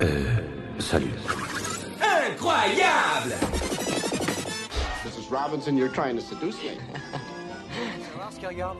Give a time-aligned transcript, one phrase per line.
[0.00, 0.36] Euh,
[0.78, 1.10] salut.
[2.00, 3.34] Incroyable
[5.04, 5.28] Mrs.
[5.28, 6.70] Robinson, you're trying to seduce me.
[8.30, 8.78] ce qu'il regarde?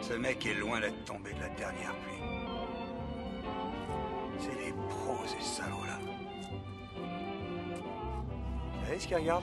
[0.00, 2.22] Ce mec est loin d'être tombé de la dernière pluie.
[4.38, 5.98] C'est des pros, ces salauds-là.
[8.78, 9.42] Vous savez ce qu'il regarde?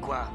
[0.00, 0.28] Quoi?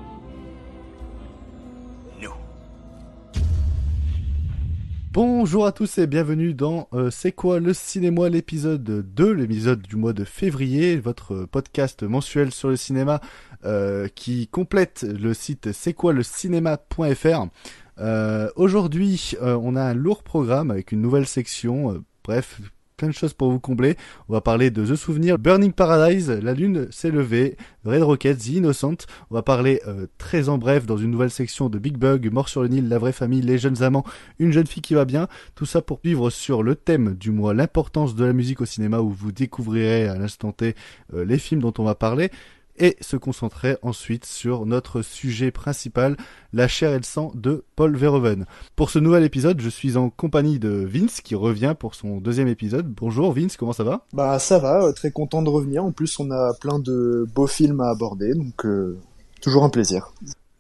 [5.14, 9.98] Bonjour à tous et bienvenue dans euh, C'est quoi le cinéma l'épisode 2, l'épisode du
[9.98, 13.20] mois de février, votre podcast mensuel sur le cinéma
[13.66, 17.48] euh, qui complète le site c'est quoi le cinéma.fr.
[18.00, 22.62] Euh, Aujourd'hui, on a un lourd programme avec une nouvelle section, bref,
[23.02, 23.98] plein de choses pour vous combler.
[24.30, 28.50] On va parler de The Souvenir, Burning Paradise, La Lune s'est levée, Red Rocket, The
[28.50, 29.08] Innocent.
[29.32, 32.48] On va parler euh, très en bref dans une nouvelle section de Big Bug, Mort
[32.48, 34.06] sur le Nil, La vraie famille, Les jeunes amants,
[34.38, 35.28] Une jeune fille qui va bien.
[35.56, 39.00] Tout ça pour vivre sur le thème du mois, l'importance de la musique au cinéma
[39.00, 40.76] où vous découvrirez à l'instant T
[41.16, 42.30] euh, les films dont on va parler
[42.78, 46.18] et se concentrer ensuite sur notre sujet principal,
[46.54, 48.46] la chair et le sang de Paul Verhoeven.
[48.76, 52.48] Pour ce nouvel épisode, je suis en compagnie de Vince qui revient pour son deuxième
[52.48, 52.88] épisode.
[52.88, 54.06] Bonjour Vince, comment ça va?
[54.14, 55.84] Bah ça va, euh, très content de revenir.
[55.84, 58.98] En plus, on a plein de beaux films à aborder, donc euh,
[59.42, 60.14] toujours un plaisir.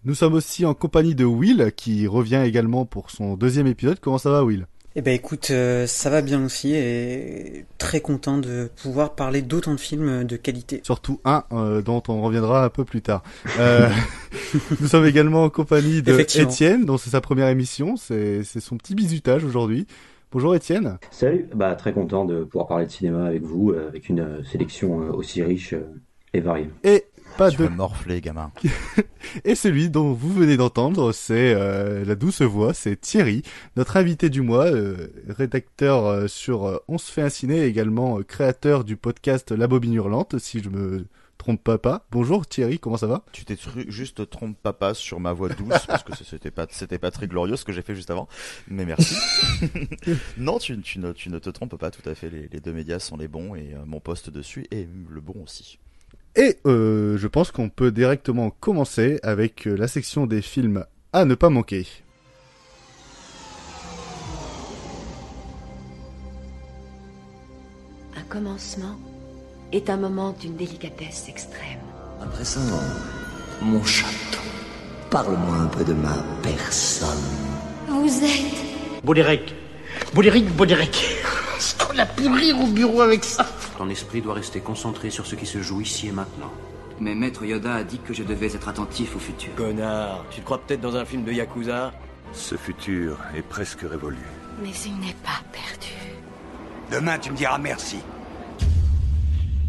[0.03, 3.99] Nous sommes aussi en compagnie de Will qui revient également pour son deuxième épisode.
[3.99, 4.65] Comment ça va Will?
[4.95, 9.73] Eh ben écoute, euh, ça va bien aussi et très content de pouvoir parler d'autant
[9.73, 10.81] de films de qualité.
[10.83, 13.23] Surtout un euh, dont on reviendra un peu plus tard.
[13.59, 13.89] Euh,
[14.81, 16.19] nous sommes également en compagnie de.
[16.19, 17.95] Étienne, dont c'est sa première émission.
[17.95, 19.87] C'est son petit bisutage aujourd'hui.
[20.33, 20.97] Bonjour Étienne.
[21.09, 21.49] Salut.
[21.53, 25.11] Bah, très content de pouvoir parler de cinéma avec vous, avec une euh, sélection euh,
[25.11, 26.01] aussi riche euh,
[26.33, 26.69] et variée.
[26.85, 27.03] Et
[27.41, 28.51] pas Tu de morfler, gamin.
[29.45, 33.41] Et celui dont vous venez d'entendre, c'est euh, la douce voix, c'est Thierry,
[33.75, 38.83] notre invité du mois, euh, rédacteur euh, sur On se fait un ciné, également créateur
[38.83, 41.07] du podcast La Bobine Hurlante, si je me
[41.39, 42.05] trompe pas pas.
[42.11, 43.23] Bonjour Thierry, comment ça va?
[43.31, 43.57] Tu t'es
[43.87, 47.55] juste trompe papa sur ma voix douce parce que c'était pas c'était pas très glorieux
[47.55, 48.27] ce que j'ai fait juste avant.
[48.67, 49.15] Mais merci.
[50.37, 52.29] non, tu, tu ne tu ne te trompes pas tout à fait.
[52.29, 55.79] Les, les deux médias sont les bons et mon poste dessus est le bon aussi.
[56.35, 61.25] Et euh, je pense qu'on peut directement commencer avec euh, la section des films à
[61.25, 61.85] ne pas manquer.
[68.15, 68.97] Un commencement
[69.73, 71.79] est un moment d'une délicatesse extrême.
[72.21, 72.61] À présent,
[73.61, 74.39] mon château.
[75.09, 77.09] Parle-moi un peu de ma personne.
[77.89, 79.60] Vous êtes Bouléric.
[80.13, 80.47] Bouléric.
[81.59, 83.45] Ce qu'on a pu rire au bureau avec ça.
[83.77, 86.51] Ton esprit doit rester concentré sur ce qui se joue ici et maintenant.
[86.99, 89.53] Mais Maître Yoda a dit que je devais être attentif au futur.
[89.55, 91.91] Connard, tu te crois peut-être dans un film de Yakuza
[92.33, 94.17] Ce futur est presque révolu.
[94.61, 95.93] Mais il n'est pas perdu.
[96.91, 97.97] Demain, tu me diras merci.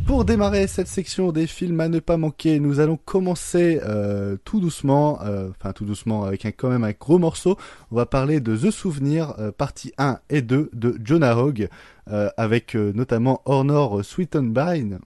[0.06, 4.60] Pour démarrer cette section des films à ne pas manquer, nous allons commencer euh, tout
[4.60, 7.56] doucement, euh, enfin tout doucement avec un, quand même un gros morceau.
[7.90, 11.68] On va parler de The Souvenir, euh, partie 1 et 2 de Jonah Hogg,
[12.10, 14.98] euh, avec euh, notamment Honor Sweetenbein.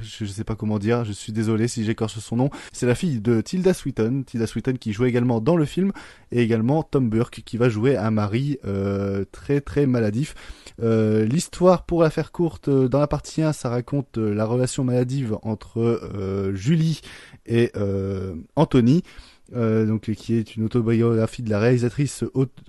[0.00, 2.50] Je ne sais pas comment dire, je suis désolé si j'écorche son nom.
[2.72, 5.92] C'est la fille de Tilda Swinton, Tilda Swinton qui joue également dans le film,
[6.30, 10.34] et également Tom Burke qui va jouer un mari euh, très très maladif.
[10.82, 14.84] Euh, L'histoire, pour la faire courte, euh, dans la partie 1, ça raconte la relation
[14.84, 17.00] maladive entre Julie
[17.46, 17.72] et
[18.56, 19.02] Anthony.
[20.16, 22.24] Qui est une autobiographie de la réalisatrice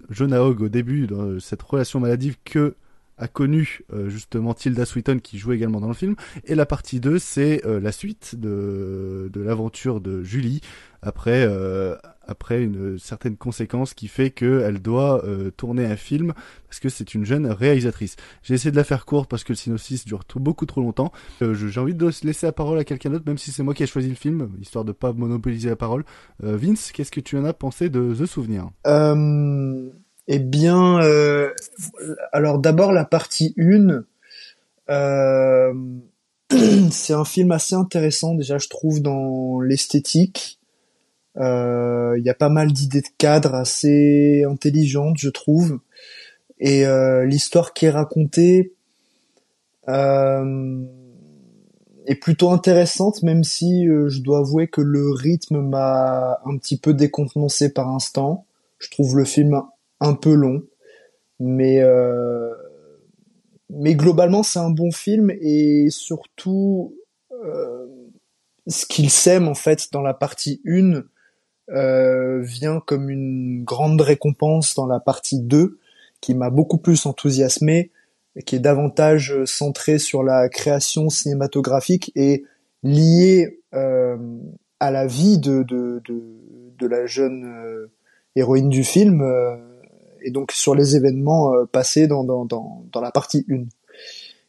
[0.09, 2.75] Jonah Hogg au début de cette relation maladive que
[3.23, 6.99] a connu euh, justement Tilda Swinton qui joue également dans le film et la partie
[6.99, 10.59] 2 c'est euh, la suite de, de l'aventure de Julie
[11.01, 11.95] après euh,
[12.27, 15.25] après une certaine conséquence qui fait qu'elle doit
[15.57, 16.31] tourner un film
[16.69, 18.15] parce que c'est une jeune réalisatrice.
[18.43, 21.11] J'ai essayé de la faire courte parce que le synopsis dure beaucoup trop longtemps.
[21.41, 23.87] J'ai envie de laisser la parole à quelqu'un d'autre, même si c'est moi qui ai
[23.87, 26.05] choisi le film, histoire de pas monopoliser la parole.
[26.39, 28.69] Vince, qu'est-ce que tu en as pensé de The Souvenir?
[30.27, 31.51] Eh bien, euh,
[32.31, 34.03] alors d'abord la partie 1.
[34.89, 35.73] Euh,
[36.91, 40.59] c'est un film assez intéressant déjà, je trouve, dans l'esthétique.
[41.37, 45.79] Euh, Il y a pas mal d'idées de cadre assez intelligentes, je trouve.
[46.59, 48.73] Et euh, l'histoire qui est racontée
[49.89, 50.83] euh,
[52.05, 56.93] est plutôt intéressante, même si je dois avouer que le rythme m'a un petit peu
[56.93, 58.45] décontenancé par instant.
[58.79, 59.61] Je trouve le film
[60.03, 60.61] un peu long,
[61.39, 62.51] mais euh,
[63.69, 66.95] mais globalement c'est un bon film et surtout
[67.31, 67.87] euh,
[68.67, 71.03] ce qu'il sème en fait dans la partie 1
[71.69, 75.79] euh, vient comme une grande récompense dans la partie 2
[76.19, 77.91] qui m'a beaucoup plus enthousiasmé
[78.45, 82.43] qui est davantage centré sur la création cinématographique et
[82.83, 86.23] lié à la vie de, de, de,
[86.77, 87.89] de la jeune
[88.35, 89.21] héroïne du film
[90.23, 93.65] et donc sur les événements euh, passés dans, dans, dans, dans, la partie 1.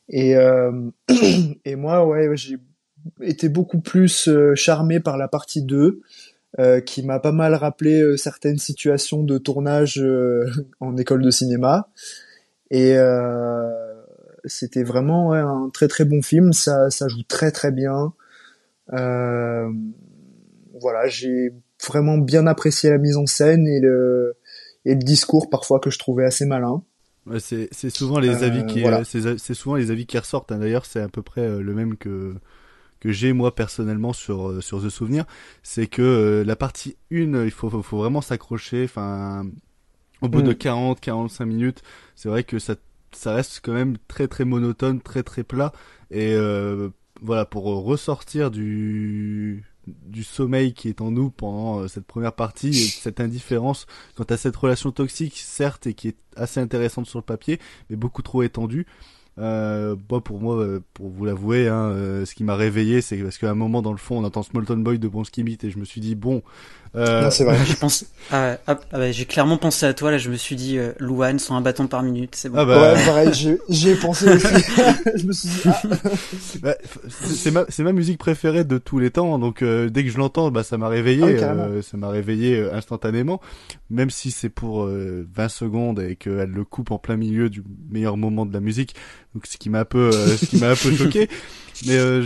[0.08, 0.34] Et,
[1.64, 2.56] et moi, ouais, j'ai
[3.20, 6.00] été beaucoup plus charmé par la partie 2,
[6.84, 10.04] qui m'a pas mal rappelé certaines situations de tournage
[10.80, 11.88] en école de cinéma.
[12.70, 12.96] Et
[14.44, 18.12] c'était vraiment un très très bon film, ça, ça joue très très bien.
[18.92, 19.70] Euh,
[20.80, 21.52] voilà, j'ai
[21.86, 24.36] vraiment bien apprécié la mise en scène et le,
[24.84, 26.82] et le discours parfois que je trouvais assez malin.
[27.26, 29.02] Ouais, c'est souvent les avis euh, qui voilà.
[29.04, 30.52] c'est c'est souvent les avis qui ressortent.
[30.52, 30.58] Hein.
[30.58, 32.34] D'ailleurs, c'est à peu près euh, le même que
[33.00, 35.24] que j'ai moi personnellement sur euh, sur The Souvenir,
[35.62, 38.84] c'est que la partie 1, il faut faut, faut vraiment s'accrocher.
[38.84, 39.46] Enfin,
[40.20, 40.48] au bout mm.
[40.48, 41.82] de 40 45 minutes,
[42.14, 42.74] c'est vrai que ça
[43.12, 45.72] ça reste quand même très très monotone, très très plat
[46.10, 46.36] et
[47.22, 52.68] voilà pour ressortir du du sommeil qui est en nous pendant euh, cette première partie
[52.68, 52.72] et
[53.02, 53.86] cette indifférence
[54.16, 57.60] quant à cette relation toxique certes et qui est assez intéressante sur le papier
[57.90, 58.86] mais beaucoup trop étendue
[59.38, 63.16] euh, bon, pour moi, euh, pour vous l'avouer, hein, euh, ce qui m'a réveillé, c'est
[63.16, 65.70] parce qu'à un moment dans le fond, on entend Smolton Boy de Bon Skimit et
[65.70, 66.42] je me suis dit bon.
[66.96, 67.30] Euh...
[67.30, 67.58] c'est vrai.
[67.66, 70.18] je pense, ah, ah, bah, j'ai clairement pensé à toi là.
[70.18, 72.58] Je me suis dit, euh, Louane, sont un bâton par minute, c'est bon.
[72.58, 72.94] Ah bah...
[72.94, 73.30] Ouais, pareil,
[73.68, 74.46] j'y ai pensé aussi.
[75.16, 75.60] je me suis dit.
[75.66, 75.82] Ah.
[76.62, 76.74] Bah,
[77.08, 80.50] c'est ma, c'est ma musique préférée de tous les temps, donc dès que je l'entends,
[80.50, 83.40] bah ça m'a réveillé, ah ça m'a réveillé instantanément,
[83.90, 88.16] même si c'est pour 20 secondes et qu'elle le coupe en plein milieu du meilleur
[88.16, 88.94] moment de la musique
[89.34, 91.28] donc ce qui m'a un peu euh, ce qui m'a un peu choqué
[91.86, 92.22] mais euh,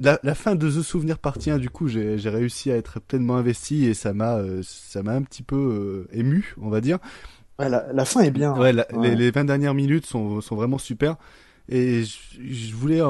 [0.00, 3.36] la, la, fin de The Souvenir partie 1 du coup j'ai réussi à être pleinement
[3.36, 6.98] investi et ça m'a euh, ça m'a un petit peu ému on va dire.
[7.58, 10.78] Ouais, la, la fin est bien ouais, Les, les 20 dernières minutes sont sont vraiment
[10.78, 11.16] super.
[11.68, 13.00] Et je, je voulais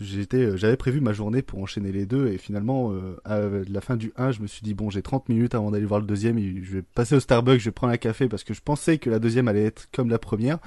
[0.00, 2.94] j'étais j'avais prévu ma journée pour enchaîner les deux et finalement
[3.24, 5.84] à la fin du 1 je me suis dit bon j'ai 30 minutes avant d'aller
[5.84, 8.42] voir le deuxième et je vais passer au Starbucks je vais prendre un café parce
[8.42, 10.58] que je pensais que la deuxième allait être comme la première.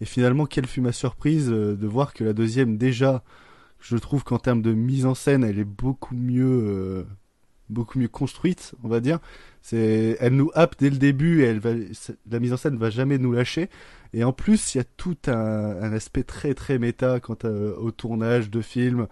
[0.00, 3.22] Et finalement, quelle fut ma surprise euh, de voir que la deuxième, déjà,
[3.80, 7.04] je trouve qu'en termes de mise en scène, elle est beaucoup mieux, euh,
[7.68, 9.18] beaucoup mieux construite, on va dire.
[9.62, 11.70] C'est, elle nous happe dès le début et elle va,
[12.30, 13.68] la mise en scène ne va jamais nous lâcher.
[14.12, 17.90] Et en plus, il y a tout un, un aspect très très méta quant au
[17.90, 19.06] tournage de films.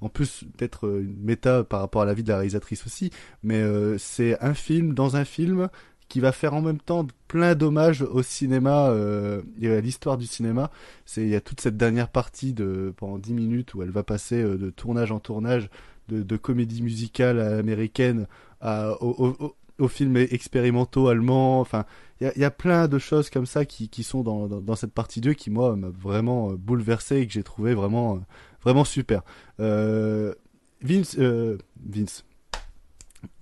[0.00, 3.10] En plus d'être une méta par rapport à la vie de la réalisatrice aussi,
[3.42, 5.70] mais euh, c'est un film dans un film
[6.08, 10.26] qui va faire en même temps plein d'hommages au cinéma euh, et à l'histoire du
[10.26, 10.70] cinéma.
[11.06, 14.02] C'est il y a toute cette dernière partie de pendant 10 minutes où elle va
[14.02, 15.70] passer euh, de tournage en tournage
[16.08, 18.26] de, de comédie musicale américaine
[18.62, 21.60] aux films expérimentaux allemands.
[21.60, 21.84] Enfin,
[22.20, 25.50] il y a, plein de choses comme ça qui, sont dans, cette partie 2 qui
[25.50, 28.20] moi m'a vraiment euh, bouleversé et que j'ai trouvé vraiment
[28.62, 29.22] vraiment super.
[29.58, 31.16] Vince,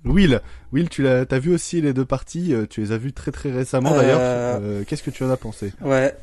[0.04, 0.40] Will,
[0.72, 2.54] Will, tu l'as, t'as vu aussi les deux parties.
[2.54, 4.18] Euh, tu les as vues très très récemment d'ailleurs.
[4.20, 5.72] Euh, euh, qu'est-ce que tu en as pensé?
[5.80, 6.14] Ouais.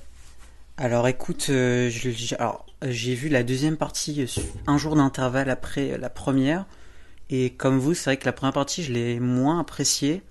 [0.78, 4.26] Alors écoute, j'ai vu la deuxième partie
[4.66, 6.66] un jour d'intervalle après la première.
[7.30, 10.24] Et comme vous, c'est vrai que la première partie, je l'ai moins appréciée,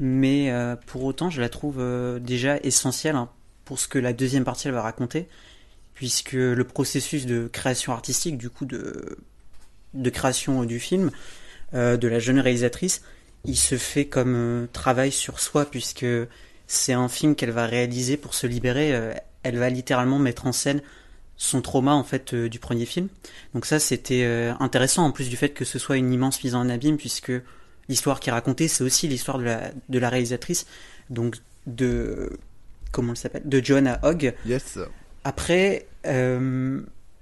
[0.00, 0.50] mais
[0.86, 1.78] pour autant, je la trouve
[2.20, 3.28] déjà essentielle hein,
[3.66, 5.28] pour ce que la deuxième partie elle va raconter,
[5.92, 9.18] puisque le processus de création artistique, du coup de
[9.96, 11.10] de création du film,
[11.74, 13.02] euh, de la jeune réalisatrice,
[13.44, 16.06] il se fait comme euh, travail sur soi puisque
[16.66, 18.94] c'est un film qu'elle va réaliser pour se libérer.
[18.94, 20.80] Euh, elle va littéralement mettre en scène
[21.36, 23.08] son trauma en fait du premier film.
[23.54, 24.24] Donc ça c'était
[24.58, 27.30] intéressant en plus du fait que ce soit une immense mise en abîme puisque
[27.90, 30.66] l'histoire qui est racontée c'est aussi l'histoire de la, de la réalisatrice
[31.10, 32.30] donc de
[32.90, 33.42] comment elle s'appelle?
[33.44, 34.34] De Joanna Hogg.
[34.46, 34.78] Yes.
[35.24, 35.86] Après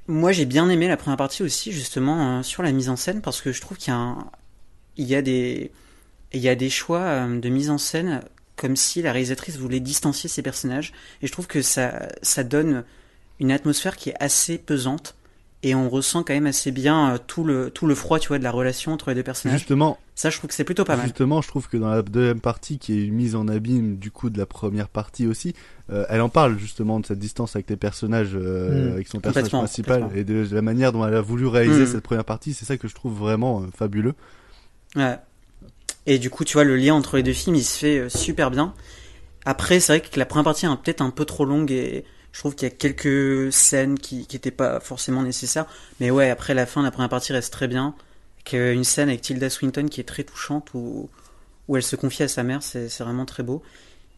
[0.06, 3.40] moi, j'ai bien aimé la première partie aussi, justement, sur la mise en scène, parce
[3.40, 4.30] que je trouve qu'il y a un,
[4.96, 5.70] il y a des,
[6.32, 8.22] y a des choix euh, de mise en scène
[8.56, 10.92] comme si la réalisatrice voulait distancier ses personnages.
[11.22, 12.84] Et je trouve que ça, ça donne
[13.40, 15.16] une atmosphère qui est assez pesante.
[15.64, 18.38] Et on ressent quand même assez bien euh, tout le, tout le froid, tu vois,
[18.38, 19.58] de la relation entre les deux personnages.
[19.58, 19.98] Justement.
[20.14, 21.06] Ça, je trouve que c'est plutôt pas mal.
[21.06, 24.30] Justement, je trouve que dans la deuxième partie, qui est mise en abîme, du coup,
[24.30, 25.54] de la première partie aussi,
[25.90, 28.92] euh, elle en parle justement de cette distance avec les personnages, euh, mmh.
[28.92, 31.86] avec son personnage principal, et de, la manière dont elle a voulu réaliser mmh.
[31.86, 32.54] cette première partie.
[32.54, 34.14] C'est ça que je trouve vraiment euh, fabuleux.
[34.94, 35.18] Ouais.
[36.06, 38.08] Et du coup, tu vois, le lien entre les deux films, il se fait euh,
[38.08, 38.74] super bien.
[39.44, 42.04] Après, c'est vrai que la première partie est peut-être un peu trop longue et
[42.34, 45.66] je trouve qu'il y a quelques scènes qui qui étaient pas forcément nécessaires.
[46.00, 47.94] Mais ouais, après la fin, la première partie reste très bien.
[48.44, 51.08] Qu'une scène avec Tilda Swinton qui est très touchante où
[51.76, 53.62] elle se confie à sa mère, c'est vraiment très beau.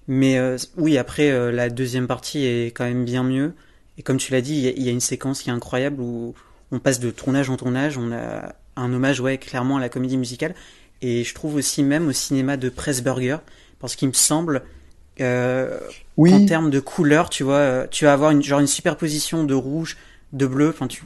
[0.08, 3.54] Mais euh, oui, après euh, la deuxième partie est quand même bien mieux
[3.98, 6.34] Et comme tu l'as dit, il y, y a une séquence qui est incroyable où
[6.72, 7.98] on passe de tournage en tournage.
[7.98, 10.54] On a un hommage, ouais, clairement à la comédie musicale.
[11.02, 13.38] Et je trouve aussi même au cinéma de Pressburger,
[13.78, 14.62] parce qu'il me semble
[15.20, 15.78] euh,
[16.16, 16.30] Oui.
[16.30, 19.54] qu'en termes de couleurs, tu vois, euh, tu vas avoir une genre une superposition de
[19.54, 19.96] rouge,
[20.32, 20.68] de bleu.
[20.70, 21.02] Enfin, tu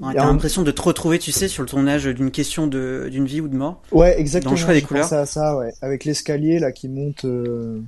[0.00, 2.04] ouais, Il y a t'as un- l'impression de te retrouver, tu sais, sur le tournage
[2.04, 3.82] d'une question de d'une vie ou de mort.
[3.90, 4.50] Ouais, exactement.
[4.52, 5.12] Dans le choix des couleurs.
[5.12, 5.72] à ça, ouais.
[5.80, 7.24] Avec l'escalier là qui monte.
[7.24, 7.80] euh,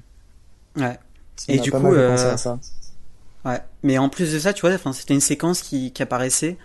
[0.77, 0.99] Ouais.
[1.37, 2.59] ça Et du pas coup, mal euh, penser à ça.
[3.45, 6.59] Ouais, mais en plus de ça, tu vois, enfin, c'était une séquence qui, qui apparaissait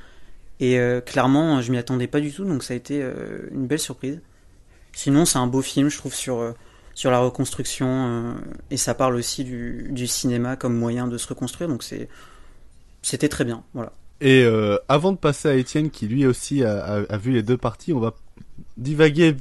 [0.59, 3.67] et euh, clairement, je m'y attendais pas du tout, donc ça a été euh, une
[3.67, 4.21] belle surprise.
[4.93, 6.53] Sinon, c'est un beau film, je trouve, sur euh,
[6.95, 8.33] sur la reconstruction euh,
[8.71, 12.09] et ça parle aussi du, du cinéma comme moyen de se reconstruire, donc c'est
[13.03, 13.93] c'était très bien, voilà.
[14.21, 17.43] Et euh, avant de passer à Étienne, qui lui aussi a, a- a vu les
[17.43, 18.15] deux parties, on va
[18.77, 19.35] divaguer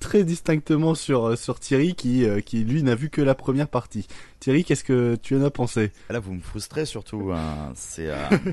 [0.00, 3.68] très distinctement sur euh, sur Thierry, qui euh, qui lui n'a vu que la première
[3.68, 4.06] partie.
[4.38, 5.92] Thierry, qu'est-ce que tu en as pensé?
[6.10, 7.32] Là, vous me frustrez surtout.
[7.34, 7.72] hein.
[7.74, 8.08] C'est.
[8.10, 8.14] euh,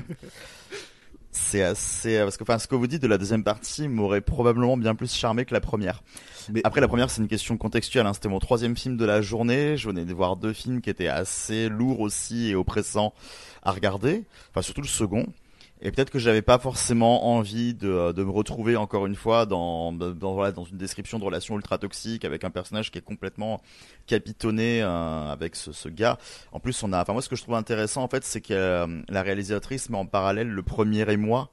[1.30, 4.76] C'est assez parce que enfin ce que vous dites de la deuxième partie m'aurait probablement
[4.76, 6.02] bien plus charmé que la première.
[6.52, 8.06] Mais- Après la première c'est une question contextuelle.
[8.06, 8.12] Hein.
[8.14, 9.76] C'était mon troisième film de la journée.
[9.76, 13.12] Je venais de voir deux films qui étaient assez lourds aussi et oppressants
[13.62, 14.24] à regarder.
[14.50, 15.26] Enfin surtout le second.
[15.80, 19.92] Et peut-être que j'avais pas forcément envie de, de me retrouver encore une fois dans,
[19.92, 23.60] dans, voilà, dans une description de relation ultra toxique avec un personnage qui est complètement
[24.08, 26.18] capitonné euh, avec ce, ce gars.
[26.50, 28.54] En plus, on a, enfin moi ce que je trouve intéressant en fait, c'est que
[28.54, 31.48] euh, la réalisatrice met en parallèle le premier émoi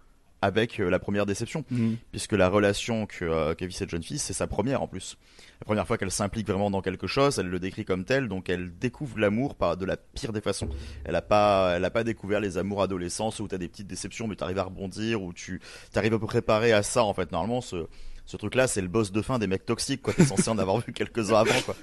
[0.46, 1.98] avec euh, la première déception, Mhm.
[2.12, 5.18] puisque la relation que, euh, vit cette jeune fille, c'est sa première en plus.
[5.60, 8.50] La première fois qu'elle s'implique vraiment dans quelque chose, elle le décrit comme tel, donc
[8.50, 10.70] elle découvre l'amour par de la pire des façons.
[11.06, 14.28] Elle a pas, elle a pas découvert les amours adolescents où t'as des petites déceptions,
[14.28, 15.62] mais t'arrives à rebondir, où tu
[15.92, 17.32] t'arrives à préparer à ça en fait.
[17.32, 17.88] Normalement, ce,
[18.26, 20.14] ce truc-là, c'est le boss de fin des mecs toxiques, quoi.
[20.14, 21.76] T'es censé en avoir vu quelques-uns avant, quoi.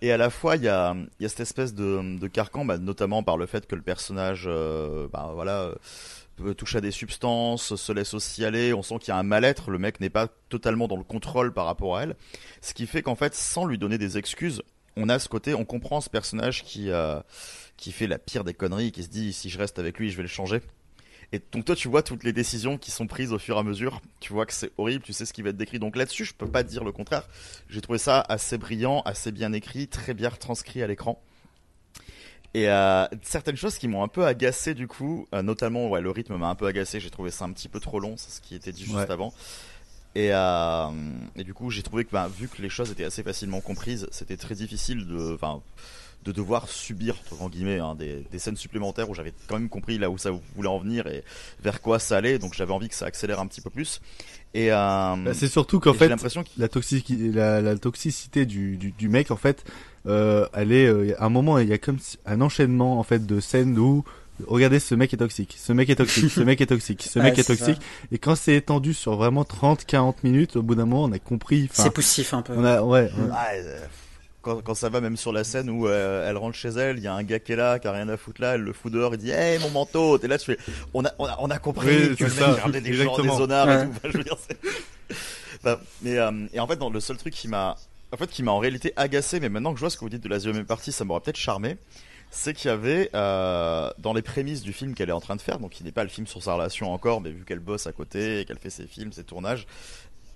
[0.00, 2.64] Et à la fois, il y a, il y a cette espèce de, de carcan,
[2.64, 5.72] bah, notamment par le fait que le personnage, euh, bah, voilà,
[6.56, 8.72] touche à des substances, se laisse aussi aller.
[8.72, 9.70] On sent qu'il y a un mal-être.
[9.70, 12.16] Le mec n'est pas totalement dans le contrôle par rapport à elle.
[12.60, 14.62] Ce qui fait qu'en fait, sans lui donner des excuses,
[14.96, 17.20] on a ce côté, on comprend ce personnage qui, euh,
[17.76, 20.16] qui fait la pire des conneries, qui se dit si je reste avec lui, je
[20.16, 20.60] vais le changer.
[21.30, 23.62] Et donc toi, tu vois toutes les décisions qui sont prises au fur et à
[23.62, 24.00] mesure.
[24.18, 25.78] Tu vois que c'est horrible, tu sais ce qui va être décrit.
[25.78, 27.28] Donc là-dessus, je peux pas dire le contraire.
[27.68, 31.22] J'ai trouvé ça assez brillant, assez bien écrit, très bien retranscrit à l'écran.
[32.54, 36.10] Et euh, certaines choses qui m'ont un peu agacé du coup, euh, notamment ouais, le
[36.10, 36.98] rythme m'a un peu agacé.
[36.98, 39.10] J'ai trouvé ça un petit peu trop long, c'est ce qui était dit juste Ouais.
[39.10, 39.32] avant.
[40.14, 40.88] Et, euh,
[41.36, 44.08] et du coup, j'ai trouvé que bah, vu que les choses étaient assez facilement comprises,
[44.10, 45.60] c'était très difficile de, enfin,
[46.24, 49.98] de devoir subir entre guillemets hein, des, des scènes supplémentaires où j'avais quand même compris
[49.98, 51.22] là où ça voulait en venir et
[51.62, 52.38] vers quoi ça allait.
[52.38, 54.00] Donc j'avais envie que ça accélère un petit peu plus.
[54.54, 54.76] Et euh,
[55.16, 59.30] Bah, c'est surtout qu'en fait, l'impression la, toxici- la, la toxicité du, du, du mec,
[59.30, 59.62] en fait,
[60.06, 63.26] euh, elle est, euh, à un moment, il y a comme un enchaînement, en fait,
[63.26, 64.04] de scènes où,
[64.46, 67.24] regardez, ce mec est toxique, ce mec est toxique, ce mec est toxique, ce Ouais,
[67.30, 67.80] mec est toxique.
[68.12, 71.18] Et quand c'est étendu sur vraiment 30, 40 minutes, au bout d'un moment, on a
[71.18, 71.68] compris.
[71.72, 72.54] C'est poussif un peu.
[72.56, 73.80] On a, ouais, on- Ah, euh,
[74.40, 77.02] quand, quand ça va même sur la scène où euh, elle rentre chez elle, il
[77.02, 78.72] y a un gars qui est là, qui a rien à foutre là, elle le
[78.72, 80.58] fout dehors, il dit Hey mon manteau T'es là, tu fais
[80.94, 83.22] On a, on a, on a compris Oui, que le mec regardait des gens, des
[83.24, 83.36] exactement.
[83.36, 83.82] zonards Ouais.
[83.82, 83.90] et tout.
[83.96, 84.58] Enfin, je veux dire, c'est-
[85.64, 87.74] Enfin, mais, euh, et en fait, le seul truc qui m'a.
[88.12, 90.08] En fait, qui m'a en réalité agacé, mais maintenant que je vois ce que vous
[90.08, 91.76] dites de la deuxième partie, ça m'aurait peut-être charmé.
[92.30, 95.40] C'est qu'il y avait euh, dans les prémices du film qu'elle est en train de
[95.40, 97.86] faire, donc qui n'est pas le film sur sa relation encore, mais vu qu'elle bosse
[97.86, 99.66] à côté qu'elle fait ses films, ses tournages,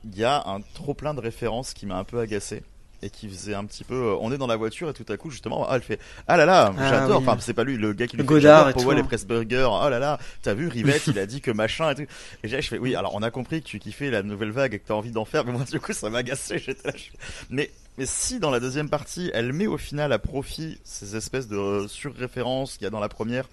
[0.04, 2.62] il y a un trop plein de références qui m'a un peu agacé
[3.02, 5.16] et qui faisait un petit peu euh, on est dans la voiture et tout à
[5.16, 7.24] coup justement ah, elle fait ah là là Ah, j'adore oui.
[7.28, 9.04] enfin c'est pas lui le gars qui lui Le fait Godard et Powell et hein.
[9.04, 12.06] Pressburger oh là là t'as vu Rivette il a dit que machin et tout
[12.42, 14.74] et là je fais oui alors on a compris que tu kiffais la nouvelle vague
[14.74, 16.94] et que t'as envie d'en faire mais moi du coup ça m'a agacé j'étais là
[16.96, 17.04] je
[17.50, 21.48] mais mais si dans la deuxième partie elle met au final à profit ces espèces
[21.48, 23.48] de euh, surréférences qu'il y a dans la première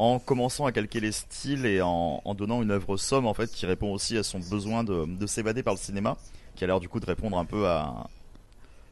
[0.00, 3.50] en commençant à calquer les styles et en, en donnant une œuvre somme en fait
[3.50, 6.16] qui répond aussi à son besoin de, de s'évader par le cinéma
[6.54, 8.08] qui a l'air du coup de répondre un peu à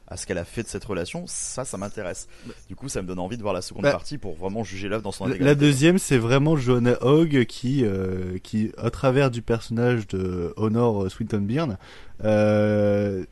[0.09, 2.29] à ce qu'elle a fait de cette relation, ça, ça m'intéresse.
[2.69, 4.89] Du coup, ça me donne envie de voir la seconde Bah, partie pour vraiment juger
[4.89, 5.45] l'œuvre dans son intégralité.
[5.45, 11.11] la deuxième, c'est vraiment Joanna Hogg qui, euh, qui, à travers du personnage de Honor
[11.11, 11.77] Swinton Byrne,
[12.25, 13.25] euh,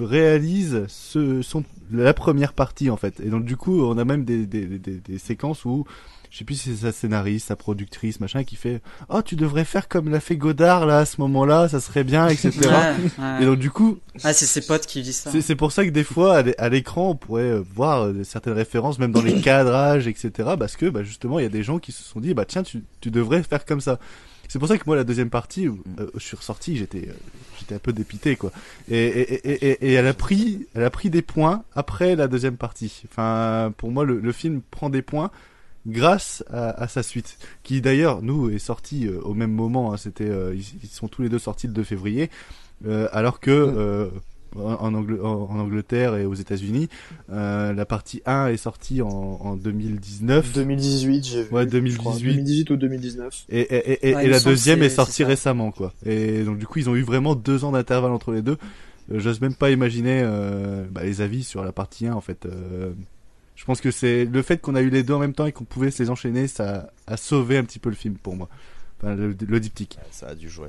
[0.00, 3.20] réalise ce, son, la première partie en fait.
[3.20, 5.86] Et donc du coup, on a même des, des, des, des séquences où
[6.30, 9.64] je sais plus si c'est sa scénariste, sa productrice, machin, qui fait oh tu devrais
[9.64, 12.50] faire comme l'a fait Godard là à ce moment-là, ça serait bien, etc.
[12.62, 13.42] Ouais, ouais.
[13.42, 15.30] Et donc du coup, Ah, c'est ses potes qui disent ça.
[15.40, 18.22] c'est pour ça que des fois, à l'é- à l'écran, on pourrait euh, voir euh,
[18.24, 20.30] certaines références, même dans les cadrages, etc.
[20.58, 22.62] Parce que, bah, justement, il y a des gens qui se sont dit, bah, tiens,
[22.62, 23.98] tu, tu devrais faire comme ça.
[24.48, 27.12] C'est pour ça que moi, la deuxième partie, où euh, je suis ressorti, j'étais, euh,
[27.58, 28.50] j'étais un peu dépité, quoi.
[28.90, 32.26] Et, et, et, et, et elle a pris, elle a pris des points après la
[32.28, 33.02] deuxième partie.
[33.10, 35.30] Enfin, pour moi, le, le film prend des points.
[35.86, 39.92] Grâce à, à sa suite, qui d'ailleurs nous est sorti euh, au même moment.
[39.92, 42.30] hein, C'était, euh, ils, ils sont tous les deux sortis le 2 février,
[42.86, 44.10] euh, alors que
[44.56, 46.88] en, en Angl- en- en Angleterre et aux États-Unis,
[47.28, 50.52] la partie 1 est sortie en, en 2019.
[50.52, 51.48] 2018, j'ai vu.
[51.54, 52.12] Ouais, je crois.
[52.14, 52.24] 2018.
[52.34, 53.44] 2018 ou 2019.
[53.48, 55.92] Et, et, et, et Ouais, il me la deuxième est sortie récemment, quoi.
[56.04, 58.56] Et donc du coup, ils ont eu vraiment deux ans d'intervalle entre les deux.
[59.12, 60.22] J'ose même pas imaginer
[60.90, 62.46] bah, les avis sur la partie 1, en fait.
[63.60, 65.46] Euh, je pense que c'est le fait qu'on a eu les deux en même temps
[65.46, 68.34] et qu'on pouvait se les enchaîner, ça a sauvé un petit peu le film pour
[68.36, 68.48] moi.
[68.98, 69.98] Enfin, le, le diptyque.
[70.10, 70.68] Ça a dû jouer.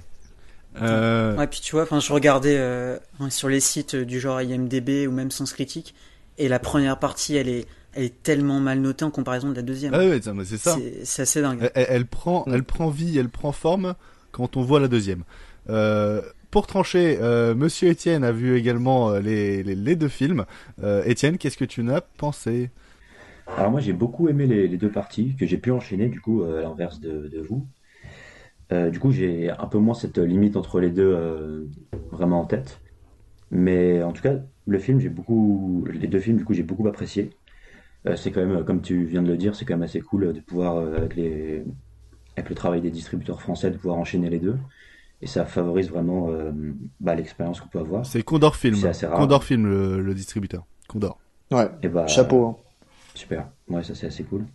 [0.81, 2.97] Euh, Ouais, puis tu vois, enfin, je regardais euh,
[3.29, 5.93] sur les sites du genre IMDb ou même Sens Critique,
[6.37, 9.61] et la première partie, elle est, elle est tellement mal notée en comparaison de la
[9.63, 9.93] deuxième.
[9.93, 10.75] Ah ouais, c'est ça.
[10.77, 11.69] C'est- C'est assez dingue.
[11.75, 13.95] Elle prend, elle prend vie, elle prend forme
[14.31, 15.23] quand on voit la deuxième.
[15.69, 16.21] Euh,
[16.51, 20.45] pour trancher, euh, Monsieur Étienne a vu également euh, les, deux films.
[20.83, 22.69] Euh, Étienne, qu'est-ce que tu n'as pensé?
[23.57, 26.59] Alors moi j'ai beaucoup aimé les, deux parties que j'ai pu enchaîner du coup euh,
[26.59, 27.65] à l'inverse de, vous.
[28.89, 31.69] Du coup j'ai un peu moins cette limite entre les deux
[32.11, 32.79] vraiment en tête.
[33.49, 36.87] Mais en tout cas le film j'ai beaucoup les deux films du coup j'ai beaucoup
[36.87, 37.31] apprécié.
[38.15, 40.39] C'est quand même comme tu viens de le dire c'est quand même assez cool de
[40.39, 41.19] pouvoir avec
[42.37, 44.55] avec le travail des distributeurs français de pouvoir enchaîner les deux
[45.21, 46.51] et ça favorise vraiment euh,
[46.99, 48.05] bah, l'expérience qu'on peut avoir.
[48.05, 48.75] C'est Condor Film.
[48.75, 49.19] C'est assez rare.
[49.19, 50.65] Condor Film, le, le distributeur.
[50.87, 51.19] Condor.
[51.51, 51.69] Ouais.
[51.83, 52.45] Et bah, Chapeau.
[52.45, 52.57] hein.
[53.13, 53.49] Super.
[53.69, 54.45] Ouais, ça c'est assez cool.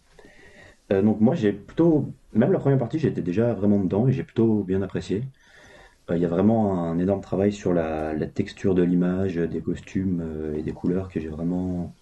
[0.92, 4.23] Euh, donc moi j'ai plutôt, même la première partie j'étais déjà vraiment dedans et j'ai
[4.23, 5.25] plutôt bien apprécié.
[6.11, 9.61] Euh, Il y a vraiment un énorme travail sur la, la texture de l'image, des
[9.61, 11.92] costumes euh, et des couleurs que j'ai vraiment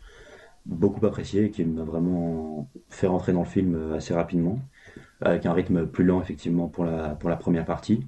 [0.67, 4.59] beaucoup apprécié et qui m'a vraiment fait rentrer dans le film assez rapidement,
[5.21, 8.07] avec un rythme plus lent effectivement pour la, pour la première partie,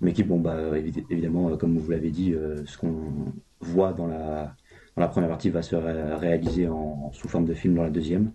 [0.00, 3.92] mais qui, bon, bah, évi- évidemment, euh, comme vous l'avez dit, euh, ce qu'on voit
[3.92, 4.54] dans la,
[4.96, 7.90] dans la première partie va se ré- réaliser en, sous forme de film dans la
[7.90, 8.32] deuxième.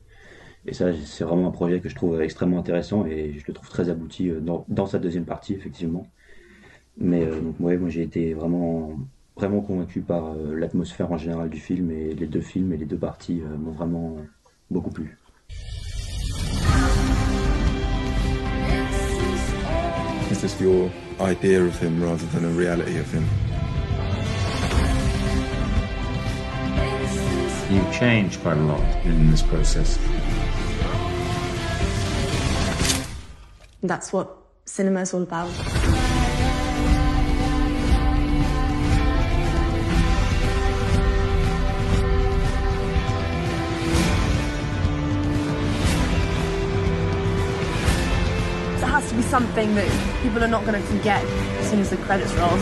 [0.65, 3.69] Et ça, c'est vraiment un projet que je trouve extrêmement intéressant et je le trouve
[3.69, 6.07] très abouti euh, dans, dans sa deuxième partie, effectivement.
[6.97, 8.91] Mais euh, donc, ouais, moi j'ai été vraiment,
[9.37, 12.97] vraiment convaincu par l'atmosphère en général du film et les deux films et les deux
[12.97, 14.17] parties m'ont vraiment
[14.69, 15.17] beaucoup plu.
[20.31, 20.89] Is your
[21.21, 23.25] idea of him rather than a reality of him?
[27.69, 29.99] You've changed quite a lot in this process.
[33.83, 35.51] That's what cinema is all about.
[49.29, 49.87] Something that
[50.23, 51.23] people are not going to forget
[51.59, 52.57] as soon as the credits roll.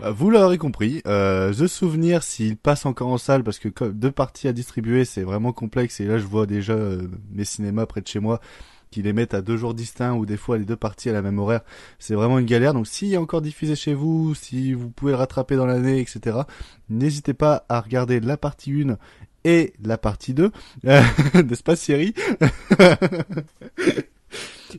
[0.00, 4.12] Bah, vous l'aurez compris, euh, The Souvenir, s'il passe encore en salle, parce que deux
[4.12, 8.00] parties à distribuer, c'est vraiment complexe, et là je vois déjà euh, mes cinémas près
[8.00, 8.40] de chez moi
[8.90, 11.22] qui les mettent à deux jours distincts ou des fois les deux parties à la
[11.22, 11.62] même horaire,
[11.98, 12.74] c'est vraiment une galère.
[12.74, 16.38] Donc s'il est encore diffusé chez vous, si vous pouvez le rattraper dans l'année, etc.,
[16.88, 18.96] n'hésitez pas à regarder la partie 1
[19.44, 20.50] et la partie 2,
[20.86, 21.02] euh,
[21.34, 22.14] n'est-ce pas Thierry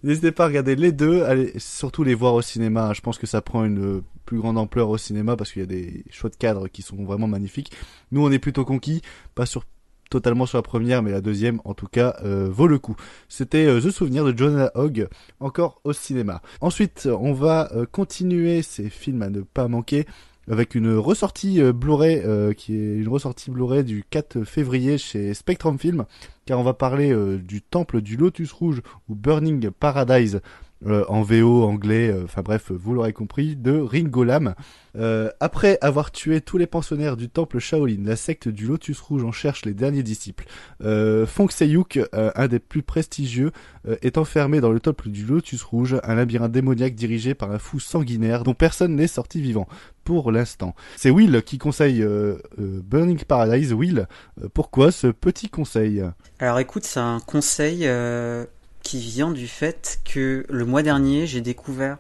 [0.04, 2.94] N'hésitez pas à regarder les deux, allez surtout les voir au cinéma.
[2.94, 5.68] Je pense que ça prend une plus grande ampleur au cinéma parce qu'il y a
[5.68, 7.72] des choix de cadres qui sont vraiment magnifiques.
[8.12, 9.02] Nous, on est plutôt conquis,
[9.36, 9.66] pas sur
[10.12, 12.96] totalement sur la première, mais la deuxième, en tout cas, euh, vaut le coup.
[13.30, 15.08] C'était euh, The Souvenir de Jonah Hogg,
[15.40, 16.42] encore au cinéma.
[16.60, 20.06] Ensuite, on va euh, continuer ces films à ne pas manquer
[20.50, 26.06] avec une ressortie Blu-ray qui est une ressortie Blu-ray du 4 février chez Spectrum Film
[26.48, 30.42] car on va parler du temple du Lotus Rouge ou Burning Paradise
[30.86, 34.56] euh, en VO anglais, euh, enfin bref, vous l'aurez compris, de Ringo Lam.
[34.98, 39.24] Euh, après avoir tué tous les pensionnaires du temple Shaolin, la secte du Lotus Rouge
[39.24, 40.46] en cherche les derniers disciples.
[40.84, 43.52] Euh, Fong euh, un des plus prestigieux,
[43.88, 47.60] euh, est enfermé dans le temple du Lotus Rouge, un labyrinthe démoniaque dirigé par un
[47.60, 49.68] fou sanguinaire dont personne n'est sorti vivant
[50.04, 50.76] pour l'instant.
[50.98, 52.04] C'est Will qui conseille
[52.58, 53.72] Burning Paradise.
[53.72, 54.08] Will,
[54.54, 56.04] pourquoi ce petit conseil?
[56.40, 58.46] Alors écoute, c'est un conseil euh,
[58.92, 61.98] qui vient du fait que le mois dernier, j'ai découvert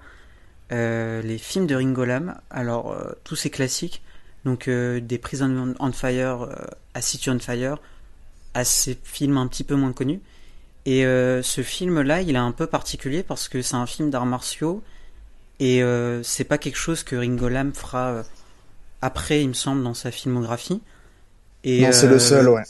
[0.73, 2.38] euh, les films de Ringo Lam.
[2.49, 4.01] Alors, euh, tous ces classiques,
[4.43, 6.49] donc euh, des Prison on Fire,
[6.93, 7.77] A City on Fire,
[8.54, 10.19] à ces films un petit peu moins connus.
[10.86, 14.84] Et ce film-là, il est un peu particulier parce que c'est un film d'arts martiaux
[15.60, 15.82] et
[16.23, 18.23] c'est pas quelque chose que Ringo Lam fera
[19.01, 20.82] après, il me semble, dans sa filmographie.
[21.63, 22.63] Et, Non, c'est le seul, ouais.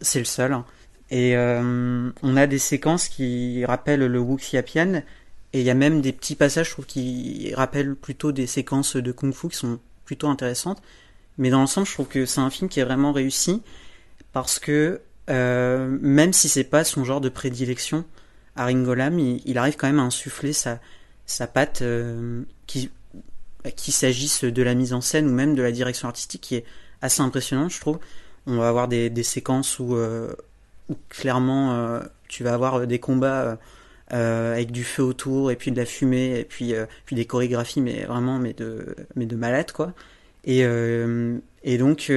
[0.00, 0.52] C'est le seul.
[0.52, 0.64] hein.
[1.10, 5.02] Et euh, on a des séquences qui rappellent le Wuxiapian.
[5.52, 8.96] Et il y a même des petits passages, je trouve, qui rappellent plutôt des séquences
[8.96, 10.82] de kung-fu qui sont plutôt intéressantes.
[11.38, 13.62] Mais dans l'ensemble, je trouve que c'est un film qui est vraiment réussi
[14.32, 18.04] parce que euh, même si c'est pas son genre de prédilection,
[18.54, 20.80] à Ringolam, il, il, arrive quand même à insuffler sa,
[21.26, 22.90] sa patte, euh, qui,
[23.76, 26.64] qu'il s'agisse de la mise en scène ou même de la direction artistique, qui est
[27.02, 27.98] assez impressionnante, je trouve.
[28.46, 30.32] On va avoir des, des séquences où, euh,
[30.88, 33.58] où clairement euh, tu vas avoir des combats
[34.12, 37.24] euh, avec du feu autour et puis de la fumée et puis euh, puis des
[37.24, 39.94] chorégraphies mais vraiment mais de mais de malade quoi.
[40.44, 42.12] Et euh, et donc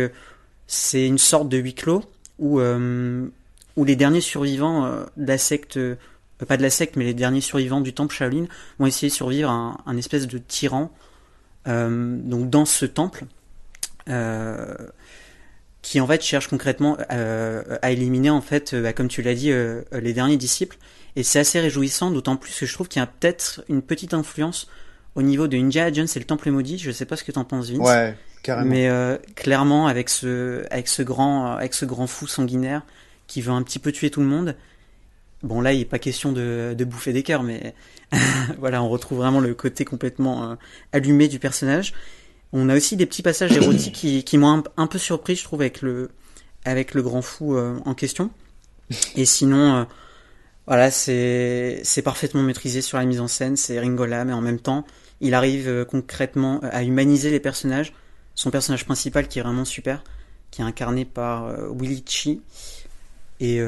[0.68, 2.04] c'est une sorte de huis clos
[2.38, 5.80] où où les derniers survivants de la secte
[6.48, 8.46] pas de la secte mais les derniers survivants du temple Shaolin
[8.78, 10.92] vont essayer de survivre à un, un espèce de tyran
[11.66, 13.26] donc dans ce temple
[15.82, 19.52] qui en fait cherche concrètement à éliminer en fait bah, comme tu l'as dit
[19.92, 20.78] les derniers disciples
[21.16, 24.14] et c'est assez réjouissant, d'autant plus que je trouve qu'il y a peut-être une petite
[24.14, 24.68] influence
[25.16, 26.78] au niveau de Indiana Jones et le Temple maudit.
[26.78, 27.80] Je sais pas ce que t'en penses, Vince.
[27.80, 28.70] Ouais, carrément.
[28.70, 32.84] Mais euh, clairement, avec ce, avec ce grand, avec ce grand fou sanguinaire
[33.28, 34.56] qui veut un petit peu tuer tout le monde.
[35.42, 37.74] Bon, là, il n'est pas question de, de bouffer des cœurs, mais
[38.60, 40.56] voilà, on retrouve vraiment le côté complètement euh,
[40.94, 41.94] allumé du personnage.
[42.52, 43.94] On a aussi des petits passages érotiques
[44.26, 46.10] qui, m'ont un, peu surpris, je trouve, avec le,
[46.66, 48.32] avec le grand fou euh, en question.
[49.16, 49.84] Et sinon, euh,
[50.66, 54.86] voilà, c'est parfaitement maîtrisé sur la mise en scène, c'est Ringola, mais en même temps,
[55.22, 57.94] il arrive euh, concrètement à humaniser les personnages.
[58.34, 60.04] Son personnage principal qui est vraiment super,
[60.50, 62.42] qui est incarné par Willy Chi.
[63.42, 63.62] Et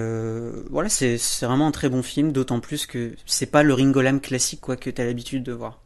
[0.69, 4.21] voilà, c'est c'est vraiment un très bon film, d'autant plus que c'est pas le Ringolam
[4.21, 5.81] classique quoi que t'as l'habitude de voir.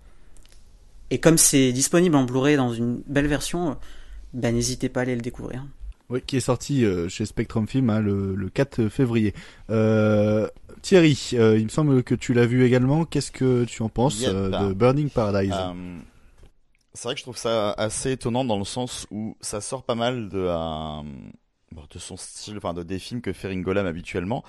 [1.12, 3.78] Et comme c'est disponible en Blu-ray dans une belle version,
[4.34, 5.66] ben n'hésitez pas à aller le découvrir.
[6.10, 9.34] Oui, qui est sorti euh, chez Spectrum Film hein, le, le, 4 février.
[9.72, 10.48] Euh,
[10.84, 13.06] Thierry, euh, il me semble que tu l'as vu également.
[13.06, 14.32] Qu'est-ce que tu en penses Yep.
[14.32, 15.52] de Burning Paradise?
[15.56, 15.98] Euh,
[16.94, 19.96] c'est vrai que je trouve ça assez étonnant dans le sens où ça sort pas
[19.96, 21.02] mal de, euh,
[21.92, 24.44] de son style, enfin de des films que fait Ringolam habituellement,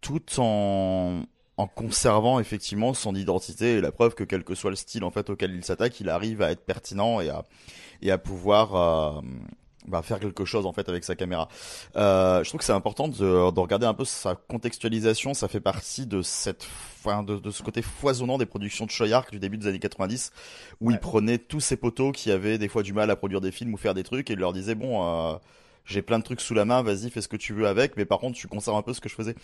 [0.00, 1.22] tout en
[1.58, 5.10] en conservant effectivement son identité et la preuve que quel que soit le style en
[5.10, 7.44] fait auquel il s'attaque, il arrive à être pertinent et à
[8.00, 9.20] et à pouvoir euh,
[9.88, 11.48] bah, faire quelque chose en fait avec sa caméra.
[11.96, 15.34] Euh, je trouve que c'est important de, de regarder un peu sa contextualisation.
[15.34, 16.64] Ça fait partie de cette,
[17.00, 20.32] enfin, de, de ce côté foisonnant des productions de Choyark du début des années 90,
[20.80, 23.50] où il prenait tous ces poteaux qui avaient des fois du mal à produire des
[23.50, 25.04] films ou faire des trucs et il leur disait bon.
[25.04, 25.36] Euh,
[25.88, 28.04] j'ai plein de trucs sous la main, vas-y, fais ce que tu veux avec, mais
[28.04, 29.34] par contre, tu conserves un peu ce que je faisais.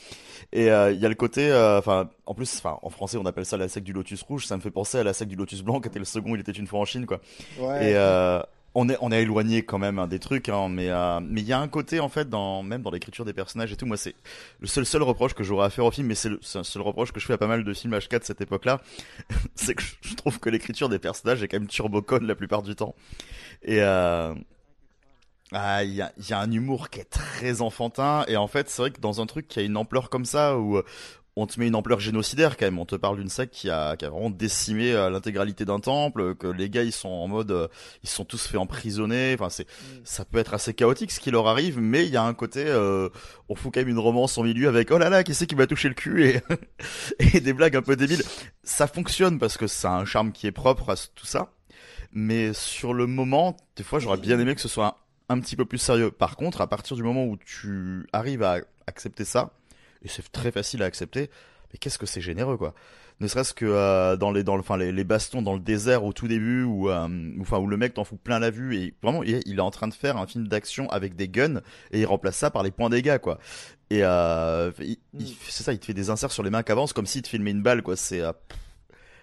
[0.53, 3.25] Et euh, il y a le côté, euh, enfin, en plus, enfin, en français, on
[3.25, 4.47] appelle ça la sec du lotus rouge.
[4.47, 6.35] Ça me fait penser à la sec du lotus blanc, qui était le second.
[6.35, 7.21] Il était une fois en Chine, quoi.
[7.59, 7.91] Ouais.
[7.91, 8.41] Et euh,
[8.75, 11.47] on est on est éloigné quand même hein, des trucs, hein, mais euh, mais il
[11.47, 13.87] y a un côté en fait dans même dans l'écriture des personnages et tout.
[13.87, 14.15] Moi, c'est
[14.61, 17.13] le seul seul reproche que j'aurais à faire au film, mais c'est le, seul reproche
[17.13, 18.81] que je fais à pas mal de films H4 de cette époque-là,
[19.55, 22.75] c'est que je, trouve que l'écriture des personnages est quand même turbocone la plupart du
[22.75, 22.95] temps.
[23.63, 24.35] Et euh,
[25.53, 28.71] ah, il y a, y a un humour qui est très enfantin et en fait
[28.71, 30.85] c'est vrai que dans un truc qui a une ampleur comme ça où euh,
[31.37, 33.97] on te met une ampleur génocidaire quand même, on te parle d'une secte qui a,
[33.97, 37.51] qui a vraiment décimé euh, l'intégralité d'un temple, que les gars ils sont en mode,
[37.51, 37.69] euh,
[38.03, 39.67] ils sont tous fait emprisonner, enfin c'est,
[40.05, 42.65] ça peut être assez chaotique ce qui leur arrive, mais il y a un côté,
[42.67, 43.09] euh,
[43.49, 45.57] on fout quand même une romance au milieu avec oh là là, qui c'est qui
[45.57, 46.41] m'a touché le cul et,
[47.35, 48.23] et des blagues un peu débiles.
[48.63, 51.51] Ça fonctionne parce que ça a un charme qui est propre à tout ça,
[52.13, 55.65] mais sur le moment, des fois j'aurais bien aimé que ce soit un, petit peu
[55.65, 56.11] plus sérieux.
[56.11, 59.51] Par contre, à partir du moment où tu arrives à accepter ça,
[60.03, 61.31] et c'est très facile à accepter,
[61.73, 62.75] mais qu'est-ce que c'est généreux quoi.
[63.21, 66.05] Ne serait-ce que euh, dans les dans le enfin les, les bastons dans le désert
[66.05, 69.23] au tout début où euh, où, le mec t'en fout plein la vue et vraiment
[69.23, 71.61] il, il est en train de faire un film d'action avec des guns
[71.93, 73.39] et il remplace ça par les points dégâts quoi.
[73.91, 74.99] Et euh, il-
[75.49, 77.53] c'est ça, il te fait des inserts sur les mains qu'avance comme s'il te filmait
[77.53, 78.21] une balle quoi, c'est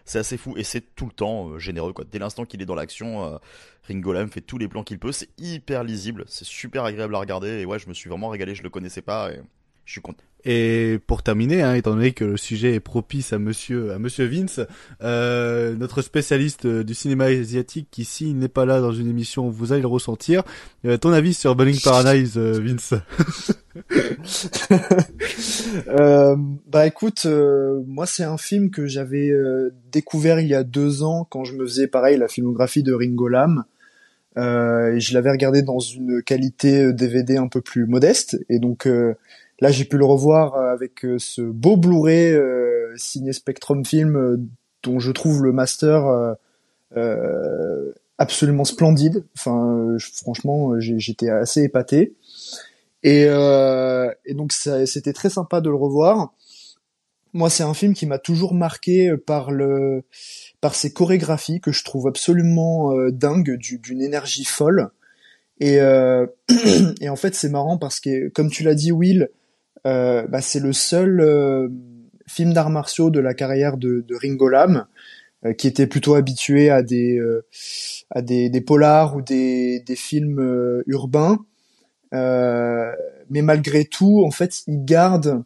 [0.06, 2.06] c'est assez fou et c'est tout le temps euh, généreux quoi.
[2.10, 3.38] Dès l'instant qu'il est dans l'action, euh,
[3.88, 7.20] Ringo Lam fait tous les plans qu'il peut, c'est hyper lisible, c'est super agréable à
[7.20, 9.32] regarder et ouais, je me suis vraiment régalé, je le connaissais pas
[9.92, 10.24] je suis content.
[10.46, 14.26] Et pour terminer, hein, étant donné que le sujet est propice à Monsieur à Monsieur
[14.26, 14.62] Vince,
[15.04, 19.50] euh, notre spécialiste euh, du cinéma asiatique, qui s'il n'est pas là dans une émission,
[19.50, 20.44] vous allez le ressentir.
[20.86, 22.94] Euh, ton avis sur Burning Paradise, euh, Vince?
[25.88, 26.36] Euh,
[26.68, 31.04] bah écoute, euh, moi c'est un film que j'avais euh, découvert il y a deux
[31.04, 33.64] ans quand je me faisais pareil la filmographie de Ringo Lam.
[34.38, 38.38] Euh, et je l'avais regardé dans une qualité DVD un peu plus modeste.
[38.50, 39.14] Et donc euh,
[39.62, 44.48] là j'ai pu le revoir euh, avec euh, ce beau Blu-ray euh, signé Spectrum Film
[44.84, 46.36] dont je trouve le master
[48.18, 49.24] absolument splendide.
[49.38, 52.14] Enfin franchement j'étais assez épaté.
[53.04, 56.34] Et, euh, et donc c'était très sympa de le revoir.
[57.34, 60.04] moi, c'est un film qui m'a toujours marqué par le
[60.60, 64.90] par ses chorégraphies que je trouve absolument euh, dingues, du- d'une énergie folle.
[65.60, 66.28] Et, euh,
[67.02, 69.30] et en fait, c'est marrant parce que, comme tu l'as dit, Will,
[69.84, 71.70] bah, c'est le seul euh,
[72.28, 74.86] film d'arts martiaux de la carrière de, de Ringo Lam,
[75.46, 77.46] euh, qui était plutôt habitué à des euh,
[78.10, 81.40] à des, des polars ou des, des films euh, urbains.
[82.14, 82.92] Euh,
[83.30, 85.44] mais malgré tout, en fait, il garde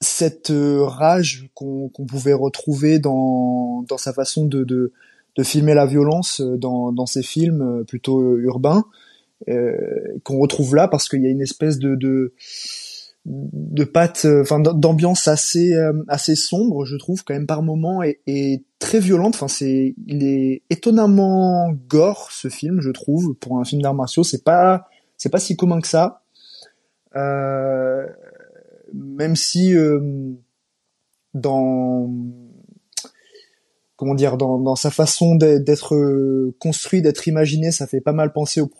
[0.00, 4.92] cette euh, rage qu'on qu'on pouvait retrouver dans, dans sa façon de, de,
[5.36, 8.84] de filmer la violence euh, dans, dans ses films euh, plutôt euh, urbains,
[9.48, 9.76] euh,
[10.24, 12.32] qu'on retrouve là parce qu'il y a une espèce de, de,
[13.26, 18.02] de patte, euh, enfin d'ambiance assez euh, assez sombre, je trouve quand même par moment
[18.02, 19.34] et, très violente.
[19.34, 24.24] Enfin c'est, il est étonnamment gore ce film, je trouve, pour un film d'arts martiaux.
[24.24, 26.22] C'est pas c'est pas si commun que ça.
[27.16, 28.06] Euh,
[28.94, 30.00] même si euh,
[31.34, 32.10] dans
[33.96, 38.60] comment dire dans, dans sa façon d'être- construit, d'être imaginé, ça fait pas mal penser
[38.60, 38.70] aux,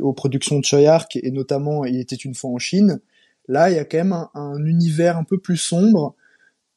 [0.00, 3.00] aux productions de Choi Ark et notamment Il était une fois en Chine.
[3.48, 6.14] Là, il y a quand même un, un univers un peu plus sombre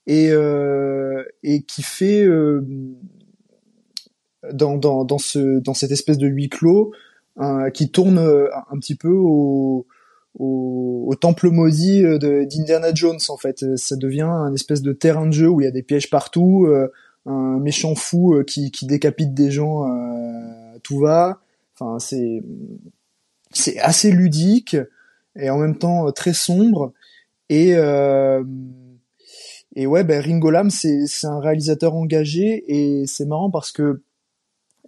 [0.06, 2.62] et euh, et qui fait euh,
[4.54, 6.92] dans dans dans ce dans cette espèce de huis clos
[7.40, 9.86] euh, qui tourne euh, un petit peu au
[10.40, 13.78] au, au temple maudit euh, d'Indiana Jones en fait.
[13.78, 16.66] Ça devient un espèce de terrain de jeu où il y a des pièges partout,
[16.68, 16.92] euh,
[17.26, 19.84] un méchant fou qui, qui décapite des gens
[20.84, 21.42] tout va.
[21.74, 22.42] Enfin, c'est
[23.52, 24.78] c'est assez ludique
[25.40, 26.94] et en même temps euh, très sombre.
[27.50, 28.44] Et euh,
[29.76, 34.02] et ouais, ben Ringo Lam, c'est c'est un réalisateur engagé et c'est marrant parce que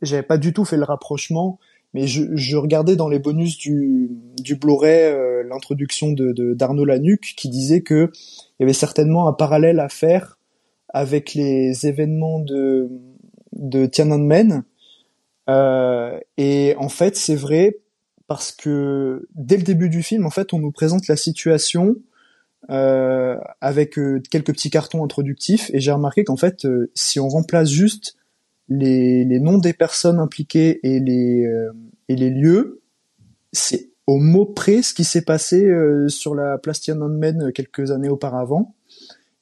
[0.02, 1.60] j'avais pas du tout fait le rapprochement,
[1.94, 4.10] mais je, je regardais dans les bonus du,
[4.42, 9.34] du Blu-ray euh, l'introduction de d'Arnaud Lanuc qui disait que il y avait certainement un
[9.34, 10.38] parallèle à faire
[10.90, 12.90] avec les événements de
[13.54, 14.64] de Tiananmen.
[15.50, 17.78] Euh, et en fait, c'est vrai
[18.30, 21.96] parce que dès le début du film, en fait, on nous présente la situation
[22.70, 27.28] euh, avec euh, quelques petits cartons introductifs et j'ai remarqué qu'en fait, euh, si on
[27.28, 28.18] remplace juste
[28.70, 31.72] les, les noms des personnes impliquées et les, euh,
[32.08, 32.84] et les lieux,
[33.52, 37.90] c'est au mot près ce qui s'est passé euh, sur la place Tiananmen euh, quelques
[37.90, 38.76] années auparavant.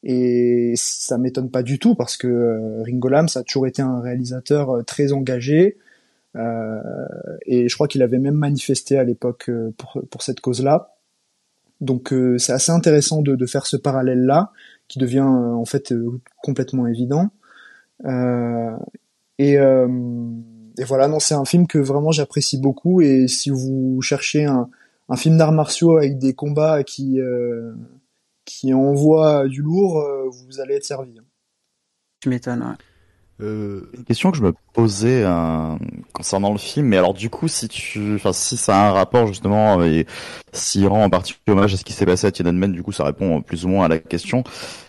[0.04, 4.00] Et ça m'étonne pas du tout parce que Ringo Lam, ça a toujours été un
[4.00, 5.78] réalisateur très engagé.
[6.38, 6.82] Euh,
[7.45, 10.95] et je crois qu'il avait même manifesté à l'époque euh, pour, pour cette cause-là.
[11.82, 14.52] Donc euh, c'est assez intéressant de, de faire ce parallèle-là,
[14.88, 15.93] qui devient euh, en fait
[16.41, 17.30] complètement évident.
[19.39, 23.02] Et, et voilà, non, c'est un film que vraiment j'apprécie beaucoup.
[23.02, 24.69] Et si vous cherchez un,
[25.10, 27.19] un film d'arts martiaux avec des combats qui
[28.45, 31.19] qui envoient du lourd, vous allez être servi.
[32.19, 32.76] Tu m'étonnes, ouais.
[33.39, 35.76] Une question que je me posais euh,
[36.12, 39.28] concernant le film, mais alors du coup, si tu, enfin, si ça a un rapport
[39.28, 40.08] justement, euh, et
[40.54, 43.04] s'il rend en particulier hommage à ce qui s'est passé à Tiananmen, du coup, ça
[43.04, 44.43] répond plus ou moins à la question.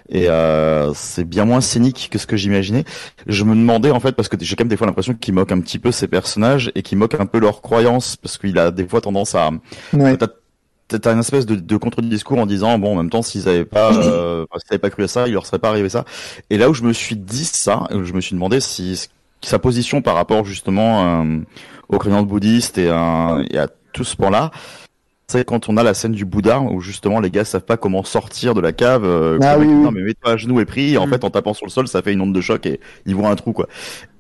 [0.09, 2.85] Et euh, c'est bien moins scénique que ce que j'imaginais.
[3.27, 5.53] Je me demandais en fait parce que j'ai quand même des fois l'impression qu'il moque
[5.53, 8.71] un petit peu ses personnages et qu'il moque un peu leurs croyances parce qu'il a
[8.71, 9.51] des fois tendance à
[9.93, 10.17] Ouais.
[10.89, 13.93] T'as une espèce de, de contre-discours en disant bon en même temps s'ils avaient pas
[13.93, 16.05] euh, s'ils avaient pas cru à ça il leur serait pas arrivé ça.
[16.51, 19.09] Et là où je me suis dit ça où je me suis demandé si
[19.43, 21.39] sa position par rapport justement euh,
[21.89, 24.51] aux croyances bouddhistes et, euh, et à tout ce point là
[25.31, 28.03] c'est quand on a la scène du Bouddha où justement les gars savent pas comment
[28.03, 30.99] sortir de la cave euh, Ah oui, non mais mets-toi à genoux et prie et
[30.99, 33.15] en fait en tapant sur le sol ça fait une onde de choc et ils
[33.15, 33.69] voient un trou quoi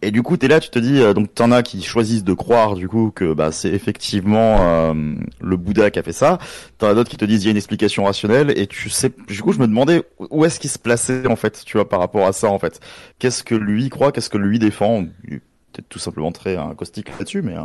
[0.01, 2.33] et du coup, t'es là, tu te dis, euh, donc t'en as qui choisissent de
[2.33, 4.95] croire du coup que bah c'est effectivement euh,
[5.41, 6.39] le Bouddha qui a fait ça.
[6.79, 9.11] T'en as d'autres qui te disent il y a une explication rationnelle et tu sais.
[9.27, 11.99] Du coup, je me demandais où est-ce qu'il se plaçait en fait, tu vois, par
[11.99, 12.79] rapport à ça en fait?
[13.19, 15.05] Qu'est-ce que lui croit, qu'est-ce que lui défend?
[15.27, 17.55] Peut-être tout simplement très un caustique là-dessus, mais.
[17.57, 17.63] euh,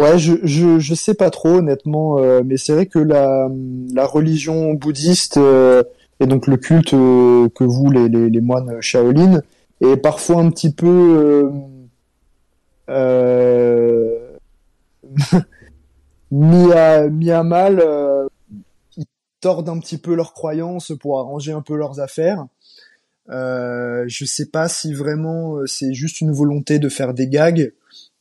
[0.00, 3.48] Ouais, je, je, je sais pas trop honnêtement, euh, mais c'est vrai que la,
[3.94, 5.82] la religion bouddhiste euh,
[6.20, 9.42] et donc le culte euh, que vous, les, les, les moines Shaolin,
[9.82, 11.50] est parfois un petit peu euh,
[12.88, 14.36] euh,
[16.30, 17.80] mis, à, mis à mal.
[17.80, 18.26] euh,
[18.96, 19.06] ils
[19.40, 22.46] tordent un petit peu leurs croyances pour arranger un peu leurs affaires.
[23.30, 27.72] Euh, je sais pas si vraiment c'est juste une volonté de faire des gags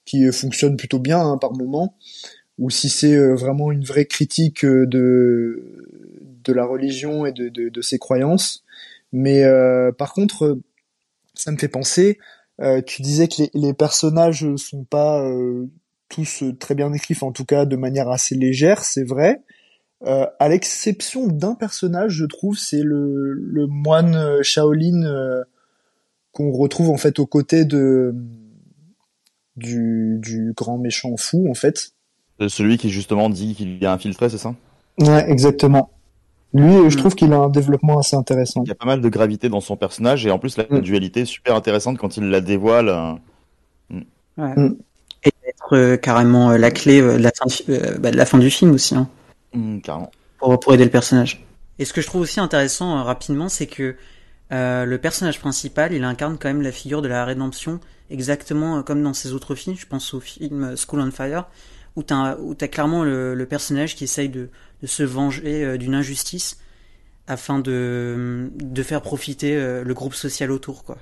[0.09, 1.87] qui euh, fonctionne plutôt bien hein, par moment,
[2.57, 5.05] ou si c'est euh, vraiment une vraie critique euh, de
[6.47, 8.63] de la religion et de, de, de ses croyances.
[9.11, 10.57] Mais euh, par contre,
[11.35, 12.17] ça me fait penser.
[12.59, 15.67] euh, tu disais que les, les personnages sont pas euh,
[16.09, 19.41] tous très bien écrits, en tout cas de manière assez légère, c'est vrai.
[20.39, 25.03] À l'exception d'un personnage, je trouve, c'est le, le moine Shaolin
[26.31, 28.15] qu'on retrouve en fait aux côtés de
[29.59, 31.91] du, du grand méchant fou en fait.
[32.41, 34.55] Euh, Celui qui justement dit qu'il est infiltré, c'est ça?
[34.99, 35.91] Ouais, exactement.
[36.53, 38.63] Lui, je trouve qu'il a un développement assez intéressant.
[38.65, 41.21] Il y a pas mal de gravité dans son personnage et en plus la dualité
[41.21, 42.89] est super intéressante quand il la dévoile.
[42.89, 43.13] euh.
[44.37, 44.55] Ouais.
[44.55, 44.75] Mm.
[45.25, 48.09] Et être euh, carrément euh, la clé euh, de, la fin de, fi- euh, bah,
[48.11, 49.07] de la fin du film aussi, hein,
[49.53, 50.11] Mm, carrément.
[50.39, 51.43] pour, pour aider le personnage.
[51.77, 53.95] Et ce que je trouve aussi intéressant euh, rapidement, c'est que
[54.51, 58.81] euh, le personnage principal, il incarne quand même la figure de la rédemption, exactement euh,
[58.81, 59.75] comme dans ses autres films.
[59.77, 61.45] Je pense au film euh, School on Fire,
[61.95, 64.49] où t'as où t'as clairement le, le personnage qui essaye de,
[64.81, 66.59] de se venger euh, d'une injustice
[67.27, 70.97] afin de, de faire profiter le groupe social autour, quoi.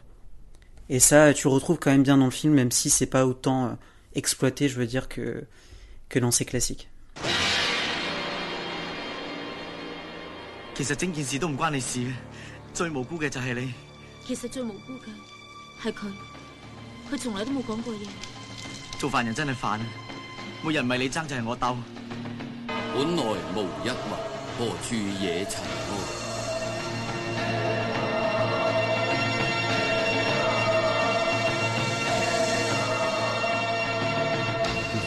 [0.89, 3.25] Et ça, tu le retrouves quand même bien dans le film, même si c'est pas
[3.25, 3.77] autant
[4.13, 5.45] exploité, je veux dire, que,
[6.09, 6.89] que dans ses classiques.
[17.10, 18.06] 佢，佢从来都冇讲过嘢。
[18.98, 19.80] 做犯人真系烦啊！
[20.64, 21.76] 每人唔系你争就系我斗。
[22.94, 23.22] 本来
[23.54, 24.12] 无一物，
[24.58, 27.12] 何处惹尘埃？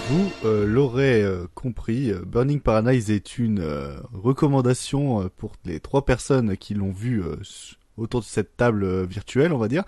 [0.09, 5.79] Vous euh, l'aurez euh, compris, euh, Burning Paradise est une euh, recommandation euh, pour les
[5.79, 9.68] trois personnes qui l'ont vu euh, s- autour de cette table euh, virtuelle, on va
[9.68, 9.84] dire.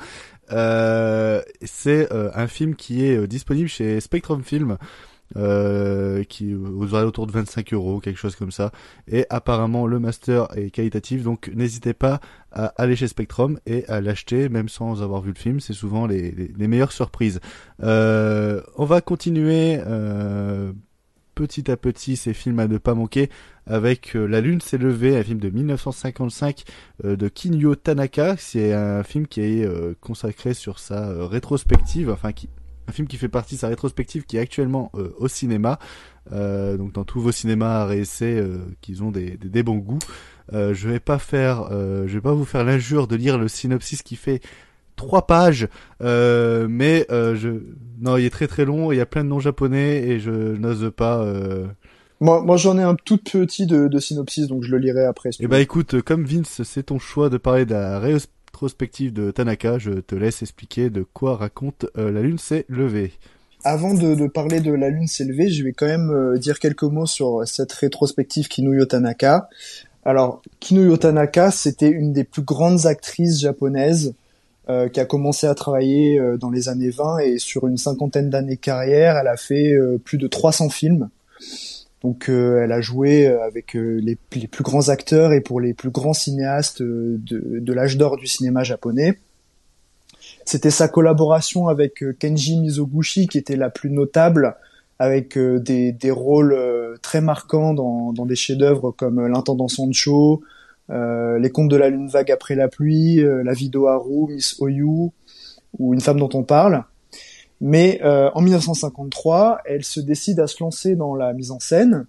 [0.53, 4.77] Euh, c'est euh, un film qui est disponible chez Spectrum Film,
[5.37, 8.71] euh, qui aux autour de 25 euros, quelque chose comme ça.
[9.09, 12.21] Et apparemment le master est qualitatif, donc n'hésitez pas
[12.51, 15.61] à aller chez Spectrum et à l'acheter, même sans avoir vu le film.
[15.61, 17.41] C'est souvent les, meilleures surprises.
[17.81, 19.79] On va continuer
[21.35, 23.31] petit à petit ces films à ne pas manquer
[23.67, 26.65] avec euh, La Lune s'est levée, un film de 1955
[27.05, 28.37] euh, de Kinyo Tanaka.
[28.37, 32.49] C'est un film qui est euh, consacré sur sa rétrospective, enfin qui
[32.89, 35.79] un film qui fait partie de sa rétrospective qui est actuellement au cinéma.
[36.29, 40.01] Donc dans tous vos cinémas à essais euh, qu'ils ont des, des, bons goûts.
[40.53, 44.17] Je vais pas faire, je vais pas vous faire l'injure de lire le synopsis qui
[44.17, 44.41] fait
[44.97, 45.69] trois pages,
[46.01, 47.07] mais
[48.01, 50.31] non, il est très très long, il y a plein de noms japonais et je
[50.31, 51.25] n'ose pas.
[52.23, 52.25] Euh...
[52.25, 55.31] Moi, moi j'en ai un tout petit de, de synopsis, donc je le lirai après.
[55.41, 59.79] Eh bah écoute, comme Vince, c'est ton choix de parler de la rétrospective de Tanaka,
[59.79, 63.13] je te laisse expliquer de quoi raconte euh, La Lune s'est levée.
[63.65, 66.59] Avant de, de parler de La Lune s'est levée, je vais quand même euh, dire
[66.59, 69.49] quelques mots sur cette rétrospective Kinuyo Tanaka.
[70.05, 74.15] Alors, Kinuyo Tanaka, c'était une des plus grandes actrices japonaises
[74.69, 78.31] euh, qui a commencé à travailler euh, dans les années 20 et sur une cinquantaine
[78.31, 81.09] d'années de carrière, elle a fait euh, plus de 300 films.
[82.03, 85.73] Donc euh, elle a joué euh, avec euh, les, plus grands acteurs et pour les
[85.73, 89.19] plus grands cinéastes de, l'âge d'or du cinéma japonais.
[90.45, 94.57] C'était sa collaboration avec Kenji Mizoguchi qui était la plus notable,
[94.99, 96.57] avec des, rôles
[97.01, 100.43] très marquants dans, des chefs-d'œuvre comme L'intendant Sancho,
[100.89, 105.11] Les contes de la lune vague après la pluie, La vie d'Oharu, Miss Oyu,
[105.79, 106.85] ou Une femme dont on parle.
[107.65, 112.07] Mais euh, en 1953, elle se décide à se lancer dans la mise en scène,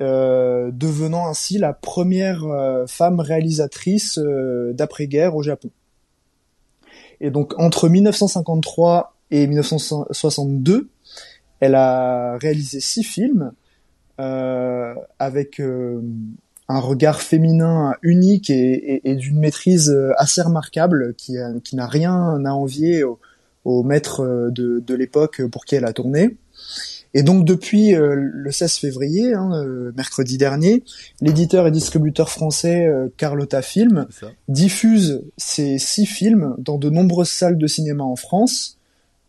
[0.00, 5.68] euh, devenant ainsi la première euh, femme réalisatrice euh, d'après-guerre au Japon.
[7.20, 10.88] Et donc entre 1953 et 1962,
[11.60, 13.52] elle a réalisé six films
[14.18, 21.34] euh, avec un regard féminin unique et, d'une maîtrise assez remarquable qui,
[21.74, 23.18] n'a rien à envier au,
[23.64, 26.36] au maître de, de l'époque pour qui elle a tourné.
[27.12, 30.84] Et donc depuis euh, le 16 février, hein, euh, mercredi dernier,
[31.20, 34.06] l'éditeur et distributeur français euh, Carlotta Film
[34.48, 38.78] diffuse ces six films dans de nombreuses salles de cinéma en France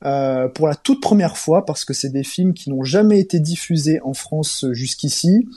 [0.05, 3.39] euh, pour la toute première fois parce que c'est des films qui n'ont jamais été
[3.39, 5.47] diffusés en France jusqu'ici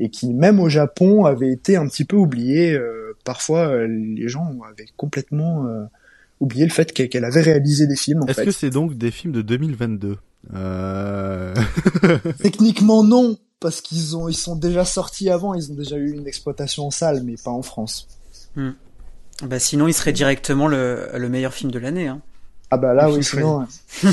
[0.00, 2.72] et qui même au Japon avaient été un petit peu oubliés.
[2.72, 5.84] euh, parfois euh, les gens avaient complètement euh,
[6.40, 9.42] oublié le fait qu'elle avait réalisé des films Est-ce que c'est donc des films de
[9.42, 10.16] 2022
[10.54, 11.54] euh...
[12.42, 16.26] Techniquement non, parce qu'ils ont ils sont déjà sortis avant, ils ont déjà eu une
[16.26, 18.08] exploitation en salle, mais pas en France.
[18.56, 18.70] Hmm.
[19.44, 22.08] Bah sinon, il serait directement le, le meilleur film de l'année.
[22.08, 22.20] Hein.
[22.70, 23.66] Ah bah là Le oui, sinon.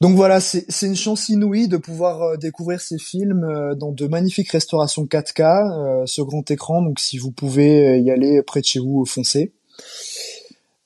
[0.00, 4.06] Donc voilà, c'est une chance inouïe de pouvoir euh, découvrir ces films euh, dans de
[4.06, 6.80] magnifiques restaurations 4K, euh, ce grand écran.
[6.80, 9.52] Donc si vous pouvez y aller près de chez vous, foncez.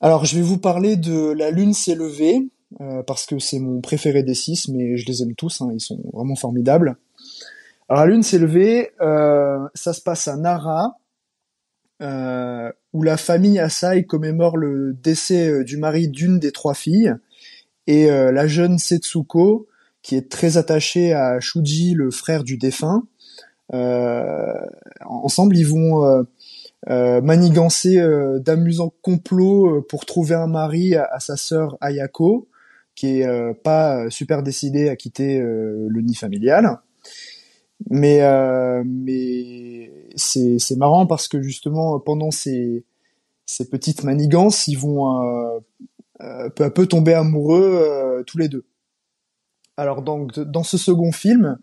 [0.05, 2.47] Alors je vais vous parler de La Lune s'est levée
[2.79, 5.81] euh, parce que c'est mon préféré des six, mais je les aime tous, hein, ils
[5.81, 6.97] sont vraiment formidables.
[7.89, 10.99] Alors la lune s'est levée, euh, ça se passe à Nara,
[12.03, 17.15] euh, où la famille Asai commémore le décès euh, du mari d'une des trois filles,
[17.87, 19.65] et la jeune Setsuko,
[20.03, 23.07] qui est très attachée à Shuji, le frère du défunt.
[23.71, 26.25] Ensemble, ils vont
[26.87, 32.47] euh, euh, manigancer euh, d'amusants complots euh, pour trouver un mari à, sa sœur Ayako,
[32.95, 36.79] qui est euh, pas super décidée à quitter euh, le nid familial.
[37.89, 42.85] Mais euh, mais c'est c'est marrant parce que justement pendant ces
[43.45, 45.59] ces petites manigances, ils vont euh,
[46.21, 48.65] euh, peu à peu tomber amoureux euh, tous les deux.
[49.77, 51.59] Alors donc dans ce second film,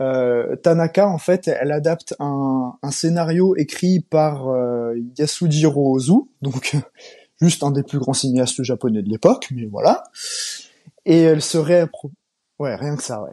[0.00, 6.76] euh, Tanaka en fait, elle adapte un, scénario écrit par euh, Yasujiro Ozu, donc
[7.40, 10.04] juste un des plus grands cinéastes japonais de l'époque, mais voilà.
[11.04, 12.10] Et elle se réappro...
[12.58, 13.32] ouais rien que ça ouais.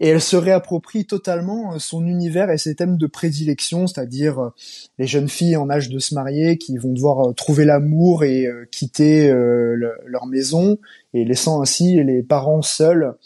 [0.00, 4.50] Et elle se réapproprie totalement euh, son univers et ses thèmes de prédilection, c'est-à-dire euh,
[4.98, 9.30] les jeunes filles en âge de se marier qui vont devoir trouver l'amour et quitter
[9.30, 10.78] le- leur maison,
[11.14, 13.16] et laissant ainsi les parents seuls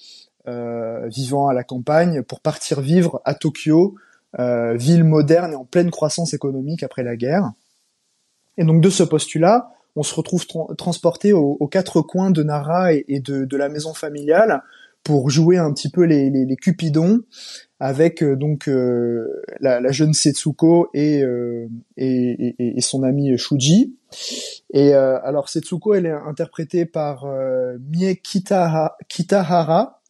[0.46, 3.96] vivant à la campagne pour partir vivre à Tokyo,
[4.38, 7.52] euh, ville moderne et en pleine croissance économique après la guerre.
[8.56, 12.94] Et donc de ce postulat, on se retrouve tra- transporté aux, quatre coins de Nara
[12.94, 14.62] et, de, la maison familiale
[15.04, 17.20] pour jouer un petit peu les, cupidons
[17.78, 19.26] avec euh, donc euh,
[19.60, 21.68] la, jeune Setsuko et, euh,
[21.98, 23.96] et, son ami Shuji.
[24.72, 30.01] Et euh, alors Setsuko, elle est interprétée par euh, Mie Kitaha- Kitahara,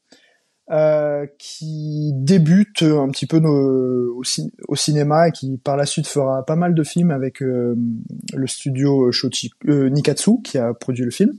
[0.72, 6.06] euh, qui débute un petit peu au, cin- au cinéma et qui par la suite
[6.06, 7.76] fera pas mal de films avec euh,
[8.34, 11.32] le studio Shochi, euh, Nikatsu qui a produit le film.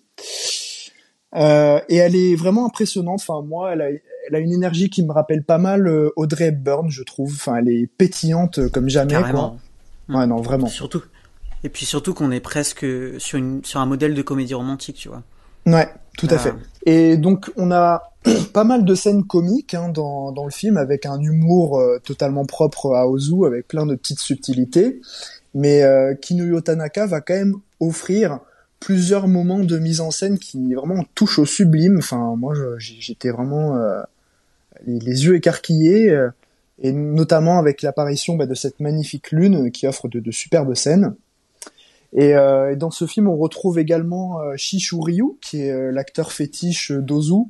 [1.36, 3.22] Et elle est vraiment impressionnante.
[3.28, 6.92] Enfin, moi, elle a, elle a une énergie qui me rappelle pas mal Audrey Hepburn,
[6.92, 7.32] je trouve.
[7.34, 9.14] Enfin, elle est pétillante comme jamais.
[9.14, 9.58] Carrément.
[10.08, 10.20] Quoi.
[10.20, 10.68] Ouais, non, vraiment.
[10.68, 11.02] Surtout.
[11.64, 12.86] Et puis surtout qu'on est presque
[13.18, 15.24] sur, une, sur un modèle de comédie romantique, tu vois.
[15.66, 15.88] Ouais,
[16.18, 16.40] tout à Ah.
[16.40, 16.54] fait.
[16.86, 18.04] Et donc on a
[18.54, 22.46] pas mal de scènes comiques hein, dans, dans le film avec un humour euh, totalement
[22.46, 25.02] propre à Ozu, avec plein de petites subtilités.
[25.54, 28.40] Mais euh, Kinuyo Tanaka va quand même offrir
[28.80, 31.98] plusieurs moments de mise en scène qui vraiment touchent au sublime.
[32.00, 34.02] Enfin, moi j'étais vraiment euh,
[34.86, 36.30] les, les yeux écarquillés, euh,
[36.82, 41.14] et notamment avec l'apparition bah, de cette magnifique lune qui offre de, de superbes scènes.
[42.16, 46.32] Et, euh, dans ce film, on retrouve également euh, Shishu Ryu, qui est euh, l'acteur
[46.32, 47.46] fétiche d'Ozu,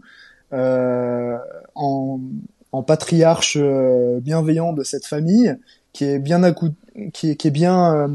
[0.53, 1.37] euh,
[1.75, 2.19] en,
[2.71, 5.55] en patriarche euh, bienveillant de cette famille,
[5.91, 6.53] qui est bien
[7.13, 8.07] qui qui est bien euh,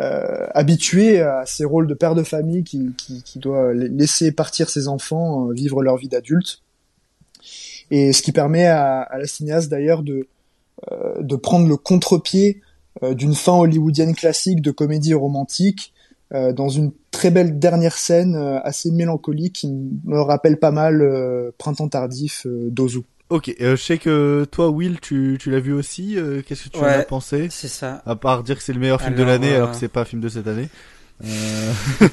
[0.00, 4.32] euh, habitué à ces rôles de père de famille, qui, qui, qui doit la- laisser
[4.32, 6.60] partir ses enfants euh, vivre leur vie d'adulte.
[7.90, 10.28] Et ce qui permet à, à la cinéaste d'ailleurs de,
[10.90, 12.71] euh, de prendre le contre-pied euh,
[13.14, 15.92] d'une fin hollywoodienne classique de comédie romantique
[16.32, 19.68] euh, dans une très belle dernière scène euh, assez mélancolique qui
[20.04, 23.00] me rappelle pas mal euh, Printemps tardif euh, d'Ozu.
[23.28, 26.16] Ok, euh, je sais que toi, Will, tu, tu l'as vu aussi.
[26.18, 27.48] euh, Qu'est-ce que tu en as pensé?
[27.50, 28.02] C'est ça.
[28.06, 30.02] À part dire que c'est le meilleur film de l'année, euh, alors que c'est pas
[30.02, 30.68] un film de cette année.
[31.24, 31.72] Euh,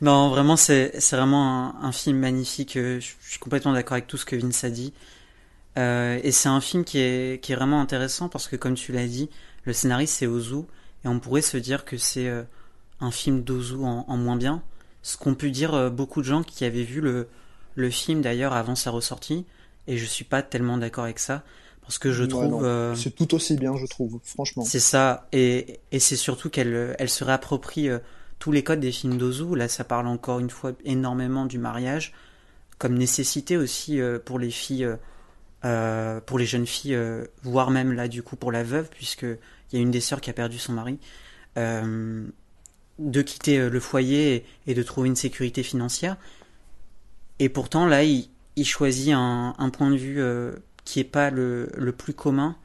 [0.00, 2.76] non, vraiment, c'est c'est vraiment un, un film magnifique.
[2.76, 4.92] euh, Je, je suis complètement d'accord avec tout ce que Vince a dit.
[5.78, 8.92] Euh, et c'est un film qui est, qui est vraiment intéressant parce que, comme tu
[8.92, 9.28] l'as dit,
[9.64, 10.62] le scénariste c'est Ozu.
[11.04, 12.42] Et on pourrait se dire que c'est euh,
[13.00, 14.62] un film d'Ozu en, en moins bien.
[15.02, 17.28] Ce qu'ont pu dire euh, beaucoup de gens qui avaient vu le,
[17.74, 19.44] le film d'ailleurs avant sa ressortie.
[19.86, 21.42] Et je suis pas tellement d'accord avec ça.
[21.82, 22.64] Parce que je trouve.
[22.64, 24.64] euh, C'est tout aussi bien, je trouve, franchement.
[24.64, 27.98] c'est ça, et, et c'est surtout qu'elle elle se réapproprie euh,
[28.38, 29.54] tous les codes des films d'Ozu.
[29.54, 32.14] Là, ça parle encore une fois énormément du mariage,
[32.78, 34.88] comme nécessité aussi euh, pour les filles,
[35.64, 39.22] euh, pour les jeunes filles, euh, voire même là du coup pour la veuve, puisque
[39.22, 39.38] il
[39.72, 40.98] y a une des sœurs qui a perdu son mari,
[41.56, 42.26] euh,
[42.98, 46.16] de quitter le foyer et, de trouver une sécurité financière.
[47.38, 48.28] Et pourtant, là, il,
[48.64, 50.22] choisit un, point de vue
[50.84, 52.56] qui est pas le, le plus commun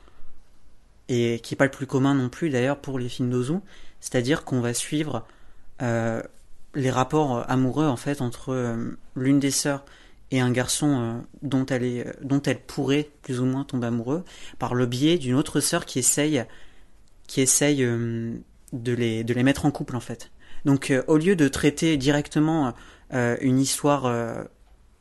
[1.07, 3.55] et qui est pas le plus commun non plus d'ailleurs pour les films d'Ozu,
[4.01, 5.25] c'est-à-dire qu'on va suivre
[5.81, 8.77] les rapports amoureux en fait entre
[9.15, 9.83] l'une des sœurs
[10.32, 14.23] et un garçon euh, dont elle est dont elle pourrait plus ou moins tomber amoureux
[14.59, 16.43] par le biais d'une autre sœur qui essaye
[17.27, 18.34] qui essaye euh,
[18.73, 20.32] de les de les mettre en couple en fait.
[20.65, 22.73] Donc euh, au lieu de traiter directement
[23.13, 24.43] euh, une histoire euh,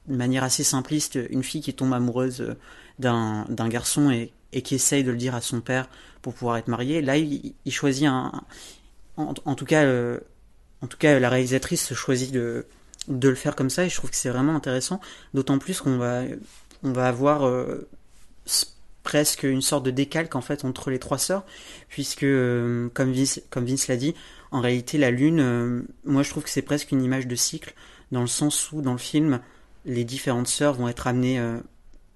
[0.08, 2.54] de manière assez simpliste, une fille qui tombe amoureuse euh,
[2.98, 5.88] d'un d'un garçon et, et qui essaye de le dire à son père
[6.22, 8.32] pour pouvoir être mariée, là il, choisit un
[9.16, 10.18] en, en tout cas euh,
[10.80, 12.66] en tout cas la réalisatrice choisit de
[13.08, 15.00] de le faire comme ça et je trouve que c'est vraiment intéressant
[15.34, 16.22] d'autant plus qu'on va
[16.82, 17.88] on va avoir euh,
[19.02, 21.44] presque une sorte de décalque en fait entre les trois sœurs,
[21.88, 24.14] puisque euh, comme Vince, comme Vince l'a dit,
[24.50, 27.74] en réalité la lune, euh, moi je trouve que c'est presque une image de cycle,
[28.12, 29.40] dans le sens où dans le film,
[29.86, 31.58] les différentes sœurs vont être amenées euh,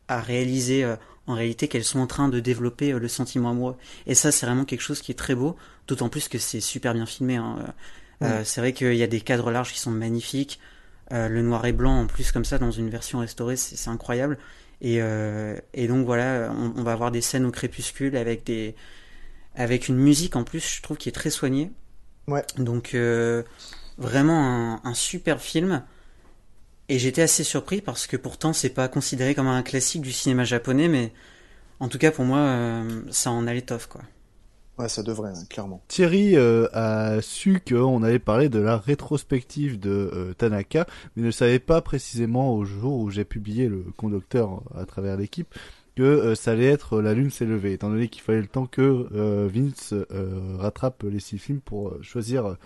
[0.09, 3.77] à réaliser euh, en réalité qu'elles sont en train de développer euh, le sentiment amoureux.
[4.07, 5.57] Et ça c'est vraiment quelque chose qui est très beau,
[5.89, 7.37] d'autant plus que c'est super bien filmé.
[7.37, 7.75] hein.
[8.23, 10.61] Euh, c'est vrai qu'il y a des cadres larges qui sont magnifiques.
[11.11, 14.39] Euh, le noir et blanc en plus comme ça dans une version restaurée, c'est incroyable.
[14.81, 18.75] Et, euh, et donc voilà, on, on va avoir des scènes au crépuscule avec des
[19.55, 21.71] avec une musique en plus, je trouve qui est très soignée.
[22.29, 22.45] Ouais.
[22.57, 23.43] Donc euh,
[23.99, 25.83] vraiment un, un super film.
[26.89, 30.45] Et j'étais assez surpris parce que pourtant c'est pas considéré comme un classique du cinéma
[30.45, 31.13] japonais, mais
[31.81, 34.03] en tout cas pour moi ça en a l'étoffe quoi.
[34.89, 35.83] Ça devrait, hein, clairement.
[35.89, 41.31] Thierry euh, a su qu'on allait parler de la rétrospective de euh, Tanaka, mais ne
[41.31, 45.55] savait pas précisément au jour où j'ai publié le conducteur à travers l'équipe
[45.95, 48.67] que euh, ça allait être La Lune s'est levée, étant donné qu'il fallait le temps
[48.67, 49.09] que
[49.49, 49.95] Vince
[50.59, 52.57] rattrape les six films pour choisir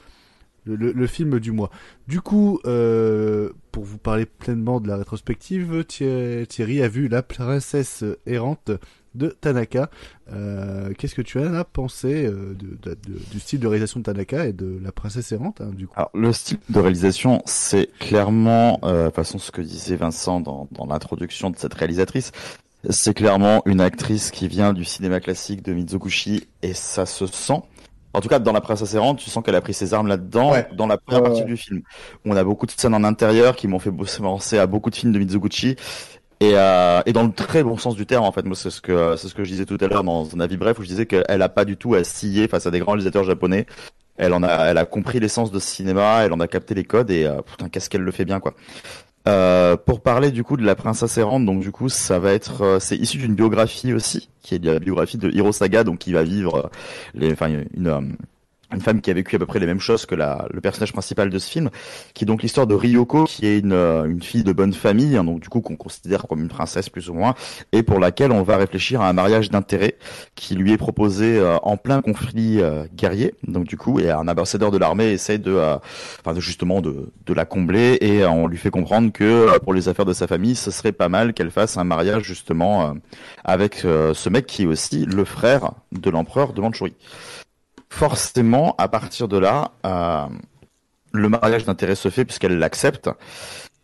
[0.65, 1.71] le, film du mois.
[2.09, 8.71] Du coup, pour vous parler pleinement de la rétrospective, Thierry a vu La Princesse errante
[9.17, 9.91] de Tanaka.
[10.33, 14.01] Euh, Qu'est-ce que tu en as pensé euh, de, de- de- du style de réalisation
[14.01, 15.95] de Tanaka et de La Princesse errante hein, du coup?
[15.97, 20.41] Alors, le style de réalisation, c'est clairement, euh, de toute façon, ce que disait Vincent
[20.41, 22.33] dans, dans l'introduction de cette réalisatrice,
[22.91, 27.61] c'est clairement une actrice qui vient du cinéma classique de Mizoguchi et ça se sent.
[28.13, 30.53] En tout cas, dans La Princesse errante, tu sens qu'elle a pris ses armes là-dedans,
[30.53, 30.67] Ouais.
[30.75, 31.83] dans la première partie du film.
[32.25, 35.13] On a beaucoup de scènes en intérieur qui m'ont fait penser à beaucoup de films
[35.13, 35.77] de Mizoguchi.
[36.41, 38.81] Et, euh, et dans le très bon sens du terme, en fait, moi, c'est ce
[38.81, 40.89] que c'est ce que je disais tout à l'heure dans un avis bref, où je
[40.89, 43.67] disais qu'elle a pas du tout à scier face à des grands réalisateurs japonais.
[44.19, 46.85] Elle en a, elle a compris l'essence de ce cinéma, elle en a capté les
[46.85, 48.55] codes et euh, putain, qu'est-ce qu'elle le fait bien, quoi.
[49.29, 52.63] Euh, pour parler du coup de la princesse errante, donc du coup ça va être,
[52.63, 56.13] euh, c'est issu d'une biographie aussi, qui est la biographie de Hiro Saga, donc qui
[56.13, 56.69] va vivre euh,
[57.15, 58.01] les, enfin une, euh,
[58.73, 60.93] une femme qui a vécu à peu près les mêmes choses que la, le personnage
[60.93, 61.71] principal de ce film,
[62.15, 65.17] qui est donc l'histoire de Ryoko, qui est une, euh, une fille de bonne famille,
[65.17, 67.35] hein, donc du coup qu'on considère comme une princesse plus ou moins,
[67.73, 69.97] et pour laquelle on va réfléchir à un mariage d'intérêt
[70.35, 74.27] qui lui est proposé euh, en plein conflit euh, guerrier, donc du coup, et un
[74.29, 75.77] ambassadeur de l'armée essaie de, euh,
[76.27, 79.75] de justement de, de la combler, et euh, on lui fait comprendre que euh, pour
[79.75, 82.95] les affaires de sa famille, ce serait pas mal qu'elle fasse un mariage justement
[83.45, 86.95] avec ce mec qui est aussi le frère de l'empereur de Mandchourie
[87.89, 90.27] forcément, à partir de là, euh,
[91.13, 93.11] le mariage d'intérêt se fait puisqu'elle l'accepte.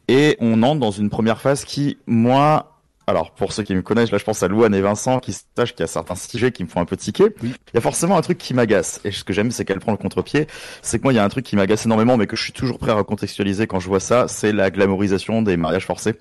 [0.09, 2.73] Et on entre dans une première phase qui, moi,
[3.07, 5.73] alors pour ceux qui me connaissent, là je pense à Louane et Vincent qui sachent
[5.73, 7.27] qu'il y a certains sujets qui me font un peu tiquer.
[7.43, 9.01] Il y a forcément un truc qui m'agace.
[9.05, 10.47] Et ce que j'aime, c'est qu'elle prend le contre-pied.
[10.83, 12.53] C'est que moi, il y a un truc qui m'agace énormément, mais que je suis
[12.53, 16.15] toujours prêt à recontextualiser quand je vois ça, c'est la glamourisation des mariages forcés.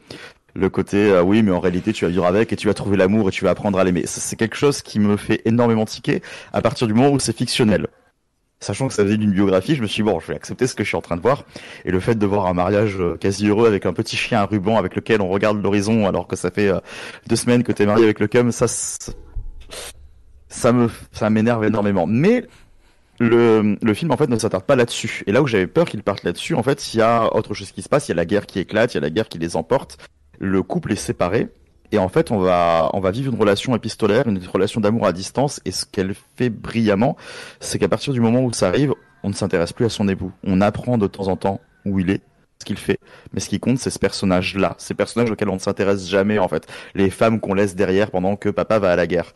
[0.54, 2.98] Le côté, euh, oui, mais en réalité, tu vas vivre avec et tu vas trouver
[2.98, 4.04] l'amour et tu vas apprendre à l'aimer.
[4.06, 6.22] C'est quelque chose qui me fait énormément tiquer
[6.54, 7.88] à partir du moment où c'est fictionnel.
[8.60, 10.76] Sachant que ça faisait d'une biographie, je me suis dit, bon, je vais accepter ce
[10.76, 11.46] que je suis en train de voir.
[11.84, 14.46] Et le fait de voir un mariage euh, quasi heureux avec un petit chien à
[14.46, 16.80] ruban avec lequel on regarde l'horizon alors que ça fait euh,
[17.28, 19.14] deux semaines que t'es marié avec le cum, ça- ça
[20.74, 22.06] me, ça m'énerve énormément.
[22.08, 22.46] Mais
[23.20, 25.24] le, le film en fait ne s'attarde pas là-dessus.
[25.28, 27.72] Et là où j'avais peur qu'il parte là-dessus, en fait, il y a autre chose
[27.72, 28.08] qui se passe.
[28.08, 29.98] Il y a la guerre qui éclate, il y a la guerre qui les emporte.
[30.44, 31.50] Le couple est séparé.
[31.92, 35.14] Et en fait, on va, on va vivre une relation épistolaire, une relation d'amour à
[35.14, 35.62] distance.
[35.66, 37.16] Et ce qu'elle fait brillamment,
[37.60, 40.32] c'est qu'à partir du moment où ça arrive, on ne s'intéresse plus à son époux.
[40.44, 42.22] On apprend de temps en temps où il est,
[42.60, 42.98] ce qu'il fait.
[43.34, 44.74] Mais ce qui compte, c'est ce personnage-là.
[44.80, 46.66] Ces personnages auxquels on ne s'intéresse jamais, en fait.
[46.96, 49.34] Les femmes qu'on laisse derrière pendant que papa va à la guerre.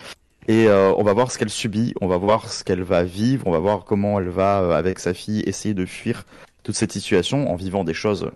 [0.47, 3.45] Et euh, on va voir ce qu'elle subit, on va voir ce qu'elle va vivre,
[3.45, 6.23] on va voir comment elle va, euh, avec sa fille, essayer de fuir
[6.63, 8.31] toute cette situation en vivant des choses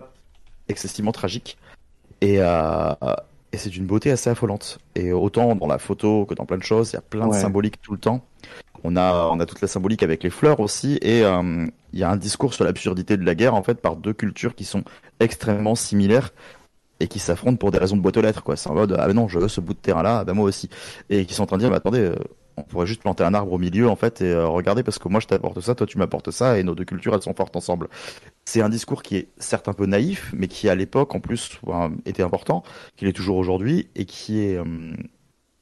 [0.68, 1.58] excessivement tragiques.
[2.22, 2.94] Et, euh,
[3.52, 4.80] et c'est d'une beauté assez affolante.
[4.96, 7.34] Et autant dans la photo que dans plein de choses, il y a plein de
[7.34, 8.22] symboliques tout le temps.
[8.84, 12.04] On a, on a toute la symbolique avec les fleurs aussi, et euh, il y
[12.04, 14.84] a un discours sur l'absurdité de la guerre en fait par deux cultures qui sont
[15.20, 16.30] extrêmement similaires
[17.02, 18.56] et qui s'affrontent pour des raisons de boîte aux lettres quoi.
[18.56, 20.46] C'est en mode ah mais non je veux ce bout de terrain là, bah moi
[20.46, 20.70] aussi,
[21.10, 22.16] et qui sont en train de dire mais attendez, euh,
[22.60, 25.08] on pourrait juste planter un arbre au milieu en fait et euh, regarder parce que
[25.08, 27.56] moi je t'apporte ça, toi tu m'apportes ça et nos deux cultures elles sont fortes
[27.56, 27.90] ensemble.
[28.46, 31.60] C'est un discours qui est certes un peu naïf, mais qui à l'époque en plus
[31.68, 32.64] euh, était important,
[32.98, 34.94] qu'il est toujours aujourd'hui et qui est euh,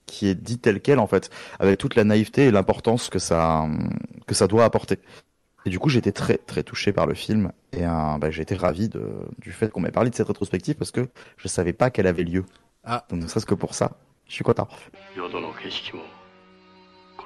[0.05, 1.29] qui est dit tel quel en fait,
[1.59, 3.67] avec toute la naïveté et l'importance que ça
[4.25, 4.99] que ça doit apporter.
[5.65, 8.55] Et du coup, j'étais très très touché par le film et euh, bah, j'ai été
[8.55, 9.05] ravi de,
[9.39, 12.23] du fait qu'on m'ait parlé de cette rétrospective parce que je savais pas qu'elle avait
[12.23, 12.45] lieu.
[12.85, 13.05] Ah.
[13.09, 14.69] Donc ne serait-ce que pour ça, je suis content.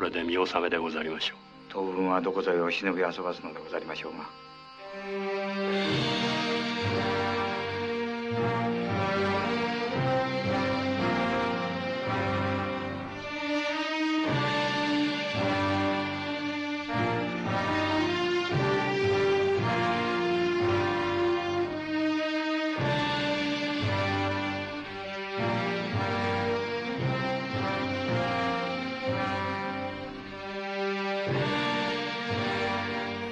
[0.01, 1.37] これで見納めでござりましょう。
[1.69, 4.27] 当分はどこぞへお忍び遊ばすのでござりましょうが。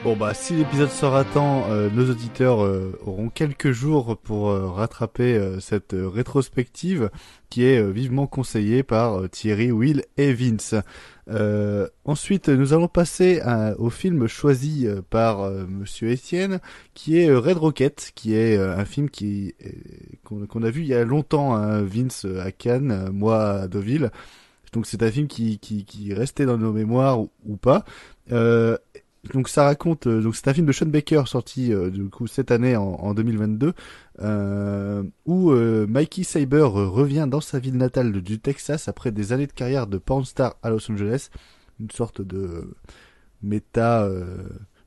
[0.10, 4.50] Bon bah si l'épisode sort à temps, euh, nos auditeurs euh, auront quelques jours pour
[4.50, 7.12] euh, rattraper euh, cette euh, rétrospective
[7.52, 10.74] qui est euh, vivement conseillée par Thierry, Will et Vince.
[12.06, 13.40] Ensuite, nous allons passer
[13.78, 16.60] au film choisi par Monsieur Etienne,
[16.96, 19.54] qui est Red Rocket, qui est un film qui
[20.24, 24.10] qu'on a vu il y a longtemps, hein, Vince à Cannes, moi à Deauville.
[24.74, 27.86] Donc c'est un film qui, qui, qui restait dans nos mémoires ou, ou pas.
[28.32, 28.78] Euh,
[29.34, 32.28] donc ça raconte, euh, donc c'est un film de Sean Baker sorti euh, du coup
[32.28, 33.74] cette année en, en 2022,
[34.22, 39.34] euh, où euh, Mikey Saber euh, revient dans sa ville natale du Texas après des
[39.34, 41.30] années de carrière de pornstar à Los Angeles,
[41.80, 42.74] une sorte de
[43.44, 44.26] méta euh,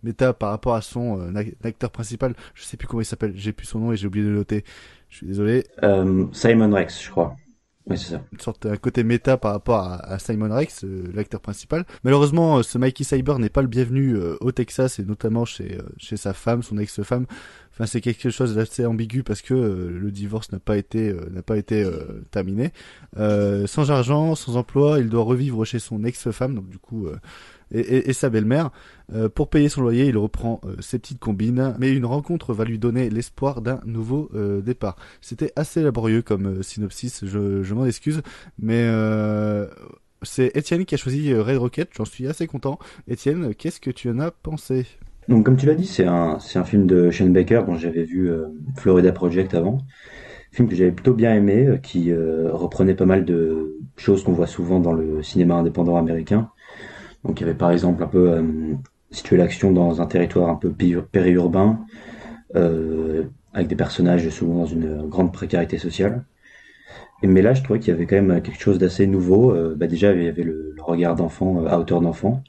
[0.03, 2.35] méta par rapport à son ac- acteur principal.
[2.55, 4.37] Je sais plus comment il s'appelle, j'ai plus son nom et j'ai oublié de le
[4.37, 4.65] noter.
[5.09, 5.65] Je suis désolé.
[6.33, 7.37] Simon Rex, je crois.
[7.91, 8.23] C'est ça.
[8.33, 11.85] Une sorte un côté méta par rapport à, à Simon Rex, euh, l'acteur principal.
[12.05, 15.79] Malheureusement, euh, ce Mikey Cyber n'est pas le bienvenu euh, au Texas et notamment chez
[15.79, 17.27] euh, chez sa femme, son ex-femme.
[17.73, 21.57] Enfin, c'est quelque chose d'assez ambigu parce que le divorce n'a pas été n'a pas
[21.57, 21.89] été
[22.31, 22.71] terminé.
[23.17, 27.09] Sans argent, sans emploi, il doit revivre chez son ex-femme, donc du coup
[27.73, 28.71] et, sa belle-mère.
[29.15, 32.65] Euh, pour payer son loyer, il reprend euh, ses petites combines, mais une rencontre va
[32.65, 34.97] lui donner l'espoir d'un nouveau euh, départ.
[35.21, 38.23] C'était assez laborieux comme synopsis, je, m'en excuse,
[38.59, 38.89] mais
[40.23, 42.79] c'est Étienne qui a choisi Red Rocket, j'en suis assez content.
[43.09, 44.87] Étienne, qu'est-ce que tu en as pensé?
[45.29, 48.31] Donc, comme tu l'as dit, c'est un, film de Shane Baker dont j'avais vu
[48.77, 49.79] Florida Project avant.
[50.53, 54.81] Film que j'avais plutôt bien aimé, qui reprenait pas mal de choses qu'on voit souvent
[54.81, 56.51] dans le cinéma indépendant américain.
[57.25, 58.43] Donc, il y avait par exemple un peu euh,
[59.13, 61.79] situé l'action dans un territoire un peu périurbain,
[62.57, 66.25] euh, avec des personnages souvent dans une grande précarité sociale.
[67.23, 69.53] Mais là, je trouvais qu'il y avait quand même quelque chose d'assez nouveau.
[69.53, 72.43] Euh, bah déjà, il y avait le, regard d'enfant, euh, à hauteur d'enfant,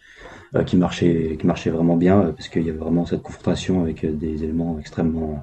[0.67, 4.43] qui marchait, qui marchait vraiment bien, parce qu'il y avait vraiment cette confrontation avec des
[4.43, 5.41] éléments extrêmement,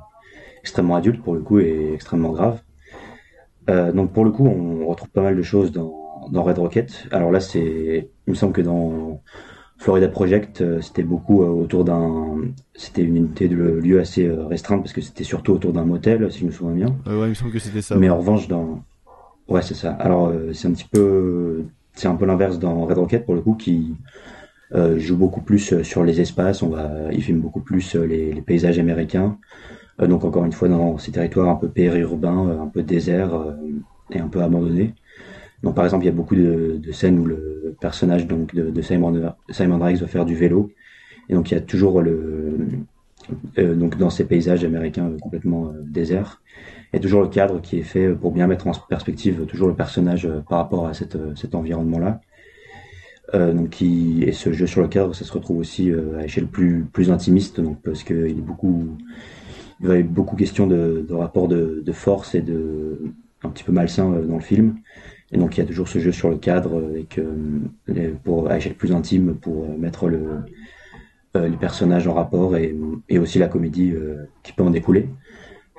[0.61, 2.61] extrêmement adultes pour le coup et extrêmement graves.
[3.67, 6.00] Donc pour le coup, on retrouve pas mal de choses dans,
[6.31, 7.07] dans Red Rocket.
[7.11, 9.21] Alors là, c'est, il me semble que dans
[9.79, 12.37] Florida Project, euh, c'était beaucoup euh, autour d'un,
[12.75, 16.31] c'était une unité de lieu assez euh, restreinte parce que c'était surtout autour d'un motel,
[16.31, 16.97] si je me souviens bien.
[17.07, 17.97] Euh, Ouais, il me semble que c'était ça.
[17.97, 18.15] Mais ouais.
[18.15, 18.83] en revanche, dans,
[19.49, 19.93] ouais, c'est ça.
[19.93, 21.65] Alors c'est un petit peu,
[21.95, 23.95] c'est un peu l'inverse dans Red Rocket pour le coup qui
[24.75, 26.63] euh, joue beaucoup plus sur les espaces.
[26.63, 29.39] On va, il filme beaucoup plus les, les paysages américains.
[30.01, 33.57] Euh, donc encore une fois dans ces territoires un peu périurbains, un peu déserts
[34.11, 34.95] et un peu abandonnés.
[35.63, 38.83] Donc par exemple, il y a beaucoup de, scènes où le personnage donc de, de
[38.83, 40.71] Simon, Simon Rex va faire du vélo.
[41.29, 42.57] Et donc il y a toujours le
[43.59, 46.43] euh, donc dans ces paysages américains euh, complètement euh, déserts,
[46.93, 49.69] il y a toujours le cadre qui est fait pour bien mettre en perspective toujours
[49.69, 52.21] le personnage par rapport à cette, cet environnement-là.
[53.33, 57.13] Donc et ce jeu sur le cadre, ça se retrouve aussi à échelle plus plus
[57.13, 58.89] intimiste, donc parce qu'il est beaucoup,
[59.79, 62.99] il y avoir beaucoup question de, de rapport de, force et de
[63.45, 64.79] un petit peu malsain dans le film.
[65.33, 67.33] Et donc il y a toujours ce jeu sur le cadre avec euh,
[67.87, 70.21] les- pour à échelle plus intime pour euh, mettre le
[71.37, 72.75] euh, les personnages en rapport et,
[73.09, 75.09] et aussi la comédie euh, qui peut en découler.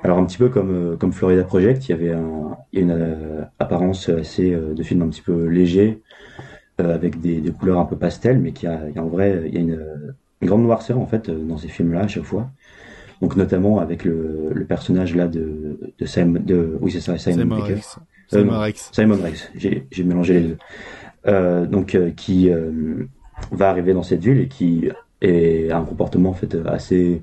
[0.02, 3.42] Alors un petit peu comme euh, comme Florida Project, il y avait un, une euh,
[3.58, 6.00] apparence assez euh, de film un petit peu léger
[6.80, 9.08] euh, avec des, des couleurs un peu pastel, mais qui a, il y a en
[9.08, 9.80] vrai il y a une,
[10.40, 12.50] une grande noirceur en fait dans ces films-là à chaque fois.
[13.20, 17.36] Donc notamment avec le, le personnage là de de Simon, de oui c'est ça Simon,
[17.42, 17.74] Simon Baker.
[18.38, 18.90] Simon Rex.
[18.92, 19.50] Simon Rex.
[19.54, 20.58] J'ai mélangé les deux.
[21.28, 23.04] Euh, donc euh, qui euh,
[23.52, 24.88] va arriver dans cette ville et qui
[25.20, 27.20] est a un comportement en fait assez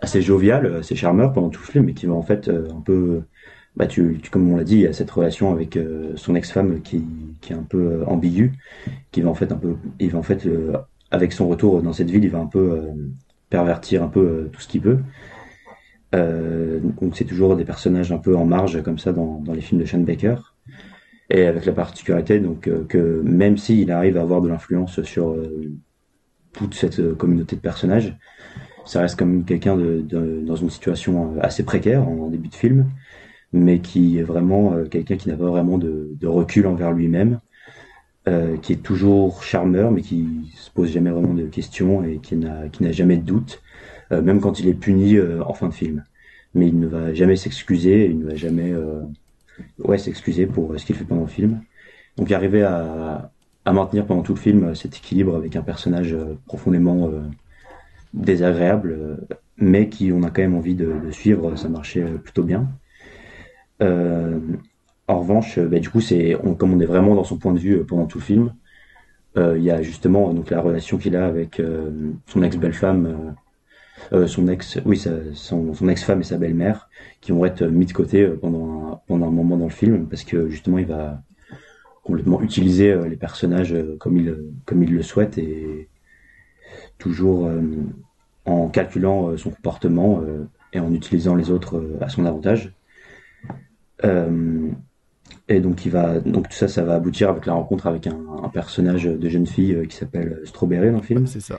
[0.00, 3.22] assez jovial, assez charmeur pendant tout le film, mais qui va en fait un peu
[3.76, 6.34] bah tu, tu comme on l'a dit, il y a cette relation avec euh, son
[6.34, 7.04] ex-femme qui
[7.40, 8.52] qui est un peu euh, ambiguë,
[9.12, 10.72] qui va en fait un peu il va en fait euh,
[11.10, 12.92] avec son retour dans cette ville, il va un peu euh,
[13.50, 14.98] pervertir un peu tout ce qu'il peut.
[16.16, 19.80] Euh, donc c'est toujours des personnages un peu en marge comme ça dans, les films
[19.80, 20.36] de Sean Baker.
[21.28, 25.30] Et avec la particularité donc euh, que même s'il arrive à avoir de l'influence sur
[25.30, 25.72] euh,
[26.52, 28.16] toute cette euh, communauté de personnages,
[28.84, 32.54] ça reste comme quelqu'un de, de- dans une situation euh, assez précaire en, début de
[32.54, 32.86] film,
[33.52, 37.40] mais qui est vraiment euh, quelqu'un qui n'a pas vraiment de, recul envers lui-même,
[38.28, 42.36] euh, qui est toujours charmeur, mais qui se pose jamais vraiment de questions et qui
[42.36, 43.65] n'a qui n'a jamais de doute, euh,
[44.10, 46.04] même quand il est puni euh, en fin de film.
[46.54, 49.02] Mais il ne va jamais s'excuser, il ne va jamais euh,
[49.78, 51.60] ouais, s'excuser pour euh, ce qu'il fait pendant le film.
[52.16, 53.30] Donc arriver à,
[53.66, 57.20] maintenir pendant tout le film euh, cet équilibre avec un personnage euh, profondément euh,
[58.14, 59.16] désagréable, euh,
[59.58, 62.68] mais qui on a quand même envie de, suivre, ça marchait euh, plutôt bien.
[63.82, 64.38] Euh,
[65.08, 67.58] en revanche, euh, bah, du coup, c'est comme on est vraiment dans son point de
[67.58, 68.52] vue euh, pendant tout le film,
[69.36, 71.90] euh, il y a justement donc la relation qu'il a avec euh,
[72.26, 73.34] son ex-belle-femme,
[74.12, 75.02] euh, euh, son ex, oui,
[75.34, 76.88] son, son ex-femme et sa belle-mère,
[77.20, 80.06] qui vont être mis de côté euh, pendant un, pendant un moment dans le film,
[80.08, 81.22] parce que justement, il va
[82.02, 85.88] complètement utiliser euh, les personnages euh, comme il, comme il le souhaite et
[86.98, 87.60] toujours euh,
[88.44, 92.72] en calculant euh, son comportement euh, et en utilisant les autres euh, à son avantage.
[94.04, 94.68] Euh,
[95.48, 98.18] et donc il va donc tout ça ça va aboutir avec la rencontre avec un,
[98.42, 101.26] un personnage de jeune fille euh, qui s'appelle Strawberry dans le film.
[101.26, 101.56] C'est ça.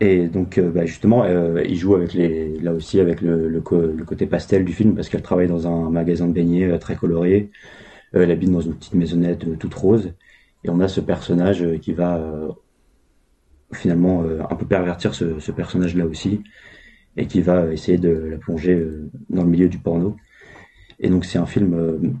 [0.00, 3.60] Et donc euh, bah, justement euh, il joue avec les là aussi avec le, le,
[3.60, 6.96] le côté pastel du film parce qu'elle travaille dans un magasin de beignets euh, très
[6.96, 7.50] coloré.
[8.14, 10.12] Euh, elle habite dans une petite maisonnette toute rose
[10.64, 12.20] et on a ce personnage qui va
[13.72, 16.42] finalement un peu pervertir ce, ce personnage là aussi
[17.16, 18.86] et qui va essayer de la plonger
[19.30, 20.16] dans le milieu du porno.
[21.00, 22.18] Et donc c'est un film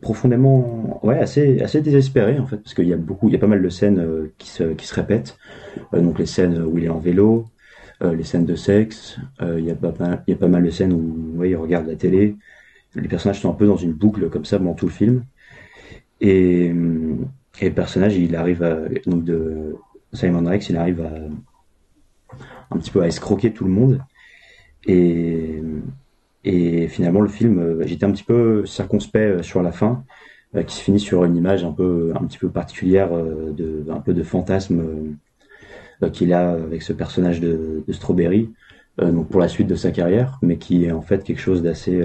[0.00, 3.38] profondément, ouais, assez, assez désespéré en fait, parce qu'il y a beaucoup, il y a
[3.38, 5.36] pas mal de scènes euh, qui se, qui se répètent.
[5.94, 7.48] Euh, donc les scènes où il est en vélo,
[8.02, 10.62] euh, les scènes de sexe, il y a pas mal, il y a pas mal
[10.62, 12.36] de scènes où, ouais, il regarde la télé.
[12.94, 15.24] Les personnages sont un peu dans une boucle comme ça pendant tout le film.
[16.20, 16.66] Et,
[17.60, 18.76] et le personnage, il arrive à,
[19.06, 19.76] donc de
[20.12, 21.12] Simon Rex, il arrive à
[22.70, 24.00] un petit peu à escroquer tout le monde.
[24.86, 25.62] Et,
[26.44, 30.04] et finalement, le film, euh, j'étais un petit peu circonspect euh, sur la fin,
[30.56, 34.00] euh, qui se finit sur une image un peu, un petit peu particulière, de, un
[34.00, 34.82] peu de fantasme
[36.12, 38.50] qu'il a avec ce personnage de, Strawberry,
[38.98, 42.02] donc pour la suite de sa carrière, mais qui est en fait quelque chose d'assez,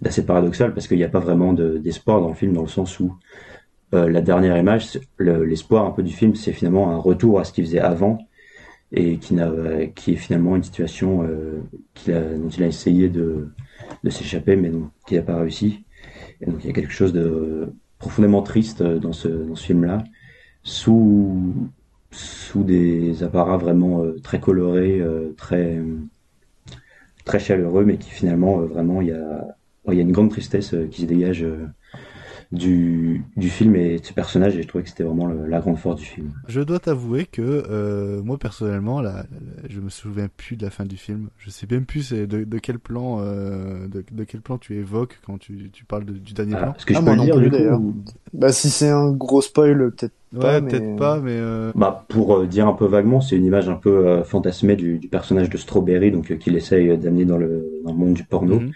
[0.00, 2.68] d'assez paradoxal parce qu'il n'y a pas vraiment de- d'espoir dans le film, dans le
[2.68, 3.14] sens où
[3.92, 7.64] la dernière image, l'espoir un peu du film, c'est finalement un retour à ce qu'il
[7.66, 8.18] faisait avant
[8.92, 9.36] et qui,
[9.94, 11.60] qui est finalement une situation euh,
[11.94, 13.48] qu'il a, dont il a essayé de,
[14.02, 14.72] de s'échapper, mais
[15.10, 15.84] il n'a pas réussi.
[16.40, 20.02] Et donc il y a quelque chose de profondément triste dans ce, dans ce film-là,
[20.62, 21.54] sous,
[22.10, 25.80] sous des apparats vraiment euh, très colorés, euh, très,
[27.24, 29.56] très chaleureux, mais qui finalement, euh, vraiment, il y a,
[29.88, 31.46] il y a une grande tristesse euh, qui se dégage
[32.52, 35.60] du, du film et de ce personnage, et je trouvais que c'était vraiment le- la
[35.60, 36.32] grande force du film.
[36.48, 39.24] Je dois t'avouer que euh, moi personnellement, là,
[39.68, 41.28] je me souviens plus de la fin du film.
[41.38, 45.20] Je sais même plus de, de quel plan, euh, de, de quel plan tu évoques
[45.24, 46.74] quand tu, tu parles de- du dernier Ah, plan.
[46.74, 47.80] est-ce que je Ah, peux moi le non dire plus d'ailleurs.
[47.80, 47.94] ou-
[48.32, 50.54] Bah si c'est un gros spoil, peut-être pas.
[50.54, 50.70] Ouais, mais...
[50.70, 53.74] peut-être pas, mais euh, Bah, pour euh, dire un peu vaguement, c'est une image un
[53.74, 57.80] peu euh, fantasmée du, du personnage de Strawberry, donc euh, qu'il essaye d'amener dans le,
[57.84, 58.58] dans le monde du porno.
[58.60, 58.72] Mhm.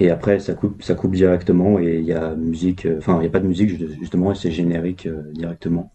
[0.00, 3.20] Et après, ça coupe, ça coupe directement et il y a musique, euh, enfin, il
[3.20, 5.92] n'y a pas de musique ju- justement, et c'est générique euh, directement.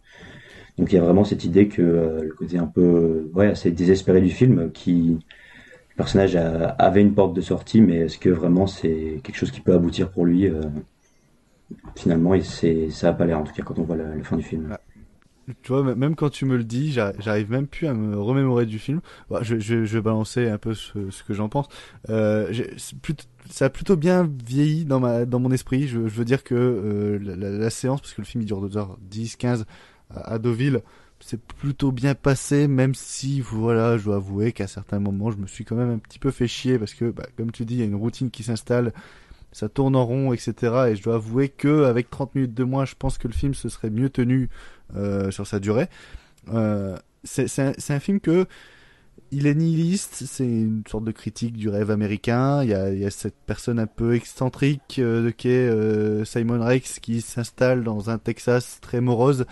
[0.77, 3.71] Donc il y a vraiment cette idée que euh, le côté un peu, ouais, assez
[3.71, 5.17] désespéré du film, qui
[5.89, 9.51] le personnage a- avait une porte de sortie, mais est-ce que vraiment c'est quelque chose
[9.51, 10.51] qui peut aboutir pour lui
[11.95, 14.43] Finalement, et ça a pas l'air en tout cas quand on voit la, fin du
[14.43, 14.75] film.
[15.63, 18.67] tu vois, même quand tu me le dis, j'ar- j'arrive même plus à me remémorer
[18.67, 19.01] du film.
[19.31, 21.67] Bah, je, je, vais balancer un peu ce, que j'en pense.
[23.01, 25.87] Plutôt- ça a plutôt bien vieilli dans ma dans mon esprit.
[25.87, 28.61] Je, je veux dire que euh, la, la- séance, parce que le film il dure
[28.67, 29.65] 2h10, 15
[30.09, 30.81] à, à Deauville,
[31.19, 35.47] c'est plutôt bien passé, même si voilà, je dois avouer qu'à certains moments, je me
[35.47, 37.79] suis quand même un petit peu fait chier parce que, bah, comme tu dis, il
[37.79, 38.93] y a une routine qui s'installe,
[39.51, 40.53] ça tourne en rond, etc.
[40.89, 43.53] Et je dois avouer que avec 30 minutes de moins, je pense que le film
[43.53, 44.49] se serait mieux tenu
[44.95, 45.87] euh, sur sa durée.
[46.53, 48.45] Euh, c'est un, un film que
[49.31, 52.63] il est nihiliste, c'est une sorte de critique du rêve américain.
[52.63, 56.23] Il y a, il y a cette personne un peu excentrique euh, qui est euh,
[56.25, 59.45] Simon Rex qui s'installe dans un Texas très morose.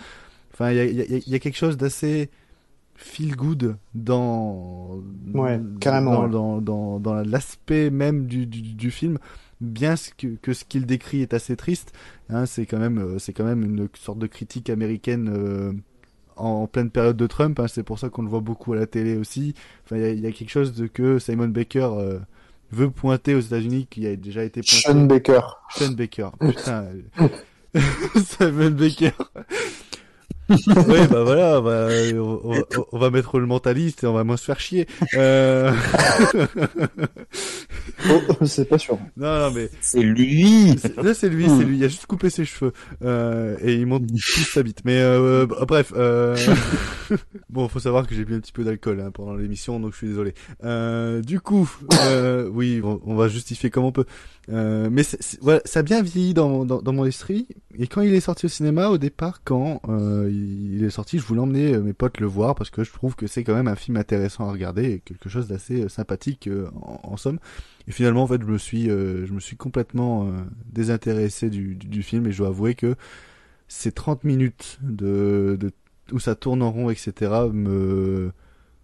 [0.52, 2.30] Enfin, il y a, il y a- il y a quelque chose d'assez
[2.96, 5.02] feel good dans
[5.34, 6.30] Ouais, carrément, dans, ouais.
[6.30, 9.18] dans, dans, dans l'aspect même du, du, du film
[9.60, 11.92] bien que, que ce qu'il décrit est assez triste
[12.28, 15.72] hein, c'est quand même euh, c'est quand même une sorte de critique américaine euh,
[16.36, 18.86] en, pleine période de Trump hein, c'est pour ça qu'on le voit beaucoup à la
[18.86, 19.54] télé aussi.
[19.84, 22.18] Enfin il y y a quelque chose de que Simon Baker euh,
[22.70, 24.82] veut pointer aux États-Unis qui a déjà été pointé.
[24.82, 25.40] Sean Baker.
[25.70, 26.30] Sean Baker.
[26.40, 26.86] Putain
[27.20, 27.28] euh,
[28.16, 29.12] Simon Baker
[30.50, 34.36] oui, bah voilà, bah, on, on- on va mettre le mentaliste et on va moins
[34.36, 34.86] se faire chier.
[35.14, 35.72] Euh...
[38.10, 38.98] Oh, c'est pas sûr.
[39.16, 39.70] Non, non, mais.
[39.80, 41.78] C'est lui C'est- Là, c'est lui, c'est lui.
[41.78, 42.72] Il a juste coupé ses cheveux.
[43.02, 44.80] Euh, et il monte plus sa bite.
[44.84, 46.36] Mais, euh, bah, bref, euh...
[47.50, 49.98] bon, faut savoir que j'ai bu un petit peu d'alcool, hein, pendant l'émission, donc je
[49.98, 50.34] suis désolé.
[50.64, 51.70] Euh, du coup,
[52.06, 54.04] euh, oui, on, on va justifier comme on peut.
[54.52, 55.02] Euh, mais
[55.40, 57.46] voilà, ça a bien vieilli dans, dans, dans mon esprit.
[57.78, 61.24] Et quand il est sorti au cinéma, au départ, quand euh, il est sorti, je
[61.24, 63.68] voulais emmener euh, mes potes le voir parce que je trouve que c'est quand même
[63.68, 67.38] un film intéressant à regarder et quelque chose d'assez euh, sympathique euh, en, somme.
[67.86, 70.30] Et finalement, en fait, je me suis, je me suis complètement
[70.72, 72.96] désintéressé du, film et je dois avouer que
[73.68, 75.58] ces 30 minutes de,
[76.12, 78.32] où ça tourne en rond, etc., me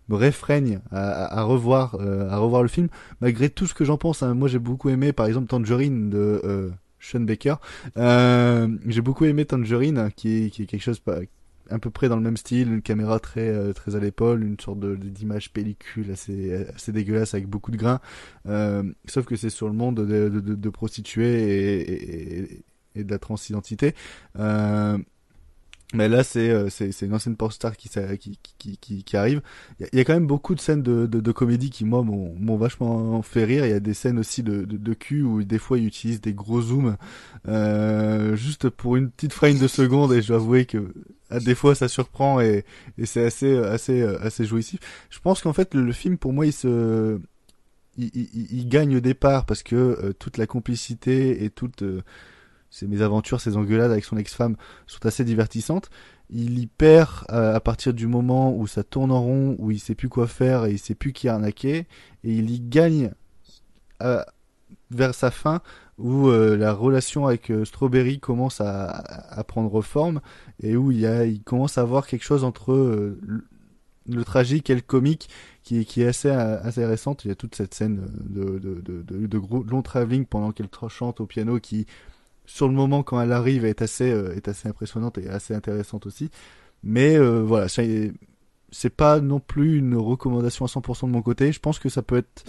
[0.09, 2.89] me réfrègne à, à revoir à revoir le film
[3.21, 4.23] malgré tout ce que j'en pense.
[4.25, 4.35] Hein.
[4.35, 7.55] Moi j'ai beaucoup aimé par exemple Tangerine de Sean Baker.
[7.97, 11.01] j'ai beaucoup aimé Tangerine qui est, qui est quelque chose
[11.71, 14.81] à peu près dans le même style, une caméra très euh, à l'épaule, une sorte
[14.81, 18.01] d'image pellicule assez assez dégueulasse avec beaucoup de grains.
[18.47, 22.63] Euh, sauf que c'est sur le monde de, prostituées
[22.97, 23.95] et, de la transidentité.
[24.39, 24.99] Euh,
[25.93, 29.17] mais là, c'est euh, c'est c'est une ancienne pop star qui qui qui qui, qui
[29.17, 29.43] arrive.
[29.81, 32.35] Il y, a quand même beaucoup de scènes de de, de comédie qui moi m'ont
[32.39, 33.67] m'ont vachement fait rire.
[33.67, 36.21] Il y a des scènes aussi de de, de cul où des fois ils utilisent
[36.21, 36.97] des gros zooms
[37.49, 40.95] euh, juste pour une petite frame de seconde et je dois avouer que
[41.29, 42.65] à des fois ça surprend et
[42.97, 44.81] et c'est assez assez assez jouissif.
[45.11, 47.19] Je pense qu'en fait le, film pour moi il se
[47.99, 52.03] il, il, il, gagne au départ parce que euh, toute la complicité et toute euh,
[52.71, 54.57] ces mésaventures, ces engueulades avec son ex-femme
[54.87, 55.91] sont assez divertissantes.
[56.31, 59.81] Il y perd euh, à partir du moment où ça tourne en rond, où il
[59.81, 61.87] sait plus quoi faire et il sait plus qui arnaquer,
[62.23, 63.11] et il y gagne
[64.03, 64.23] euh,
[64.93, 65.61] vers sa fin
[65.99, 70.21] où euh, la relation avec Strawberry commence à, prendre forme
[70.63, 72.73] et où il, commence à avoir quelque chose entre
[74.07, 75.29] le, tragique et le comique
[75.63, 77.25] qui, est assez, assez récente.
[77.25, 81.87] Il y a toute cette scène de, long travelling pendant qu'elle chante au piano qui
[82.51, 86.07] sur le moment quand elle arrive est assez euh, est assez impressionnante et assez intéressante
[86.07, 86.31] aussi.
[86.83, 91.53] Mais euh, voilà, c'est pas non plus une recommandation à 100% de mon côté.
[91.53, 92.45] Je pense que ça peut être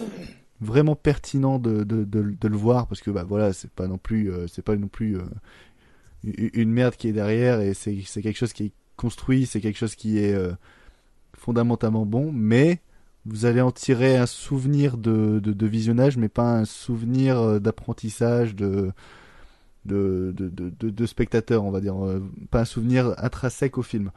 [0.60, 4.30] vraiment pertinent de, de, de, le voir parce que bah voilà, c'est pas non plus
[4.30, 5.18] euh, c'est pas non plus
[6.24, 9.94] une merde qui est derrière et c'est quelque chose qui est construit, c'est quelque chose
[9.94, 10.36] qui est
[11.36, 12.80] fondamentalement bon, mais
[13.24, 18.92] vous allez en tirer un souvenir de, de visionnage, mais pas un souvenir d'apprentissage, de,
[19.84, 24.10] de, de, de, de, spectateurs, on va dire, euh, pas un souvenir intrinsèque au film.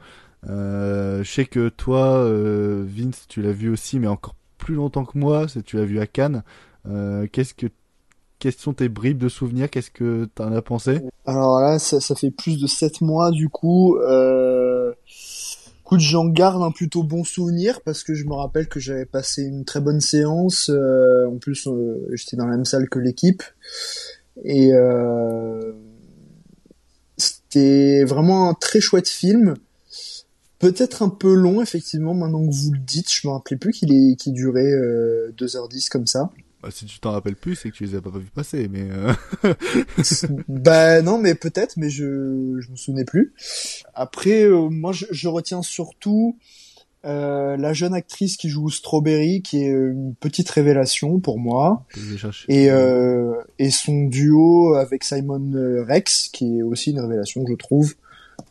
[0.48, 5.04] Euh, je sais que toi, euh, Vince, tu l'as vu aussi, mais encore plus longtemps
[5.04, 6.42] que moi, tu l'as vu à Cannes.
[6.88, 7.66] Euh, qu'est-ce que
[8.38, 9.70] quelles sont tes bribes de souvenirs?
[9.70, 11.00] Qu'est-ce que tu en as pensé?
[11.24, 13.96] Alors là, ça, ça, fait plus de 7 mois du coup.
[13.96, 14.92] Euh...
[15.80, 19.44] Écoute, j'en garde un plutôt bon souvenir parce que je me rappelle que j'avais passé
[19.44, 20.68] une très bonne séance.
[20.68, 21.68] Euh, en plus,
[22.12, 23.42] j'étais dans la même salle que l'équipe.
[24.44, 25.72] Et euh,
[27.16, 29.54] c'était vraiment un très chouette film.
[30.58, 33.12] Peut-être un peu long, effectivement, maintenant que vous le dites.
[33.12, 36.30] Je me rappelais plus qu'il est, qu'il durait euh, 2h10 comme ça.
[36.62, 38.88] Bah, si tu t'en rappelles plus, c'est que tu les as pas vu passer, mais.
[38.90, 39.54] Euh...
[40.48, 43.34] bah non, mais peut-être, mais je je me souvenais plus.
[43.94, 46.38] Après, euh, moi, je, je, retiens surtout
[47.06, 51.84] euh, la jeune actrice qui joue Strawberry, qui est une petite révélation pour moi,
[52.48, 55.52] et, euh, et son duo avec Simon
[55.86, 57.94] Rex, qui est aussi une révélation, je trouve.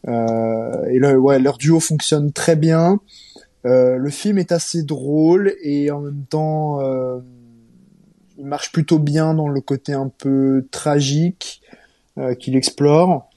[0.08, 3.00] Euh, et ouais, leur duo fonctionne très bien.
[3.66, 7.20] Euh, le film est assez drôle et en même temps, euh,
[8.38, 11.62] il marche plutôt bien dans le côté un peu tragique
[12.18, 13.30] euh, qu'il explore.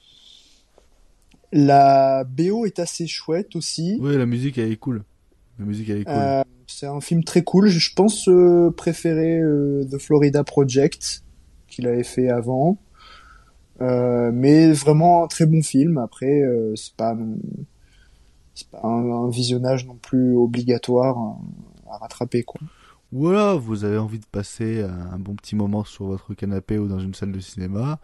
[1.51, 3.97] La BO est assez chouette aussi.
[4.01, 5.03] Oui, la musique elle est cool.
[5.57, 6.13] La musique elle est cool.
[6.15, 7.67] Euh, c'est un film très cool.
[7.67, 11.23] Je pense euh, préférer euh, The Florida Project
[11.67, 12.77] qu'il avait fait avant.
[13.81, 15.97] Euh, mais vraiment un très bon film.
[15.97, 17.17] Après, euh, c'est pas,
[18.53, 22.61] c'est pas un, un, visionnage non plus obligatoire à, à rattraper quoi.
[23.11, 26.99] Voilà, vous avez envie de passer un bon petit moment sur votre canapé ou dans
[26.99, 27.99] une salle de cinéma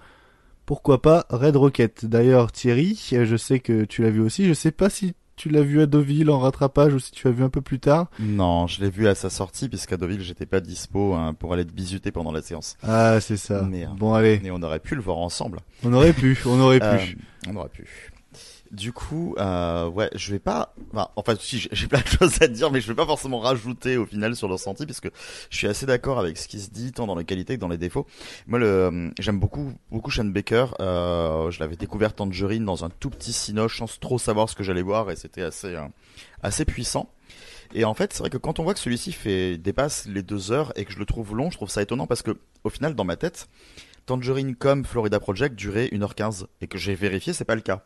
[0.65, 2.05] pourquoi pas Red Rocket.
[2.05, 4.45] D'ailleurs, Thierry, je sais que tu l'as vu aussi.
[4.47, 7.33] Je sais pas si tu l'as vu à Deauville en rattrapage ou si tu l'as
[7.33, 10.45] vu un peu plus tard Non, je l'ai vu à sa sortie puisqu'à Deauville j'étais
[10.45, 12.77] pas dispo hein, pour aller te bisuter pendant la séance.
[12.83, 13.63] Ah c'est ça.
[13.63, 14.39] Mais, bon allez.
[14.43, 15.59] Mais on aurait pu le voir ensemble.
[15.83, 16.85] On aurait pu, on aurait pu.
[16.85, 17.85] Euh, on aurait pu.
[18.75, 20.73] Du coup, euh, ouais, je vais pas.
[21.15, 24.05] Enfin, si, j'ai plein de choses à dire, mais je vais pas forcément rajouter au
[24.05, 25.07] final sur le ressenti, parce que
[25.49, 27.69] je suis assez d'accord avec ce qui se dit, tant dans les qualités que dans
[27.69, 28.05] les défauts.
[28.47, 30.65] Moi, le, j'aime beaucoup, beaucoup Shane Baker.
[30.81, 34.63] Euh, je l'avais découvert Tangerine dans un tout petit cinoche, sans trop savoir ce que
[34.63, 35.87] j'allais voir, et c'était assez, euh,
[36.43, 37.09] assez puissant.
[37.73, 40.51] Et en fait, c'est vrai que quand on voit que celui-ci fait dépasse les deux
[40.51, 42.93] heures et que je le trouve long, je trouve ça étonnant parce que au final,
[42.95, 43.47] dans ma tête,
[44.05, 47.81] Tangerine comme Florida Project durait 1h15 et que j'ai vérifié c'est pas le cas.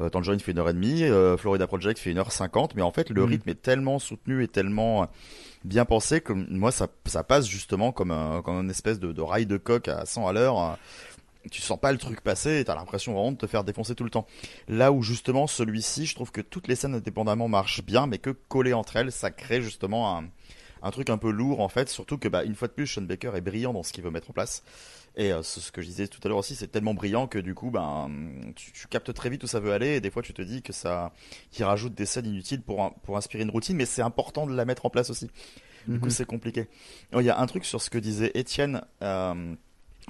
[0.00, 3.28] Euh, Tangerine fait 1h30, euh, Florida Project fait 1h50 mais en fait le mm.
[3.28, 5.08] rythme est tellement soutenu et tellement
[5.64, 9.22] bien pensé que moi ça, ça passe justement comme un, comme une espèce de, de
[9.22, 10.78] rail de coq à 100 à l'heure.
[11.50, 14.04] Tu sens pas le truc passer et t'as l'impression vraiment de te faire défoncer tout
[14.04, 14.26] le temps.
[14.68, 18.30] Là où justement celui-ci, je trouve que toutes les scènes indépendamment marchent bien mais que
[18.30, 20.24] collées entre elles, ça crée justement un
[20.82, 21.88] un truc un peu lourd en fait.
[21.88, 24.10] Surtout que bah une fois de plus, Sean Baker est brillant dans ce qu'il veut
[24.10, 24.62] mettre en place.
[25.16, 27.54] Et euh, ce que je disais tout à l'heure aussi, c'est tellement brillant que du
[27.54, 28.10] coup, ben,
[28.56, 29.96] tu, tu captes très vite où ça veut aller.
[29.96, 31.12] Et des fois, tu te dis que ça,
[31.50, 34.54] qu'il rajoute des scènes inutiles pour un- pour inspirer une routine, mais c'est important de
[34.54, 35.30] la mettre en place aussi.
[35.86, 36.10] Du coup, Mhm.
[36.10, 36.68] c'est compliqué.
[37.12, 38.82] Oh, Il y a un truc sur ce que disait Étienne.
[39.02, 39.54] Euh,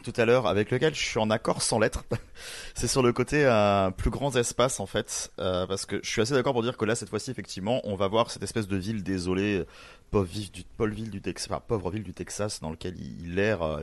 [0.03, 2.05] tout à l'heure avec lequel je suis en accord sans lettres.
[2.75, 6.33] c'est sur le côté euh, plus grands espaces en fait, parce que je suis assez
[6.33, 9.03] d'accord pour dire que là cette fois-ci effectivement on va voir cette espèce de ville
[9.05, 9.65] désolée,
[10.11, 13.29] pauvre ville du, pauvre ville du Texas, enfin, pauvre ville du Texas dans lequel il,
[13.33, 13.81] il erre,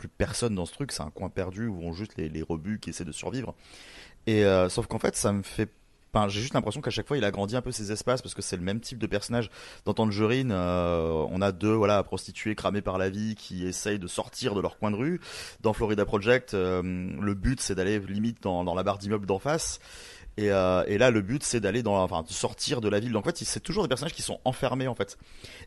[0.00, 2.90] plus personne dans ce truc, c'est un coin perdu où on juste les, rebuts qui
[2.90, 3.54] essaient de survivre.
[4.26, 5.70] Et euh, sauf qu'en fait ça me fait
[6.28, 8.56] j'ai juste l'impression qu'à chaque fois il agrandit un peu ses espaces parce que c'est
[8.56, 9.50] le même type de personnage.
[9.84, 14.06] Dans Tangerine, euh, on a deux voilà prostituées cramées par la vie qui essayent de
[14.06, 15.20] sortir de leur coin de rue.
[15.60, 19.38] Dans Florida Project, euh, le but c'est d'aller limite dans, dans la barre d'immeuble d'en
[19.38, 19.78] face.
[20.36, 23.12] Et, euh, et là, le but, c'est d'aller dans, enfin, de sortir de la ville.
[23.12, 25.18] Donc, en fait, c'est toujours des personnages qui sont enfermés, en fait.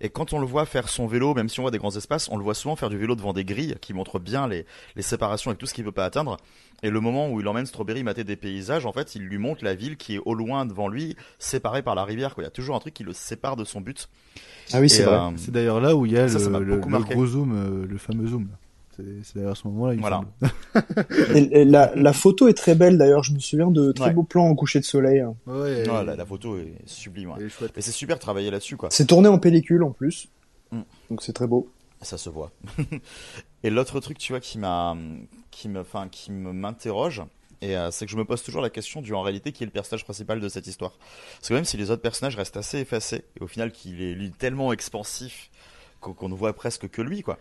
[0.01, 2.27] Et quand on le voit faire son vélo, même si on voit des grands espaces,
[2.31, 5.01] on le voit souvent faire du vélo devant des grilles qui montrent bien les, les
[5.03, 6.37] séparations avec tout ce qu'il veut pas atteindre.
[6.81, 9.63] Et le moment où il emmène Strawberry mater des paysages, en fait, il lui montre
[9.63, 12.33] la ville qui est au loin devant lui, séparée par la rivière.
[12.33, 12.43] Quoi.
[12.43, 14.09] Il y a toujours un truc qui le sépare de son but.
[14.73, 15.15] Ah oui, c'est vrai.
[15.17, 17.53] euh, C'est d'ailleurs là où il y a ça, le, ça le- le gros zoom,
[17.55, 18.47] euh, le fameux zoom.
[18.49, 18.57] là.
[18.95, 20.17] C'est d'ailleurs à ce moment-là, il me Voilà.
[20.17, 21.35] semble.
[21.35, 23.23] Et- et la, la photo est très belle d'ailleurs.
[23.23, 24.13] Je me souviens de très Ouais.
[24.13, 25.19] beaux plans au coucher de soleil.
[25.19, 25.35] hein.
[25.47, 27.31] Ouais, Ouais, la, la photo est sublime.
[27.31, 27.47] ouais.
[27.75, 28.89] Et c'est super de travailler là-dessus, quoi.
[28.91, 30.27] C'est tourné en pellicule en plus,
[30.71, 30.81] Mm.
[31.09, 31.69] donc c'est très beau.
[32.01, 32.51] Ça se voit.
[33.63, 34.95] et l'autre truc, tu vois, qui m'a,
[35.51, 37.23] qui me, enfin, qui me m'interroge,
[37.61, 39.65] et euh, c'est que je me pose toujours la question du en réalité qui est
[39.65, 40.97] le personnage principal de cette histoire.
[41.37, 44.13] Parce que même si les autres personnages restent assez effacés, et au final qu'il est
[44.13, 45.49] lui tellement expansif
[46.01, 47.39] qu'on qu'on ne voit presque que lui, quoi.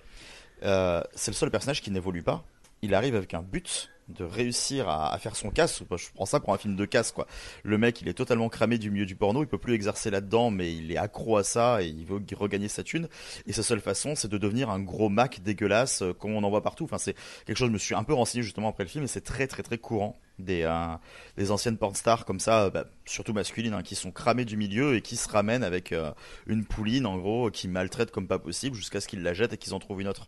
[0.65, 2.45] Euh, c'est le seul personnage qui n'évolue pas.
[2.85, 5.83] Il arrive avec un but de réussir à, faire son casse.
[5.97, 7.29] Je prends ça pour un film de casse, quoi.
[7.63, 10.51] Le mec, il est totalement cramé du milieu du porno, il peut plus exercer là-dedans,
[10.51, 13.09] mais il est accro à ça et il veut regagner sa thune.
[13.47, 16.51] Et sa seule façon, c'est de devenir un gros Mac dégueulasse, euh, comme on en
[16.51, 16.85] voit partout.
[16.85, 17.15] Enfin, c'est
[17.47, 19.47] quelque chose, je me suis un peu renseigné justement après le film, et c'est très
[19.47, 20.97] très très courant des, euh,
[21.37, 24.97] des anciennes porn stars comme ça, bah, surtout masculines, hein, qui sont cramées du milieu
[24.97, 26.11] et qui se ramènent avec euh,
[26.49, 29.57] une pouline, en gros, qui maltraitent comme pas possible jusqu'à ce qu'ils la jettent et
[29.57, 30.27] qu'ils en trouvent une autre.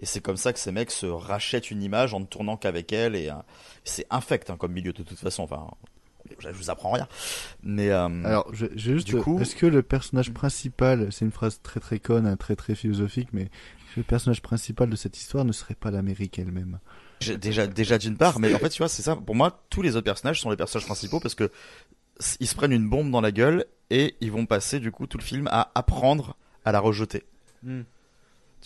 [0.00, 2.92] Et c'est comme ça que ces mecs se rachètent une image en ne tournant qu'avec
[2.92, 3.16] elle.
[3.16, 3.34] Et euh,
[3.84, 5.42] c'est infect hein, comme milieu de toute façon.
[5.42, 5.66] Enfin,
[6.38, 7.08] je vous apprends rien.
[7.62, 9.06] Mais euh, Alors, je- j'ai juste.
[9.06, 12.56] du coup, Est-ce que le personnage principal, c'est une phrase très très conne, hein, très
[12.56, 13.48] très philosophique, mais
[13.96, 16.78] le personnage principal de cette histoire ne serait pas l'Amérique elle-même?
[17.38, 19.16] Déjà, déjà d'une part, mais en fait, tu vois, c'est ça.
[19.16, 21.50] Pour moi, tous les autres personnages sont les personnages principaux parce que
[22.40, 25.16] ils se prennent une bombe dans la gueule et ils vont passer du coup tout
[25.16, 26.36] le film à apprendre
[26.66, 27.24] à la rejeter.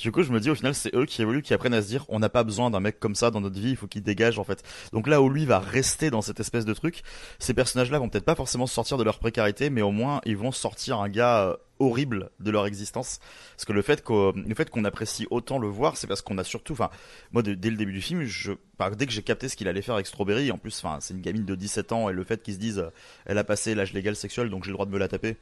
[0.01, 1.89] Du coup, je me dis au final, c'est eux qui évoluent, qui apprennent à se
[1.89, 4.03] dire, on n'a pas besoin d'un mec comme ça dans notre vie, il faut qu'il
[4.03, 4.63] dégage en fait.
[4.93, 7.03] Donc là où lui va rester dans cette espèce de truc,
[7.39, 10.53] ces personnages-là vont peut-être pas forcément sortir de leur précarité, mais au moins ils vont
[10.53, 13.21] sortir un gars euh, horrible de leur existence.
[13.57, 16.39] Parce que le fait qu'on, le fait qu'on apprécie autant le voir, c'est parce qu'on
[16.39, 16.89] a surtout, enfin,
[17.33, 19.83] moi dès le début du film, je, enfin, dès que j'ai capté ce qu'il allait
[19.83, 22.43] faire avec Strawberry, en plus, enfin, c'est une gamine de 17 ans et le fait
[22.43, 22.91] qu'ils se disent, euh,
[23.27, 25.37] elle a passé l'âge légal sexuel, donc j'ai le droit de me la taper.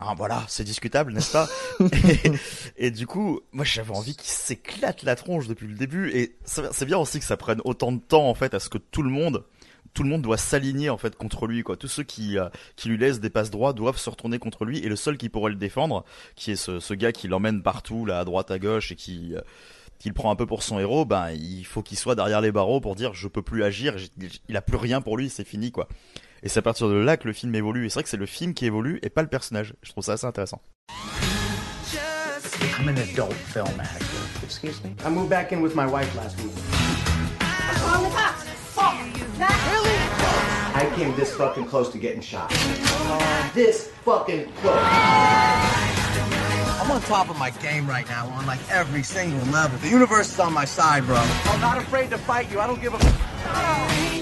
[0.00, 1.48] Ah voilà, c'est discutable, n'est-ce pas
[2.24, 6.10] et, et du coup, moi j'avais envie qu'il s'éclate la tronche depuis le début.
[6.10, 8.78] Et c'est bien aussi que ça prenne autant de temps en fait à ce que
[8.78, 9.44] tout le monde,
[9.94, 11.62] tout le monde doit s'aligner en fait contre lui.
[11.62, 11.76] Quoi.
[11.76, 14.78] Tous ceux qui euh, qui lui laissent des passes droits doivent se retourner contre lui.
[14.78, 16.04] Et le seul qui pourrait le défendre,
[16.36, 19.34] qui est ce, ce gars qui l'emmène partout, là à droite, à gauche, et qui
[19.34, 19.40] euh,
[19.98, 22.80] qu'il prend un peu pour son héros, ben il faut qu'il soit derrière les barreaux
[22.80, 23.96] pour dire je peux plus agir,
[24.48, 25.88] il a plus rien pour lui, c'est fini quoi.
[26.42, 27.86] Et c'est à partir de là que le film évolue.
[27.86, 29.74] Et c'est vrai que c'est le film qui évolue et pas le personnage.
[29.82, 30.60] Je trouve ça assez intéressant.
[32.78, 34.20] I'm an adult film actor.
[34.44, 34.94] Excuse me?
[35.04, 36.52] I moved back in with my wife last week.
[38.74, 38.94] Fuck!
[39.38, 39.98] Really?
[40.74, 42.50] I came this fucking close to getting shot.
[43.52, 44.78] This fucking close.
[46.80, 49.76] I'm on top of my game right now on like every single level.
[49.80, 51.16] The universe is on my side, bro.
[51.16, 52.60] I'm not afraid to fight you.
[52.60, 54.17] I don't give a.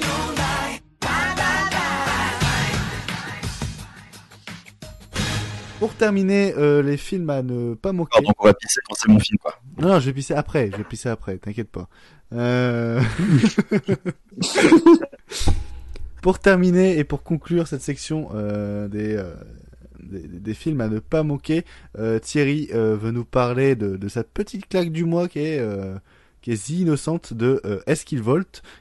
[5.79, 8.23] Pour terminer, euh, les films à ne pas moquer.
[8.23, 9.61] donc on va pisser quand c'est mon film quoi.
[9.79, 11.89] Non, non, je vais pisser après, je vais pisser après, t'inquiète pas.
[12.33, 13.01] Euh...
[16.23, 19.35] pour terminer et pour conclure cette section euh, des, euh,
[20.03, 21.65] des, des films à ne pas moquer,
[21.99, 25.59] euh, Thierry euh, veut nous parler de, de sa petite claque du mois qui est,
[25.61, 25.95] euh,
[26.47, 28.23] qui est The Innocente de euh, Eskil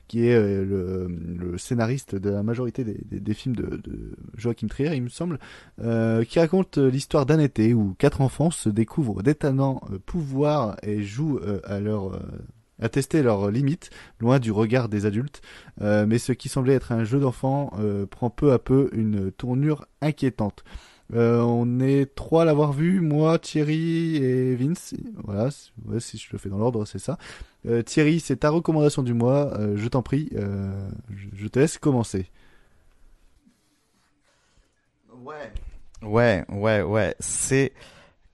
[0.08, 3.82] qui est euh, le, scénariste de la majorité des, films de,
[4.38, 5.40] Joachim Trier, il me semble,
[5.82, 11.02] euh, qui raconte euh, l'histoire d'un été où quatre enfants se découvrent d'étonnants pouvoirs et
[11.02, 12.22] jouent à leur
[12.80, 13.90] à tester leurs limites,
[14.20, 15.42] loin du regard des adultes.
[15.82, 17.72] Mais ce qui semblait être un jeu d'enfant
[18.12, 20.64] prend peu à peu une tournure inquiétante.
[21.14, 24.94] Euh, on est trois à l'avoir vu, moi, Thierry et Vince.
[25.24, 27.18] Voilà, si- je le fais dans l'ordre, c'est ça.
[27.68, 29.54] Euh, Thierry, c'est ta recommandation du mois.
[29.60, 32.28] Euh, je t'en prie, je, je te laisse commencer.
[35.24, 35.52] Ouais.
[36.02, 37.16] Ouais, ouais, ouais.
[37.20, 37.72] C'est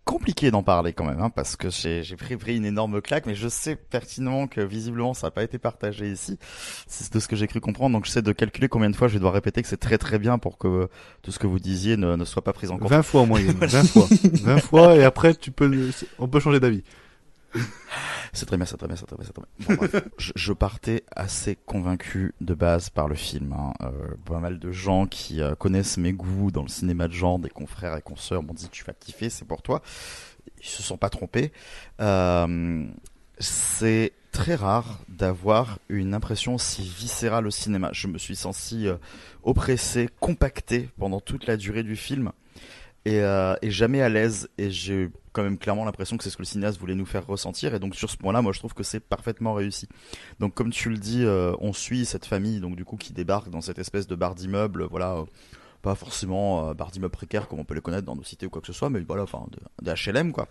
[0.06, 3.26] compliqué d'en parler quand même, hein, parce que j'ai j'ai pris, pris une énorme claque,
[3.26, 6.38] mais je sais pertinemment que visiblement ça n'a pas été partagé ici.
[6.88, 9.08] C'est de ce que j'ai cru comprendre, donc je sais de calculer combien de fois
[9.08, 10.89] je vais devoir répéter que c'est très très bien pour que
[11.22, 12.89] tout ce que vous disiez ne, ne soit pas pris en compte.
[12.89, 14.08] 20 fois en moyenne, 20 fois.
[14.24, 16.84] 20 fois, et après, tu peux, on peut changer d'avis.
[18.34, 20.02] C'est très bien, c'est très bien, c'est très bien, c'est très bien.
[20.18, 23.52] Je, partais assez convaincu de base par le film.
[23.54, 23.74] hein.
[23.82, 27.39] Euh, pas mal de gens qui euh, connaissent mes goûts dans le cinéma de genre,
[27.39, 29.82] des confrères et consoeurs m'ont dit tu vas kiffer, c'est pour toi.
[30.62, 31.52] Ils se sont pas trompés.
[31.99, 32.88] Euh,
[33.38, 37.89] c'est très rare d'avoir une impression si viscérale au cinéma.
[37.91, 38.88] Je me suis senti
[39.43, 42.32] oppressé, compacté pendant toute la durée du film
[43.06, 44.49] et, euh, et jamais à l'aise.
[44.58, 47.26] Et j'ai quand même clairement l'impression que c'est ce que le cinéaste voulait nous faire
[47.26, 47.74] ressentir.
[47.74, 49.88] Et donc sur ce point-là, moi je trouve que c'est parfaitement réussi.
[50.39, 53.49] Donc comme tu le dis, euh, on suit cette famille donc du coup qui débarque
[53.49, 55.16] dans cette espèce de bar d'immeuble, voilà.
[55.16, 55.26] euh,
[55.82, 58.49] pas forcément euh, bar d'immeuble précaire comme on peut les connaître dans nos cités ou
[58.49, 59.45] quoi que ce soit, mais voilà, enfin
[59.82, 60.47] de, HLM quoi.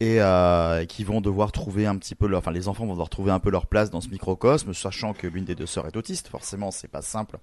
[0.00, 3.10] Et euh, qui vont devoir trouver un petit peu leur, enfin les enfants vont devoir
[3.10, 5.96] trouver un peu leur place dans ce microcosme, sachant que l'une des deux sœurs est
[5.96, 6.28] autiste.
[6.28, 7.38] Forcément, c'est pas simple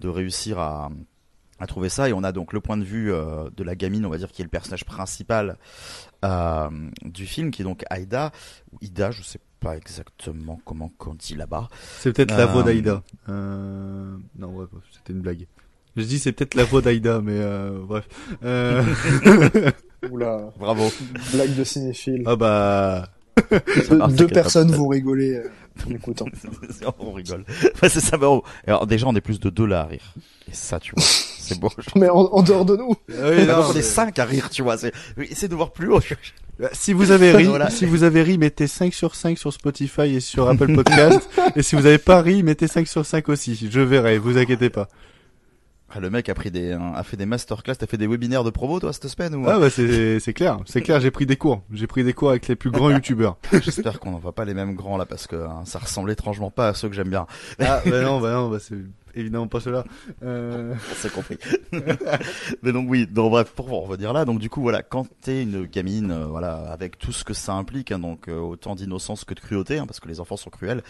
[0.00, 0.90] de réussir à
[1.60, 4.04] à trouver ça et on a donc le point de vue euh, de la gamine
[4.06, 5.58] on va dire qui est le personnage principal
[6.24, 6.68] euh,
[7.04, 8.32] du film qui est donc Aïda
[8.72, 12.64] ou Ida je sais pas exactement comment on dit là-bas C'est peut-être la voix Euh,
[12.64, 13.02] d'Aïda.
[13.28, 14.16] Euh...
[14.38, 15.46] Non, ouais, c'était une blague.
[15.96, 18.08] Je dis c'est peut-être la voix d'Aïda, mais euh, bref.
[18.42, 18.82] Euh...
[20.10, 20.50] Oula.
[20.58, 20.90] Bravo.
[21.34, 22.22] Blague de cinéphile.
[22.26, 23.08] Ah bah.
[23.50, 25.42] Deux, Ah, deux personnes vont rigoler
[25.86, 26.26] en écoutant.
[26.98, 27.44] on rigole
[27.82, 30.14] Ouais, c'est ça bah, on- alors déjà on est plus de deux là à rire
[30.50, 32.94] et ça tu vois c'est beau Mais en, en dehors de nous.
[33.08, 35.72] Oui, non, donc, on mais- est cinq à rire tu vois c'est essaie de voir
[35.72, 36.00] plus haut
[36.58, 37.70] Bah, Si vous avez ri, Voilà.
[37.70, 41.28] si vous avez ri, mettez 5 sur 5 sur Spotify et sur Apple Podcast.
[41.56, 43.68] et si vous avez pas ri, mettez 5 sur 5 aussi.
[43.70, 44.88] Je verrai, vous inquiétez pas.
[45.92, 48.50] Ah, le mec a pris des a fait des masterclass t'as fait des webinaires de
[48.50, 51.36] promo toi cette semaine ou Ah bah c'est c'est clair, c'est clair, j'ai pris des
[51.36, 51.62] cours.
[51.72, 53.36] J'ai pris des cours avec les plus grands youtubeurs.
[53.52, 56.50] J'espère qu'on n'en voit pas les mêmes grands là parce que hein, ça ressemble étrangement
[56.50, 57.26] pas à ceux que j'aime bien.
[57.58, 58.76] Ah bah non, bah non, bah c'est
[59.14, 59.84] évidemment pas cela.
[60.22, 60.74] Euh...
[61.04, 61.38] On compris.
[62.62, 65.42] Mais donc oui, donc bref, pour en revenir là, donc du coup voilà, quand t'es
[65.42, 69.24] une gamine, euh, voilà, avec tout ce que ça implique, hein, donc euh, autant d'innocence
[69.24, 70.82] que de cruauté, hein, parce que les enfants sont cruels,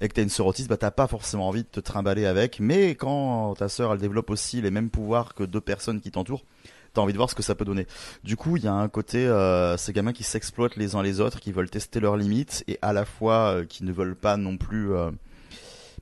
[0.00, 2.60] et que t'as une sœur autiste, bah t'as pas forcément envie de te trimballer avec,
[2.60, 6.44] mais quand ta sœur elle développe aussi les mêmes pouvoirs que deux personnes qui t'entourent,
[6.96, 7.86] t'as envie de voir ce que ça peut donner.
[8.24, 11.20] Du coup, il y a un côté euh, ces gamins qui s'exploitent les uns les
[11.20, 14.36] autres, qui veulent tester leurs limites, et à la fois euh, qui ne veulent pas
[14.36, 15.10] non plus euh,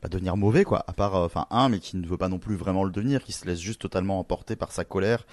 [0.05, 0.85] pas devenir mauvais quoi.
[0.87, 3.25] À part euh, enfin un mais qui ne veut pas non plus vraiment le devenir
[3.25, 5.25] qui se laisse juste totalement emporter par sa colère.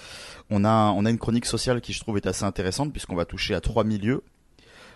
[0.49, 3.25] On a on a une chronique sociale qui je trouve est assez intéressante puisqu'on va
[3.25, 4.23] toucher à trois milieux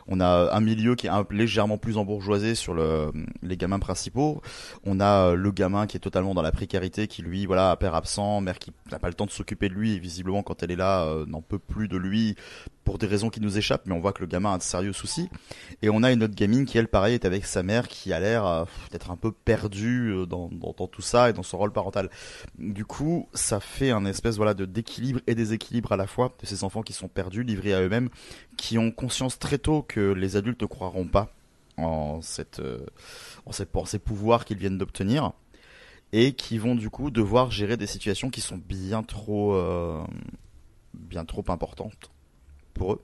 [0.08, 4.42] on a un milieu qui est un, légèrement plus embourgeoisé sur le, les gamins principaux.
[4.84, 7.96] On a euh, le gamin qui est totalement dans la précarité, qui lui, voilà, père
[7.96, 10.72] absent, mère qui n'a pas le temps de s'occuper de lui, et visiblement quand elle
[10.72, 12.36] est là, euh, n'en peut plus de lui
[12.86, 14.94] pour des raisons qui nous échappent, mais on voit que le gamin a de sérieux
[14.94, 15.28] soucis.
[15.82, 18.20] Et on a une autre gamine qui, elle, pareil, est avec sa mère, qui a
[18.20, 21.58] l'air euh, d'être un peu perdue euh, dans, dans, dans tout ça et dans son
[21.58, 22.10] rôle parental.
[22.60, 26.46] Du coup, ça fait un espèce voilà de d'équilibre et déséquilibre à la fois de
[26.46, 28.10] ces enfants qui sont perdus, livrés à eux-mêmes,
[28.58, 31.30] qui ont conscience très tôt que les adultes ne croiront pas
[31.78, 32.80] en cette euh,
[33.46, 35.32] en cette en ces pouvoirs qu'ils viennent d'obtenir
[36.14, 40.02] et qui vont du coup devoir gérer des situations qui sont bien trop euh,
[40.94, 42.12] bien trop importantes
[42.74, 43.02] pour eux.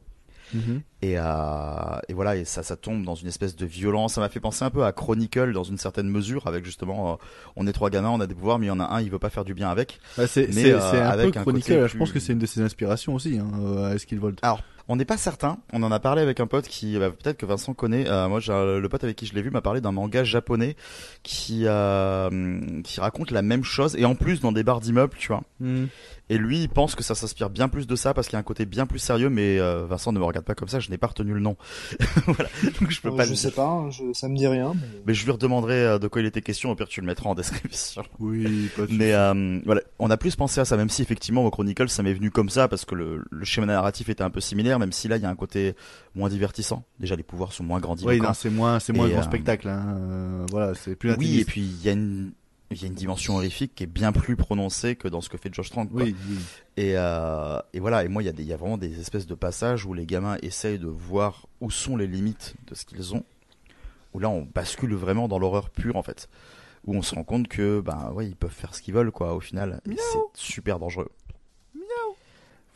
[0.53, 0.81] Mhm.
[1.01, 4.15] Et, euh, et voilà, et ça, ça tombe dans une espèce de violence.
[4.15, 7.15] Ça m'a fait penser un peu à Chronicle dans une certaine mesure, avec justement, euh,
[7.55, 9.09] on est trois gamins, on a des pouvoirs, mais il y en a un, il
[9.09, 10.01] veut pas faire du bien avec.
[10.17, 12.33] Bah, c'est Mais, c'est- euh, c'est un avec peu un Chronicle, je pense que c'est
[12.33, 13.49] une de ses inspirations aussi, hein,
[13.85, 14.39] à Eskilvold.
[14.41, 15.57] Alors, on n'est pas certain.
[15.73, 18.07] On en a parlé avec un pote qui, bah, peut-être que Vincent connaît.
[18.07, 20.75] Euh, moi, le pote avec qui je l'ai vu m'a parlé d'un manga japonais
[21.23, 25.29] qui euh, qui raconte la même chose et en plus dans des bars d'immeubles, tu
[25.29, 25.43] vois.
[25.59, 25.87] Mhm.
[26.33, 28.39] Et lui, il pense que ça s'inspire bien plus de ça parce qu'il y a
[28.39, 29.29] un côté bien plus sérieux.
[29.29, 30.79] Mais euh, Vincent ne me regarde pas comme ça.
[30.79, 31.57] Je n'ai pas retenu le nom.
[32.25, 32.49] voilà.
[32.79, 33.25] Donc je peux Euh, pas.
[33.25, 33.55] je le sais dire.
[33.57, 34.71] pas, hein, je, ça me dit rien.
[34.73, 34.87] Mais...
[35.07, 37.29] Mais je lui redemanderai euh, de quoi il était question, au pire tu le mettras
[37.29, 38.03] en description.
[38.19, 41.45] Oui, pas de Mais euh, voilà, on a plus pensé à ça, même si effectivement
[41.45, 44.29] au Chronicle ça m'est venu comme ça, parce que le, le schéma narratif était un
[44.29, 45.75] peu similaire, même si là il y a un côté
[46.15, 46.85] moins divertissant.
[46.99, 48.13] Déjà les pouvoirs sont moins grandiloquents.
[48.13, 49.67] Oui, non, c'est moins, c'est moins Et, grand euh, spectacle.
[49.67, 49.97] Hein.
[49.97, 52.31] euh, voilà, c'est plus Oui, et puis il y a une
[52.71, 55.37] il y a une dimension horrifique qui est bien plus prononcée que dans ce que
[55.37, 55.89] fait Josh Trank.
[55.91, 56.03] quoi.
[56.03, 56.37] Oui, oui.
[56.77, 58.99] Et, euh, et voilà, et moi il y, a des- il y a vraiment des
[58.99, 62.85] espèces de passages où les gamins essayent de voir où sont les limites de ce
[62.85, 63.23] qu'ils ont,
[64.13, 66.29] où là on bascule vraiment dans l'horreur pure en fait,
[66.85, 69.33] où on se rend compte que ben ouais ils peuvent faire ce qu'ils veulent quoi
[69.35, 71.09] au final, et c'est super dangereux.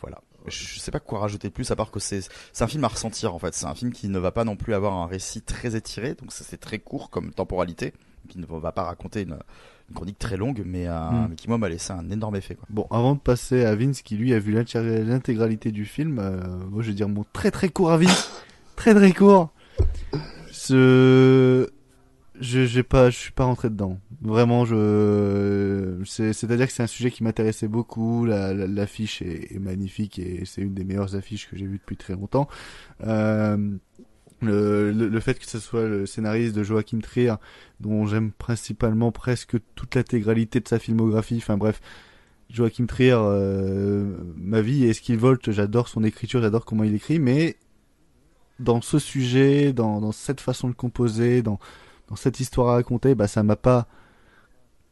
[0.01, 0.21] voilà.
[0.47, 2.21] Je sais pas quoi rajouter de plus à part que c'est
[2.53, 3.55] c'est un film à ressentir en fait.
[3.55, 6.31] C'est un film qui ne va pas non plus avoir un récit très étiré, donc
[6.31, 7.93] c'est très court comme temporalité,
[8.29, 9.39] qui ne va pas raconter une,
[9.89, 11.27] une chronique très longue, mais, euh, Mm.
[11.29, 12.55] mais qui moi m'a laissé un énorme effet.
[12.55, 12.65] Quoi.
[12.69, 16.39] Bon, avant de passer à Vince qui lui a vu l'intégralité du film, euh,
[16.71, 18.07] moi je vais dire mon très très court avis,
[18.75, 19.51] très très court.
[20.51, 21.69] Ce,
[22.39, 23.99] je j'ai pas, je suis pas rentré dedans.
[24.21, 28.25] Vraiment, je, c'est, c'est-à-dire que c'est un sujet qui m'intéressait beaucoup.
[28.25, 31.77] La, la- l'affiche est, est magnifique et c'est une des meilleures affiches que j'ai vues
[31.77, 32.47] depuis très longtemps.
[33.05, 33.75] Euh,
[34.45, 37.35] le, fait que ce soit le scénariste de Joachim Trier,
[37.79, 41.37] dont j'aime principalement presque toute l'intégralité de sa filmographie.
[41.37, 41.81] Enfin bref,
[42.49, 45.51] Joachim Trier, euh, ma vie est ce qu'il volte.
[45.51, 47.57] J'adore son écriture, j'adore comment il écrit, mais
[48.59, 51.59] dans ce sujet, dans, cette façon de composer, dans,
[52.15, 53.87] cette histoire à raconter, bah ça m'a pas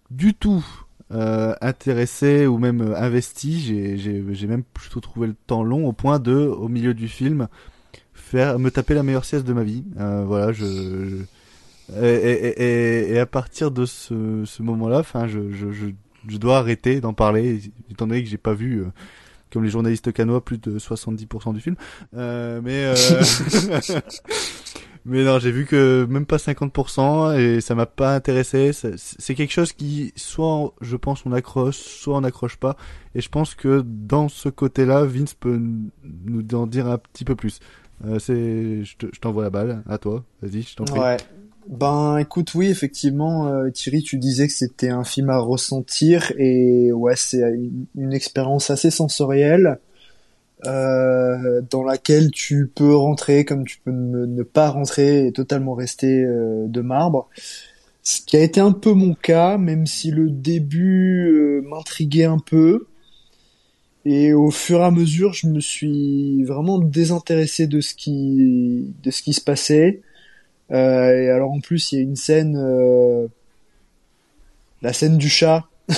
[0.10, 0.66] du tout
[1.12, 3.60] euh, intéressé ou même euh, investi.
[3.98, 7.48] J'ai même plutôt trouvé le temps long au point de, au milieu du film,
[8.38, 9.84] faire me taper la meilleure sieste de ma vie.
[10.00, 11.24] Euh, voilà, je, je-
[12.02, 15.88] et, et, et, et à partir de ce, ce moment-là, enfin, je, je, je,
[16.28, 17.60] je dois arrêter d'en parler,
[17.92, 18.86] étant donné que j'ai pas vu, euh,
[19.52, 21.76] comme les journalistes canois, plus de 70% du film.
[22.16, 22.94] Euh, mais
[25.06, 28.72] mais non, j'ai vu que même pas 50% et ça m'a pas intéressé.
[28.74, 32.78] C'est quelque chose qui, soit je pense on accroche, soit on n'accroche pas.
[33.14, 35.60] Et je pense que dans ce côté-là, Vince peut
[36.26, 37.60] nous en dire un petit peu plus.
[38.06, 40.24] Euh, c'est, je te- je t'envoie la balle, à toi.
[40.42, 41.00] Vas-y, je t'en prie.
[41.00, 41.18] Ouais.
[41.70, 46.92] Ben écoute, oui, effectivement, euh, Thierry, tu disais que c'était un film à ressentir et
[46.92, 49.80] ouais, c'est une, une expérience assez sensorielle
[50.66, 55.74] euh, dans laquelle tu peux rentrer comme tu peux ne, ne pas rentrer et totalement
[55.74, 57.30] rester euh, de marbre.
[58.02, 62.40] Ce qui a été un peu mon cas, même si le début euh, m'intriguait un
[62.40, 62.88] peu.
[64.06, 69.12] Et au fur et à mesure, je me suis vraiment désintéressé de ce qui, de
[69.12, 70.02] ce qui se passait.
[70.72, 73.28] Euh, et alors en plus, il y a une scène, euh,
[74.82, 75.64] la scène du chat.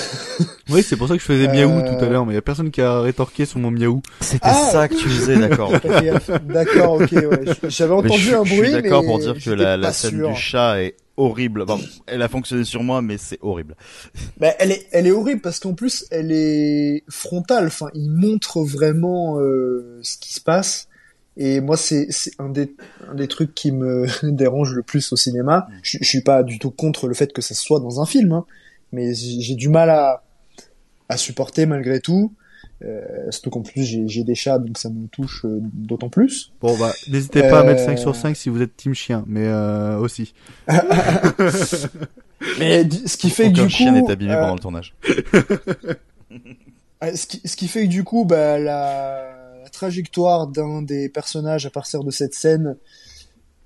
[0.72, 2.40] Oui, c'est pour ça que je faisais miaou Euh, tout à l'heure, mais il y
[2.40, 4.02] a personne qui a rétorqué sur mon miaou.
[4.20, 5.72] C'était ça que tu faisais, d'accord.
[6.50, 7.54] D'accord, ok, ouais.
[7.70, 10.10] J'avais Mais entendu je, un je bruit, suis d'accord mais pour dire que la, scène
[10.18, 10.30] sûr.
[10.30, 11.66] du chat est horrible.
[11.66, 13.76] Bon, elle a fonctionné sur moi, mais c'est horrible.
[14.38, 17.68] Bah, elle est, elle est horrible parce qu'en plus, elle est frontale.
[17.68, 20.88] Enfin, il montre vraiment euh, ce qui se passe.
[21.38, 22.08] Et moi, c'est
[22.40, 22.74] un des,
[23.10, 25.68] un des trucs qui me dérange le plus au cinéma.
[25.84, 28.32] Je, je suis pas du tout contre le fait que ça soit dans un film,
[28.32, 28.46] hein,
[28.92, 30.24] mais j'ai du mal à,
[31.10, 32.34] à supporter malgré tout.
[32.84, 36.52] Euh, surtout qu'en plus, j'ai des chats, donc ça me touche euh, d'autant plus.
[36.62, 39.24] Bon bah, n'hésitez pas à mettre Euh, 5 sur 5 si vous êtes team chien,
[39.28, 40.34] mais euh, aussi.
[42.60, 44.94] Mais ce qui fait que du chien coup, n'est abîmé euh, pendant le tournage.
[47.02, 51.10] Ah, Ce qui, ce qui fait que du coup, bah, la, la trajectoire d'un des
[51.10, 52.78] personnages à partir de cette scène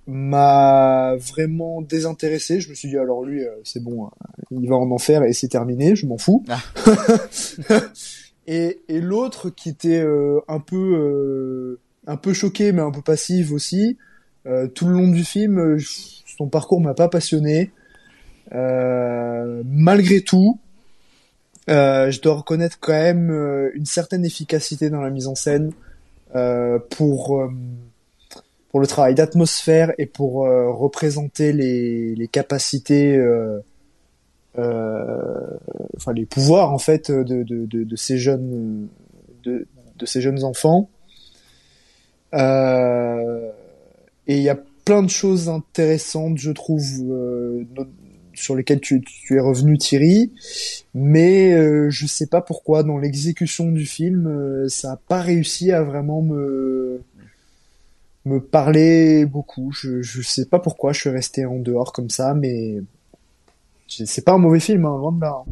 [0.07, 2.60] m'a vraiment désintéressé.
[2.60, 4.10] Je me suis dit, alors lui, euh, c'est bon, euh,
[4.49, 6.44] il va en enfer et c'est terminé, je m'en fous.
[8.49, 13.01] et et l'autre qui était euh, un peu euh, un peu choqué, mais un peu
[13.03, 13.97] passive aussi,
[14.47, 15.77] euh, tout le long du film, euh,
[16.38, 17.71] son parcours m'a pas passionné.
[18.53, 20.59] Euh, malgré tout,
[21.69, 23.30] euh, je dois reconnaître quand même
[23.76, 25.71] une certaine efficacité dans la mise en scène
[26.89, 27.47] pour
[28.69, 33.59] pour le travail d'atmosphère et pour représenter les, les capacités, euh,
[34.55, 38.88] enfin les pouvoirs en fait de, de, de, de ces jeunes
[39.43, 39.67] de,
[39.97, 40.89] de ces jeunes enfants.
[42.34, 43.51] Euh,
[44.27, 47.63] et il y a plein de choses intéressantes, je trouve, euh,
[48.34, 50.31] sur lesquelles tu, tu es revenu, Thierry.
[50.93, 55.71] Mais euh, je sais pas pourquoi, dans l'exécution du film, euh, ça a pas réussi
[55.71, 57.01] à vraiment me
[58.26, 59.71] me parler beaucoup.
[59.71, 62.81] Je je sais pas pourquoi, je suis resté en dehors comme ça, mais
[63.89, 65.43] c'est pas un mauvais film, hein, loin de là.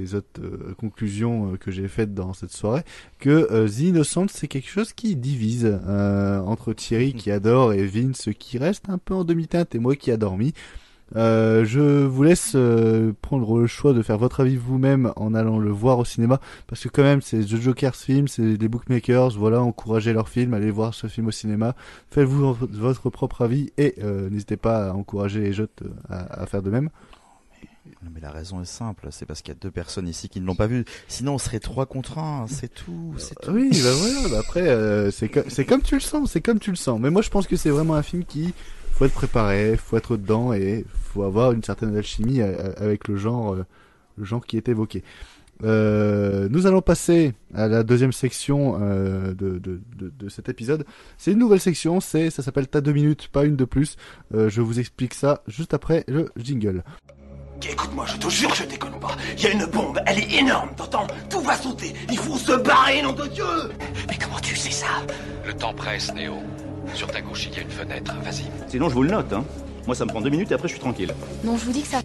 [0.00, 2.82] Les autres euh, conclusions euh, que j'ai faites dans cette soirée,
[3.18, 5.78] que euh, The Innocent c'est quelque chose qui divise
[6.46, 10.10] entre Thierry qui adore et Vince qui reste un peu en demi-teinte et moi qui
[10.10, 10.52] a dormi.
[11.14, 12.56] Je vous laisse
[13.22, 16.82] prendre le choix de faire votre avis vous-même en allant le voir au cinéma parce
[16.82, 20.70] que quand même c'est The Joker's film, c'est les bookmakers, voilà, encouragez leur film, allez
[20.70, 21.74] voir ce film au cinéma,
[22.10, 23.94] faites-vous votre propre avis et
[24.30, 25.66] n'hésitez pas à encourager les euh,
[26.08, 26.90] à, à faire de même.
[28.14, 30.46] Mais la raison est simple, c'est parce qu'il y a deux personnes ici qui ne
[30.46, 30.84] l'ont pas vu.
[31.08, 33.50] Sinon, on serait trois contre un, c'est tout, c'est tout.
[33.50, 36.60] Oui, bah voilà, bah après euh, c'est co- c'est comme tu le sens, c'est comme
[36.60, 37.00] tu le sens.
[37.00, 38.54] Mais moi je pense que c'est vraiment un film qui
[38.92, 43.16] faut être préparé, faut être dedans et faut avoir une certaine alchimie euh, avec le
[43.16, 43.66] genre euh,
[44.16, 45.02] le genre qui est évoqué.
[45.64, 50.84] Euh, nous allons passer à la deuxième section euh, de, de, de, cet épisode.
[51.16, 53.96] C'est une nouvelle section, ça s'appelle T'as deux minutes, pas une de plus.
[54.34, 56.84] Euh, je vous explique ça juste après le jingle.
[57.66, 59.16] Écoute-moi, je te jure, je déconne pas.
[59.36, 61.92] Il y a une bombe, elle est énorme, t'entends Tout va sauter.
[62.10, 63.44] Il faut se barrer, nom de Dieu
[64.08, 64.86] Mais comment tu sais ça
[65.44, 66.34] Le temps presse, Néo.
[66.94, 68.14] Sur ta gauche, il y a une fenêtre.
[68.22, 68.44] Vas-y.
[68.68, 69.44] Sinon, je vous le note, hein.
[69.86, 71.12] Moi, ça me prend deux minutes et après, je suis tranquille.
[71.44, 72.00] Non, je vous dis que ça.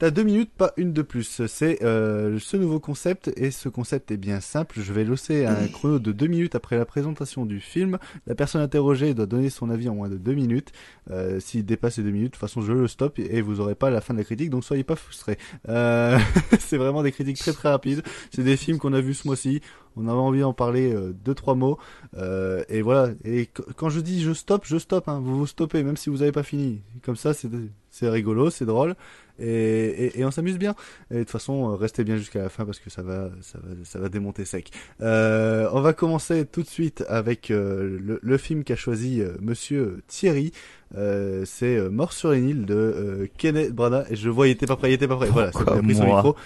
[0.00, 1.42] T'as deux minutes, pas une de plus.
[1.46, 4.80] C'est euh, ce nouveau concept et ce concept est bien simple.
[4.80, 7.98] Je vais lancer un chrono de deux minutes après la présentation du film.
[8.26, 10.72] La personne interrogée doit donner son avis en moins de deux minutes.
[11.10, 13.74] Euh, S'il dépasse les deux minutes, de toute façon je le stoppe et vous aurez
[13.74, 15.36] pas la fin de la critique, donc soyez pas frustrés.
[15.68, 16.18] Euh,
[16.60, 18.02] c'est vraiment des critiques très très rapides.
[18.34, 19.60] C'est des films qu'on a vus ce mois-ci.
[19.96, 21.76] On avait envie d'en parler euh, deux trois mots.
[22.16, 23.10] Euh, et voilà.
[23.24, 25.08] Et qu- quand je dis je stoppe, je stoppe.
[25.08, 25.20] Hein.
[25.22, 26.80] Vous vous stoppez même si vous avez pas fini.
[27.02, 28.94] Comme ça, c'est rigolo, c'est drôle
[29.40, 30.74] et, et, et on s'amuse bien.
[31.10, 33.58] Et de toute façon, euh, restez bien jusqu'à la fin parce que ça va, ça
[33.58, 34.70] va, ça va démonter sec.
[35.00, 39.32] Euh, on va commencer tout de suite avec euh, le, le film qu'a choisi euh,
[39.40, 40.52] Monsieur Thierry.
[40.96, 44.06] Euh, c'est euh, Mort sur les Nils de euh, Kenneth Branagh.
[44.10, 45.28] Et je vois, il était pas prêt, il était pas prêt.
[45.28, 46.36] Voilà, c'est Pourquoi il a pris son micro.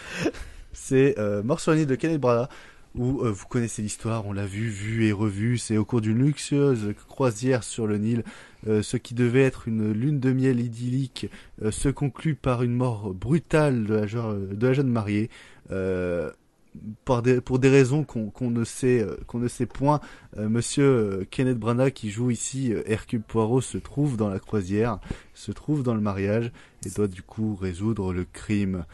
[0.73, 2.49] C'est euh, Mort sur les Nils de Kenneth Branagh
[2.95, 5.59] où euh, vous connaissez l'histoire, on l'a vu, vu et revu.
[5.59, 8.25] C'est au cours d'une luxueuse croisière sur le Nil,
[8.69, 11.29] euh, ce qui devait être une lune de miel idyllique
[11.63, 15.29] euh, se conclut par une mort brutale de la, jeune- mariée.
[17.05, 20.01] Pour des raisons qu'on ne sait qu'on ne sait point,
[20.37, 24.99] Monsieur Kenneth Branagh qui joue ici Hercule Poirot se trouve dans la croisière,
[25.35, 26.51] se trouve dans le mariage
[26.85, 28.85] et doit du coup résoudre le crime.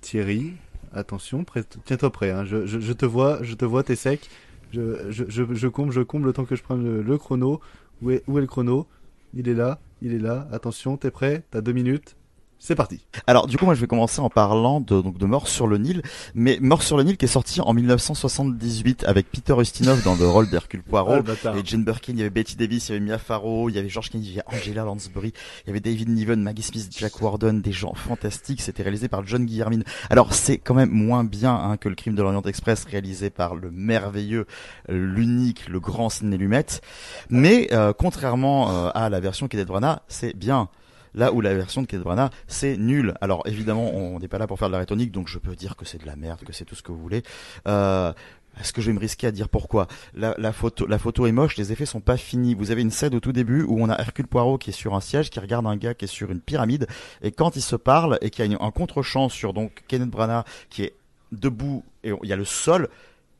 [0.00, 0.52] Thierry,
[0.92, 1.44] attention,
[1.84, 2.30] tiens-toi prêt.
[2.30, 4.28] Hein, je, te vois, je te vois, t'es sec.
[4.72, 7.60] Je, je, comble, je comble le temps que je prenne le, chrono.
[8.02, 8.86] Où où est le chrono?
[9.34, 10.46] Il est là, il est là.
[10.52, 11.44] Attention, t'es prêt?
[11.50, 12.16] T'as deux minutes.
[12.60, 13.00] C'est parti.
[13.26, 15.78] Alors du coup moi je vais commencer en parlant de donc de Mort sur le
[15.78, 16.02] Nil,
[16.34, 20.26] mais Mort sur le Nil qui est sorti en 1978 avec Peter Ustinov dans le
[20.26, 21.56] rôle d'Hercule Poirot, bâtard.
[21.56, 23.78] et Jane Birkin, il y avait Betty Davis, il y avait Mia Farrow, il y
[23.78, 25.32] avait George Kennedy, il y avait Angela Lansbury,
[25.64, 28.60] il y avait David Niven, Maggie Smith, Jack Warden, des gens fantastiques.
[28.60, 29.80] C'était réalisé par John Guillermin.
[30.10, 33.54] Alors c'est quand même moins bien hein, que le Crime de l'Orient Express réalisé par
[33.54, 34.46] le merveilleux,
[34.88, 36.66] l'unique, le grand Sidney Lumet,
[37.30, 40.68] mais euh, contrairement euh, à la version Kenneth Branagh, c'est bien.
[41.14, 43.14] Là où la version de Kenneth Branagh, c'est nul.
[43.20, 45.76] Alors évidemment, on n'est pas là pour faire de la rhétorique, donc je peux dire
[45.76, 47.22] que c'est de la merde, que c'est tout ce que vous voulez.
[47.66, 48.12] Euh,
[48.60, 49.86] est-ce que je vais me risquer à dire pourquoi?
[50.14, 52.54] La, la photo, la photo est moche, les effets sont pas finis.
[52.54, 54.94] Vous avez une scène au tout début où on a Hercule Poirot qui est sur
[54.94, 56.86] un siège, qui regarde un gars qui est sur une pyramide,
[57.22, 60.44] et quand il se parle et qu'il y a un contre-champ sur donc Kenneth Branagh
[60.70, 60.94] qui est
[61.30, 62.88] debout et il y a le sol,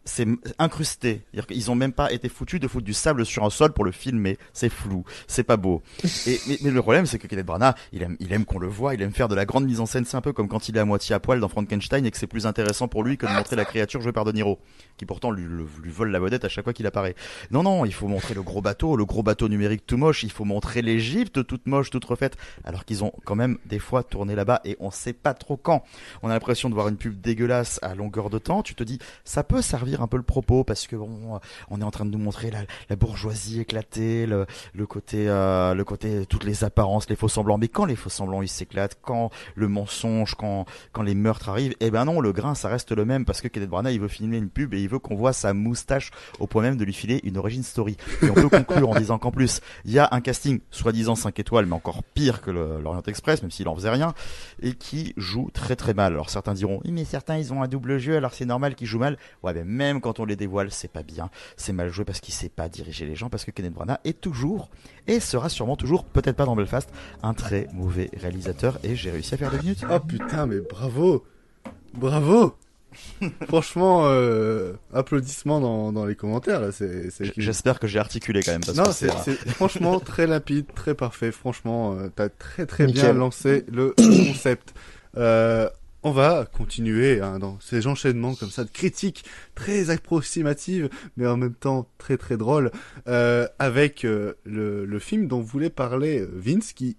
[0.09, 0.27] c'est
[0.59, 1.23] incrusté.
[1.49, 3.93] Qu'ils ont même pas été foutus de foutre du sable sur un sol pour le
[3.93, 4.39] filmer.
[4.53, 5.83] C'est flou, c'est pas beau.
[6.27, 8.95] Et, mais, le problème, c'est que Kenneth Branagh, il aime, il aime qu'on le voit,
[8.95, 10.05] il aime faire de la grande mise en scène.
[10.05, 12.17] C'est un peu comme quand il est à moitié à poil dans Frankenstein et que
[12.19, 14.59] c'est plus intéressant pour lui que de montrer la créature jouée par De Niro,
[14.97, 17.15] qui pourtant lui, le- lui vole la vedette à chaque fois qu'il apparaît.
[17.51, 20.23] Non, non, il faut montrer le gros bateau, le gros bateau numérique tout moche.
[20.25, 24.03] Il faut montrer l'Égypte toute moche, toute refaite, alors qu'ils ont quand même des fois
[24.03, 25.85] tourné là-bas et on sait pas trop quand.
[26.23, 28.63] On a l'impression de voir une pub dégueulasse à longueur de temps.
[28.63, 31.85] Tu te dis, ça peut servir un peu le propos parce que bon, on est
[31.85, 36.27] en train de nous montrer la, la bourgeoisie éclatée, le, le côté, euh, le côté,
[36.27, 37.59] toutes les apparences, les faux semblants.
[37.59, 41.75] Mais quand les faux semblants ils s'éclatent, quand le mensonge, quand, quand les meurtres arrivent,
[41.81, 44.09] eh ben non, le grain ça reste le même parce que Kenneth Branagh il veut
[44.09, 46.93] filmer une pub et il veut qu'on voit sa moustache au point même de lui
[46.93, 47.97] filer une origin story.
[48.23, 51.39] Et on peut conclure en disant qu'en plus il y a un casting soi-disant 5
[51.39, 54.15] étoiles, mais encore pire que l'Orient Express, même s'il en faisait rien,
[54.63, 56.13] et qui joue très très mal.
[56.13, 58.87] Alors certains diront, oui mais certains ils ont un double jeu, alors c'est normal qu'ils
[58.87, 59.17] jouent mal.
[59.43, 62.35] Ouais, mais même quand on les dévoile, c'est pas bien, c'est mal joué parce qu'il
[62.35, 64.71] sait pas diriger les gens, parce que Kenneth Branagh est toujours
[65.07, 66.91] et sera sûrement toujours, peut-être pas dans Belfast,
[67.23, 68.79] un très mauvais réalisateur.
[68.85, 69.85] Et j'ai réussi à faire deux minutes.
[69.91, 71.25] Oh putain, mais bravo
[71.95, 72.55] Bravo
[73.49, 76.73] Franchement, euh, applaudissements dans, dans les commentaires là.
[76.73, 77.33] C'est, c'est...
[77.37, 78.65] J'espère que j'ai articulé quand même.
[78.65, 81.31] Parce non, que c'est, c'est franchement très limpide, très parfait.
[81.31, 84.75] Franchement, euh, t'as très très bien lancé le concept.
[85.17, 85.69] Euh,
[86.09, 91.37] on va continuer hein, dans ces enchaînements comme ça de critiques très approximatives, mais en
[91.37, 92.71] même temps très très drôles,
[93.09, 96.97] euh, avec euh, le, film dont voulait parler euh, Vince, qui,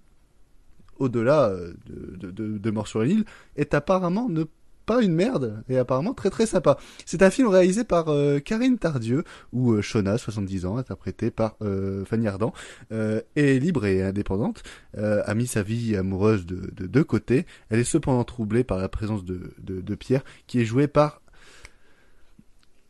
[1.00, 1.50] au-delà
[1.86, 3.24] de, de, de, de Mort sur l'île,
[3.56, 4.44] est apparemment ne
[4.90, 6.76] pas une merde et apparemment très très sympa.
[7.06, 9.22] C'est un film réalisé par euh, Karine Tardieu
[9.52, 12.52] ou euh, Shona, 70 ans, interprétée par euh, Fanny Ardant,
[12.90, 14.64] euh, est libre et indépendante,
[14.98, 17.46] euh, a mis sa vie amoureuse de, de deux côtés.
[17.68, 21.22] Elle est cependant troublée par la présence de, de, de Pierre, qui est joué par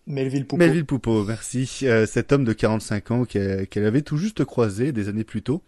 [0.06, 0.58] Melville Poupeau.
[0.58, 1.68] Melville Poupeau, merci.
[1.82, 5.42] Euh, cet homme de 45 ans qu'elle qu'elle avait tout juste croisé des années plus
[5.42, 5.62] tôt.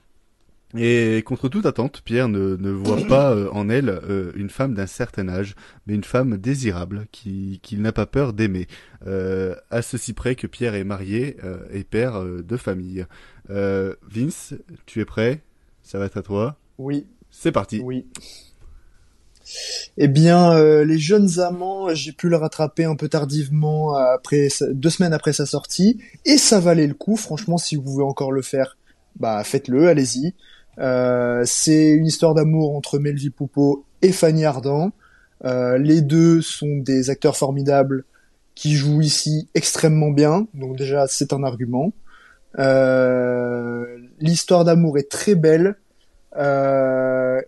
[0.77, 4.75] Et contre toute attente, Pierre ne, ne voit pas euh, en elle euh, une femme
[4.75, 5.55] d'un certain âge,
[5.87, 8.67] mais une femme désirable qui qu'il n'a pas peur d'aimer.
[9.07, 13.07] Euh, à ceci près que Pierre est marié euh, et père euh, de famille.
[13.51, 14.55] Euh, Vince,
[14.87, 15.43] tu es prêt?
[15.83, 16.57] Ça va être à toi?
[16.79, 17.07] Oui.
[17.31, 17.81] C'est parti.
[17.83, 18.07] Oui.
[19.97, 24.91] Eh bien, euh, les jeunes amants, j'ai pu le rattraper un peu tardivement après deux
[24.91, 27.17] semaines après sa sortie, et ça valait le coup.
[27.17, 28.77] Franchement, si vous pouvez encore le faire,
[29.19, 30.35] bah faites-le, allez-y.
[30.79, 34.93] Euh, c'est une histoire d'amour entre Melville Poupeau et Fanny Ardant.
[35.45, 38.05] Euh, les deux sont des acteurs formidables
[38.55, 41.93] qui jouent ici extrêmement bien, donc déjà c'est un argument.
[42.59, 45.77] Euh, L'histoire d'amour est très belle.
[46.37, 47.41] Euh,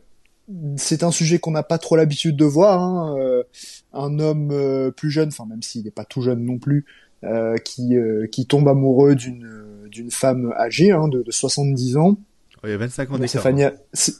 [0.76, 2.80] c'est un sujet qu'on n'a pas trop l'habitude de voir.
[2.80, 3.16] hein,
[3.92, 6.84] un homme plus jeune, enfin même s'il n'est pas tout jeune non plus,
[7.64, 12.18] qui tombe amoureux d'une d'une femme âgée hein, de 70 ans.
[12.64, 13.42] Il y a 25 ans d'écart.
[13.42, 13.62] Fanny,
[13.92, 14.14] c'est-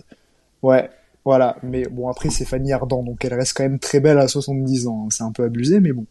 [0.62, 0.90] ouais,
[1.24, 1.56] voilà.
[1.62, 4.86] Mais bon, après c'est Fanny Ardant, donc elle reste quand même très belle à 70
[4.86, 5.04] ans.
[5.06, 5.08] hein.
[5.10, 6.06] C'est un peu abusé, mais bon.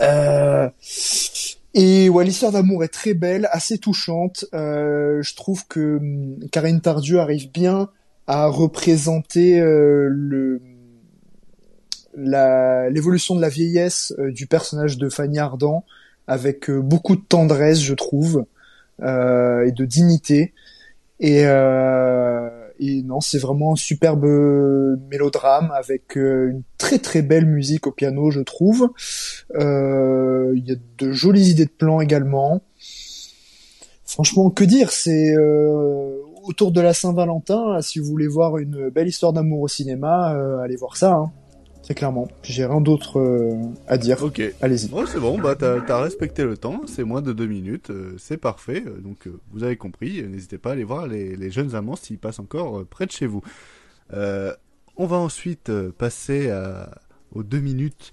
[0.00, 0.68] Euh...
[1.76, 4.44] Et ouais, l'histoire d'amour est très belle, assez touchante.
[4.54, 7.88] Euh, je trouve que hum, Karine Tardieu arrive bien
[8.26, 10.60] à représenter euh, le
[12.16, 15.84] l'évolution de la vieillesse euh, du personnage de Fanny Ardant
[16.26, 18.44] avec euh, beaucoup de tendresse, je trouve,
[19.02, 20.52] euh, et de dignité.
[21.20, 24.26] Et, euh, et non, c'est vraiment un superbe
[25.10, 28.90] mélodrame avec euh, une très très belle musique au piano, je trouve.
[29.54, 32.62] Euh, Il y a de jolies idées de plans également.
[34.04, 37.80] Franchement, que dire C'est euh, autour de la Saint-Valentin.
[37.80, 41.12] Si vous voulez voir une belle histoire d'amour au cinéma, euh, allez voir ça.
[41.12, 41.32] Hein.
[41.84, 42.28] Très clairement.
[42.42, 43.52] J'ai rien d'autre euh,
[43.86, 44.22] à dire.
[44.22, 44.40] Ok.
[44.62, 44.88] Allez-y.
[44.90, 48.14] Oh, c'est bon, bah t'as as respecté le temps, c'est moins de deux minutes, euh,
[48.16, 48.82] c'est parfait.
[48.86, 51.94] euh, donc euh, vous avez compris, n'hésitez pas à aller voir les, les jeunes amants
[51.94, 53.42] s'ils passent encore près de chez vous.
[54.96, 56.90] On va ensuite passer à,
[57.34, 58.12] aux deux minutes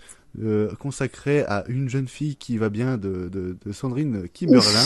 [0.79, 4.83] consacrées à une jeune fille qui va bien de, de, de Sandrine Kimberlin.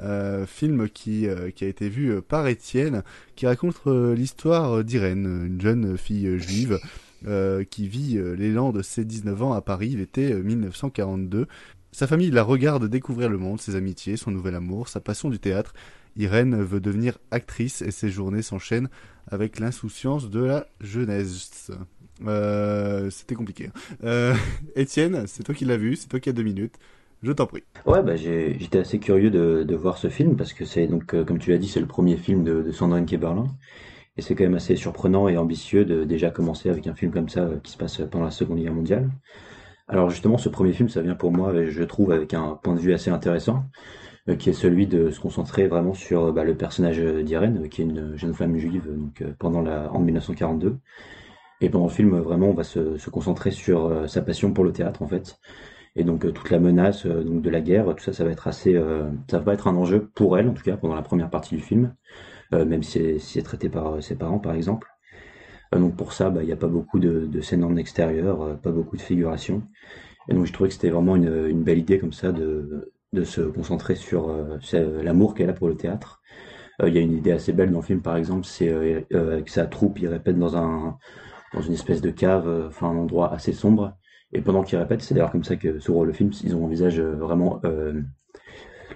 [0.00, 3.02] Euh, film qui, euh, qui a été vu par Étienne,
[3.34, 6.78] qui raconte euh, l'histoire d'Irène, une jeune fille juive
[7.26, 11.46] euh, qui vit euh, l'élan de ses 19 ans à Paris l'été euh, 1942.
[11.92, 15.38] Sa famille la regarde découvrir le monde, ses amitiés, son nouvel amour, sa passion du
[15.38, 15.72] théâtre.
[16.16, 18.88] Irène veut devenir actrice et ses journées s'enchaînent
[19.28, 21.70] avec l'insouciance de la jeunesse.
[22.26, 23.70] Euh, C'était compliqué.
[24.04, 24.34] Euh,
[24.76, 26.74] Étienne, c'est toi qui l'as vu, c'est toi qui as deux minutes.
[27.22, 27.64] Je t'en prie.
[27.86, 31.38] Ouais, bah j'étais assez curieux de, voir ce film parce que c'est donc, euh, comme
[31.38, 33.46] tu l'as dit, c'est le premier film de, de Sandrine Kiberlin.
[34.16, 37.28] Et c'est quand même assez surprenant et ambitieux de déjà commencer avec un film comme
[37.28, 39.10] ça euh, qui se passe pendant la Seconde Guerre mondiale.
[39.88, 42.80] Alors justement, ce premier film, ça vient pour moi, je trouve, avec un point de
[42.80, 43.64] vue assez intéressant,
[44.28, 47.82] euh, qui est celui de se concentrer vraiment sur euh, bah, le personnage d'Irène, qui
[47.82, 50.78] est une jeune femme juive donc, pendant la, en 1942.
[51.60, 54.72] Et pendant le film, vraiment, on va se, se concentrer sur sa passion pour le
[54.72, 55.38] théâtre, en fait.
[55.96, 58.74] Et donc toute la menace donc de la guerre, tout ça, ça va être assez,
[58.74, 61.56] euh, ça va être un enjeu pour elle en tout cas pendant la première partie
[61.56, 61.94] du film,
[62.52, 64.88] même si c'est traité par euh, ses parents par exemple.
[65.74, 68.42] Euh, donc pour ça, bah, il n'y a pas beaucoup de, de scènes en extérieur,
[68.42, 69.62] euh, pas beaucoup de figuration.
[70.28, 73.24] Et donc je trouvais que c'était vraiment une, une belle idée comme ça de, de
[73.24, 74.58] se concentrer sur euh,
[75.02, 76.20] l'amour qu'elle a pour le théâtre.
[76.82, 79.00] Euh, Il y a une idée assez belle dans le film par exemple, c'est euh,
[79.14, 80.98] euh, avec sa troupe, il répète dans un
[81.54, 83.96] dans une espèce de cave, euh, enfin un endroit assez sombre.
[84.32, 86.68] Et pendant qu'ils répètent, c'est d'ailleurs comme ça que s'ouvre le film, ils ont un
[86.70, 88.02] visage euh, vraiment, euh,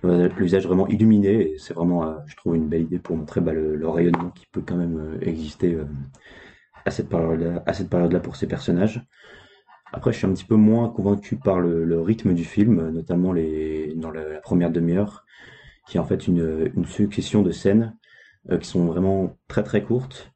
[0.02, 1.54] visage vraiment illuminé.
[1.58, 4.62] C'est vraiment, euh, je trouve, une belle idée pour montrer bah, le, rayonnement qui peut
[4.64, 5.84] quand même euh, exister euh,
[6.84, 9.04] à cette période-là, pour ces personnages.
[9.92, 13.92] Après, je suis un petit peu moins convaincu par le, rythme du film, notamment les,
[13.96, 15.24] dans la, première demi-heure,
[15.86, 17.96] qui est en fait une, succession de scènes
[18.60, 20.32] qui sont vraiment très très courtes.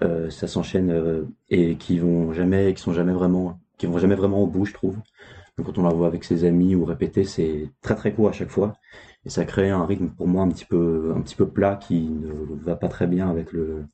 [0.00, 4.46] Ça s'enchaîne et qui vont jamais, qui sont jamais vraiment, qui vont jamais vraiment au
[4.46, 4.96] bout, je trouve.
[5.56, 8.50] Quand on la voit avec ses amis ou répéter, c'est très très court à chaque
[8.50, 8.74] fois.
[9.24, 12.08] Et ça crée un rythme pour moi un petit peu, un petit peu plat qui
[12.08, 12.32] ne
[12.64, 13.84] va pas très bien avec le,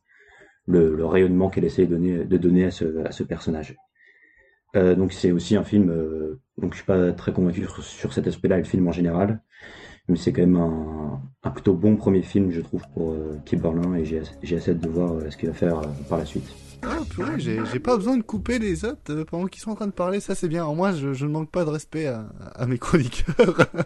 [0.67, 3.77] le, rayonnement qu'elle essaie de donner, à ce, personnage.
[4.77, 8.27] Euh, donc c'est aussi un film, euh, donc je suis pas très convaincu sur, cet
[8.27, 9.41] aspect-là et le film en général,
[10.09, 14.05] mais c'est quand même un, plutôt bon premier film, je trouve, pour euh, Berlin et
[14.05, 16.68] j'ai assez de voir euh, ce qu'il va faire euh, par la suite.
[16.83, 19.87] Ah, purée, j'ai pas besoin de couper les autres euh, pendant qu'ils sont en train
[19.87, 20.65] de parler, ça c'est bien.
[20.65, 23.67] En moi, je, ne manque pas de respect à, mes chroniqueurs.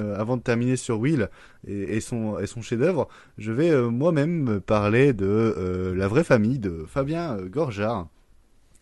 [0.00, 1.28] Euh, avant de terminer sur Will
[1.66, 8.08] et, son, chef-d'œuvre, je vais euh, moi-même parler de La vraie famille de Fabien Gorjard.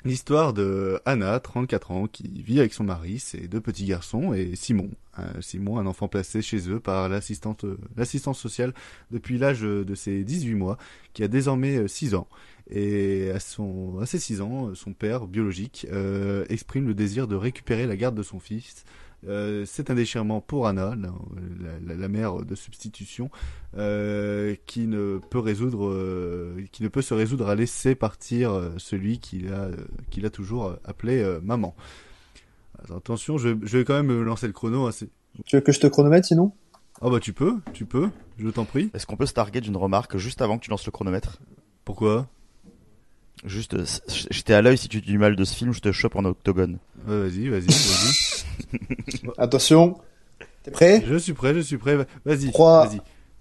[0.05, 4.56] L'histoire de Anna, 34 ans, qui vit avec son mari, ses deux petits garçons, et
[4.56, 4.90] Simon.
[5.18, 8.72] Euh, Simon, un enfant placé chez eux par l'assistante, euh, l'assistance sociale
[9.10, 10.78] depuis l'âge de ses 18 mois,
[11.12, 12.28] qui a désormais euh, 6 ans.
[12.70, 17.27] Et à, son, à ses 6 ans, euh, son père biologique euh, exprime le désir
[17.27, 18.85] de récupérer la garde de son fils.
[19.28, 21.10] Euh, c'est un déchirement pour Anna, la,
[21.86, 23.30] la- la mère de substitution,
[23.76, 29.18] euh, qui ne peut résoudre, euh, qui ne peut se résoudre à laisser partir celui
[29.18, 29.68] qu'il a,
[30.10, 31.74] qu'il a toujours appelé euh, maman.
[32.84, 34.86] Alors, attention, je, je vais quand même lancer le chrono.
[34.86, 35.10] hein, c'est-
[35.44, 36.52] Tu veux que je te chronomètre sinon?
[37.02, 38.90] Ah bah tu peux, tu peux, je t'en prie.
[38.94, 41.38] Est-ce qu'on peut se targuer d'une remarque juste avant que tu lances le chronomètre?
[41.84, 42.28] Pourquoi?
[43.44, 43.84] Juste, euh,
[44.30, 46.24] j'étais à l'œil si tu dis du mal de ce film, je te chope en
[46.26, 46.78] octogone.
[47.08, 49.30] Ouais, vas-y, vas-y, vas-y.
[49.38, 49.96] Attention,
[50.62, 51.02] t'es prêt?
[51.06, 52.06] Je suis prêt, je suis prêt.
[52.26, 53.00] Vas-y, 3, vas-y.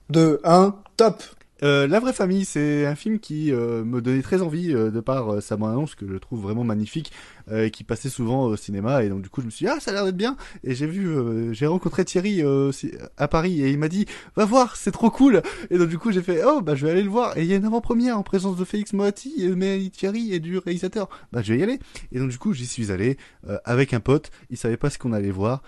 [0.09, 1.21] 2, 1, top
[1.61, 5.01] Euh, La vraie famille, c'est un film qui euh, me donnait très envie euh, de
[5.01, 7.11] par euh, sa bande-annonce que je trouve vraiment magnifique
[7.51, 9.03] euh, qui passait souvent au cinéma.
[9.03, 10.38] Et donc du coup je me suis dit ah ça a l'air d'être bien.
[10.63, 12.71] Et j'ai vu euh, j'ai rencontré Thierry euh,
[13.17, 14.05] à Paris et il m'a dit
[14.35, 15.41] va voir c'est trop cool.
[15.69, 17.38] Et donc du coup j'ai fait oh bah je vais aller le voir.
[17.38, 20.39] Et il y a une avant-première en présence de Félix Moati et Mélanie Thierry et
[20.39, 21.09] du réalisateur.
[21.31, 21.80] Bah je vais y aller.
[22.11, 23.17] Et donc du coup j'y suis allé
[23.47, 24.31] euh, avec un pote.
[24.49, 25.61] Il savait pas ce qu'on allait voir.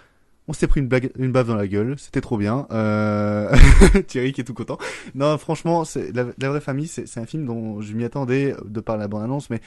[0.47, 2.67] On s'est pris une blague, une baffe dans la gueule, c'était trop bien.
[2.71, 3.55] Euh...
[4.07, 4.79] Thierry qui est tout content.
[5.13, 8.97] Non, franchement, c'est la, vraie famille, c'est un film dont je m'y attendais de par
[8.97, 9.61] la bande annonce, mais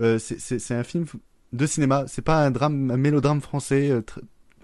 [0.00, 1.06] euh, c'est un film
[1.52, 2.04] de cinéma.
[2.06, 4.02] C'est pas un drame, un mélodrame français euh,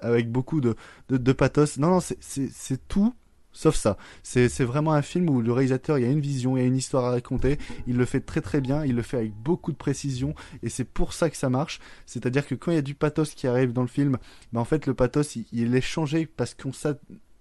[0.01, 0.77] avec beaucoup de
[1.09, 1.79] de, pathos.
[1.79, 3.15] Non, non, c'est tout
[3.57, 3.97] sauf ça.
[4.23, 6.67] C'est vraiment un film où le réalisateur, il y a une vision, il y a
[6.67, 7.59] une histoire à raconter.
[7.87, 10.85] Il le fait très très bien, il le fait avec beaucoup de précision, et c'est
[10.85, 11.81] pour ça que ça marche.
[12.05, 14.19] C'est-à-dire que quand il y a du pathos qui arrive dans le film,
[14.53, 16.73] ben en fait le pathos il, est changé parce qu'on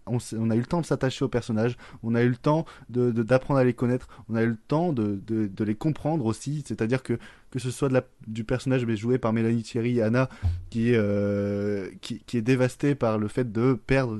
[0.07, 3.60] on, a eu le temps de s'attacher aux personnages, on a eu le temps d'apprendre
[3.60, 5.19] à les connaître, on a eu le temps de,
[5.60, 6.64] les comprendre aussi.
[6.65, 7.18] C'est-à-dire que
[7.52, 7.90] que ce soit
[8.27, 10.30] du personnage joué par Mélanie Thierry, Anna,
[10.69, 14.19] qui est euh, qui est dévastée par le fait de perdre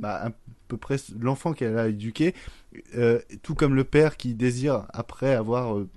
[0.00, 0.30] bah, à
[0.68, 2.34] peu près l'enfant qu'elle a éduqué,
[2.96, 5.88] euh, tout comme le père qui désire après avoir euh,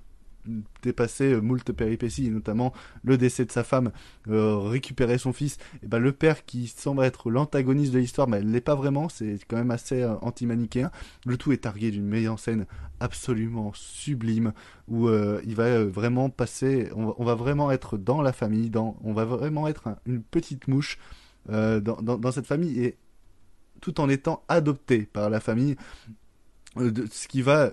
[0.82, 2.72] dépassé euh, moult péripéties, notamment
[3.04, 3.92] le décès de sa femme,
[4.28, 8.38] euh, récupérer son fils, et ben le père qui semble être l'antagoniste de l'histoire, mais
[8.38, 10.90] elle l'est pas vraiment, c'est quand même assez euh, anti-manichéen.
[11.26, 12.66] Le tout est targué d'une mise en scène
[13.00, 14.52] absolument sublime,
[14.88, 19.24] où il va vraiment passer, on va, vraiment être dans la famille, dans, on va
[19.24, 20.98] vraiment être un- une petite mouche
[21.48, 22.96] dans, dans, dans cette famille, et
[23.80, 25.76] tout en étant adopté par la famille,
[26.76, 27.72] ce qui va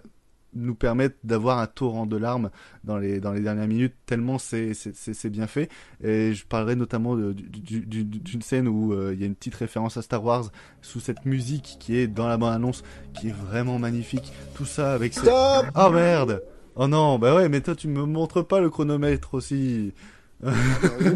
[0.56, 2.50] nous permettre d'avoir un torrent de larmes
[2.84, 5.70] dans les dans les dernières minutes tellement c'est c'est c'est c'est bien fait
[6.04, 9.28] et je parlerai notamment de- du- du- du- d'une scène où euh, il y a
[9.28, 10.50] une petite référence à Star Wars
[10.82, 14.94] sous cette musique qui est dans la bande annonce qui est vraiment magnifique tout ça
[14.94, 15.22] avec ce...
[15.22, 16.42] Stop oh merde
[16.76, 19.94] oh non bah ouais mais toi tu me montres pas le chronomètre aussi
[20.42, 20.52] Oui,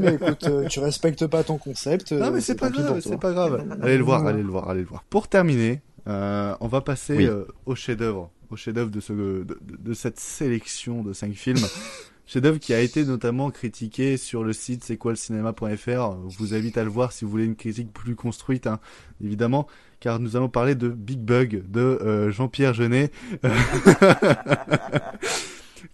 [0.02, 2.12] mais écoute, euh, tu respectes pas ton concept.
[2.12, 3.66] non euh, mais c'est pas grave, c'est pas grave.
[3.82, 5.04] Allez le voir, allez le voir, allez le voir.
[5.10, 7.26] Pour terminer, euh, on va passer Oui.
[7.28, 11.65] euh, au chef-d'œuvre, au chef-d'œuvre de, ce, de, de- de cette sélection de cinq films.
[12.26, 16.30] chef-d'œuvre qui a été notamment critiqué sur le site c'est quoi le cinéma.fr.
[16.30, 18.80] Je vous invite à le voir si vous voulez une critique plus construite, hein,
[19.24, 19.68] évidemment,
[19.99, 23.11] car nous allons parler de Big Bug de euh, Jean-Pierre Jeunet.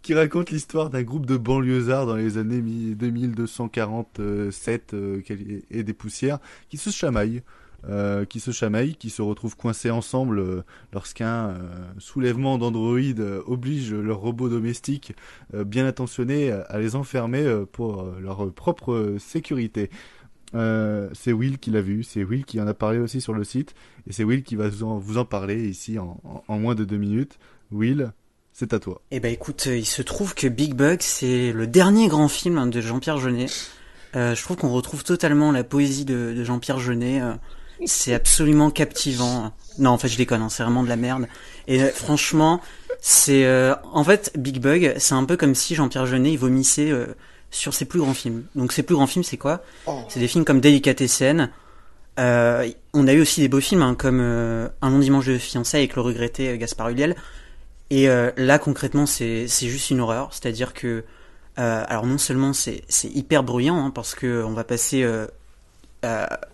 [0.01, 5.21] qui raconte l'histoire d'un groupe de banlieusards dans les années mi- 2247 euh,
[5.69, 6.39] et des poussières
[6.69, 7.41] qui se chamaillent,
[7.87, 11.55] euh, qui se chamaillent, qui se retrouvent coincés ensemble euh, lorsqu'un euh,
[11.97, 15.13] soulèvement d'androïdes euh, oblige leurs robots domestiques
[15.53, 19.89] bien intentionnés à, les enfermer pour leur propre sécurité.
[20.53, 23.73] C'est Will qui l'a vu, c'est Will qui en a parlé aussi sur le site,
[24.07, 27.39] et c'est Will qui va vous en, parler ici en, moins de deux minutes.
[27.71, 28.11] Will,
[28.53, 29.01] c'est à toi.
[29.11, 32.81] Eh ben écoute, il se trouve que Big Bug, c'est le dernier grand film de
[32.81, 33.47] Jean-Pierre Jeunet.
[34.13, 37.21] Je trouve qu'on retrouve totalement la poésie de, Jean-Pierre Jeunet.
[37.85, 39.53] C'est absolument captivant.
[39.77, 41.27] Non, en fait, je déconne, hein, c'est vraiment de la merde.
[41.67, 42.61] Et euh, franchement,
[42.99, 43.45] c'est...
[43.45, 47.07] euh, en fait, Big Bug, c'est un peu comme si Jean-Pierre Jeunet, il vomissait euh,
[47.51, 48.43] sur ses plus grands films.
[48.55, 49.63] Donc ses plus grands films, c'est quoi
[50.09, 51.49] C'est des films comme Delicatessen.
[52.19, 55.37] Euh, on a eu aussi des beaux films hein, comme euh, Un long dimanche de
[55.37, 57.15] fiançailles avec le regretté euh, Gaspard Ulliel.
[57.91, 60.29] Et euh, là, concrètement, c'est c'est juste une horreur.
[60.31, 61.05] C'est-à-dire que,
[61.59, 65.07] euh, alors non seulement c'est c'est hyper bruyant hein, parce que on va passer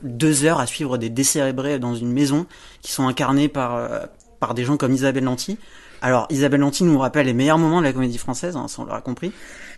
[0.01, 2.45] deux heures à suivre des décérébrés dans une maison
[2.81, 3.99] qui sont incarnés par euh,
[4.39, 5.57] par des gens comme Isabelle Lanty.
[6.01, 8.85] Alors Isabelle Lanty nous rappelle les meilleurs moments de la comédie française, hein, ça on
[8.85, 9.31] l'aura compris.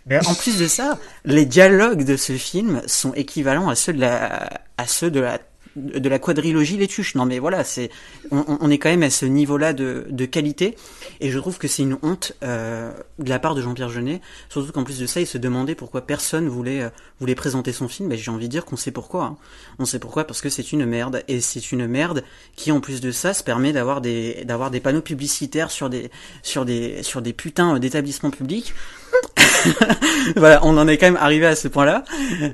[0.06, 4.00] Mais en plus de ça, les dialogues de ce film sont équivalents à ceux de
[4.00, 5.38] la à ceux de la
[5.78, 7.14] de la quadrilogie Les Tuches.
[7.14, 7.90] Non mais voilà, c'est
[8.30, 10.76] on, on est quand même à ce niveau-là de, de qualité
[11.20, 14.72] et je trouve que c'est une honte euh, de la part de Jean-Pierre Jeunet, surtout
[14.72, 16.88] qu'en plus de ça, il se demandait pourquoi personne voulait euh,
[17.20, 18.08] voulait présenter son film.
[18.08, 19.24] Ben, j'ai envie de dire qu'on sait pourquoi.
[19.24, 19.36] hein.
[19.78, 22.22] On sait pourquoi parce que c'est une merde et c'est une merde
[22.56, 26.10] qui en plus de ça se permet d'avoir des d'avoir des panneaux publicitaires sur des
[26.42, 28.74] sur des sur des putains d'établissements publics
[30.36, 32.04] voilà, on en est quand même arrivé à ce point-là.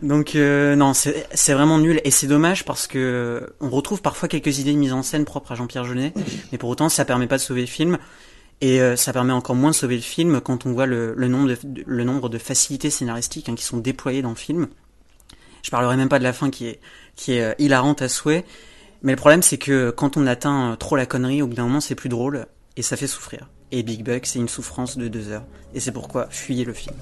[0.02, 4.58] Donc euh, non, c'est vraiment nul et c'est dommage parce que on retrouve parfois quelques
[4.58, 6.12] idées de mise en scène propres à Jean-Pierre Jeunet,
[6.52, 7.98] mais pour autant ça permet pas de sauver le film
[8.60, 12.04] et euh, ça permet encore moins de sauver le film quand on voit le, le
[12.04, 14.68] nombre de facilités scénaristiques hein, qui sont déployées dans le film.
[15.62, 16.80] Je parlerai même pas de la fin qui est
[17.16, 18.44] qui est euh, hilarante à souhait,
[19.02, 21.64] mais le problème c'est que quand on atteint euh, trop la connerie, au bout d'un
[21.64, 23.48] moment c'est plus drôle et ça fait souffrir.
[23.76, 25.42] Et Big Buck, c'est une souffrance de deux heures.
[25.74, 26.94] Et c'est pourquoi fuyez le film.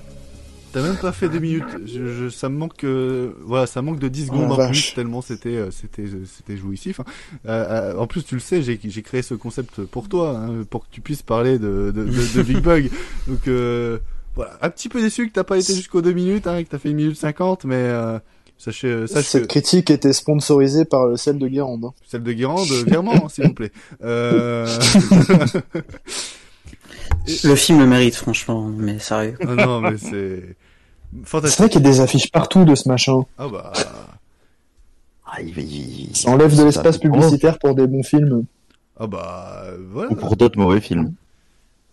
[0.73, 1.65] T'as même pas fait deux minutes.
[1.85, 4.57] Je, je- ça me manque, euh, voilà, ça manque de 10 Oh, secondes la en
[4.57, 4.87] vache.
[4.87, 7.01] plus tellement c'était, euh, c'était, euh, c'était jouissif.
[7.01, 7.05] hein.
[7.47, 10.65] Euh, euh, en plus, tu le sais, j'ai, j'ai créé ce concept pour toi, hein,
[10.71, 12.91] pour que tu puisses parler de, de, de, de Big Bug.
[13.29, 13.99] Donc euh,
[14.35, 16.79] voilà, un petit peu déçu que t'as pas été jusqu'aux deux minutes, hein, que t'as
[16.79, 18.19] fait une minute cinquante, mais euh,
[18.57, 21.85] sachez, euh, sache Cette que critique était sponsorisée par le sel de Guérande.
[21.85, 21.93] hein.
[22.09, 23.73] celle de Guérande, virement, hein, s'il vous plaît.
[24.03, 24.67] Euh...
[27.45, 29.35] Le film le mérite, franchement, mais sérieux.
[29.41, 30.57] Ah non, mais c'est
[31.25, 31.57] fantastique.
[31.57, 33.23] C'est vrai qu'il y a des affiches partout de ce machin.
[33.39, 33.73] Ah bah.
[35.27, 38.45] Ah, il, il- Ça enlève de l'espace publicitaire pour des bons films.
[38.99, 40.11] Ah bah voilà.
[40.13, 41.15] Ou pour d'autres mauvais films.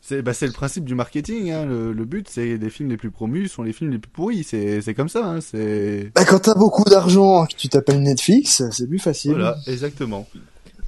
[0.01, 1.51] C'est bah, c'est le principe du marketing.
[1.51, 1.65] Hein.
[1.65, 4.43] Le, le but, c'est les films les plus promus sont les films les plus pourris.
[4.43, 5.25] C'est c'est comme ça.
[5.25, 5.39] Hein.
[5.41, 9.31] C'est Bah, quand t'as beaucoup d'argent, que tu t'appelles Netflix, c'est plus facile.
[9.33, 10.27] voilà, exactement.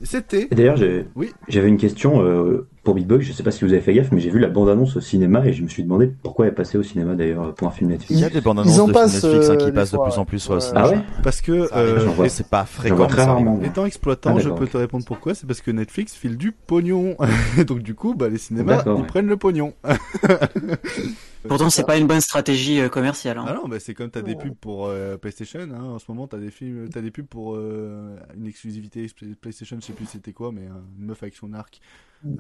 [0.04, 0.48] C'était.
[0.52, 1.32] Et d'ailleurs, j'ai- Oui.
[1.48, 3.22] j'avais une question euh, pour Big Bug.
[3.22, 5.46] Je sais pas si vous avez fait gaffe, mais j'ai vu la bande-annonce au cinéma
[5.46, 8.12] et je me suis demandé pourquoi elle passait au cinéma d'ailleurs pour un film Netflix.
[8.20, 9.92] Il y a des bandes annonces Ils en de Netflix hein, euh, qui des passent
[9.92, 10.66] de plus en plus sur le Ouais.
[10.66, 10.86] cinéma.
[10.86, 13.06] Ah ouais Parce que arrive, euh, c'est pas fréquent.
[13.08, 13.62] très rarement.
[13.62, 15.36] étant exploitant, Ah, je peux te répondre pourquoi.
[15.36, 17.16] C'est parce que Netflix file du pognon.
[17.68, 19.04] Donc du coup, bah les cinémas, ils ouais.
[19.06, 19.74] prennent le pognon.
[21.48, 23.38] Pourtant, c'est pas une bonne stratégie euh, commerciale.
[23.40, 23.46] hein.
[23.48, 25.60] Ah non, bah c'est comme t'as des pubs pour euh, PlayStation.
[25.62, 25.84] Hein.
[25.84, 29.08] En ce moment, t'as des films, t'as des pubs pour euh, une exclusivité
[29.42, 29.78] PlayStation.
[29.80, 31.82] Je sais plus c'était quoi, mais euh, une meuf avec son arc.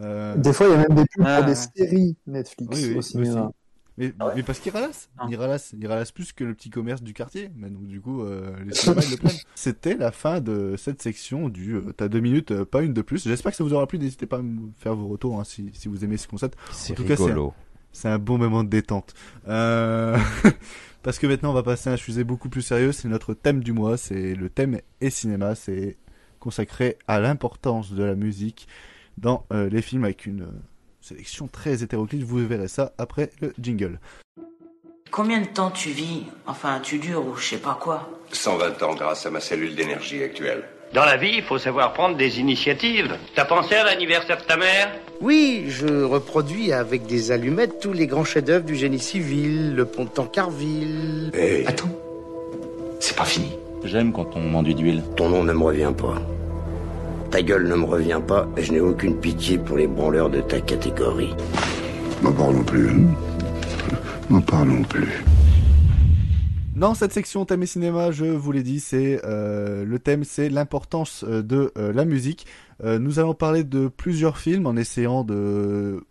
[0.01, 1.67] Euh, Des fois, il y a même des pubs Ah, pour des ouais.
[1.75, 3.41] séries Netflix Oui, oui, au cinéma.
[3.45, 3.53] aussi.
[3.97, 5.27] Mais, mais parce qu'il ralasse, Ah.
[5.29, 7.51] il ralasse, il ralasse plus que le petit commerce du quartier.
[7.55, 9.35] Mais donc du coup, euh, les cinémas ils le prennent.
[9.55, 11.75] C'était la fin de cette section du.
[11.75, 13.23] euh, T'as deux minutes, euh, pas une de plus.
[13.27, 13.99] J'espère que ça vous aura plu.
[13.99, 16.57] N'hésitez pas à me faire vos retours hein, si, si vous aimez ce concept.
[16.71, 17.53] C'est En tout cas, c'est rigolo.
[17.91, 19.13] C'est un bon moment de détente.
[19.49, 20.17] Euh...
[21.03, 22.91] Parce que maintenant, on va passer à un sujet beaucoup plus sérieux.
[22.93, 23.97] C'est notre thème du mois.
[23.97, 25.53] C'est le thème et cinéma.
[25.55, 25.97] C'est
[26.39, 28.67] consacré à l'importance de la musique
[29.21, 30.61] dans euh, les films avec une euh,
[30.99, 32.23] sélection très hétéroclite.
[32.23, 33.99] Vous verrez ça après le jingle.
[35.11, 38.95] Combien de temps tu vis Enfin, tu dures ou je sais pas quoi 120 ans
[38.95, 40.63] grâce à ma cellule d'énergie actuelle.
[40.93, 43.15] Dans la vie, il faut savoir prendre des initiatives.
[43.33, 44.91] T'as pensé à l'anniversaire de ta mère?
[45.21, 50.03] Oui, je reproduis avec des allumettes tous les grands chefs-d'œuvre du génie civil, le pont
[50.03, 51.31] de Tancarville.
[51.33, 51.65] Hey.
[51.65, 51.91] Attends,
[52.99, 53.53] c'est pas fini.
[53.85, 55.01] J'aime quand on m'enduit d'huile.
[55.15, 56.15] Ton nom ne me revient pas.
[57.31, 60.41] Ta gueule ne me revient pas et je n'ai aucune pitié pour les branleurs de
[60.41, 61.33] ta catégorie.
[62.21, 62.91] N'en parlons plus.
[64.29, 65.23] N'en parlons plus.
[66.75, 70.49] Dans cette section thème et cinéma, je vous l'ai dit, c'est euh, le thème, c'est
[70.49, 72.47] l'importance euh, de euh, la musique.
[72.83, 76.03] Euh, nous allons parler de plusieurs films en essayant de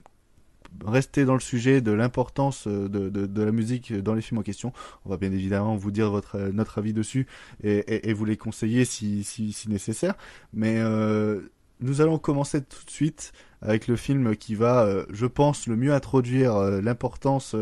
[0.85, 4.43] rester dans le sujet de l'importance euh, de, de, la musique dans les films en
[4.43, 4.73] question.
[5.05, 7.27] On va bien évidemment vous dire votre euh, notre avis dessus
[7.63, 10.15] et, vous les conseiller si, si, nécessaire.
[10.53, 11.41] Mais euh,
[11.81, 13.33] nous allons commencer tout de suite
[13.63, 17.55] avec le film qui va, je pense, le mieux introduire l'importance.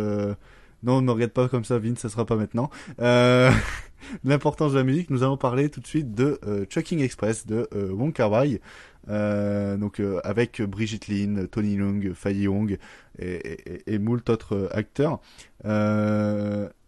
[0.83, 2.71] Non, ne me regarde pas comme ça, Vin, ça sera pas maintenant.
[3.01, 3.51] Euh,
[4.25, 6.65] L'importance de la musique, nous allons parler tout de suite de euh,
[6.99, 8.61] Express de euh, Wong Kar Wai,
[9.09, 12.79] euh, donc euh, avec Brigitte Lin, Tony Leung, Fai Young
[13.19, 15.21] et, et, et moult autres acteurs.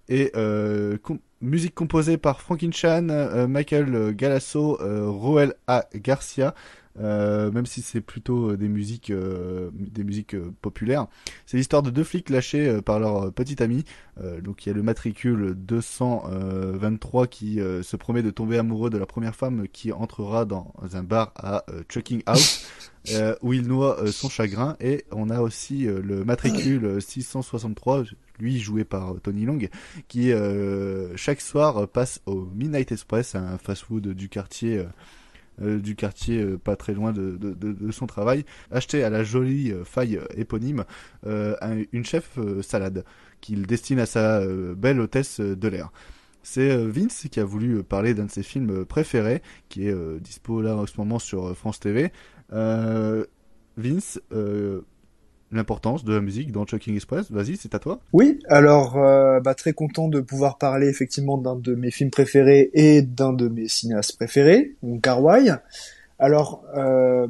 [0.08, 0.32] Et
[1.40, 3.06] musique composée par Franklin Chan,
[3.48, 5.86] Michael Galasso, Roel A.
[5.94, 6.54] Garcia,
[6.98, 11.06] euh, même si c'est plutôt des musiques, euh, des musiques euh, populaires.
[11.46, 13.84] C'est l'histoire de deux flics lâchés euh, par leur petit ami.
[14.42, 19.06] donc il y a le matricule 223 qui se promet de tomber amoureux de la
[19.06, 22.66] première femme qui entrera dans un bar à Chucking House.
[23.40, 28.04] où il noie son chagrin et on a aussi le matricule 663
[28.38, 29.58] lui joué par Tony Long
[30.06, 30.32] qui
[31.16, 34.84] chaque soir passe au Midnight Express un fast-food du quartier euh,
[35.60, 40.20] du quartier euh, pas très loin de, son travail, acheter à la jolie euh, faille
[40.36, 40.84] éponyme
[41.24, 43.04] une chef salade
[43.40, 45.90] qu'il destine à sa belle hôtesse de l'air.
[46.42, 50.76] C'est Vince qui a voulu parler d'un de ses films préférés, qui est dispo là
[50.76, 52.12] en ce moment sur France TV.
[52.50, 54.20] Vince,
[55.52, 57.30] l'importance de la musique dans Chucking Express.
[57.30, 58.00] Vas-y, c'est à toi.
[58.12, 62.70] Oui, alors euh, bah, très content de pouvoir parler effectivement d'un de mes films préférés
[62.74, 65.50] et d'un de mes cinéastes préférés, donc Carway.
[66.18, 67.26] Alors, euh,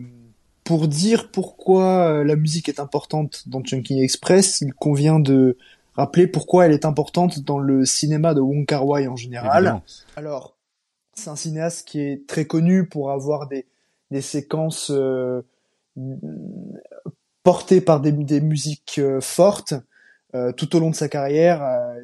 [0.65, 5.57] pour dire pourquoi euh, la musique est importante dans Chunking Express, il convient de
[5.95, 9.81] rappeler pourquoi elle est importante dans le cinéma de Wong Kar Wai en général.
[10.17, 10.57] Alors,
[11.15, 13.67] c'est un cinéaste qui est très connu pour avoir des,
[14.11, 15.43] des séquences euh,
[17.43, 19.75] porté par des, musiques euh, fortes
[20.35, 22.01] euh, tout au long de sa carrière, euh,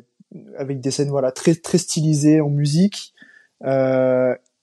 [0.58, 3.14] avec des scènes voilà très très stylisées en musique.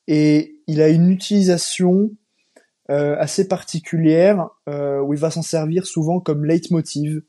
[0.08, 2.12] et il a une utilisation
[2.90, 7.24] assez particulière où il va s'en servir souvent comme leitmotiv,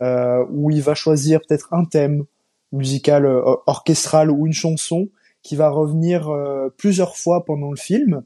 [0.00, 2.24] où il va choisir peut-être un thème
[2.72, 3.26] musical
[3.66, 5.08] orchestral ou une chanson
[5.42, 6.30] qui va revenir
[6.78, 8.22] plusieurs fois pendant le film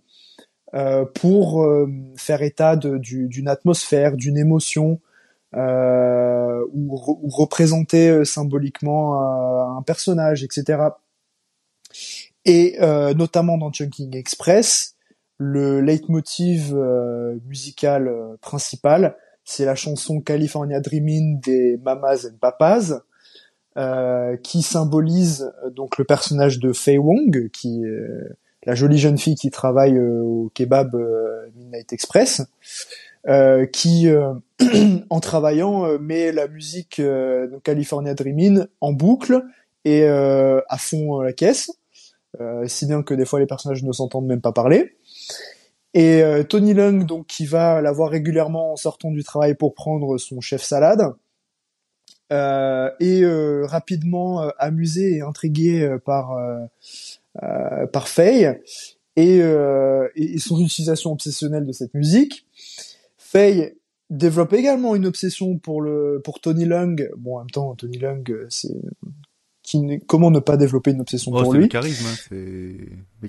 [0.75, 5.01] euh, pour euh, faire état d'une atmosphère, d'une émotion,
[5.55, 6.95] euh, ou,
[7.31, 10.83] représenter symboliquement un personnage, etc.
[12.45, 12.79] Et
[13.17, 14.95] notamment dans Chunking Express,
[15.39, 16.75] le leitmotiv
[17.47, 23.01] musical principal, c'est la chanson California Dreaming des Mamas and Papas,
[23.79, 27.83] euh, qui symbolise donc le personnage de Fei Wong, qui
[28.69, 32.43] la jolie jeune fille qui travaille euh, au kebab euh, Midnight Express,
[33.27, 34.07] euh, qui
[35.11, 39.43] en travaillant met la musique de California Dreamin' en boucle
[39.87, 41.71] et à fond la caisse,
[42.67, 44.97] si bien que des fois les personnages ne s'entendent même pas parler.
[45.95, 50.19] Et Tony Lung, donc, qui va la voir régulièrement en sortant du travail pour prendre
[50.19, 51.15] son chef salade,
[52.31, 56.37] euh, est rapidement amusé et intrigué par
[57.93, 58.61] par Faye
[59.19, 62.47] euh, et, son utilisation obsessionnelle de cette musique.
[63.17, 63.75] Faye
[64.11, 67.11] développe également une obsession pour le pour Tony Lung.
[67.17, 68.77] Bon, en même temps, Tony Lung, c'est
[69.63, 71.63] qui, comment ne pas développer une obsession oh, pour lui?
[71.63, 72.77] le charisme, hein, c'est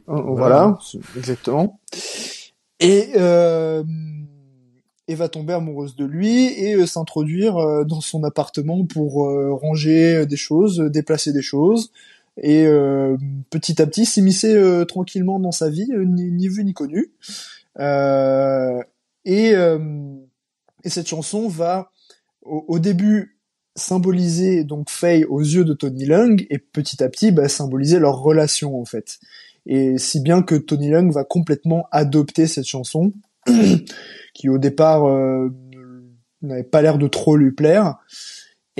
[0.07, 0.77] voilà,
[1.17, 1.79] exactement.
[2.79, 3.83] Et euh,
[5.07, 7.55] et va tomber amoureuse de lui et euh, s'introduire
[7.85, 9.27] dans son appartement pour
[9.59, 11.91] ranger des choses, déplacer des choses,
[12.41, 13.17] et euh,
[13.49, 17.11] petit à petit s'immiscer euh, tranquillement dans sa vie, euh, ni, vu ni connu.
[19.25, 19.53] et,
[20.83, 21.91] et cette chanson va
[22.41, 23.37] au, début
[23.75, 28.19] symboliser donc Faye aux yeux de Tony Lung et petit à petit bah, symboliser leur
[28.19, 29.19] relation en fait.
[29.65, 33.13] Et si bien que Tony Lung va complètement adopter cette chanson
[34.33, 35.03] qui au départ
[36.41, 37.97] n'avait pas l'air de trop lui plaire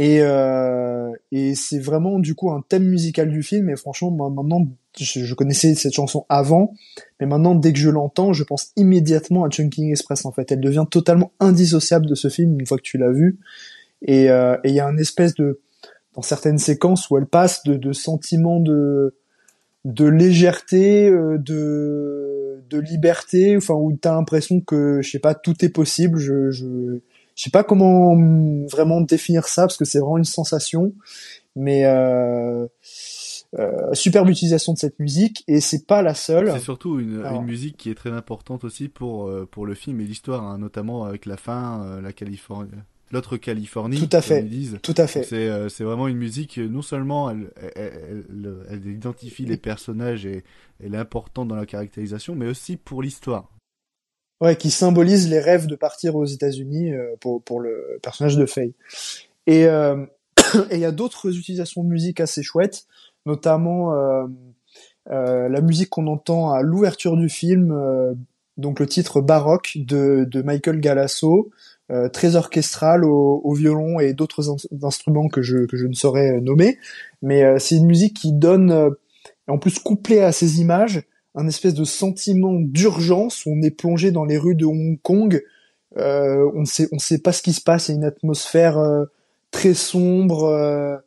[0.02, 3.70] et, euh, et c'est vraiment du coup un thème musical du film.
[3.70, 4.66] Et franchement, moi maintenant,
[4.98, 6.74] je, connaissais cette chanson avant,
[7.20, 10.24] mais maintenant dès que je l'entends, je pense immédiatement à Chunking Express.
[10.24, 13.40] En fait, elle devient totalement indissociable de ce film une fois que tu l'as vu.
[14.02, 15.60] Et euh, il y a une espèce de
[16.16, 19.16] dans certaines séquences où elle passe de, de sentiments de
[19.84, 25.66] de légèreté, euh, de de liberté, enfin où t'as l'impression que je sais pas tout
[25.66, 26.20] est possible.
[26.20, 27.02] Je, je
[27.40, 28.18] je sais pas comment
[28.68, 30.94] vraiment définir ça parce que c'est vraiment une sensation,
[31.56, 32.68] mais euh,
[33.58, 36.52] euh, superbe utilisation de cette musique et c'est pas la seule.
[36.52, 40.02] C'est surtout une, une, musique qui est très importante aussi pour euh, pour le film
[40.02, 42.72] et l'histoire, hein, notamment avec la fin, la Californie,
[43.10, 44.00] l'autre Californie.
[44.00, 44.46] Tout à fait.
[44.82, 45.24] Tout à fait.
[45.24, 46.58] C'est euh, c'est vraiment une musique.
[46.58, 50.44] Non seulement elle elle, elle, elle identifie les personnages et
[50.84, 53.50] elle est importante dans la caractérisation, mais aussi pour l'histoire.
[54.42, 58.46] Ouais, qui symbolise les rêves de partir aux États-Unis euh, pour, pour le personnage de
[58.46, 58.74] Faye.
[59.48, 60.06] Et euh,
[60.72, 62.86] il y a d'autres utilisations de musique assez chouettes,
[63.26, 64.26] notamment euh,
[65.12, 67.76] euh la musique qu'on entend à l'ouverture du film,
[68.56, 71.52] donc le titre baroque de, de Michael Galasso,
[72.14, 76.78] très orchestral au, au violon et d'autres instruments que je, que je ne saurais nommer.
[77.22, 78.96] Mais c'est une musique qui donne,
[79.48, 81.02] en plus couplée à ces images,
[81.40, 83.46] un espèce de sentiment d'urgence.
[83.46, 85.44] On est plongé dans les rues de Hong Kong.
[85.98, 87.88] Euh, on sait, on sait pas ce qui se passe.
[87.88, 89.06] Il y a une atmosphère euh,
[89.52, 90.44] très sombre.
[90.46, 90.98] euh,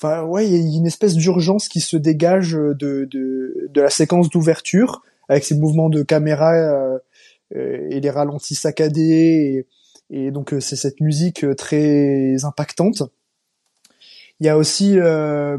[0.00, 3.90] Enfin, ouais, il y a une espèce d'urgence qui se dégage de, de, de la
[3.90, 6.98] séquence d'ouverture avec ces mouvements de caméra euh,
[7.56, 9.66] euh, et les ralentis saccadés.
[10.10, 13.02] Et, et donc, c'est cette musique très impactante.
[14.38, 15.58] Il y a aussi euh,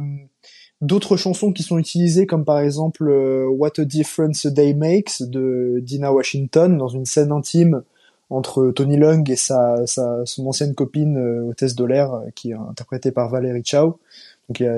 [0.81, 5.23] d'autres chansons qui sont utilisées, comme par exemple euh, What a Difference a Day Makes
[5.23, 7.83] de Dina Washington, dans une scène intime
[8.29, 12.51] entre Tony Lung et sa, sa son ancienne copine euh, hôtesse de l'air, euh, qui
[12.51, 13.99] est interprétée par Valérie Chow.
[14.47, 14.77] Donc il y a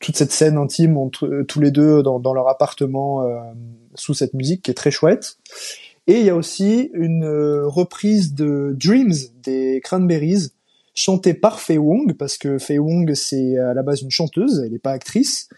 [0.00, 3.38] toute cette scène intime entre tous les deux dans, dans leur appartement euh,
[3.94, 5.38] sous cette musique qui est très chouette.
[6.08, 7.24] Et il y a aussi une
[7.64, 10.50] reprise de Dreams des Cranberries
[10.96, 14.72] chantée par Fei Wong parce que Fei Wong c'est à la base une chanteuse, elle
[14.72, 15.48] n'est pas actrice.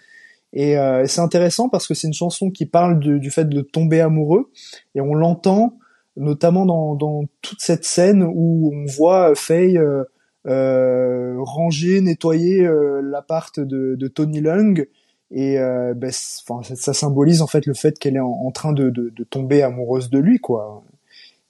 [0.52, 4.00] Et euh, c'est intéressant parce que c'est une chanson qui parle du fait de tomber
[4.00, 4.50] amoureux
[4.94, 5.78] et on l'entend
[6.16, 10.04] notamment dans, dans toute cette scène où on voit Faye euh,
[10.46, 14.88] euh, ranger, nettoyer euh, l'appart de, de Tony Lung
[15.30, 18.88] et euh, ben, ça, symbolise en fait le fait qu'elle est en, en train de,
[18.88, 20.82] de, de tomber amoureuse de lui quoi.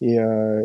[0.01, 0.63] Et, euh,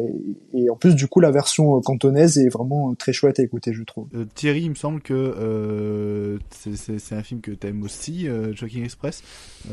[0.53, 3.43] et en plus du coup la version euh, cantonaise est vraiment euh, très chouette à
[3.43, 4.07] écouter je trouve.
[4.13, 8.27] Euh, Thierry, il me semble que euh, c'est- c'est c'est un film que t'aimes aussi,
[8.27, 9.23] euh, Shocking Express.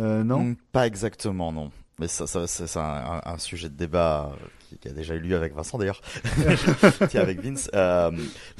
[0.00, 1.70] Euh, non Mm, Pas exactement, non.
[1.98, 4.32] Mais ça, ça c'est c'est un, sujet de débat
[4.70, 6.00] qui, qui a déjà eu lieu avec Vincent d'ailleurs,
[7.14, 7.70] avec Vince.
[7.74, 8.10] Euh,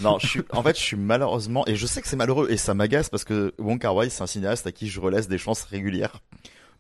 [0.03, 2.59] non, je suis, en fait, je suis malheureusement, et je sais que c'est malheureux et
[2.59, 5.39] ça m'agace parce que Wong Kar Wai, c'est un cinéaste à qui je relaisse des
[5.39, 6.21] chances régulières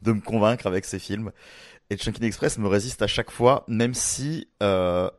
[0.02, 1.30] de me convaincre avec ses films.
[1.90, 5.10] Et Chunkin Express me résiste à chaque fois, même si euh,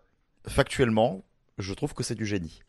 [0.47, 1.25] factuellement,
[1.57, 2.61] je trouve que c'est du génie.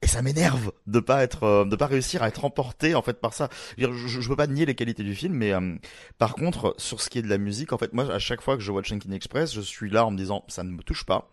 [0.00, 3.20] Et ça m'énerve de pas être, euh, de pas réussir à être emporté en fait
[3.20, 3.48] par ça.
[3.76, 5.74] Je, veux je peux pas nier les qualités du film, mais euh,
[6.16, 8.56] par contre, sur ce qui est de la musique, en fait, moi, à chaque fois
[8.56, 11.04] que je vois Chunkin Express, je suis là en me disant, ça ne me touche
[11.04, 11.30] pas.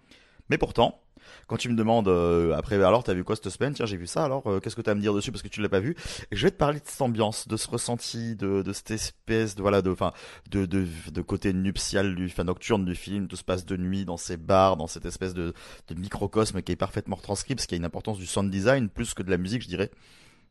[0.50, 1.00] Mais pourtant,
[1.48, 3.74] quand tu me demandes euh, après, alors t'as vu quoi cette semaine?
[3.74, 4.24] Tiens, j'ai vu ça.
[4.24, 5.32] Alors, euh, qu'est-ce que t'as à me dire dessus?
[5.32, 5.96] Parce que tu l'as pas vu
[6.32, 9.56] Et je vais te parler de cette ambiance, de ce ressenti, de, de cette espèce
[9.56, 10.12] de voilà, de enfin,
[10.50, 13.28] de, de de côté nuptial du, enfin nocturne du film.
[13.28, 15.54] Tout se passe de nuit dans ces bars, dans cette espèce de
[15.88, 18.90] de microcosme qui est parfaitement retranscrit, parce qu'il y a une importance du sound design
[18.90, 19.92] plus que de la musique, je dirais,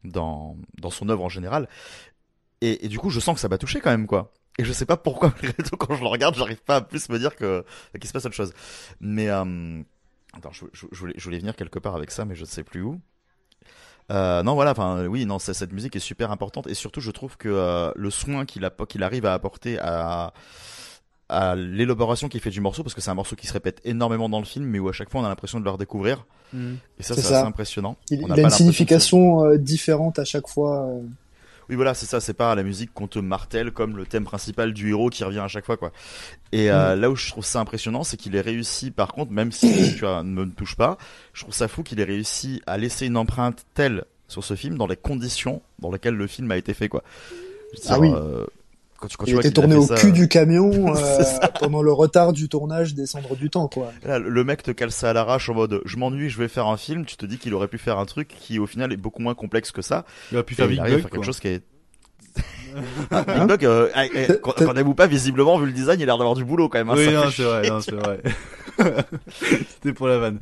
[0.05, 1.69] dans dans son œuvre en général.
[2.61, 4.33] Et, et du coup, je sens que ça m'a touché quand même, quoi.
[4.59, 5.35] Et je sais pas pourquoi,
[5.79, 7.65] quand je le regarde, j'arrive pas à plus me dire que
[7.99, 8.53] qu'il se passe autre chose.
[9.01, 9.83] Mais euh,
[10.37, 12.47] attends, je, je- je voulais, je voulais venir quelque part avec ça, mais je ne
[12.47, 13.01] sais plus où.
[14.13, 17.11] Euh, non, voilà, enfin, oui, non, c'est- cette musique est super importante et surtout, je
[17.11, 20.33] trouve que euh, le soin qu'il arrive à apporter à
[21.31, 24.29] à l'élaboration qu'il fait du morceau, parce que c'est un morceau qui se répète énormément
[24.29, 26.27] dans le film, mais où à chaque fois on a l'impression de le redécouvrir.
[26.53, 26.75] Mm.
[26.99, 27.97] Et ça, C'est assez impressionnant.
[28.11, 30.87] Il, On il a pas une que signification euh, différente à chaque fois.
[31.69, 34.73] Oui, voilà, c'est ça, c'est pas la musique qu'on te martèle comme le thème principal
[34.73, 35.93] du héros qui revient à chaque fois, quoi.
[36.53, 39.53] Et euh, là où je trouve ça impressionnant, c'est qu'il est réussi, par contre, même
[39.53, 40.99] si tu vois, ne me touche pas,
[41.33, 44.77] je trouve ça fou qu'il ait réussi à laisser une empreinte telle sur ce film
[44.77, 47.03] dans les conditions dans lesquelles le film a été fait, quoi.
[47.89, 48.11] Ah oui.
[48.15, 48.47] euh,
[49.05, 51.25] quand tu, quand tu vois était tourné au ça, cul du camion euh,
[51.61, 53.93] pendant le retard du tournage des Cendres du Temps, quoi.
[54.05, 56.67] Là, le mec te cale ça à l'arrache en mode je m'ennuie, je vais faire
[56.67, 57.05] un film.
[57.05, 59.35] Tu te dis qu'il aurait pu faire un truc qui au final est beaucoup moins
[59.35, 60.05] complexe que ça.
[60.33, 61.27] Il aurait pu faire il Big arrive à Bug, faire quelque quoi.
[61.27, 61.63] chose qui est.
[63.11, 64.27] Ah, Big Bug, euh, eh,
[64.59, 66.91] eh, avez-vous pas visiblement vu le design, il a l'air d'avoir du boulot quand même.
[66.91, 68.21] hein, Oui, non, c'est vrai, non, c'est vrai.
[69.69, 70.39] C'était pour la vanne.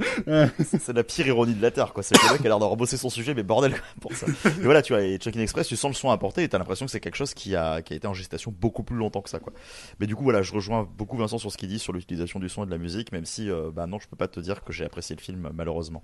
[0.64, 2.02] c'est la pire ironie de la terre, quoi.
[2.02, 4.26] C'est le mec a l'air d'avoir bossé son sujet, mais bordel, quand même, pour ça.
[4.44, 6.86] Mais voilà, tu vois, et Checkin Express, tu sens le son apporté et t'as l'impression
[6.86, 9.28] que c'est quelque chose qui a, qui a été en gestation beaucoup plus longtemps que
[9.30, 9.52] ça, quoi.
[10.00, 12.48] Mais du coup, voilà, je rejoins beaucoup Vincent sur ce qu'il dit sur l'utilisation du
[12.48, 14.64] son et de la musique, même si, euh, bah non, je peux pas te dire
[14.64, 16.02] que j'ai apprécié le film, malheureusement.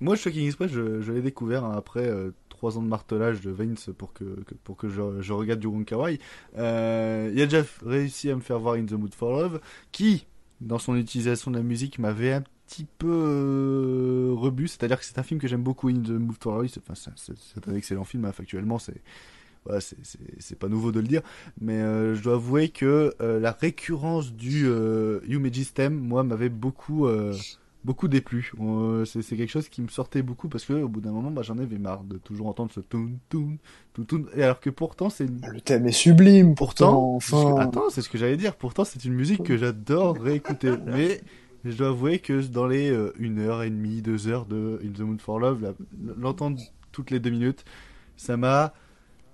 [0.00, 3.50] Moi, Shocking Express, je, je l'ai découvert hein, après euh, trois ans de martelage de
[3.50, 4.24] Vince pour que,
[4.64, 5.86] pour que je, regarde du Wong.
[6.56, 9.60] Euh, il a déjà réussi à me faire voir In the Mood for Love,
[9.92, 10.26] qui,
[10.60, 14.68] dans son utilisation de la musique, m'avait un petit peu euh, rebut.
[14.68, 16.70] C'est-à-dire que c'est un film que j'aime beaucoup, In the Mood for Love.
[16.78, 18.78] Enfin, c'est, un excellent film, hein, factuellement.
[18.78, 19.00] C'est,
[19.64, 21.22] voilà, c'est, pas nouveau de le dire.
[21.60, 26.22] Mais euh, je dois avouer que euh, la récurrence du euh, You Magic Stem, moi,
[26.22, 27.08] m'avait beaucoup...
[27.84, 28.52] beaucoup déplu.
[28.60, 31.42] Euh, c'est quelque chose qui me sortait beaucoup parce que au bout d'un moment, bah,
[31.42, 33.58] j'en avais marre de toujours entendre ce toun toun
[33.92, 34.26] toun toun.
[34.34, 35.40] Et alors que pourtant, c'est une...
[35.52, 37.14] Le thème est sublime, pourtant.
[37.14, 38.56] Enfin, Attends, c'est ce que j'allais dire.
[38.56, 40.72] Pourtant, c'est une musique que j'adore réécouter.
[40.86, 41.20] Mais
[41.64, 44.92] je dois avouer que dans les euh, une heure et demie, deux heures de In
[44.92, 45.74] the Mood for Love,
[46.18, 46.60] l'entendre
[46.92, 47.64] toutes les deux minutes,
[48.16, 48.72] ça m'a.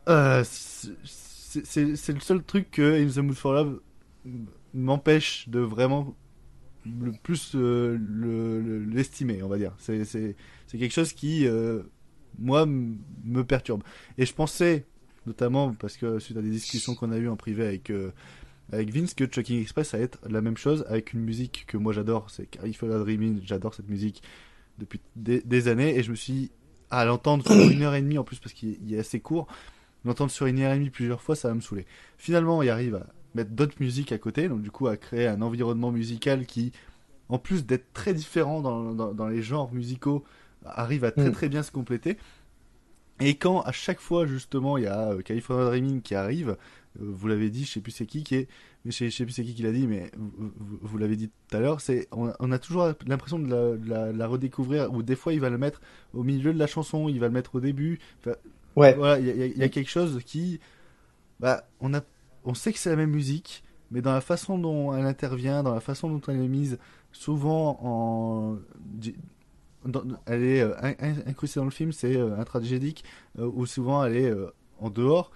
[0.09, 3.81] euh, c'est le seul truc que In the Mood for Love
[4.75, 6.15] m'empêche de vraiment
[6.87, 9.75] le plus euh, le- le- l'estimer, on va dire.
[9.79, 10.07] C'est
[10.73, 11.83] quelque chose qui euh,
[12.39, 13.83] moi me perturbe.
[14.19, 14.87] Et je pensais
[15.27, 18.11] notamment parce que suite à des discussions qu'on a eues en privé avec euh,
[18.73, 21.77] avec Vince que Chucking Express ça va être la même chose avec une musique que
[21.77, 24.23] moi j'adore, c'est California Dreaming, j'adore cette musique
[24.79, 26.51] depuis des, des, années et je me suis
[26.91, 29.47] à l'entendre sur une heure et demie en plus parce qu'il est assez court,
[30.05, 31.87] l'entendre sur une heure et demie plusieurs fois ça va me saouler.
[32.17, 35.43] Finalement il arrive à mettre d'autres musiques à côté, donc du coup à créer un
[35.43, 36.73] environnement musical qui,
[37.29, 40.25] en plus d'être très différent dans, dans, dans, les genres musicaux,
[40.65, 41.33] arrive à très mm.
[41.33, 42.19] très bien se compléter.
[43.21, 46.57] Et quand à chaque fois justement il y a euh, California Dreaming qui arrive,
[47.01, 48.49] euh, vous l'avez dit, je sais plus c'est qui qui est,
[48.85, 51.57] mais je sais, plus c'est qui qui l'a dit, mais vous, vous, l'avez dit tout
[51.57, 55.03] à l'heure, c'est on, on, a toujours l'impression de la, de, la, la, redécouvrir, ou
[55.03, 55.83] des fois il va le mettre
[56.15, 58.01] au milieu de la chanson, il va le mettre au début.
[58.77, 58.95] Ouais.
[58.95, 60.61] Voilà, il y, y, a quelque chose qui,
[61.41, 62.01] bah, on a,
[62.45, 65.75] on sait que c'est la même musique, mais dans la façon dont elle intervient, dans
[65.75, 66.79] la façon dont elle est mise,
[67.13, 68.59] souvent en
[70.27, 70.75] elle est euh,
[71.27, 74.33] incrustée dans le film, c'est euh, euh, ou souvent elle est
[74.79, 75.31] en dehors,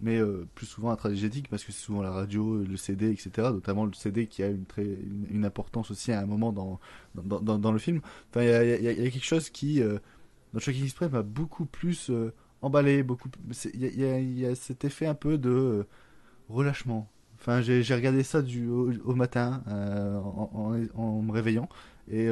[0.00, 0.20] mais
[0.54, 3.30] plus souvent intragédique parce que c'est souvent la radio, le CD, etc.
[3.36, 4.86] Notamment le CD qui a une, très,
[5.30, 6.78] une, importance aussi à un moment dans,
[7.14, 8.00] dans, dans, le film.
[8.30, 9.80] Enfin, il y a, quelque chose qui,
[10.52, 12.12] dans Shocking Express, m'a beaucoup plus
[12.62, 13.04] emballé.
[13.74, 15.86] Il y, a cet effet un peu de
[16.48, 17.08] relâchement.
[17.38, 21.68] Enfin, j'ai regardé ça du, au, matin en, en, me réveillant
[22.10, 22.28] et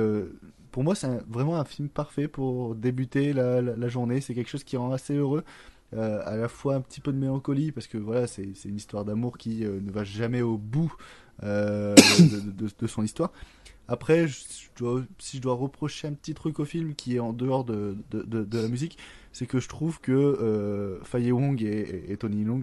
[0.75, 4.21] pour moi, c'est vraiment un film parfait pour débuter la, journée.
[4.21, 5.45] C'est quelque chose qui rend assez heureux.
[5.93, 9.05] Euh, à la fois un petit peu de mélancolie parce que voilà c'est une histoire
[9.05, 10.93] d'amour qui euh, ne va jamais au bout
[11.45, 13.31] euh, de, son histoire
[13.87, 17.97] après si je dois reprocher un petit truc au film qui est en dehors de,
[18.11, 18.99] de la musique
[19.35, 22.63] c'est que je trouve que euh, Faye Wong et, et, Tony Long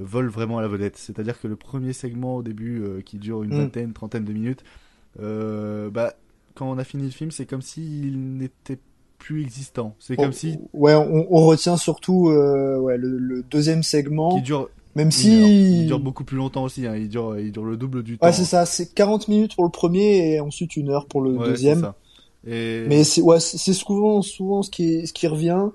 [0.00, 3.18] volent vraiment à la vedette c'est à dire que le premier segment au début qui
[3.18, 3.58] dure une mm.
[3.58, 4.62] vingtaine trentaine de minutes
[5.18, 6.14] bah
[6.54, 8.78] quand on a fini le film, c'est comme s'il n'était
[9.18, 9.94] plus existant.
[9.98, 10.58] C'est comme si.
[10.72, 14.36] Ouais, on, on retient surtout euh, ouais, le, le, deuxième segment.
[14.36, 14.68] Qui dure.
[14.96, 15.82] Même si.
[15.82, 16.96] Il dure beaucoup plus longtemps aussi, hein.
[16.96, 18.26] il, dure, il dure le double du temps.
[18.26, 21.32] Ouais, c'est ça, c'est 40 minutes pour le premier et ensuite une heure pour le
[21.32, 21.80] ouais, deuxième.
[21.80, 21.94] Ça.
[22.46, 22.84] Et...
[22.88, 25.66] Mais c'est ouais, c'est souvent, souvent ce qui, ce qui revient,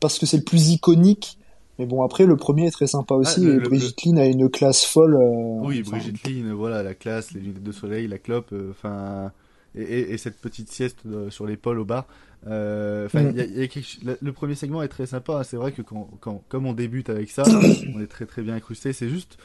[0.00, 1.38] parce que c'est le plus iconique.
[1.78, 3.40] Mais bon, après, le premier est très sympa aussi.
[3.42, 5.16] Ah, le, et Brigitte Lynn a une classe folle.
[5.16, 9.32] Euh, oui, Brigitte Lynn, voilà, la classe, les lunettes de soleil, la clope, euh, enfin
[9.74, 12.06] et, et, cette petite sieste euh, sur l'épaule au bar.
[12.46, 13.36] Euh, mm.
[13.36, 14.18] y a, quelque...
[14.20, 15.38] le premier segment est très sympa.
[15.38, 15.42] Hein.
[15.42, 17.42] C'est vrai que quand, quand, comme on débute avec ça,
[17.94, 18.92] on est très très bien incrusté.
[18.92, 19.38] C'est juste,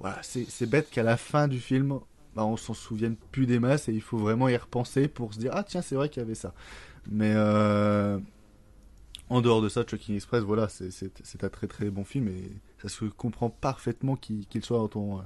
[0.00, 2.00] voilà, c'est bête qu'à la fin du film,
[2.34, 5.38] bah, on s'en souvienne plus des masses et il faut vraiment y repenser pour se
[5.38, 6.52] dire ah tiens c'est vrai qu'il y avait ça.
[7.10, 7.32] Mais
[9.28, 12.88] en dehors de ça, Chucking Express, voilà, c'est un très très bon film et ça
[12.88, 15.20] se comprend parfaitement qu'il soit dans ton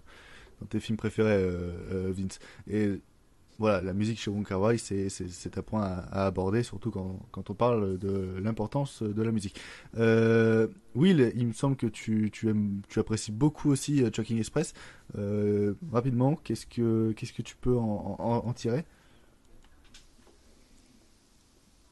[0.60, 2.39] dans tes films préférés, euh, euh, Vince.
[2.68, 3.01] Et
[3.59, 7.20] voilà, la musique chez Wong Kar Wai, c'est un point à, à, aborder, surtout quand,
[7.31, 9.60] quand on parle de l'importance de la musique.
[9.98, 14.72] Euh, Will, il me semble que tu, tu, aimes, tu apprécies beaucoup aussi Chucking Express.
[15.18, 18.85] Euh, rapidement, qu'est-ce que tu peux en, en, en tirer?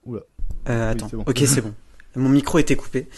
[0.07, 0.23] Oula.
[0.69, 1.25] Euh, attends, oui, bon.
[1.27, 1.75] ok, c'est bon.
[2.17, 3.09] Mon micro était coupé.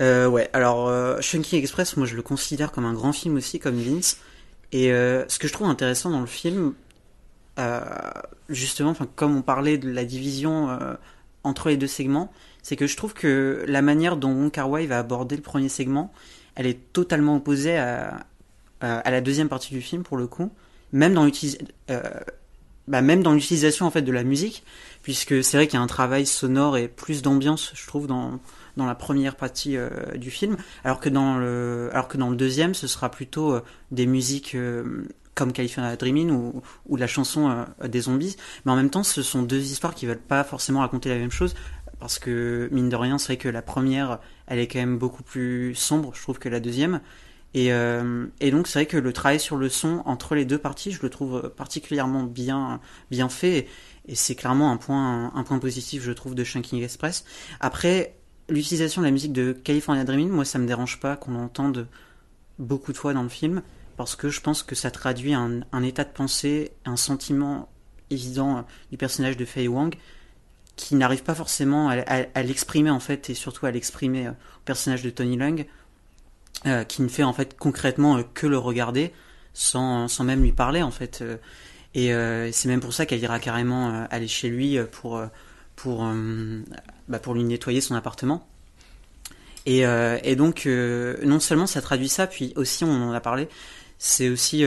[0.00, 3.58] Euh, ouais, alors euh, Chunking Express, moi je le considère comme un grand film aussi,
[3.58, 4.18] comme Vince.
[4.72, 6.74] Et euh, ce que je trouve intéressant dans le film,
[7.58, 7.80] euh,
[8.48, 10.94] justement, comme on parlait de la division euh,
[11.42, 14.98] entre les deux segments, c'est que je trouve que la manière dont Wong Kar va
[14.98, 16.12] aborder le premier segment,
[16.54, 18.26] elle est totalement opposée à,
[18.80, 20.50] à, à la deuxième partie du film pour le coup,
[20.92, 21.66] même dans l'utilisation.
[22.86, 24.62] Bah même dans l'utilisation en fait de la musique,
[25.02, 28.40] puisque c'est vrai qu'il y a un travail sonore et plus d'ambiance, je trouve, dans
[28.76, 32.36] dans la première partie euh, du film, alors que dans le alors que dans le
[32.36, 35.04] deuxième, ce sera plutôt euh, des musiques euh,
[35.34, 38.36] comme California Dreaming ou, ou la chanson des zombies.
[38.64, 41.32] Mais en même temps, ce sont deux histoires qui veulent pas forcément raconter la même
[41.32, 41.56] chose.
[41.98, 45.24] Parce que, mine de rien, c'est vrai que la première, elle est quand même beaucoup
[45.24, 47.00] plus sombre, je trouve, que la deuxième.
[47.54, 50.58] Et, euh, et donc, c'est vrai que le travail sur le son entre les deux
[50.58, 53.68] parties, je le trouve particulièrement bien, bien fait.
[54.06, 57.24] Et, c'est clairement un point, un point positif, je trouve, de Shanking Express.
[57.60, 58.16] Après,
[58.48, 61.86] l'utilisation de la musique de California Dreaming, moi, ça me dérange pas qu'on l'entende
[62.58, 63.62] beaucoup de fois dans le film
[63.96, 67.68] parce que je pense que ça traduit un, un état de pensée, un sentiment
[68.10, 69.94] évident euh, du personnage de Fei Wang
[70.76, 74.30] qui n'arrive pas forcément à, à, à l'exprimer en fait et surtout à l'exprimer euh,
[74.30, 75.66] au personnage de Tony Lung
[76.66, 79.12] euh, qui ne fait en fait concrètement euh, que le regarder
[79.52, 81.36] sans, sans même lui parler en fait euh,
[81.94, 85.22] et euh, c'est même pour ça qu'elle ira carrément aller chez lui pour
[85.76, 86.12] pour
[87.08, 88.48] bah, pour lui nettoyer son appartement.
[89.66, 93.48] Et, et donc non seulement ça traduit ça puis aussi on en a parlé
[93.98, 94.64] c'est aussi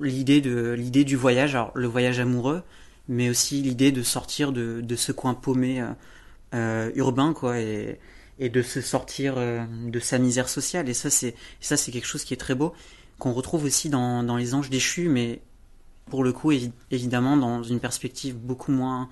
[0.00, 2.62] l'idée de l'idée du voyage, alors le voyage amoureux,
[3.08, 5.82] mais aussi l'idée de sortir de, de ce coin paumé
[6.52, 8.00] euh, urbain, quoi, et,
[8.40, 10.88] et de se sortir euh, de sa misère sociale.
[10.88, 12.74] Et ça, c'est ça, c'est quelque chose qui est très beau.
[13.18, 15.42] qu'on retrouve aussi dans, dans Les Anges déchus, mais
[16.10, 19.08] pour le coup, évi- évidemment, dans une perspective beaucoup moins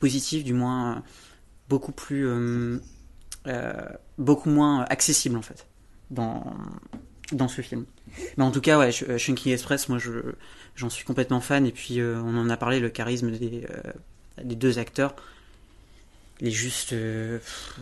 [0.00, 1.00] positive, du moins euh,
[1.68, 2.78] beaucoup plus, euh,
[4.18, 5.66] beaucoup moins accessible en fait,
[6.10, 6.44] dans
[7.32, 7.86] dans ce film.
[8.36, 10.12] Mais en tout cas, ouais, Sh- Shrinking Express, moi, je
[10.76, 11.66] j'en suis complètement fan.
[11.66, 13.66] Et puis, on en a parlé, le charisme des
[14.44, 15.16] des deux acteurs,
[16.40, 17.38] il est juste euh,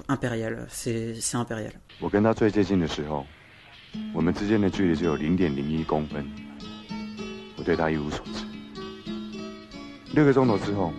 [0.09, 0.67] impérial.
[0.71, 1.73] C'est c'est impérial.
[2.01, 3.27] 我跟他最接近的时候，
[4.13, 6.25] 我们之间的距离只有零点零一公分，
[7.57, 8.45] 我对他一无所知。
[10.13, 10.93] 六个钟头之后，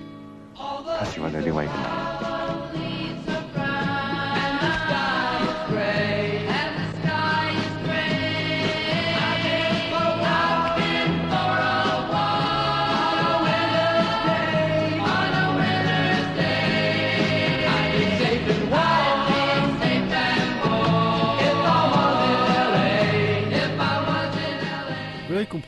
[0.56, 2.15] 他喜欢了另外一个男人。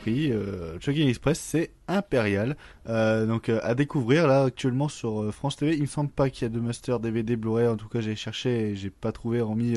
[0.08, 2.56] Compris, euh, Chugging Express, c'est impérial.
[2.88, 5.74] Euh, donc euh, à découvrir là actuellement sur euh, France TV.
[5.74, 7.68] Il me semble pas qu'il y a de master DVD Blu-ray.
[7.68, 9.74] En tout cas, j'ai cherché et j'ai pas trouvé hormis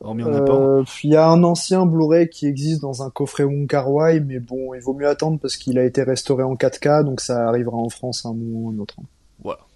[0.00, 0.28] hormis en.
[0.32, 4.20] Euh, Il y a un ancien Blu-ray qui existe dans un coffret Wong Kar Wai,
[4.20, 7.48] mais bon, il vaut mieux attendre parce qu'il a été restauré en 4K, donc ça
[7.48, 8.96] arrivera en France à un moment ou un autre.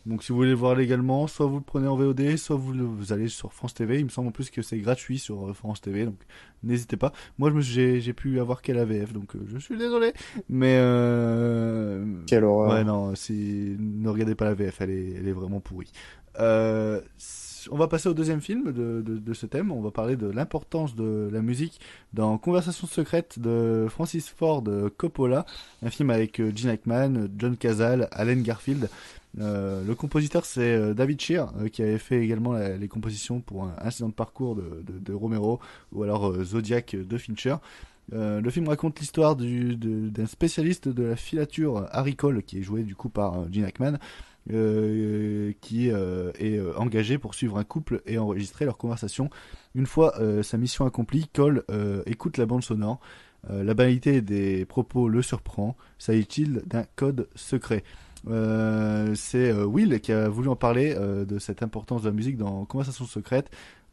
[0.08, 2.72] Donc si vous voulez le voir légalement, soit vous le prenez en VOD, soit vous,
[2.72, 3.98] le- vous allez sur France TV.
[3.98, 6.16] Il me semble en plus que c'est gratuit sur euh, France TV, donc
[6.62, 7.12] n'hésitez pas.
[7.38, 10.12] Moi, je me suis- j'ai pu avoir qu'à la VF, donc euh, je suis désolé.
[10.48, 12.04] Mais euh...
[12.26, 12.70] Quelle horreur.
[12.72, 15.92] Ouais, non, si ne regardez pas la VF, elle est, elle est vraiment pourrie.
[16.40, 17.00] Euh,
[17.70, 19.72] on va passer au deuxième film de, de, de ce thème.
[19.72, 21.80] On va parler de l'importance de la musique
[22.14, 24.64] dans Conversation secrète de Francis Ford
[24.96, 25.44] Coppola,
[25.82, 28.88] un film avec euh, Gene Hackman, John Cazale, Allen Garfield.
[29.40, 33.64] Euh, le compositeur c'est euh, David Shear euh, qui avait fait également les compositions pour
[33.64, 35.60] un incident de parcours de, Romero
[35.92, 37.56] ou alors Zodiac de Fincher.
[38.10, 42.94] Le film raconte l'histoire d'un spécialiste de la filature, Harry Cole, qui est joué du
[42.94, 43.98] coup par Gene Hackman,
[45.60, 49.28] qui est engagé pour suivre un couple et enregistrer leur conversation.
[49.74, 51.64] Une fois sa mission accomplie, Cole
[52.06, 53.00] écoute la bande sonore.
[53.48, 55.76] La banalité des propos le surprend.
[55.98, 57.82] S'agit-il d'un code secret?
[58.24, 62.36] C'est euh, Will qui a voulu en parler euh, de cette importance de la musique
[62.36, 63.50] dans Conversation secrète.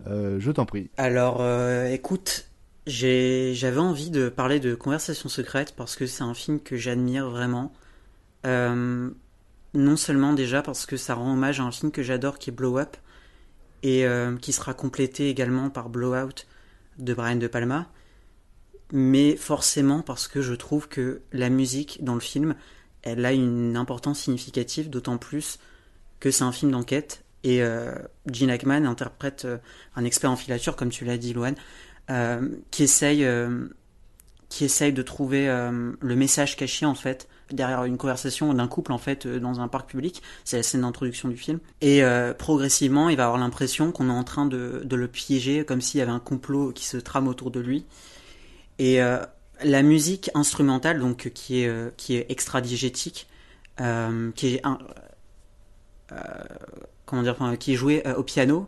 [0.08, 0.90] Euh, je t'en prie.
[0.98, 2.50] Alors, euh, écoute,
[2.88, 7.72] j'avais envie de parler de Conversation secrète parce que c'est un film que j'admire vraiment.
[8.46, 9.10] Euh,
[9.74, 12.54] non seulement déjà parce que ça rend hommage à un film que j'adore qui est
[12.54, 12.96] Blow Up
[13.84, 16.46] et euh, qui sera complété également par Blowout
[16.98, 17.88] de Brian De Palma,
[18.92, 22.56] mais forcément parce que je trouve que la musique dans le film,
[23.06, 25.60] elle a une importance significative, d'autant plus
[26.20, 27.94] que c'est un film d'enquête et euh,
[28.30, 29.58] Gene Hackman interprète euh,
[29.96, 31.54] un expert en filature, comme tu l'as dit, Loane,
[32.10, 33.68] euh, qui essaye, euh,
[34.50, 38.98] qui essaye de trouver le message caché en fait derrière une conversation d'un couple en
[38.98, 40.24] fait dans un parc public.
[40.44, 41.60] C'est la scène d'introduction du film.
[41.82, 42.02] Et
[42.38, 46.00] progressivement, il va avoir l'impression qu'on est en train de, de le piéger, comme s'il
[46.00, 47.86] y avait un complot qui se trame autour de lui.
[48.80, 49.00] Et
[49.64, 53.28] la musique instrumentale, donc qui est euh, qui est extra-diégétique,
[53.82, 54.62] euh, qui est
[56.12, 56.16] euh,
[57.06, 58.68] comment dire, qui est jouée au piano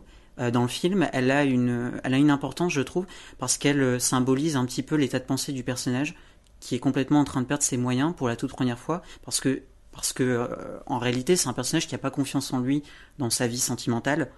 [0.52, 3.06] dans le film, elle a une importance, je trouve,
[3.38, 6.14] parce qu'elle symbolise un petit peu l'état de pensée du personnage
[6.60, 9.40] qui est complètement en train de perdre ses moyens pour la toute première fois, parce
[9.40, 10.48] que parce que
[10.86, 12.84] en réalité c'est un personnage qui a pas confiance en lui
[13.18, 14.30] dans sa vie sentimentale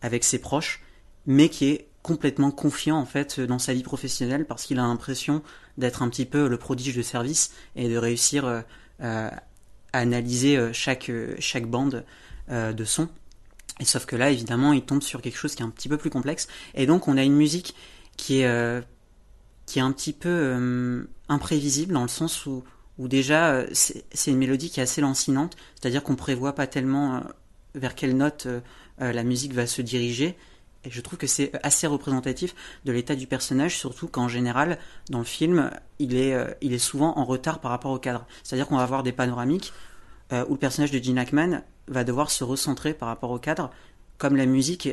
[0.00, 0.80] avec ses proches,
[1.26, 5.42] mais qui est complètement confiant en fait dans sa vie professionnelle parce qu'il a l'impression
[5.76, 8.62] d'être un petit peu le prodige de service et de réussir euh,
[9.02, 9.28] euh,
[9.92, 11.10] à analyser euh, chaque
[11.66, 12.06] bande
[12.50, 13.10] de son.
[13.82, 16.08] Sauf que là, évidemment, il tombe sur quelque chose qui est un petit peu plus
[16.08, 16.48] complexe.
[16.74, 17.74] Et donc, on a une musique
[18.16, 18.82] qui est
[19.66, 22.64] qui est un petit peu imprévisible dans le sens où
[22.96, 27.22] où déjà c'est une mélodie qui est assez lancinante, c'est-à-dire qu'on prévoit pas tellement
[27.74, 28.48] vers quelle note
[28.98, 30.38] la musique va se diriger.
[30.88, 32.54] Et je trouve que c'est assez représentatif
[32.86, 34.78] de l'état du personnage, surtout qu'en général,
[35.10, 38.26] dans le film, il est, euh, il est souvent en retard par rapport au cadre.
[38.42, 39.74] C'est-à-dire qu'on va avoir des panoramiques
[40.32, 43.70] euh, où le personnage de Gene Hackman va devoir se recentrer par rapport au cadre,
[44.16, 44.88] comme la musique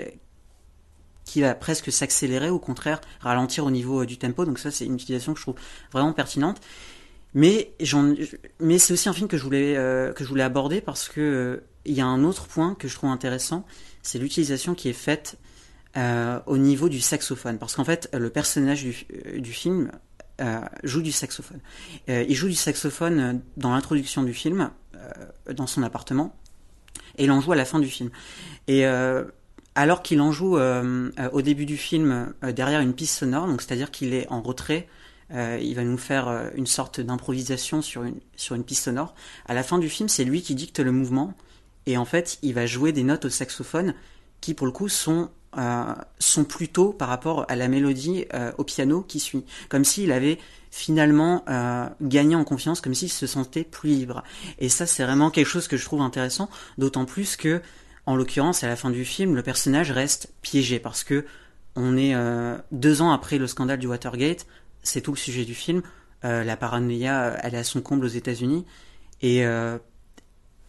[1.24, 4.44] qui va presque s'accélérer, au contraire, ralentir au niveau euh, du tempo.
[4.44, 5.56] Donc ça, c'est une utilisation que je trouve
[5.94, 6.60] vraiment pertinente.
[7.34, 7.72] Mais,
[8.60, 9.76] mais c'est aussi un film que je voulais,
[10.16, 13.10] que je voulais aborder parce que il y a un autre point que je trouve
[13.10, 13.66] intéressant,
[14.04, 15.38] c'est l'utilisation qui est faite
[15.98, 17.58] euh, au niveau du saxophone.
[17.58, 19.92] Parce qu'en fait, le personnage du, euh, du film
[20.42, 21.62] euh, joue du saxophone.
[22.08, 24.70] Il joue du saxophone dans l'introduction du film,
[25.50, 26.36] dans son appartement,
[27.18, 28.10] et il en joue à la fin du film.
[28.68, 28.84] Et
[29.76, 34.14] alors qu'il en joue au début du film derrière une piste sonore, donc c'est-à-dire qu'il
[34.14, 34.90] est en retrait
[35.32, 39.16] il va nous faire une sorte d'improvisation sur une, sur une piste sonore.
[39.46, 41.34] À la fin du film, c'est lui qui dicte le mouvement.
[41.86, 43.94] Et en fait, il va jouer des notes au saxophone
[44.42, 45.30] qui, pour le coup, sont,
[46.20, 49.46] sont plutôt par rapport à la mélodie euh, au piano qui suit.
[49.70, 50.38] Comme s'il avait
[50.72, 54.24] finalement euh, gagné en confiance, comme s'il se sentait plus libre.
[54.60, 57.62] Et ça, c'est vraiment quelque chose que je trouve intéressant, d'autant plus que,
[58.06, 61.26] en l'occurrence, à la fin du film, le personnage reste piégé parce que
[61.78, 64.46] on est euh, deux ans après le scandale du Watergate,
[64.82, 65.82] c'est tout le sujet du film.
[66.24, 68.66] Euh, la paranoïa, elle est à son comble aux États-Unis,
[69.22, 69.78] et euh,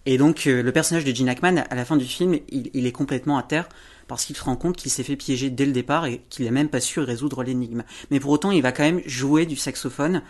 [0.07, 2.87] et donc euh, le personnage de Gene Hackman, à la fin du film, il, il
[2.87, 3.69] est complètement à terre
[4.07, 6.51] parce qu'il se rend compte qu'il s'est fait piéger dès le départ et qu'il n'a
[6.51, 7.85] même pas su résoudre l'énigme.
[8.11, 10.23] Mais pour autant, il va quand même jouer du saxophone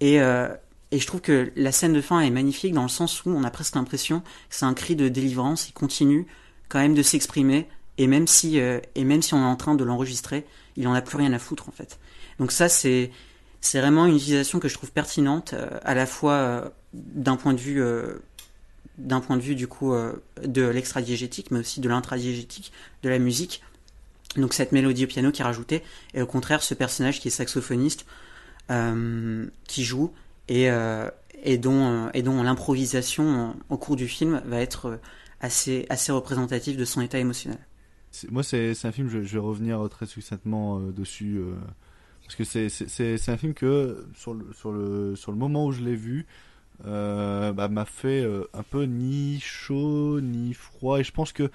[0.00, 0.48] et euh,
[0.90, 3.44] et je trouve que la scène de fin est magnifique dans le sens où on
[3.44, 5.70] a presque l'impression que c'est un cri de délivrance.
[5.70, 6.26] Il continue
[6.68, 9.74] quand même de s'exprimer et même si euh, et même si on est en train
[9.74, 10.44] de l'enregistrer,
[10.76, 11.98] il en a plus rien à foutre en fait.
[12.38, 13.10] Donc ça c'est
[13.62, 17.54] c'est vraiment une utilisation que je trouve pertinente euh, à la fois euh, d'un point
[17.54, 18.18] de vue euh,
[19.02, 20.12] d'un point de vue du coup euh,
[20.44, 22.72] de l'extradiégétique mais aussi de l'intradiégétique
[23.02, 23.62] de la musique.
[24.36, 25.82] Donc cette mélodie au piano qui est rajoutée
[26.14, 28.06] et au contraire ce personnage qui est saxophoniste
[28.70, 30.12] euh, qui joue
[30.48, 31.10] et euh,
[31.42, 34.98] et dont et dont l'improvisation au cours du film va être
[35.40, 37.58] assez assez représentative de son état émotionnel.
[38.30, 41.40] Moi, c'est un film, je, vais revenir très succinctement dessus,
[42.24, 45.80] parce que c'est un film que, sur le, sur le, sur le moment où je
[45.80, 46.26] l'ai vu,
[46.84, 51.50] bah, m'a fait euh, un peu ni chaud, ni froid, et je pense que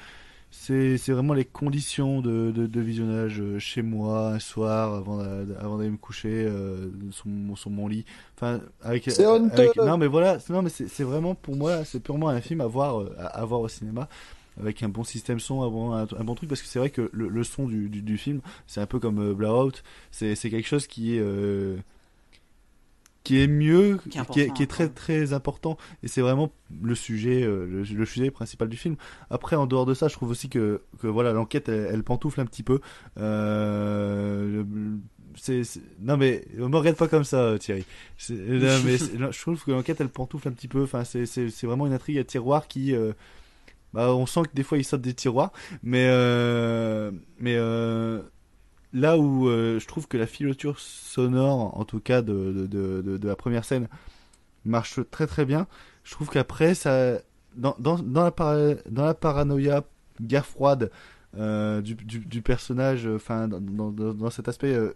[0.51, 5.17] c'est c'est vraiment les conditions de, de, de visionnage euh, chez moi, un soir, avant
[5.17, 8.05] d'a- avant d'aller me coucher, euh, sur, mon, sur mon lit.
[8.37, 9.09] Enfin, avec,
[9.49, 12.67] avec- non, mais voilà, non, mais c'est vraiment, pour moi, c'est purement un film à
[12.67, 14.09] voir, euh, à, à voir au cinéma
[14.59, 16.89] avec un bon système son, un bon, un, un bon truc, parce que c'est vrai
[16.89, 20.35] que le, le son du, du, du film, c'est un peu comme euh, Blowout, c'est
[20.35, 21.77] c'est quelque chose qui est euh,
[23.27, 26.49] qui est mieux, Qui qui est qui très très important, et c'est vraiment
[26.81, 28.95] le sujet, euh, le, le sujet principal du film.
[29.29, 32.39] Après, en dehors de ça, je trouve aussi que, que voilà, l'enquête, elle, elle pantoufle
[32.39, 32.79] un petit peu.
[33.19, 34.63] Euh,
[35.35, 35.61] c'est,
[35.99, 37.85] non mais me regarde pas comme ça Thierry.
[38.29, 40.83] Non, mais je trouve que l'enquête elle pantoufle un petit peu.
[40.83, 43.11] Enfin c'est c'est vraiment une intrigue à tiroir qui euh,
[43.93, 45.51] bah, on sent que des fois il saute des tiroirs.
[45.83, 48.21] Mais euh, mais euh,
[48.97, 53.27] là où euh, je trouve que la filature sonore en tout cas de de, de,
[53.27, 53.87] la première scène
[54.65, 55.67] marche très très bien.
[56.03, 57.19] Je trouve qu'après ça
[57.55, 59.83] dans, dans, la para- dans la paranoïa
[60.21, 60.91] guerre froide
[61.37, 64.95] euh, du, du, personnage enfin dans, dans, cet aspect euh,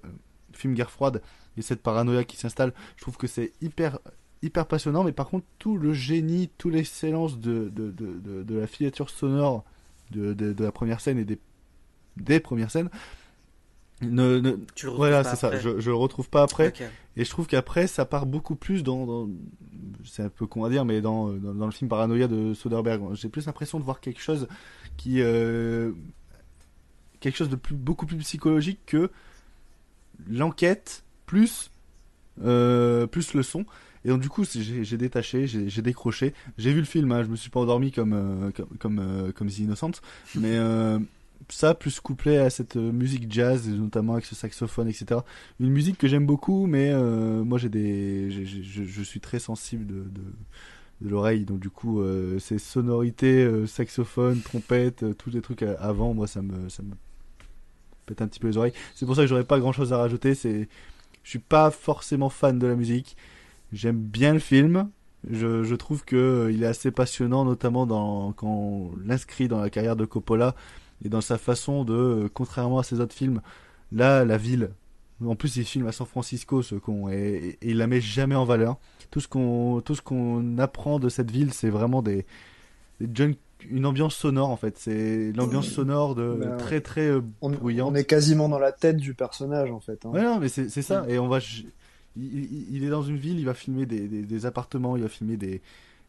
[0.54, 1.22] film guerre froide
[1.58, 4.00] et cette paranoïa qui s'installe je trouve que c'est hyper
[4.42, 5.04] hyper passionnant.
[5.04, 9.64] Mais par contre tout le génie les séances de, de, de, de, la filature sonore
[10.10, 11.40] de, de, de la première scène et des,
[12.18, 12.90] des premières scènes
[14.02, 15.58] ne, ne- Tu le voilà c'est ça.
[15.60, 16.74] je, je le retrouve pas après.
[17.18, 19.30] Et je trouve qu'après ça part beaucoup plus dans, dans
[20.06, 23.14] c'est un peu con à dire mais dans, dans, dans le film Paranoia de Soderbergh.
[23.14, 24.48] J'ai plus l'impression de voir quelque chose
[24.98, 25.92] qui euh,
[27.20, 29.12] quelque chose de plus, beaucoup plus psychologique que
[30.30, 31.70] l'enquête plus
[32.44, 33.66] euh, plus le son.
[34.04, 36.34] Et donc du coup j'ai détaché j'ai décroché.
[36.58, 39.32] J'ai vu le film hein, je me suis pas endormi comme euh, comme comme, euh,
[39.32, 39.92] comme The Innocent
[40.36, 40.58] mais
[41.54, 45.22] ça plus couplé à cette euh, musique jazz notamment avec ce saxophone etc
[45.60, 50.04] une musique que j'aime beaucoup mais euh, moi j'ai des je, suis très sensible de,
[50.04, 50.22] de,
[51.02, 51.46] de l'oreille.
[51.46, 56.14] Donc du coup euh, ces sonorités euh, saxophone trompette euh, tous les trucs à- avant
[56.14, 56.94] moi ça me ça me
[58.06, 58.74] pète un petit peu les oreilles.
[58.96, 60.36] C'est pour ça que j'aurais pas grand chose à rajouter.
[60.36, 60.68] C'est
[61.24, 63.16] je suis pas forcément fan de la musique.
[63.74, 64.90] J'aime bien le film.
[65.30, 69.60] Je, je trouve que euh, il est assez passionnant notamment dans quand on l'inscrit dans
[69.62, 70.56] la carrière de Coppola
[71.04, 73.42] et dans sa façon de euh, contrairement à ses autres films
[73.92, 74.72] là la ville
[75.26, 78.02] en plus il filme à San Francisco ce con et, et- et il la met
[78.02, 78.78] jamais en valeur
[79.12, 82.26] tout ce qu'on tout ce qu'on apprend de cette ville c'est vraiment des,
[83.00, 83.38] des junk-
[83.70, 87.92] une ambiance sonore en fait c'est l'ambiance sonore de Ben, très très euh, On, bruyante
[87.92, 90.04] on est quasiment dans la tête du personnage en fait.
[90.06, 90.10] hein.
[90.10, 91.06] Ouais, non, mais c'est ça.
[91.08, 91.38] Et on va.
[92.18, 95.38] Il, est dans une ville, il va filmer des, des, des appartements, il va filmer
[95.38, 95.62] des-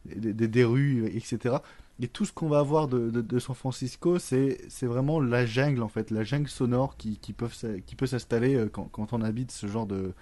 [0.05, 1.55] des rues, etc.
[2.01, 6.11] Et tout ce qu'on va avoir de, San Francisco, c'est vraiment la jungle, en fait,
[6.11, 7.55] la jungle sonore qui, qui, peuvent,
[7.85, 10.13] qui peut s'installer euh, quand, quand on habite ce genre de,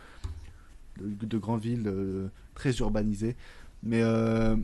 [0.99, 3.35] de, de grandes villes euh, très urbanisées.
[3.83, 4.55] Mais euh,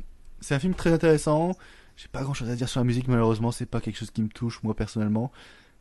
[0.41, 1.53] c'est un film très intéressant.
[1.95, 4.21] J'ai pas grand chose à dire sur la musique, malheureusement, c'est pas quelque chose qui
[4.21, 5.31] me touche, moi, personnellement.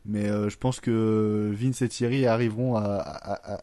[0.05, 3.61] Mais je pense que Vince et Thierry arriveront à,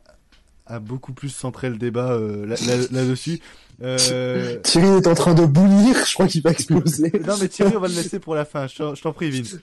[0.67, 3.41] à beaucoup plus centrer le débat euh, là- là- là-dessus.
[3.83, 4.59] Euh...
[4.63, 7.13] Thierry est en train de bouillir, je crois qu'il va exploser.
[7.27, 8.67] non mais Thierry, on va le laisser pour la fin.
[8.67, 9.57] Je t'en- je t'en prie, Vince.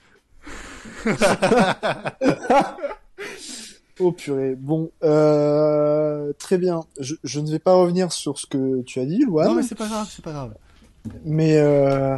[4.00, 4.56] Oh purée.
[4.58, 6.86] Bon, euh, très bien.
[7.00, 9.46] Je, je ne vais pas revenir sur ce que tu as dit, Loan.
[9.46, 10.56] Non, mais c'est pas grave, c'est pas grave.
[11.24, 12.18] Mais euh...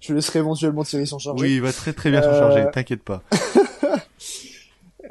[0.00, 1.42] je laisserai éventuellement Thierry s'en charger.
[1.42, 3.24] Oui, il va très très bien s'en charger, t'inquiète pas.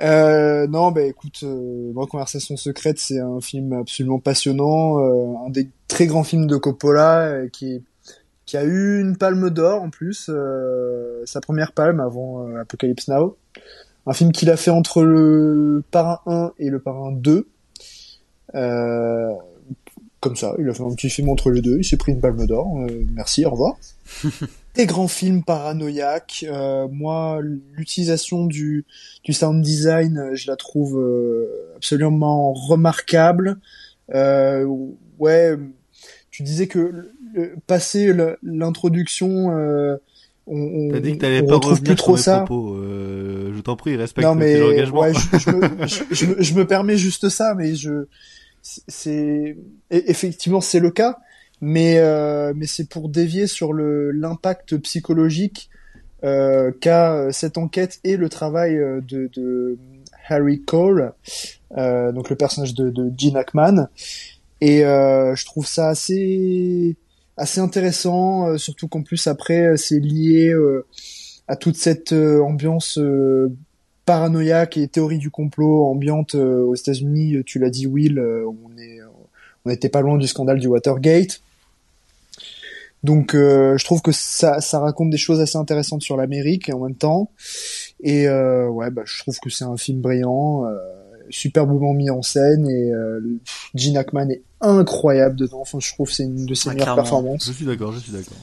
[0.02, 5.70] Euh, non, bah écoute, euh, Conversation secrète, c'est un film absolument passionnant, euh, un des
[5.88, 7.84] très grands films de Coppola, euh, qui
[8.50, 13.08] qui a eu une palme d'or en plus, euh, sa première palme avant euh, Apocalypse
[13.08, 13.38] Now.
[14.08, 17.48] Un film qu'il a fait entre le Parrain 1 et le Parrain 2.
[18.56, 19.34] Euh,
[20.20, 22.22] comme ça, il a fait un petit film entre les deux, il s'est pris une
[22.22, 22.76] palme d'or.
[23.14, 23.78] Merci, au revoir.
[24.80, 26.46] Des grands films paranoïaques.
[26.48, 27.42] Euh, moi,
[27.74, 28.86] l'utilisation du,
[29.26, 33.58] du sound design, euh, je la trouve euh, absolument remarquable.
[34.16, 34.66] Euh,
[35.18, 35.58] ouais,
[36.32, 39.98] tu disais que le- le- passer l'introduction, euh,
[40.48, 42.38] on, on, T'as dit que t'allais pas retrouve plus trop ça.
[42.40, 42.78] propos.
[42.78, 45.02] Je t'en prie, respecte Non mais tes engagements.
[45.02, 48.06] ouais, je, je me, je, je me, je me permets juste ça, mais je
[48.62, 49.58] c'est
[49.92, 51.18] e- effectivement c'est le cas,
[51.62, 55.70] mais euh, mais c'est pour dévier sur le l'impact psychologique
[56.24, 59.78] euh, qu'a euh, cette enquête et le travail euh, de, de
[60.28, 61.14] Harry Cole,
[61.78, 63.88] euh, donc le personnage de, de Gene Hackman,
[64.62, 66.96] et euh, je trouve ça assez
[67.38, 70.54] assez intéressant, surtout qu'en plus après c'est lié
[71.48, 73.00] à toute cette ambiance
[74.06, 77.44] paranoïaque et théorie du complot ambiante aux États-Unis.
[77.46, 79.00] Tu l'as dit, Will, on est,
[79.64, 81.42] on n'était pas loin du scandale du Watergate.
[83.04, 86.80] Donc, euh, je trouve que ça, ça raconte des choses assez intéressantes sur l'Amérique en
[86.80, 87.32] même temps.
[88.02, 90.78] Et euh, ouais, bah, je trouve que c'est un film brillant, euh,
[91.30, 93.22] superbement mis en scène et euh,
[93.76, 95.62] Gene Hackman est incroyable dedans.
[95.62, 97.02] Enfin, je trouve que c'est une de ses meilleures clairement.
[97.02, 97.48] performances.
[97.48, 98.38] Je suis d'accord, je suis d'accord.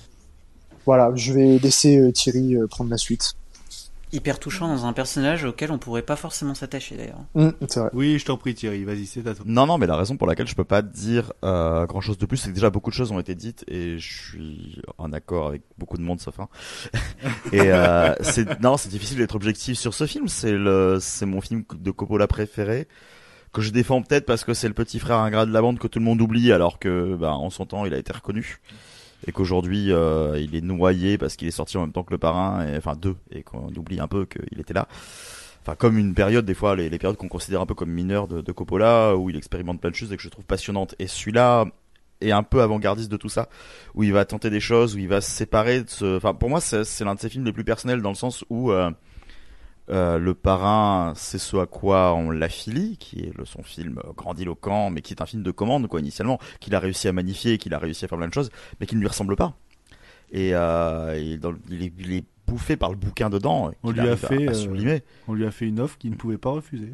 [0.87, 3.35] Voilà, je vais laisser euh, Thierry euh, prendre la suite.
[4.13, 7.25] Hyper touchant dans un personnage auquel on pourrait pas forcément s'attacher d'ailleurs.
[7.35, 7.91] Vrai.
[7.93, 9.45] Oui, je t'en prie Thierry, vas-y, c'est à toi.
[9.49, 12.25] Non, non, mais la raison pour laquelle je peux pas dire euh, grand chose de
[12.25, 15.49] plus, c'est que déjà beaucoup de choses ont été dites et je suis en accord
[15.49, 16.49] avec beaucoup de monde sauf un.
[17.53, 20.29] et euh, c'est non, c'est difficile d'être objectif sur ce film.
[20.29, 22.87] C'est le, c'est mon film de Coppola préféré
[23.53, 25.87] que je défends peut-être parce que c'est le petit frère ingrat de la bande que
[25.89, 28.61] tout le monde oublie alors que, bah, en son temps, il a été reconnu
[29.27, 32.19] et qu'aujourd'hui euh, il est noyé parce qu'il est sorti en même temps que le
[32.19, 34.89] parrain, et, enfin deux, et qu'on oublie un peu qu'il était là.
[35.63, 38.53] Enfin, comme une période, des fois, les, périodes qu'on considère un peu comme mineures de,
[38.53, 40.95] Coppola, où il expérimente plein de choses et que je trouve passionnantes.
[41.01, 41.65] Et celui-là
[42.21, 43.49] est un peu avant-gardiste de tout ça,
[43.97, 46.19] où il va tenter des choses, où il va se séparer de ce...
[46.19, 48.45] Enfin, pour moi, c'est c'est l'un de ses films les plus personnels dans le sens
[48.49, 48.93] où euh,
[49.91, 54.91] euh, le parrain, c'est ce à quoi on l'affilie, qui est le, son film grandiloquent,
[54.91, 57.75] mais qui est un film de commande, quoi, initialement, qu'il a réussi à magnifier, qu'il
[57.75, 58.51] a réussi à faire plein de choses,
[58.81, 59.55] mais qui ne lui ressemble pas.
[60.33, 63.71] Et, euh, dans il, est, il est bouffé par le bouquin dedans.
[63.83, 64.99] On lui a à- fait, à euh,
[65.29, 66.93] on lui a fait une offre qu'il ne pouvait pas refuser.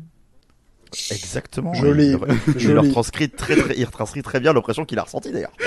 [1.11, 1.75] Exactement.
[1.75, 2.09] Joli.
[2.13, 2.19] Il,
[2.55, 2.75] il Joli.
[2.75, 5.53] le retranscrit très, très, il retranscrit très bien l'oppression qu'il a ressentie d'ailleurs.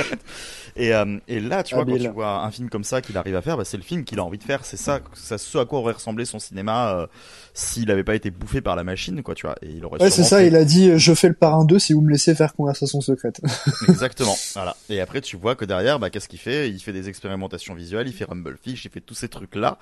[0.77, 3.37] Et, euh, et là, tu vois, quand tu vois un film comme ça qu'il arrive
[3.37, 4.65] à faire, bah, c'est le film qu'il a envie de faire.
[4.65, 7.07] C'est ça, c'est ce à quoi aurait ressemblé son cinéma euh,
[7.53, 9.55] s'il avait pas été bouffé par la machine, quoi, tu vois.
[9.61, 11.63] Et il aurait Ouais, c'est ça, fait- il a dit euh, je fais le parrain
[11.63, 13.39] 2 si vous me laissez faire conversation secrète.
[13.87, 14.35] Exactement.
[14.53, 14.75] Voilà.
[14.89, 16.69] Et après, tu vois que derrière, bah, qu'est-ce qu'il fait?
[16.69, 19.77] Il fait des expérimentations visuelles, il fait Rumblefish, il fait tous ces trucs-là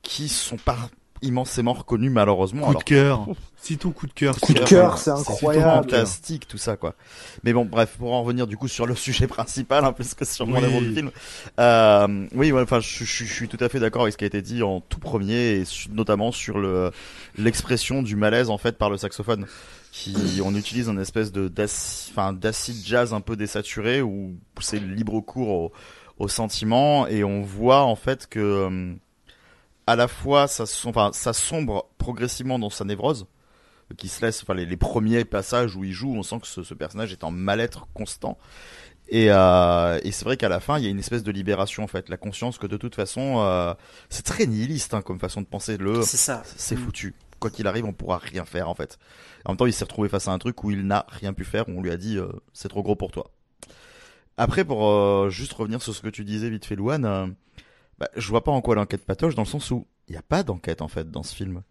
[0.00, 0.78] qui sont pas
[1.22, 2.62] immensément reconnus malheureusement.
[2.62, 3.26] Coup alors de cœur.
[3.92, 4.38] Coup de cœur.
[4.40, 5.90] Coup de c'est- cœur, c'est incroyable.
[5.90, 6.94] fantastique tout ça quoi.
[7.44, 10.24] Mais bon bref pour en revenir du coup sur le sujet principal peu ce que
[10.24, 10.64] sur mon Oui.
[10.64, 11.10] amour du film.
[11.58, 14.24] Euh, oui ouais, enfin je, je- je suis tout à fait d'accord avec ce qui
[14.24, 16.90] a été dit en tout premier et notamment sur le
[17.36, 19.46] l'expression du malaise en fait par le saxophone
[19.90, 24.78] qui on utilise une espèce de d'acide enfin d'acide jazz un peu désaturé où c'est
[24.80, 25.72] libre cours au,
[26.18, 28.92] au sentiment et on voit en fait que euh,
[29.88, 33.26] à la fois ça, som- enfin, ça sombre progressivement dans sa névrose
[33.96, 36.62] qui se laisse, enfin les, les premiers passages où il joue, on sent que ce,
[36.62, 38.36] ce personnage est en mal-être constant.
[39.08, 41.82] Et, euh, et c'est vrai qu'à la fin, il y a une espèce de libération
[41.84, 43.72] en fait, la conscience que de toute façon, euh,
[44.10, 45.78] c'est très nihiliste hein, comme façon de penser.
[45.78, 46.42] Le, C'est ça.
[46.44, 46.84] c'est Mm.
[46.84, 47.14] foutu.
[47.40, 48.98] Quoi qu'il arrive, on pourra rien faire en fait.
[49.46, 51.44] En même temps, il s'est retrouvé face à un truc où il n'a rien pu
[51.44, 53.30] faire, où on lui a dit euh, c'est trop gros pour toi.
[54.36, 57.26] Après, pour euh, juste revenir sur ce que tu disais vite fait, Louane, euh,
[57.98, 60.22] bah, je vois pas en quoi l'enquête patoche dans le sens où il n'y a
[60.22, 61.62] pas d'enquête en fait dans ce film.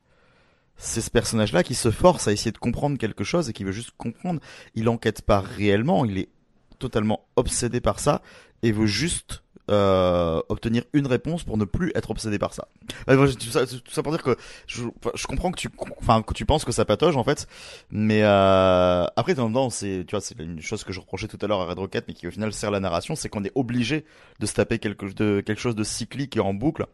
[0.75, 3.71] C'est ce personnage-là qui se force à essayer de comprendre quelque chose et qui veut
[3.71, 4.39] juste comprendre.
[4.75, 6.29] Il enquête pas réellement, il est
[6.77, 8.21] totalement obsédé par ça
[8.61, 12.67] et veut juste euh, obtenir une réponse pour ne plus être obsédé par ça.
[13.07, 13.51] Tout,
[13.91, 14.83] ça pour dire que je,
[15.27, 15.69] comprends que tu,
[15.99, 17.47] enfin que tu penses que ça patauge en fait,
[17.91, 21.37] mais euh, après même temps c'est, tu vois, c'est une chose que je reprochais tout
[21.41, 23.51] à l'heure à Red Rocket, mais qui au final sert la narration, c'est qu'on est
[23.55, 24.05] obligé
[24.39, 26.85] de se taper quelque, de, quelque chose de cyclique et en boucle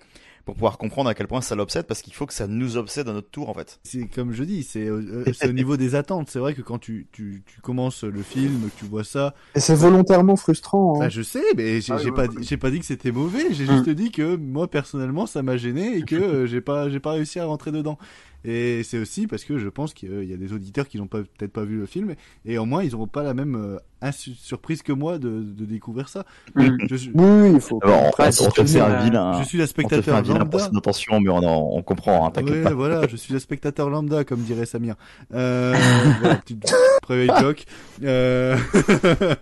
[0.45, 3.07] pour pouvoir comprendre à quel point ça l'obsède, parce qu'il faut que ça nous obsède
[3.07, 3.79] à notre tour, en fait.
[3.83, 6.29] C'est comme je dis, c'est euh, c'est au niveau des attentes.
[6.29, 9.59] C'est vrai que quand tu, tu, tu commences le film, que tu vois ça, Et
[9.61, 10.95] c'est volontairement frustrant.
[10.97, 10.99] hein.
[11.05, 13.53] Bah, je sais, mais j'ai Ah oui, pas, oui, pas dit que c'était mauvais.
[13.53, 13.77] J'ai Mm.
[13.77, 17.11] juste dit que moi personnellement, ça m'a gêné et que euh, j'ai pas, j'ai pas
[17.11, 17.97] réussi à rentrer dedans.
[18.45, 21.51] Et c'est aussi parce que je pense qu'il y a des auditeurs qui n'ont peut-être
[21.53, 22.15] pas vu le film
[22.45, 26.09] et au moins ils n'auront pas la même euh, surprise que moi de, de découvrir
[26.09, 26.25] ça.
[26.55, 27.79] Je suis- Oui, il faut.
[27.83, 29.41] Alors, on, on te fait un vilain.
[29.41, 30.69] je suis la on te fait spectateur un vilain lambda.
[30.75, 32.73] intention, mais on, en- on comprend, hein, t'inquiète Ouais, pas.
[32.73, 34.95] voilà, je suis le spectateur lambda, comme dirait Samir.
[35.33, 35.73] Euh,
[36.21, 36.65] voilà, petite
[37.01, 37.65] private joke.
[38.03, 38.57] Euh...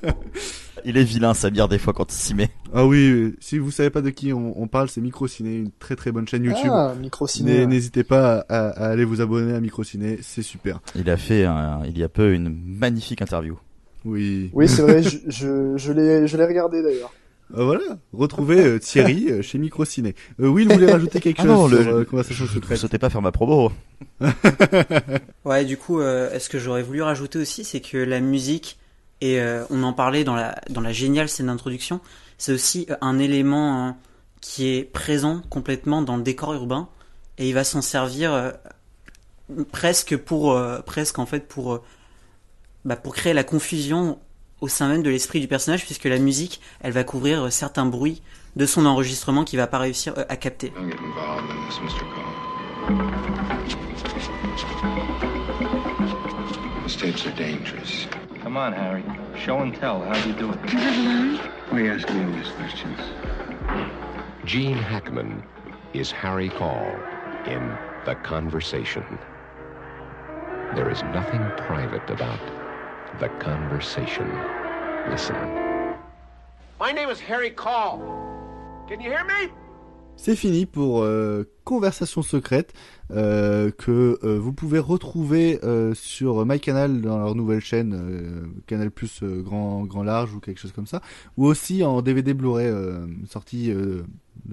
[0.85, 2.49] Il est vilain, Samir, des fois, quand il s'y met.
[2.73, 5.95] Ah oui, si vous savez pas de qui on, on parle, c'est Microciné, une très
[5.95, 6.71] très bonne chaîne YouTube.
[6.71, 7.65] Ah, Microciné.
[7.65, 10.79] N'hésitez pas à, à aller vous abonner à Microciné, c'est super.
[10.95, 13.57] Il a fait, un- il y a peu, une magnifique interview.
[14.05, 14.49] Oui.
[14.53, 17.11] Oui, c'est vrai, je, je, je l'ai, je l'ai regardé d'ailleurs.
[17.57, 17.83] Euh, voilà,
[18.13, 20.15] retrouvez euh, Thierry euh, chez Microciné.
[20.39, 22.77] Euh, Will voulait rajouter quelque Ah chose non, sur le- euh, Conversation Vous secrète.
[22.77, 23.71] sautez pas faire ma promo.
[25.45, 28.77] Ouais, du coup, euh, ce que j'aurais voulu rajouter aussi, c'est que la musique,
[29.21, 32.01] et euh, on en parlait dans la, dans la géniale scène d'introduction,
[32.37, 33.97] c'est aussi euh, un élément hein,
[34.41, 36.89] qui est présent complètement dans le décor urbain,
[37.37, 38.51] et il va s'en servir euh,
[39.71, 41.83] presque pour, euh, presque en fait pour, euh,
[42.85, 44.19] bah, pour créer la confusion
[44.61, 47.85] au sein même de l'esprit du personnage, puisque la musique, elle va couvrir euh, certains
[47.85, 48.21] bruits
[48.55, 50.71] de son enregistrement qu'il va pas réussir euh, à capter.
[58.41, 59.03] Come on, Harry.
[59.39, 60.01] Show and tell.
[60.01, 60.55] How do you do it?
[61.69, 62.97] Why are you asking me all these questions?
[64.45, 65.43] Gene Hackman
[65.93, 66.91] is Harry Call
[67.45, 69.03] in The Conversation.
[70.73, 72.39] There is nothing private about
[73.19, 74.27] The Conversation.
[75.07, 75.35] Listen.
[76.79, 77.99] My name is Harry Call.
[78.87, 79.51] Can you hear me?
[80.17, 82.73] C'est fini pour euh, Conversation secrète
[83.11, 85.59] euh, que euh, vous pouvez retrouver
[85.93, 90.87] sur MyCanal dans leur nouvelle chaîne Canal Plus grand grand large ou quelque chose comme
[90.87, 91.01] ça
[91.37, 92.71] ou aussi en DVD Blu-ray
[93.27, 93.73] sorti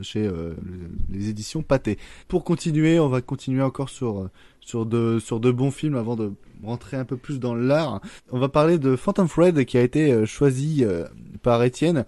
[0.03, 1.99] chez euh, le- les éditions Pathé.
[2.29, 4.31] Pour continuer, on va continuer encore sur euh,
[4.61, 6.33] sur de sur de bons films avant de
[6.63, 8.01] rentrer un peu plus dans l'art.
[8.31, 10.85] On va parler de Phantom Thread qui a été euh, choisi
[11.43, 12.05] par Étienne,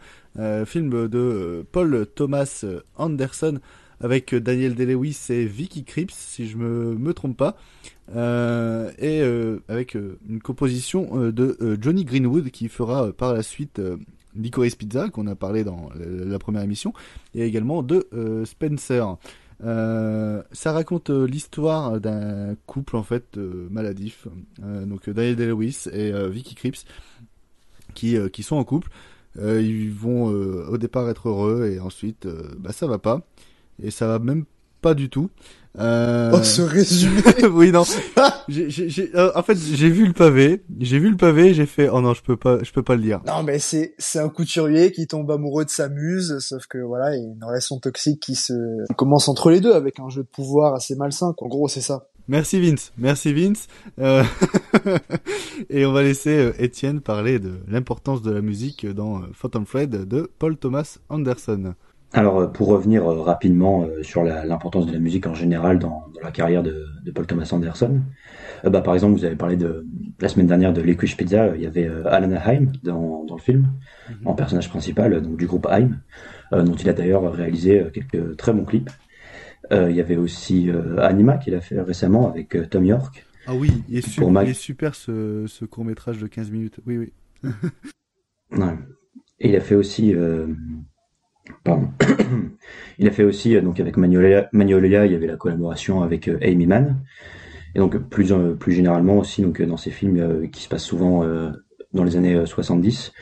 [0.67, 2.65] film de Paul Thomas
[2.97, 3.59] Anderson
[4.01, 7.57] avec Daniel Day-Lewis et Vicky Krieps, si je me me trompe pas,
[8.15, 9.23] et
[9.69, 13.81] avec une composition de Johnny Greenwood qui fera par la suite
[14.35, 16.93] Licorice Pizza qu'on a parlé dans la, première émission,
[17.35, 19.17] et également de euh, Spencer.
[19.63, 24.27] Euh, ça raconte euh, l'histoire d'un couple en fait maladif,
[24.59, 26.85] donc Daniel Day-Lewis et Vicky Krieps,
[27.95, 28.91] qui qui sont en couple.
[29.37, 32.27] Ils vont au départ être heureux et ensuite
[32.59, 33.23] bah ça va pas
[33.81, 34.45] et ça va même
[34.81, 35.31] pas du tout.
[35.79, 36.33] Euh...
[36.35, 37.85] Oh, ce résumé Oui non.
[39.15, 42.15] Euh, en fait j'ai vu le pavé, j'ai vu le pavé, j'ai fait oh non
[42.15, 43.21] je peux pas je peux pas le dire.
[43.25, 47.15] Non, mais c'est, c'est un couturier qui tombe amoureux de sa muse, sauf que voilà,
[47.17, 48.53] il y a une relation toxique qui se
[48.97, 51.33] commence entre les deux avec un jeu de pouvoir assez malsain.
[51.37, 51.47] quoi.
[51.47, 52.09] En gros, c'est ça.
[52.27, 53.67] Merci Vince, merci Vince.
[53.99, 54.25] Euh,
[55.71, 59.91] et on va laisser euh, Étienne parler de l'importance de la musique dans Phantom Thread
[59.91, 61.75] de Paul Thomas Anderson.
[62.13, 66.07] Alors, euh, pour revenir euh, rapidement euh, sur l'importance de la musique en général dans,
[66.15, 68.01] dans la carrière de, de Paul Thomas Anderson,
[68.65, 69.87] euh, bah, par exemple, vous avez parlé de
[70.21, 73.69] la semaine dernière de Licorice Pizza, il y avait Alana Haim dans, dans le film,
[74.25, 76.01] en personnage principal donc du groupe Haim,
[76.53, 78.91] euh, dont il a d'ailleurs réalisé quelques très bons clips.
[79.73, 80.69] Euh, il y avait aussi
[80.99, 83.25] Anima qu'il a fait récemment avec Tom York.
[83.47, 86.27] Ah oui, il est, su- Pour Mag- il est super ce, ce court métrage de
[86.27, 86.81] 15 minutes.
[86.87, 87.13] Oui oui.
[88.51, 88.75] Ouais.
[89.39, 90.13] Et il a fait aussi,
[92.99, 96.39] il a fait aussi euh, donc avec Magnolia, il y avait la collaboration avec euh,
[96.43, 97.03] Amy Mann.
[97.75, 101.25] Et donc plus euh, plus généralement aussi donc dans ces films qui se passent souvent
[101.93, 103.13] dans les années euh, 70.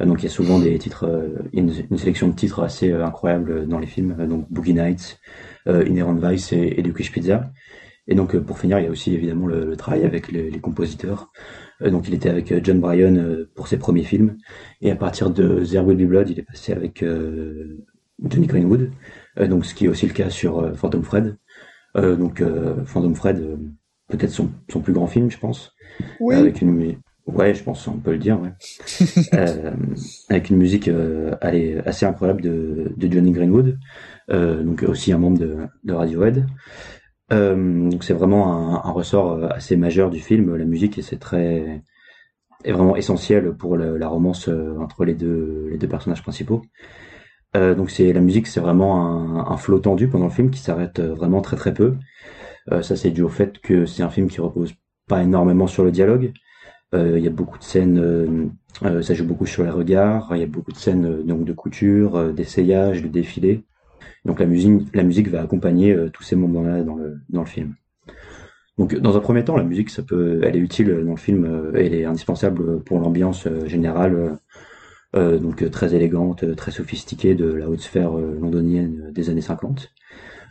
[0.00, 1.08] euh, donc il y a souvent des titres,
[1.52, 4.14] une, sélection de titres assez incroyables dans les films.
[4.28, 5.18] donc Boogie Nights,
[5.66, 7.50] Inherent Vice et, et Pizza.
[8.08, 11.32] Et donc pour finir, il y a aussi évidemment le, travail avec les compositeurs.
[11.82, 14.36] Euh, donc il était avec euh, John Bryan euh, pour ses premiers films.
[14.80, 17.04] Et à partir de There Will Be Blood, il est passé avec
[18.22, 18.90] Johnny Greenwood.
[19.48, 21.36] Donc ce qui est aussi le cas sur Phantom Fred.
[21.94, 22.42] Donc
[22.84, 23.58] Phantom Fred,
[24.08, 25.74] peut-être son, son plus grand film, je pense.
[26.20, 26.34] Oui.
[26.34, 26.96] Avec une
[27.26, 28.40] ouais, je pense, on peut le dire.
[28.40, 28.52] Ouais.
[29.34, 29.72] Euh,
[30.28, 33.78] avec une musique euh, allez, assez incroyable de, de Johnny Greenwood,
[34.30, 36.46] euh, donc aussi un membre de, de Radiohead.
[37.32, 41.82] Euh, donc c'est vraiment un, ressort euh, assez majeur du film, la musique, c'est très
[42.64, 46.62] est vraiment essentiel pour la romance euh, entre les deux les deux personnages principaux.
[47.56, 51.00] Euh, donc c'est la musique, c'est vraiment un, flow tendu pendant le film qui s'arrête
[51.00, 51.96] vraiment très très peu.
[52.72, 54.74] Euh, ça c'est dû au fait que c'est un film qui repose
[55.08, 56.32] pas énormément sur le dialogue.
[56.94, 58.50] Il y a beaucoup de scènes,
[58.80, 60.30] ça joue beaucoup sur les regards.
[60.34, 63.64] Il y a beaucoup de scènes donc de couture, d'essayage, de défilé.
[64.26, 67.46] Donc la musique, la musique va accompagner euh, tous ces moments-là dans le dans le
[67.46, 67.74] film.
[68.78, 71.44] Donc dans un premier temps, la musique, ça peut, elle est utile dans le film,
[71.44, 74.38] euh, elle est indispensable pour l'ambiance euh, générale,
[75.14, 79.90] donc très élégante, très sophistiquée de la haute sphère londonienne des années 50.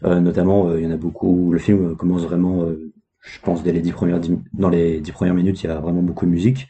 [0.05, 1.51] Euh, notamment, il y en a beaucoup.
[1.53, 2.65] Le film commence vraiment,
[3.21, 4.19] je pense, dès les dix premières
[4.53, 6.67] dans les dix premières minutes, il y a vraiment beaucoup de musique.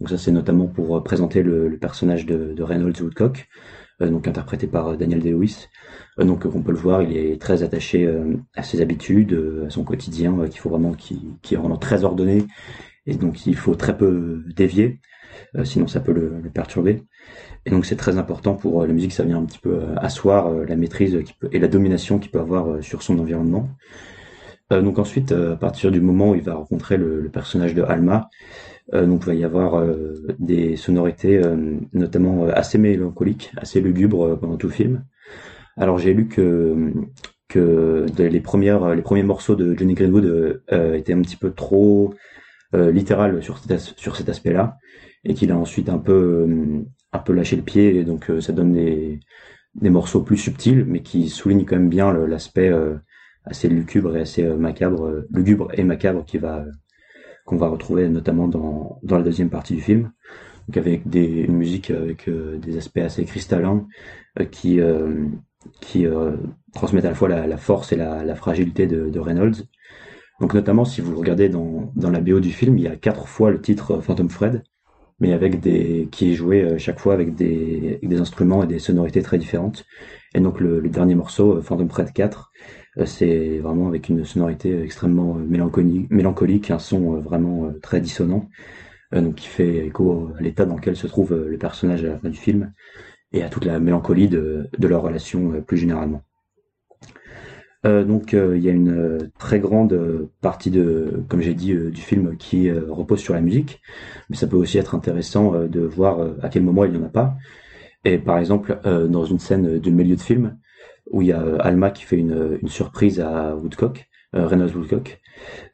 [0.00, 3.48] Donc ça, c'est notamment pour présenter le, personnage de, Reynolds Woodcock,
[4.08, 5.68] donc interprété par euh, Daniel Day-Lewis.
[6.18, 9.66] Euh, donc on peut le voir, il est très attaché euh, à ses habitudes, euh,
[9.66, 12.46] à son quotidien, euh, qu'il faut vraiment qui qui est vraiment très ordonné
[13.06, 15.00] et donc il faut très peu dévier,
[15.56, 17.02] euh, sinon ça peut le, perturber.
[17.66, 19.94] Et donc c'est très important pour euh, la musique, ça vient un petit peu euh,
[19.96, 21.18] asseoir euh, la maîtrise
[21.52, 23.68] et la domination qu'il peut avoir euh, sur son environnement.
[24.72, 27.74] Euh, donc ensuite, euh, à partir du moment où il va rencontrer le, le personnage
[27.74, 28.28] de Alma,
[28.79, 33.80] euh, donc il va y avoir euh, des sonorités euh, notamment euh, assez mélancoliques, assez
[33.80, 35.04] lugubres euh, pendant tout le film.
[35.76, 36.92] Alors j'ai lu que
[38.18, 42.14] les premiers morceaux de Johnny Greenwood euh, euh, étaient un petit peu trop
[42.74, 44.78] euh, littéral sur cet, aspect-là
[45.24, 48.52] et qu'il a ensuite un peu euh, un lâché le pied et donc euh, ça
[48.52, 49.20] donne des
[49.76, 52.96] des morceaux plus subtils mais qui soulignent quand même bien l'aspect euh,
[53.44, 56.64] assez lugubre et assez euh, macabre euh, lugubre et macabre qui va
[57.50, 60.12] qu'on va retrouver notamment dans dans la deuxième partie du film.
[60.68, 63.86] Donc avec des une musique avec euh, des aspects assez cristallins
[64.38, 65.26] euh, qui euh,
[65.80, 66.36] qui euh,
[66.74, 69.64] transmettent à la fois la, la force et la, la fragilité de, de Reynolds.
[70.40, 73.26] Donc notamment si vous regardez dans dans la BO du film il y a quatre
[73.28, 74.62] fois le titre euh, Phantom Fred
[75.20, 78.66] mais avec des qui est joué euh, chaque fois avec des avec des instruments et
[78.66, 79.84] des sonorités très différentes.
[80.34, 82.49] Et donc le, le dernier morceau Phantom Fred 4 euh,
[83.04, 88.48] c'est vraiment avec une sonorité extrêmement euh, mélancolique un son euh, vraiment euh, très dissonant
[89.14, 92.08] euh, donc qui fait écho à l'état dans lequel se trouve euh, le personnage à
[92.08, 92.72] la fin du film
[93.32, 96.22] et à toute la mélancolie de, leur relation euh, plus généralement.
[97.86, 101.54] Euh, donc euh, il y a une euh, très grande euh, partie de, comme j'ai
[101.54, 103.80] dit, euh, du film qui euh, repose sur la musique,
[104.28, 106.98] mais ça peut aussi être intéressant euh, de voir euh, à quel moment il n'y
[106.98, 107.36] en a pas.
[108.04, 110.58] Et par exemple, euh, dans une scène du milieu de film,
[111.10, 114.74] où il y a euh, Alma qui fait une, une surprise à Woodcock, euh, Reynolds
[114.76, 115.20] Woodcock,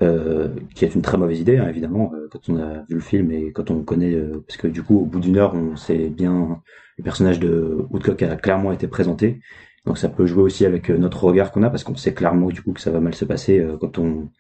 [0.03, 3.01] euh, qui est une très mauvaise idée, hein, évidemment, euh, quand on a vu le
[3.01, 5.77] film et quand on connaît, euh, parce que du coup, au bout d'une heure, on
[5.77, 6.63] sait bien,
[6.99, 9.41] le personnage de Woodcock a clairement été présenté,
[9.87, 12.49] donc ça peut jouer aussi avec euh, notre regard qu'on a, parce qu'on sait clairement
[12.49, 14.31] du coup que ça va mal se passer euh, quand on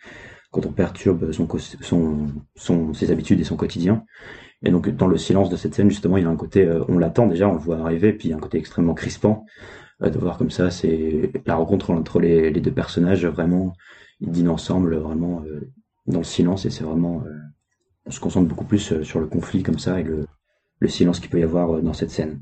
[0.52, 1.46] quand on perturbe son,
[1.82, 4.04] son, son, ses habitudes et son quotidien.
[4.62, 6.82] Et donc dans le silence de cette scène, justement, il y a un côté, euh,
[6.88, 9.44] on l'attend déjà, on le voit arriver, puis il y a un côté extrêmement crispant
[9.44, 13.72] euh, de voir comme ça, c'est la rencontre entre les, deux personnages, vraiment,
[14.20, 15.60] ils dînent ensemble, vraiment euh,
[16.06, 17.32] dans le silence, et c'est vraiment, euh,
[18.06, 20.26] on se concentre beaucoup plus euh, sur le conflit comme ça et le,
[20.80, 22.40] le silence qu'il peut y avoir euh, dans cette scène.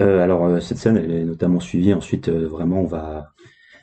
[0.00, 3.32] Euh, alors euh, cette scène, elle est notamment suivie ensuite, euh, vraiment, on va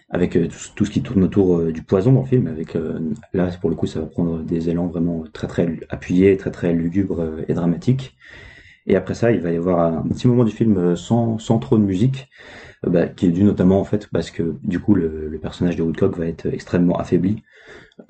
[0.10, 2.48] avec euh, tout, ce- tout ce qui tourne autour euh, du poison dans le film.
[2.48, 3.00] Avec euh,
[3.34, 6.74] là, pour le coup, ça va prendre des élans vraiment très très appuyés, très très
[6.74, 8.18] lugubres euh, et dramatiques.
[8.88, 11.60] Et après ça, il va y avoir un petit moment du film euh, sans sans
[11.60, 12.30] trop de musique,
[12.86, 15.76] euh, bah, qui est dû notamment en fait parce que du coup le, le personnage
[15.76, 17.44] de Woodcock va être extrêmement affaibli.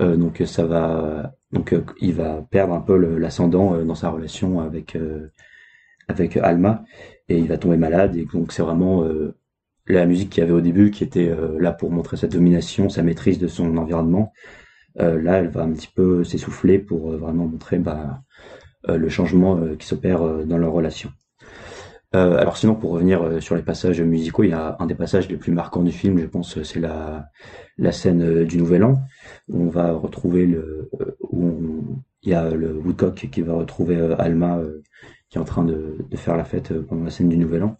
[0.02, 4.10] Euh, donc ça va donc euh, il va perdre un peu l'ascendant euh, dans sa
[4.10, 5.32] relation avec euh,
[6.08, 6.84] avec Alma
[7.30, 9.36] et il va tomber malade et donc c'est vraiment euh,
[9.88, 12.90] la musique qu'il y avait au début qui était euh, là pour montrer sa domination,
[12.90, 14.34] sa maîtrise de son environnement.
[15.00, 18.27] Euh, là, elle va un petit peu s'essouffler pour euh, vraiment montrer bah, euh,
[18.96, 21.10] le changement euh, qui s'opère euh, dans leur relation.
[22.16, 24.96] Euh, alors sinon, pour revenir euh, sur les passages musicaux, il y a un des
[24.96, 27.28] passages les plus marquants du film, je pense, c'est la
[27.78, 29.02] la scène euh, du Nouvel An
[29.50, 33.54] où on va retrouver le euh, où on- il y a le Woodcock qui va
[33.54, 34.82] retrouver euh, Alma euh,
[35.30, 37.64] qui est en train de, de faire la fête euh, pendant la scène du Nouvel
[37.64, 37.78] An.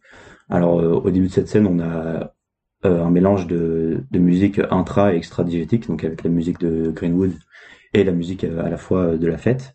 [0.50, 2.34] Alors euh, au début de cette scène, on a
[2.86, 7.34] euh, un mélange de, de musique intra et extra-diégétique, donc avec la musique de Greenwood
[7.94, 9.74] et la musique euh, à la fois euh, de la fête.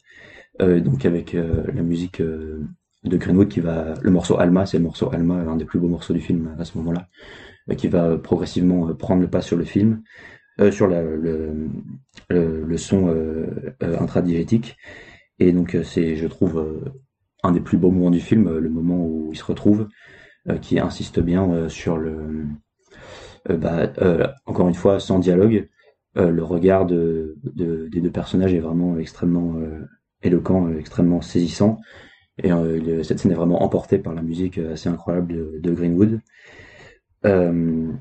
[0.63, 2.61] Euh, donc avec euh, la musique euh,
[3.05, 5.89] de Greenwood qui va, le morceau Alma, c'est le morceau Alma, un des plus beaux
[5.89, 7.09] morceaux du film à ce moment-là,
[7.77, 10.03] qui va progressivement prendre le pas sur le film,
[10.71, 11.69] sur le,
[12.29, 14.07] le, son euh, euh.
[15.39, 16.83] Et donc c'est, je trouve,
[17.43, 19.89] un des plus beaux moments du film, le moment où ils se retrouvent,
[20.61, 22.47] qui insiste bien sur le,
[23.49, 23.93] bah,
[24.47, 25.69] encore une fois, sans dialogue,
[26.15, 29.57] le regard de, de- des deux personnages est vraiment extrêmement
[30.23, 31.81] éloquent, euh, extrêmement saisissant.
[32.43, 36.21] Et euh, cette scène est vraiment emportée par la musique assez incroyable de, Greenwood.
[37.25, 37.93] Euh,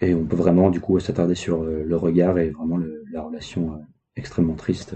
[0.00, 2.78] et on peut vraiment du coup s'attarder sur le regard et vraiment
[3.12, 3.80] la relation
[4.16, 4.94] extrêmement triste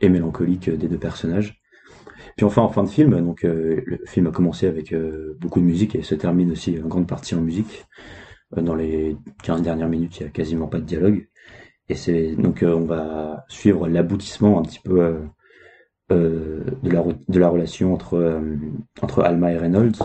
[0.00, 1.60] et mélancolique des deux personnages.
[2.36, 4.94] Puis enfin en fin de film, donc le film a commencé avec
[5.40, 7.86] beaucoup de musique et se termine aussi en grande partie en musique.
[8.54, 11.26] dans les 15 dernières minutes, il y a quasiment pas de dialogue.
[11.88, 15.20] Et c'est donc on va suivre l'aboutissement un petit peu euh,
[16.10, 18.40] de, la, de la relation entre, euh,
[19.02, 20.02] entre Alma et Reynolds,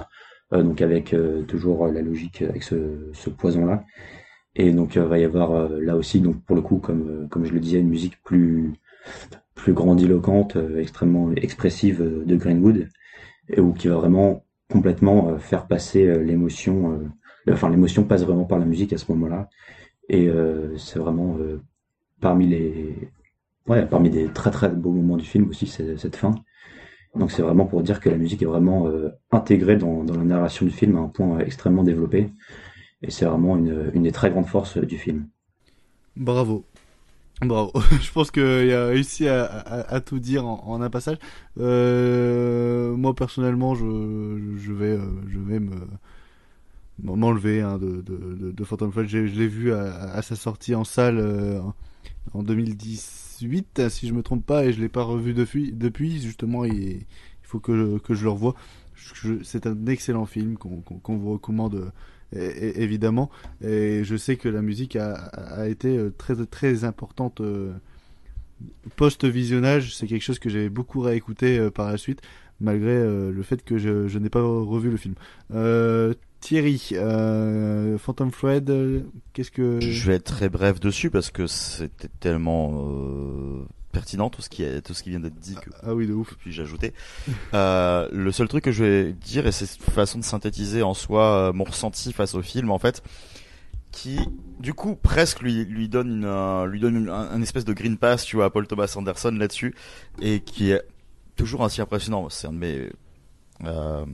[0.53, 1.15] euh, donc avec
[1.47, 3.83] toujours la logique avec ce, ce poison-là.
[4.55, 7.53] Et donc il va y avoir là aussi, donc pour le coup, comme, comme je
[7.53, 8.73] le disais, une musique plus,
[9.55, 12.89] plus grandiloquente, extrêmement expressive de Greenwood,
[13.49, 16.99] et où qui va vraiment complètement faire passer l'émotion.
[17.49, 19.49] enfin, l'émotion passe vraiment par la musique à ce moment-là,
[20.09, 20.29] et
[20.77, 21.37] c'est vraiment
[22.19, 22.95] parmi les
[23.65, 26.35] parmi des très très beaux moments du film aussi, c'est cette fin.
[27.15, 30.23] Donc c'est vraiment pour dire que la musique est vraiment euh, intégrée dans, dans, la
[30.23, 32.31] narration du film à un point extrêmement développé.
[33.01, 35.27] Et c'est vraiment une, une des très grandes forces du film.
[36.15, 36.65] Bravo.
[37.41, 37.71] Bravo.
[38.01, 41.17] je pense qu'il a réussi à, tout dire en, un passage.
[41.59, 45.75] Euh, moi personnellement, je, je vais, euh, je vais me
[47.01, 49.07] m'enlever hein, de, de, de, Phantom Flash.
[49.07, 51.61] Je l'ai vu à, sa sortie en salle euh,
[52.33, 55.71] en 2010 8 si je me trompe pas, et je l'ai pas revu depuis.
[55.73, 57.05] Depuis, justement, il,
[57.43, 58.55] faut que, que je le revoie.
[59.43, 61.91] C'est un excellent film qu'on vous recommande
[62.31, 63.29] évidemment.
[63.61, 67.73] Et je sais que la musique a, a été euh, très très importante euh,
[68.95, 69.95] post-visionnage.
[69.95, 72.21] C'est quelque chose que j'ai beaucoup réécouté euh, par la suite,
[72.59, 75.15] malgré le fait que je, je n'ai pas revu le film.
[76.41, 79.01] Thierry, euh, Phantom Thread, euh,
[79.33, 79.79] qu'est-ce que...
[79.81, 84.63] Je vais être très bref dessus parce que c'était tellement euh, pertinent tout ce qui
[84.63, 86.35] est tout ce qui vient d'être dit que ah, oui de ouf.
[86.39, 86.93] puis j'ajoutais.
[87.53, 90.93] Euh, le seul truc que je vais dire et c'est une façon de synthétiser en
[90.93, 93.01] soi mon ressenti face au film en fait
[93.91, 94.19] qui
[94.59, 98.35] du coup presque lui lui donne une lui donne un, espèce de green pass tu
[98.35, 99.73] vois à Paul Thomas Anderson là-dessus
[100.21, 100.83] et qui est
[101.39, 102.29] toujours ainsi impressionnant.
[102.29, 102.89] C'est un de mes
[103.65, 104.05] euh,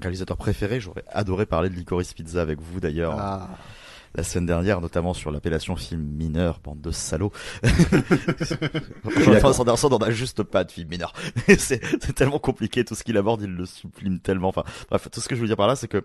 [0.00, 0.80] réalisateur préféré.
[0.80, 3.16] J'aurais adoré parler de Licorice Pizza avec vous d'ailleurs.
[3.18, 3.48] Ah.
[4.14, 7.32] La semaine dernière, notamment sur l'appellation film mineur, bande de salauds.
[9.28, 11.12] Enfin, Sanderson n'en a juste pas de film mineur.
[11.58, 14.48] c'est tellement compliqué, tout ce qu'il aborde, il le sublime tellement.
[14.48, 16.02] Enfin, bref, tout ce que je veux dire par là, c'est que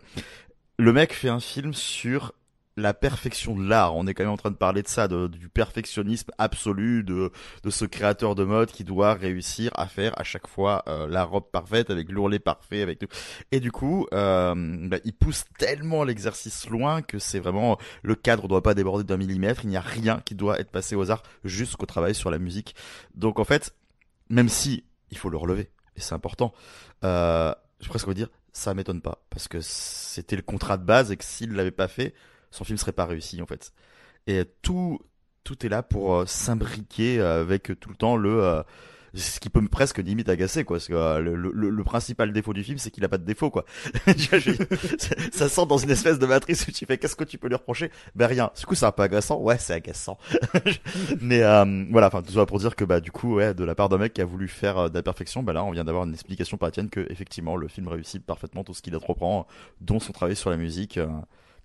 [0.77, 2.33] le mec fait un film sur
[2.75, 3.95] la perfection de l'art.
[3.95, 7.31] On est quand même en train de parler de ça, de, du perfectionnisme absolu de,
[7.63, 11.23] de ce créateur de mode qui doit réussir à faire à chaque fois euh, la
[11.23, 13.07] robe parfaite avec l'ourlet parfait, avec tout.
[13.51, 14.53] Et du coup, euh,
[14.87, 19.17] bah, il pousse tellement l'exercice loin que c'est vraiment le cadre doit pas déborder d'un
[19.17, 19.61] millimètre.
[19.63, 22.75] Il n'y a rien qui doit être passé aux arts jusqu'au travail sur la musique.
[23.15, 23.75] Donc en fait,
[24.29, 26.53] même si il faut le relever et c'est important,
[27.03, 31.17] euh, je presque dire ça m'étonne pas parce que c'était le contrat de base et
[31.17, 32.13] que s'il l'avait pas fait
[32.53, 33.73] son film serait pas réussi en fait.
[34.27, 34.99] Et tout
[35.43, 38.63] tout est là pour euh, s'imbriquer euh, avec tout le temps le euh,
[39.15, 40.77] ce qui peut presque limite agacer quoi.
[40.77, 43.63] Parce que le, le, principal défaut du film c'est qu'il a pas de défaut quoi.
[45.31, 47.55] Ça sent dans une espèce de matrice où tu fais qu'est-ce que tu peux lui
[47.55, 47.91] reprocher?
[48.15, 48.49] Ben rien.
[48.57, 49.39] Du coup c'est un peu agaçant.
[49.39, 50.17] Ouais c'est agaçant.
[51.21, 51.41] Mais
[51.91, 52.07] voilà.
[52.07, 54.13] Enfin tout ça pour dire que bah du coup ouais de la part d'un mec
[54.13, 56.71] qui a voulu faire de la perfection bah là on vient d'avoir une explication par
[56.71, 59.45] que effectivement le film réussit parfaitement tout ce qu'il entreprend
[59.79, 60.97] dont son travail sur la musique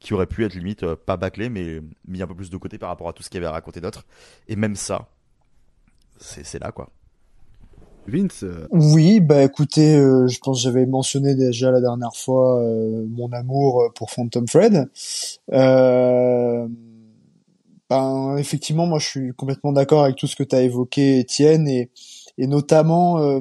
[0.01, 2.79] qui aurait pu être limite euh, pas bâclé, mais mis un peu plus de côté
[2.79, 4.05] par rapport à tout ce qu'il avait raconté d'autre.
[4.49, 5.09] Et même ça,
[6.19, 6.91] c'est là quoi.
[8.07, 12.63] Vince euh, Oui, bah écoutez, euh, je pense que j'avais mentionné déjà la dernière fois
[13.09, 14.89] mon amour pour Phantom Fred.
[15.49, 16.69] ben
[18.39, 21.91] effectivement, moi je suis complètement d'accord avec tout ce que tu as évoqué, Étienne, et,
[22.39, 23.41] et notamment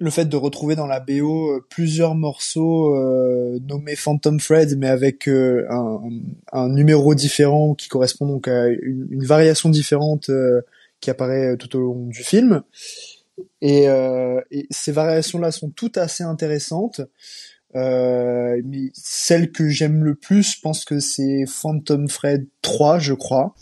[0.00, 4.88] le fait de retrouver dans la BO euh, plusieurs morceaux euh, nommés Phantom Thread mais
[4.88, 6.00] avec euh, un,
[6.52, 10.30] un, numéro différent qui correspond donc à une, variation différente
[11.00, 12.62] qui apparaît tout au long du film.
[13.60, 17.02] Et, et ces variations-là sont toutes assez intéressantes.
[17.74, 23.54] mais celle que j'aime le plus, je pense que c'est Phantom Thread 3, je crois.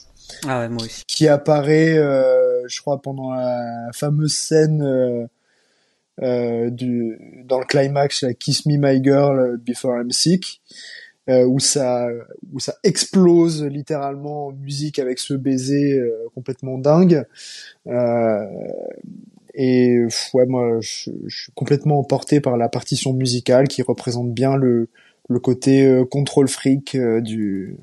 [0.47, 1.02] Ah ouais, moi aussi.
[1.06, 5.26] Qui apparaît, je crois, pendant la fameuse scène euh,
[6.18, 10.62] du, dans le climax, la Kiss Me My Girl Before I'm Sick,
[11.28, 12.08] euh, où ça
[12.52, 17.24] où ça explose littéralement en musique avec ce baiser euh, complètement dingue.
[17.88, 18.46] Euh,
[19.54, 19.98] et
[20.34, 24.88] ouais, moi, je, suis complètement emporté par la partition musicale qui représente bien le
[25.28, 27.76] le côté euh, contrôle freak du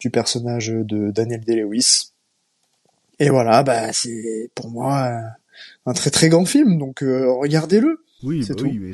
[0.00, 2.12] du personnage de Daniel Day-Lewis.
[3.18, 5.12] Et voilà, bah c'est pour moi
[5.86, 7.98] un très très grand film, donc euh, regardez-le.
[8.22, 8.64] Oui, C'est bah tout.
[8.66, 8.92] oui, mais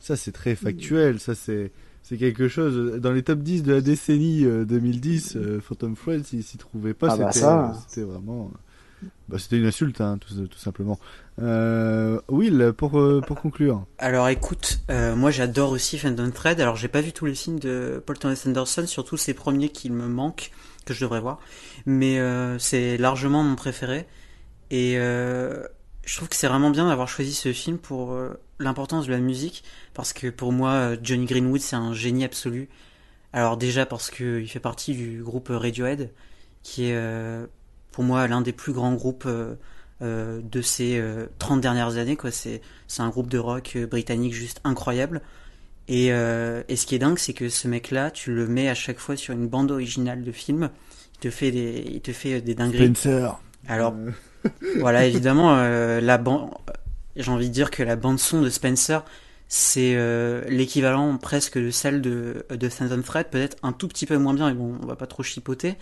[0.00, 1.72] ça c'est très factuel, ça c'est
[2.02, 6.24] c'est quelque chose dans les top 10 de la décennie euh, 2010 euh, Phantom Thread
[6.24, 7.70] s'il s'y trouvait pas Ah bah c'était ça.
[7.70, 8.50] euh, c'était vraiment
[9.02, 10.98] euh, bah, c'était une insulte hein, tout, tout simplement.
[11.40, 13.84] Euh, Will pour euh, pour conclure.
[13.98, 16.60] Alors écoute, euh, moi j'adore aussi Phantom Thread.
[16.60, 19.90] Alors j'ai pas vu tous les films de Paul Thomas Anderson, surtout ces premiers qui
[19.90, 20.50] me manquent,
[20.86, 21.40] que je devrais voir.
[21.86, 24.06] Mais euh, c'est largement mon préféré.
[24.70, 25.62] Et euh,
[26.06, 29.18] je trouve que c'est vraiment bien d'avoir choisi ce film pour euh, l'importance de la
[29.18, 29.62] musique.
[29.92, 32.70] Parce que pour moi, euh, Johnny Greenwood c'est un génie absolu.
[33.34, 36.10] Alors déjà parce que il fait partie du groupe Radiohead,
[36.62, 37.46] qui est euh,
[37.92, 39.56] pour moi l'un des plus grands groupes euh,
[40.02, 42.16] euh, de ces euh, 30 dernières années.
[42.16, 42.30] Quoi.
[42.30, 45.22] C'est, c'est un groupe de rock euh, britannique juste incroyable.
[45.88, 48.74] Et, euh, et ce qui est dingue, c'est que ce mec-là, tu le mets à
[48.74, 50.70] chaque fois sur une bande originale de film.
[51.14, 52.94] Il te fait des, il te fait des dingueries.
[52.94, 53.40] Spencer.
[53.68, 53.94] Alors,
[54.80, 56.50] voilà, évidemment, euh, la bande,
[57.16, 59.04] j'ai envie de dire que la bande son de Spencer,
[59.48, 64.18] c'est euh, l'équivalent presque de celle de, de Phantom Thread, peut-être un tout petit peu
[64.18, 65.76] moins bien, mais bon, on va pas trop chipoter.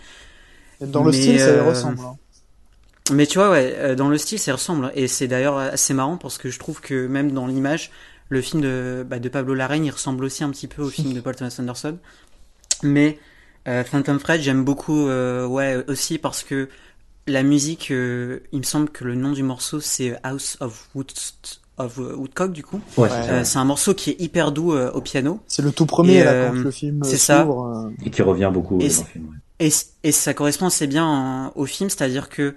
[0.81, 1.99] Dans le Mais, style, ça euh, ressemble.
[1.99, 2.15] hein.
[3.11, 4.91] Mais tu vois, ouais, euh, dans le style, ça ressemble.
[4.95, 7.91] Et c'est d'ailleurs assez marrant parce que je trouve que même dans l'image,
[8.29, 11.13] le film de, bah, de Pablo Larraín, il ressemble aussi un petit peu au film
[11.13, 11.97] de Paul Thomas Anderson.
[12.83, 13.19] Mais
[13.67, 16.67] euh, Phantom Thread, j'aime beaucoup, euh, ouais, aussi parce que
[17.27, 21.11] la musique, euh, il me semble que le nom du morceau, c'est House of, Wood,
[21.77, 22.79] of Woodcock, du coup.
[22.97, 23.09] Ouais.
[23.11, 25.39] Euh, c'est un morceau qui est hyper doux euh, au piano.
[25.47, 27.47] C'est le tout premier, Et, là, euh, quand le film c'est ça.
[28.05, 29.25] Et qui revient beaucoup Et dans le film.
[29.29, 29.35] ouais.
[29.67, 29.71] Et,
[30.03, 32.55] et ça correspond assez bien en- au film, c'est-à-dire que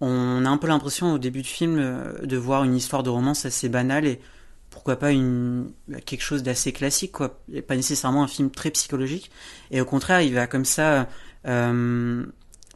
[0.00, 3.10] on a un peu l'impression au début du film euh, de voir une histoire de
[3.10, 4.20] romance assez banale et
[4.70, 5.72] pourquoi pas une
[6.06, 9.30] quelque chose d'assez classique quoi, et pas nécessairement un film très psychologique.
[9.72, 11.08] Et au contraire, il va comme ça
[11.46, 12.24] euh,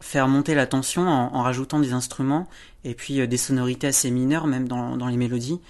[0.02, 2.48] faire monter la tension en, rajoutant des instruments
[2.84, 5.60] et puis euh, des sonorités assez mineures même dans, les mélodies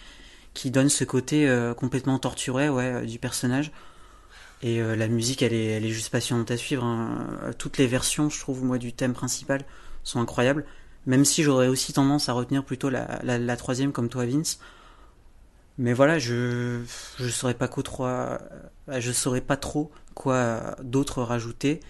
[0.55, 3.71] qui donnent ce côté euh, complètement torturé euh, du personnage.
[4.65, 6.85] Et la musique, elle est, elle juste passionnante à suivre.
[6.85, 7.27] hein.
[7.59, 9.65] Toutes les versions, je trouve, moi, du thème principal
[10.05, 10.65] sont incroyables.
[11.05, 14.61] Même si j'aurais aussi tendance à retenir plutôt la, la, troisième comme toi, Vince.
[15.79, 16.81] Mais voilà, je
[17.19, 18.07] je saurais pas quoi trop,
[18.87, 21.81] je saurais pas trop quoi d'autre rajouter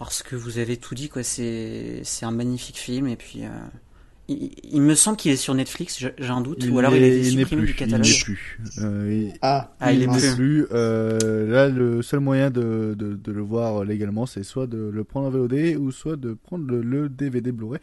[0.00, 1.22] parce que vous avez tout dit quoi.
[1.22, 3.48] C'est c'est un magnifique film et puis euh,
[4.28, 5.98] il, il me semble qu'il est sur Netflix.
[5.98, 8.06] j'ai un doute ou alors il est- supprimé du catalogue.
[8.06, 8.58] Il n'est plus.
[8.78, 10.34] Euh, il- Ah, Ah, il est n'est plus.
[10.34, 10.66] plus.
[10.72, 15.04] Euh, là, le seul moyen de, de, de le voir légalement, c'est soit de le
[15.04, 17.80] prendre en VOD ou soit de prendre le, le DVD Blu-ray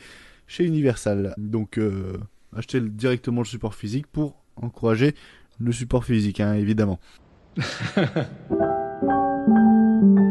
[0.47, 1.33] chez Universal.
[1.37, 2.17] Donc, euh,
[2.55, 5.13] acheter directement le support physique pour encourager
[5.59, 6.99] le support physique, hein, évidemment.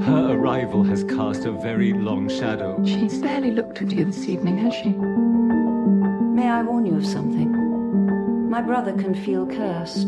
[0.07, 2.81] Her arrival has cast a very long shadow.
[2.86, 4.91] She's barely looked at you this evening, has she?
[4.91, 8.49] May I warn you of something?
[8.49, 10.07] My brother can feel cursed.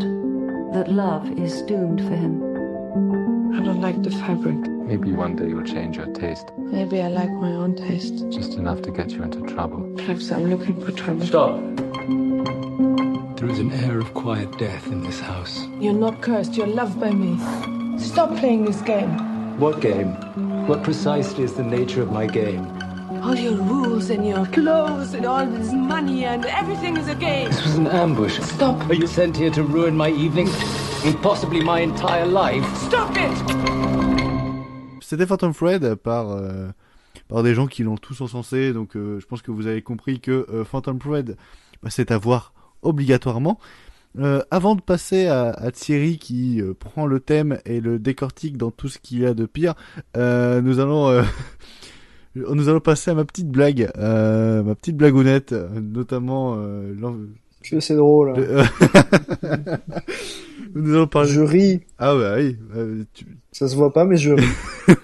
[0.73, 2.41] That love is doomed for him.
[3.57, 4.59] I don't like the fabric.
[4.69, 6.53] Maybe one day you'll change your taste.
[6.57, 8.25] Maybe I like my own taste.
[8.31, 9.81] Just enough to get you into trouble.
[9.97, 11.27] Perhaps I'm looking for trouble.
[11.27, 11.59] Stop!
[13.37, 15.67] There is an air of quiet death in this house.
[15.81, 17.37] You're not cursed, you're loved by me.
[17.99, 19.28] Stop playing this game.
[19.59, 20.15] What game?
[20.69, 22.65] What precisely is the nature of my game?
[23.25, 27.49] All your rules and your clothes and all this money and everything is a game.
[27.49, 28.39] This was an ambush.
[28.39, 28.89] Stop.
[28.89, 30.49] Are you sent here to ruin my evening?
[31.05, 32.65] And possibly my entire life?
[32.87, 33.33] Stop it!
[35.01, 36.69] C'était Phantom Thread par, euh,
[37.27, 38.73] par des gens qui l'ont tous encensé.
[38.73, 41.37] Donc, euh, je pense que vous avez compris que euh, Phantom Thread,
[41.83, 43.59] bah, c'est à voir obligatoirement.
[44.19, 48.57] Euh, avant de passer à, à Thierry qui euh, prend le thème et le décortique
[48.57, 49.75] dans tout ce qu'il y a de pire,
[50.17, 51.23] euh, nous allons
[52.35, 56.57] nous allons passer à ma petite blague, ma petite blagounette, notamment
[57.71, 58.35] sais, c'est drôle.
[58.37, 58.63] le-
[60.75, 61.29] nous allons parler.
[61.31, 61.81] Je ris.
[61.99, 62.57] Ah bah oui.
[63.15, 64.47] tu- Ça se voit pas, mais je ris.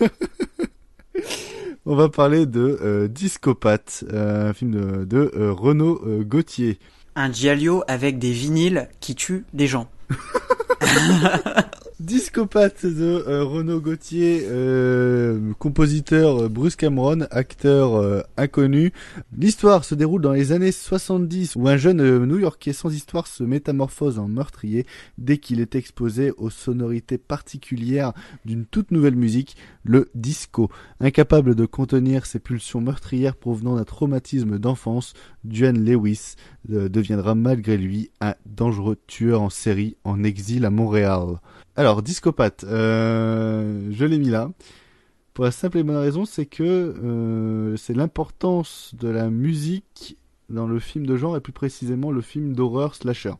[1.86, 6.78] On va parler de Discopath, euh, un film de, de Renaud Gauthier.
[7.16, 9.88] Un giallo avec des vinyles qui tuent des gens.
[12.00, 18.92] Discopath de euh, Renaud Gauthier, euh, compositeur euh, Bruce Cameron, acteur euh, inconnu.
[19.38, 23.44] L'histoire se déroule dans les années 70 où un jeune euh, New-Yorkais sans histoire se
[23.44, 24.86] métamorphose en meurtrier
[25.18, 28.12] dès qu'il est exposé aux sonorités particulières
[28.44, 30.70] d'une toute nouvelle musique, le disco.
[30.98, 35.12] Incapable de contenir ses pulsions meurtrières provenant d'un traumatisme d'enfance,
[35.44, 36.34] Duane Lewis
[36.72, 41.38] euh, deviendra malgré lui un dangereux tueur en série en exil à Montréal.
[41.76, 44.50] Alors, Discopath, euh, je l'ai mis là.
[45.32, 50.16] Pour la simple et bonne raison, c'est que euh, c'est l'importance de la musique
[50.48, 53.32] dans le film de genre et plus précisément le film d'horreur slasher.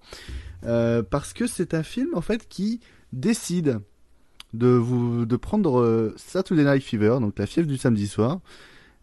[0.64, 2.80] Euh, parce que c'est un film en fait qui
[3.12, 3.80] décide
[4.54, 8.40] de vous de prendre euh, Saturday Night Fever, donc la fièvre du samedi soir,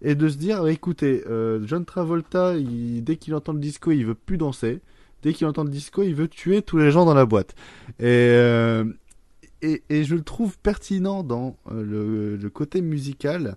[0.01, 4.05] et de se dire écoutez, euh, John Travolta, il- dès qu'il entend le disco, il
[4.05, 4.81] veut plus danser.
[5.21, 7.53] Dès qu'il entend le disco, il veut tuer tous les gens dans la boîte.
[7.99, 8.83] Et euh,
[9.61, 13.55] et, je le trouve pertinent dans euh, le, côté musical.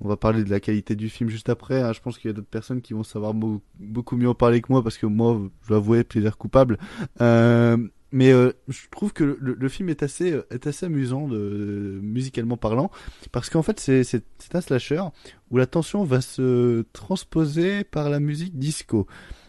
[0.00, 1.80] On va parler de la qualité du film juste après.
[1.82, 1.92] hein.
[1.92, 4.60] Je pense qu'il y a d'autres personnes qui vont savoir beau- beaucoup mieux en parler
[4.60, 6.78] que moi parce que moi, je avouer, plaisir coupable.
[7.20, 7.76] Euh,
[8.10, 12.90] mais euh, je trouve que le, film est assez, est assez amusant musicalement parlant
[13.32, 14.24] parce qu'en fait c'est, c'est
[14.54, 15.02] un slasher
[15.50, 19.06] où la tension va se transposer par la musique disco.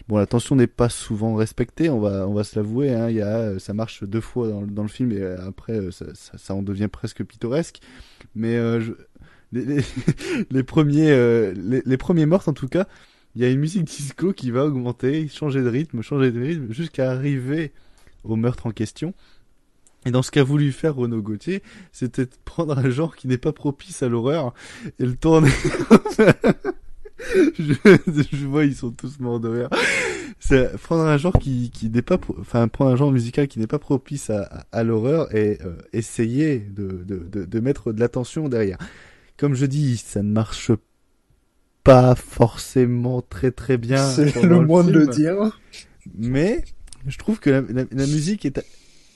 [0.10, 2.92] Bon, la tension n'est pas souvent respectée, on va, on va se l'avouer.
[2.96, 5.92] Hein, y a, ça marche deux fois dans, dans le film et euh, après euh,
[5.92, 7.80] ça, ça, ça en devient presque pittoresque.
[8.34, 8.94] Mais euh, je,
[9.52, 9.84] les,
[10.50, 12.88] les, premiers, euh, les, les premiers meurtres en tout cas,
[13.36, 16.74] il y a une musique disco qui va augmenter, changer de rythme, changer de rythme
[16.74, 17.72] jusqu'à arriver
[18.24, 19.14] au meurtre en question.
[20.08, 23.54] Et dans ce qu'a voulu faire Renaud Gauthier, c'était prendre un genre qui n'est pas
[23.54, 24.56] propice à l'horreur
[24.98, 25.52] et le tourner.
[27.60, 27.74] je,
[28.34, 29.70] je vois, ils sont tous morts de rire.
[30.40, 33.68] C'est prendre un genre qui, qui n'est pas, enfin, prendre un genre musical qui n'est
[33.68, 38.00] pas propice à, à, à l'horreur et euh, essayer de, de, de, de mettre de
[38.00, 38.78] l'attention derrière.
[39.38, 40.72] Comme je dis, ça ne marche
[41.84, 43.98] pas forcément très très bien.
[44.32, 45.60] C'est le moins de le dire.
[46.18, 46.64] Mais
[47.08, 48.60] je trouve que la, la- la musique est,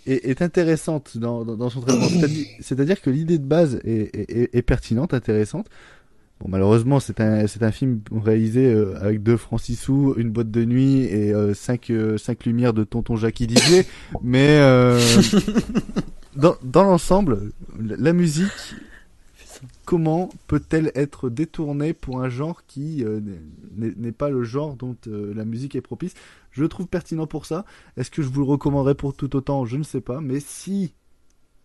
[0.06, 2.08] est, est intéressante dans, dans, dans son traitement.
[2.60, 5.68] C'est-à-dire- que l'idée de base est, est- est pertinente, intéressante.
[6.40, 10.32] Bon, malheureusement, c'est un, c'est un film réalisé euh, avec deux francs six sous, une
[10.32, 13.86] boîte de nuit et euh, cinq, euh, cinq lumières de tonton Jackie Didier.
[14.22, 14.60] mais
[16.36, 18.76] dans, dans l'ensemble, la la musique,
[19.86, 23.06] comment peut-elle être détournée pour un genre qui
[23.78, 26.14] n'est pas le genre dont la musique est propice?
[26.52, 27.66] Je le trouve pertinent pour ça.
[27.98, 29.66] Est-ce que je vous le recommanderais pour tout autant?
[29.66, 30.22] Je ne sais pas.
[30.22, 30.94] Mais si,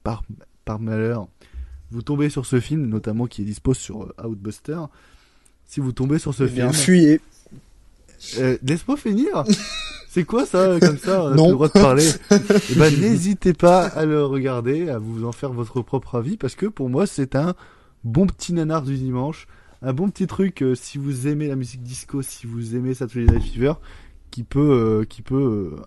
[0.03, 0.23] par,
[0.65, 1.29] par malheur,
[1.91, 4.78] vous tombez sur ce film, notamment qui est dispo sur euh, Outbuster,
[5.67, 6.58] si vous tombez sur ce Eh film...
[6.68, 7.20] bien, fuyez.
[8.39, 9.44] Euh, Laisse-moi finir
[10.10, 11.49] C'est quoi ça, comme ça, Non.
[11.49, 15.52] le droit de parler Eh ben, n'hésitez pas à le regarder, à vous en faire
[15.52, 17.55] votre propre avis, parce que pour moi, c'est un
[18.05, 19.47] bon petit nanar du dimanche,
[19.83, 23.31] un bon petit truc, euh, si vous aimez la musique disco, si vous aimez Saturday
[23.33, 23.75] Night Fever,
[24.31, 24.58] qui peut,
[25.00, 25.83] euh, qui peut euh,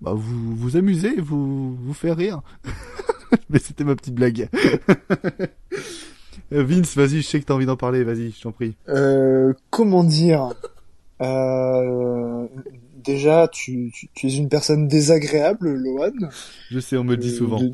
[0.00, 2.40] bah, vous, vous amuser, vous, vous faire rire.
[3.50, 4.48] Mais c'était ma petite blague.
[6.50, 8.74] Euh, Vince, vas-y, je sais que t'as envie d'en parler, vas-y, je t'en prie.
[8.88, 10.54] Euh, comment dire?
[11.20, 12.46] Euh,
[13.04, 16.10] Déjà, tu, tu, tu es une personne désagréable, Lohan.
[16.70, 17.60] Je sais, on me le dit souvent.
[17.60, 17.72] de-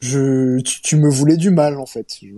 [0.00, 2.16] Je, tu, tu me voulais du mal, en fait.
[2.22, 2.28] Je-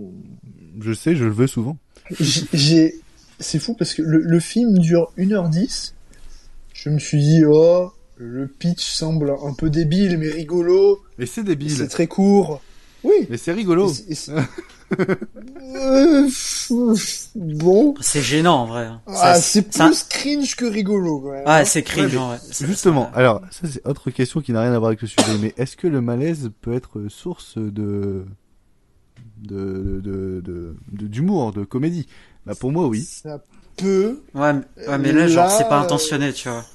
[0.81, 1.77] Je sais, je le veux souvent.
[2.19, 2.95] J'ai,
[3.39, 5.93] c'est fou parce que le, le film dure 1h10.
[6.73, 7.91] Je me suis dit, oh,
[8.23, 11.01] le pitch semble un peu débile, mais rigolo.
[11.17, 11.75] Mais c'est débile.
[11.75, 12.61] C'est très court.
[13.03, 13.25] Oui.
[13.29, 13.89] Mais c'est rigolo.
[13.89, 14.31] Et c'est- c'est-
[15.73, 16.27] Euh,
[17.35, 17.95] bon.
[18.01, 18.89] C'est gênant en vrai.
[19.07, 21.43] Ah, Ça- c'est ça- plus cringe que rigolo, quand même.
[21.45, 22.39] Ah, c'est cringe, Ouais, en vrai.
[22.51, 25.37] Ça- Justement, alors, ça c'est autre question qui n'a rien à voir avec le sujet,
[25.41, 28.25] mais est-ce que le malaise peut être source de
[29.41, 32.05] de de de- de- d'humour, de, comédie?
[32.45, 33.01] Bah pour moi oui.
[33.01, 33.41] Ça
[33.77, 34.19] peut.
[34.35, 36.65] Ouais, mais- ouais, mais là, genre, c'est pas intentionné, tu vois.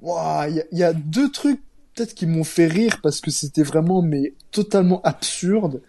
[0.00, 1.60] Ouah, Il y, y a deux trucs
[1.94, 5.82] peut-être qui m'ont fait rire parce que c'était vraiment mais totalement absurde.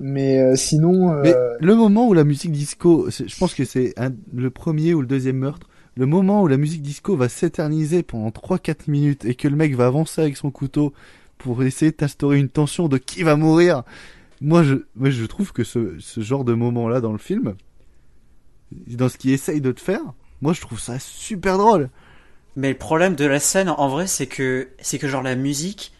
[0.00, 3.94] Mais euh, sinon, euh, Mais le moment où la musique disco, je pense que c'est
[4.34, 8.30] le premier ou le deuxième meurtre, le moment où la musique disco va s'éterniser pendant
[8.30, 10.92] 3-4 minutes et que le mec va avancer avec son couteau
[11.38, 13.84] pour essayer d'instaurer une tension de qui va mourir.
[14.40, 17.54] Moi, je, moi, je trouve que ce, ce genre de moment-là dans le film,
[18.88, 20.02] dans ce qu'il essaye de te faire,
[20.40, 21.90] moi, je trouve ça super drôle.
[22.56, 25.92] Mais le problème de la scène, en vrai, c'est que, c'est que genre la musique,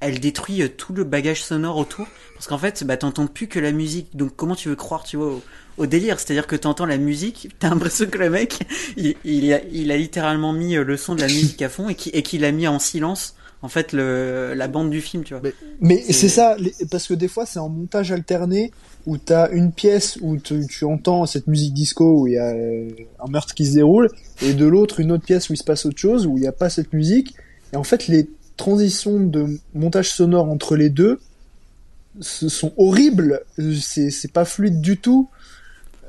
[0.00, 2.06] elle détruit euh, tout le bagage sonore autour.
[2.34, 4.16] Parce qu'en fait, bah, t'entends plus que la musique.
[4.16, 5.42] Donc, comment tu veux croire, tu vois, au,
[5.76, 6.20] au délire?
[6.20, 8.60] C'est-à-dire que t'entends la musique, t'as l'impression que le mec,
[8.96, 11.88] il, il a, il a littéralement mis euh, le son de la musique à fond
[11.88, 15.24] et qui- et qu'il a mis en silence, en fait, le, la bande du film,
[15.24, 15.42] tu vois.
[15.80, 18.70] Mais c'est ça, les- parce que des fois c'est en montage alterné
[19.08, 22.50] où t'as une pièce où tu, tu entends cette musique disco où il y a
[22.52, 22.88] euh,
[23.24, 24.08] un meurtre qui se déroule
[24.42, 26.46] et de l'autre une autre pièce où il se passe autre chose où il n'y
[26.46, 27.34] a pas cette musique
[27.72, 31.18] et en fait les transitions de montage sonore entre les deux
[32.20, 33.42] ce sont horribles,
[33.80, 35.28] c'est pas fluide du tout.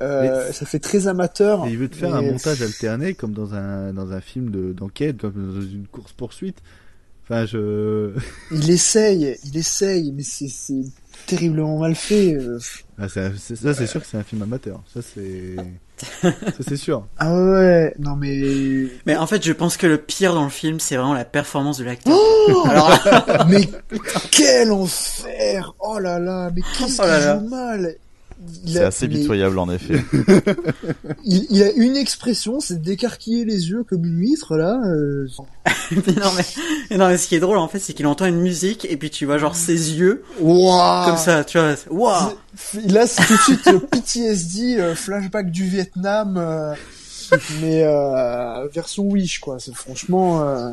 [0.02, 1.66] Euh, ça fait très amateur.
[1.66, 4.72] Et il veut te faire un montage alterné comme dans un, dans un film de-
[4.72, 6.56] d'enquête, comme dans une course-poursuite.
[7.22, 8.10] Enfin, je...
[8.50, 10.48] Il essaye, il essaye, mais c'est
[11.26, 12.34] terriblement mal fait.
[12.34, 12.58] euh.
[12.98, 14.80] Ah, c'est un- c'est- ça, c'est sûr que c'est un film amateur.
[14.92, 15.56] Ça, c'est.
[16.22, 16.30] ça,
[16.66, 17.06] c'est sûr.
[17.18, 18.86] Ah ouais, non mais.
[19.06, 21.78] Mais en fait, je pense que le pire dans le film, c'est vraiment la performance
[21.78, 22.16] de l'acteur.
[22.16, 22.98] Oh Alors,
[23.48, 23.68] mais
[24.30, 27.94] quel enfer Oh là là, mais qu'est-ce Oh qu'il joue mal
[28.66, 30.02] C'est assez mais pitoyable en effet.
[31.24, 34.80] Il, il a une expression, c'est d'écarquiller les yeux comme une huître là.
[34.86, 35.28] euh.
[35.90, 38.40] mais non, mais, non, mais ce qui est drôle, en fait, c'est qu'il entend une
[38.40, 42.32] musique, et puis tu vois, genre, ses yeux, Waouh comme ça, tu vois, waouh!
[42.56, 46.74] C'est- Là, c'est tout de suite PTSD, euh, flashback du Vietnam, euh,
[47.60, 49.58] mais euh, version Wish, quoi.
[49.58, 50.42] C'est franchement.
[50.48, 50.70] euh,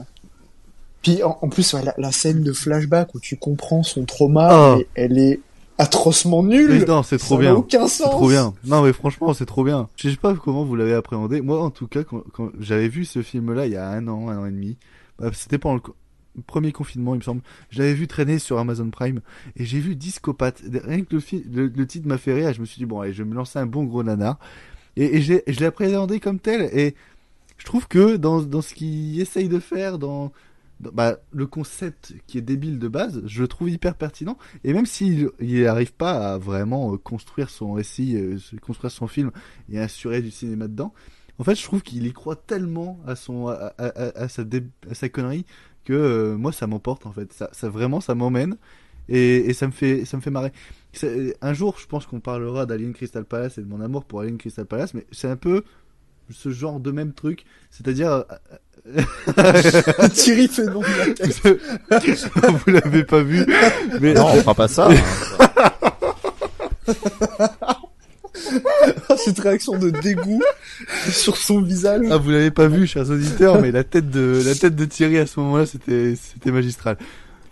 [1.01, 4.49] Puis en, en plus, ouais, la, la scène de flashback où tu comprends son trauma,
[4.53, 4.75] Oh.
[4.77, 5.39] mais elle est
[5.77, 6.69] atrocement nulle.
[6.79, 7.55] Mais non, c'est trop Ça bien.
[7.55, 8.09] aucun sens.
[8.11, 8.53] trop bien.
[8.65, 9.89] Non, mais franchement, c'est trop bien.
[9.95, 11.41] Je sais pas comment vous l'avez appréhendé.
[11.41, 14.29] Moi, en tout cas, quand, quand j'avais vu ce film-là il y a un an,
[14.29, 14.77] un an et demi,
[15.19, 15.81] bah, c'était pendant le,
[16.45, 17.41] premier confinement, il me semble.
[17.69, 19.21] Je l'avais vu traîner sur Amazon Prime
[19.55, 20.61] et j'ai vu Discopathe.
[20.85, 22.53] Rien que le, fi- le, le titre m'a fait rire.
[22.53, 24.37] Je me suis dit bon, allez, je vais me lancer un bon gros nanar.
[24.95, 26.69] Et, je l'ai appréhendé comme tel.
[26.73, 26.95] Et
[27.57, 30.31] je trouve que dans, dans ce qu'il essaye de faire, dans-
[30.79, 34.37] bah, le concept qui est débile de base, je le trouve hyper pertinent.
[34.63, 39.07] Et même s'il il n'arrive pas à vraiment euh, construire son récit, euh, construire son
[39.07, 39.31] film
[39.69, 40.93] et assurer du cinéma dedans,
[41.39, 44.43] en fait, je trouve qu'il y croit tellement à son, à, à- sa,
[44.89, 45.45] à sa connerie
[45.85, 47.31] que euh, moi, ça m'emporte en fait.
[47.33, 48.57] Ça, ça vraiment, ça m'emmène
[49.09, 50.51] et, et ça me fait, ça me fait marrer.
[51.41, 54.37] Un jour, je pense qu'on parlera d'Alien Crystal Palace et de mon amour pour Alien
[54.37, 55.63] Crystal Palace, mais c'est un peu
[56.33, 58.11] ce genre de même truc, c'est-à-dire.
[58.11, 58.27] euh,
[60.13, 62.21] Thierry fait non de la tête.
[62.65, 63.45] Vous l'avez pas vu,
[63.99, 64.89] mais Non, on fera pas ça.
[69.17, 70.41] Cette réaction de dégoût
[71.09, 72.05] sur son visage.
[72.09, 75.17] Ah, vous l'avez pas vu, chers auditeurs, mais la tête de la tête de Thierry
[75.17, 76.97] à ce moment-là, c'était c'était magistral.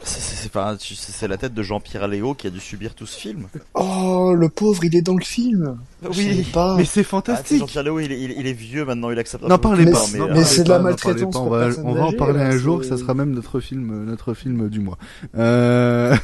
[0.04, 3.48] C'est- la tête de Jean-Pierre Léo qui a dû subir tout ce film.
[3.74, 5.78] Oh, le pauvre, il est dans le film.
[6.04, 6.76] Savais pas.
[6.78, 7.60] mais c'est Ah, c'est fantastique.
[7.60, 9.44] Jean-Pierre Léo, il, est- il est- il est vieux maintenant, il accepte.
[9.44, 10.04] N'en parlez pas.
[10.14, 12.84] mais parlez c'est de la maltraitance On va, on va en parler là, un jour.
[12.84, 14.98] Ça sera même notre film, notre film du mois.
[15.38, 16.16] Euh...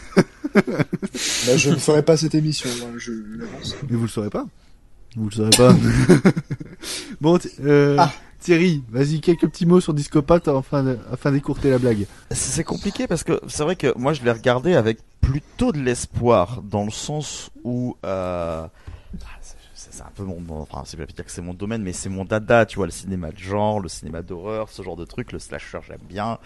[0.53, 3.75] Bah, je ne ferai pas cette émission, moi, je l'avance.
[3.89, 4.45] Mais vous le saurez pas.
[5.15, 5.73] Vous le saurez pas.
[7.21, 8.11] bon, euh, Ah.
[8.41, 12.07] Thierry, vas-y quelques petits mots sur Discopath afin afin d'écourter la blague.
[12.31, 16.61] C'est compliqué parce que c'est vrai que moi je l'ai regardé avec plutôt de l'espoir
[16.63, 18.65] dans le sens où euh,
[19.41, 19.55] c'est-
[19.91, 22.65] c'est un peu mon, enfin c'est dire que c'est mon domaine mais c'est mon dada
[22.65, 25.79] tu vois le cinéma de genre le cinéma d'horreur ce genre de truc le slasher
[25.87, 26.37] j'aime bien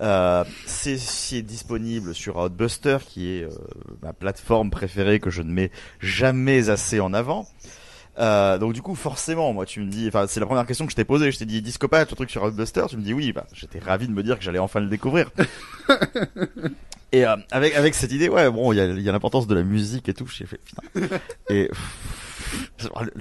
[0.00, 3.50] euh, c'est c'est disponible sur Outbuster qui est euh,
[4.02, 7.46] ma plateforme préférée que je ne mets jamais assez en avant
[8.18, 10.92] euh, donc du coup forcément moi tu me dis enfin c'est la première question que
[10.92, 11.30] je t'ai posée.
[11.32, 14.06] Je t'ai dit Discopathe le truc sur Outbuster tu me dis oui bah j'étais ravi
[14.06, 15.30] de me dire que j'allais enfin le découvrir.
[17.12, 19.46] Et euh, avec avec cette idée ouais bon il y a, il y a l'importance
[19.46, 20.26] de la musique et tout.
[20.26, 20.82] J'ai fait putain.
[21.48, 21.70] Et
[22.82, 23.12] le, le-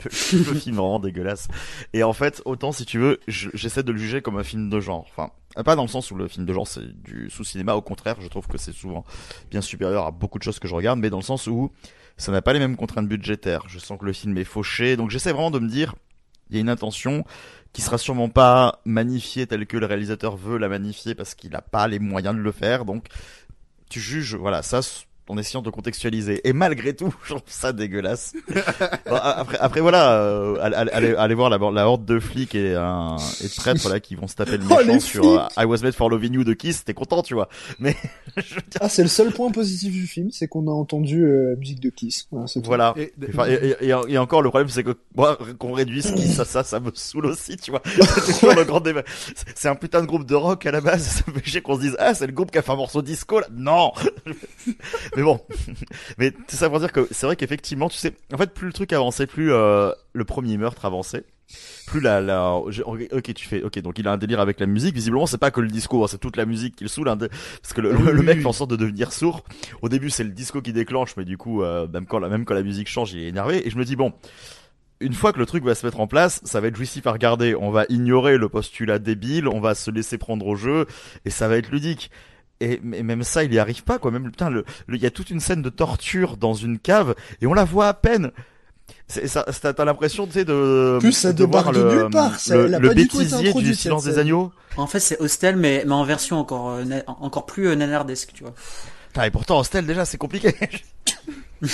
[0.53, 1.47] le film vraiment dégueulasse.
[1.93, 4.69] Et en fait autant si tu veux je- j'essaie de le juger comme un film
[4.69, 5.05] de genre.
[5.11, 5.31] Enfin
[5.63, 7.75] pas dans le sens où le film de genre c'est du sous-cinéma.
[7.75, 9.05] Au contraire je trouve que c'est souvent
[9.51, 11.71] bien supérieur à beaucoup de choses que je regarde mais dans le sens où
[12.17, 13.63] ça n'a pas les mêmes contraintes budgétaires.
[13.67, 15.95] Je sens que le film est fauché, donc j'essaie vraiment de me dire,
[16.49, 17.25] il y a une intention
[17.73, 21.61] qui sera sûrement pas magnifiée telle que le réalisateur veut la magnifier parce qu'il n'a
[21.61, 22.85] pas les moyens de le faire.
[22.85, 23.07] Donc
[23.89, 24.81] tu juges, voilà, ça
[25.29, 26.47] en essayant de contextualiser.
[26.47, 28.33] Et malgré tout, je trouve ça dégueulasse.
[29.09, 32.75] Bon, après, après voilà, euh, allez, allez, allez voir la, la horde de flics et,
[32.75, 35.47] un, et de prêtres là qui vont se taper le Oh, méchant les sur euh,
[35.57, 36.83] I Was Made for Loving You de Kiss.
[36.83, 37.47] T'es content, tu vois.
[37.79, 37.95] Mais
[38.81, 41.79] Ah, c'est le seul point positif du film, c'est qu'on a entendu euh, la musique
[41.79, 42.27] de Kiss.
[42.31, 42.45] Voilà.
[42.63, 42.93] Voilà.
[42.97, 46.39] Et- Enfin, et, et- et- et encore, le problème, c'est que moi, qu'on réduise Kiss
[46.39, 47.81] à ça, ça me saoule aussi, tu vois.
[47.85, 49.03] C'est toujours le grand débat.
[49.35, 51.03] C'est- C'est un putain de groupe de rock à la base.
[51.03, 52.75] Ça me fait chier qu'on se dise, ah, c'est le groupe qui a fait un
[52.75, 53.47] morceau disco, là.
[53.53, 53.91] Non!
[55.15, 55.39] Mais bon.
[56.17, 58.73] Mais tout ça pour dire que c'est vrai qu'effectivement, tu sais, en fait, plus le
[58.73, 61.23] truc avançait, plus euh, le premier meurtre avançait.
[61.85, 64.95] Plus la, la, ok, tu fais, ok, donc il a un délire avec la musique.
[64.95, 67.15] Visiblement, c'est pas que le disco, hein, c'est toute la musique qui le saoule, hein,
[67.15, 67.27] de-
[67.61, 69.43] parce que le, le- le Oui, mec fait en sorte de devenir sourd.
[69.83, 72.45] Au début, c'est le disco qui déclenche, mais du coup, euh, même quand la, même
[72.45, 73.67] quand la musique change, il est énervé.
[73.67, 74.13] Et je me dis bon,
[74.99, 77.11] une fois que le truc va se mettre en place, ça va être jouissif à
[77.11, 77.53] regarder.
[77.55, 80.87] On va ignorer le postulat débile, on va se laisser prendre au jeu,
[81.25, 82.09] et ça va être ludique.
[82.59, 84.11] Et mais même ça, il y arrive pas, quoi.
[84.11, 87.15] Même putain, le, le- il y a toute une scène de torture dans une cave,
[87.41, 88.31] et on la voit à peine.
[89.07, 92.09] C'est ça, t'as l'impression, tu sais, de, Plus, ça de voir débarque de le, nulle
[92.11, 94.51] part, ça- le, bêtisier du silence des agneaux.
[94.77, 98.43] En fait, c'est Hostel, mais, mais en version encore, euh, encore plus euh, nanardesque, tu
[98.43, 98.53] vois.
[99.07, 100.53] Putain, et pourtant, Hostel, déjà, c'est compliqué.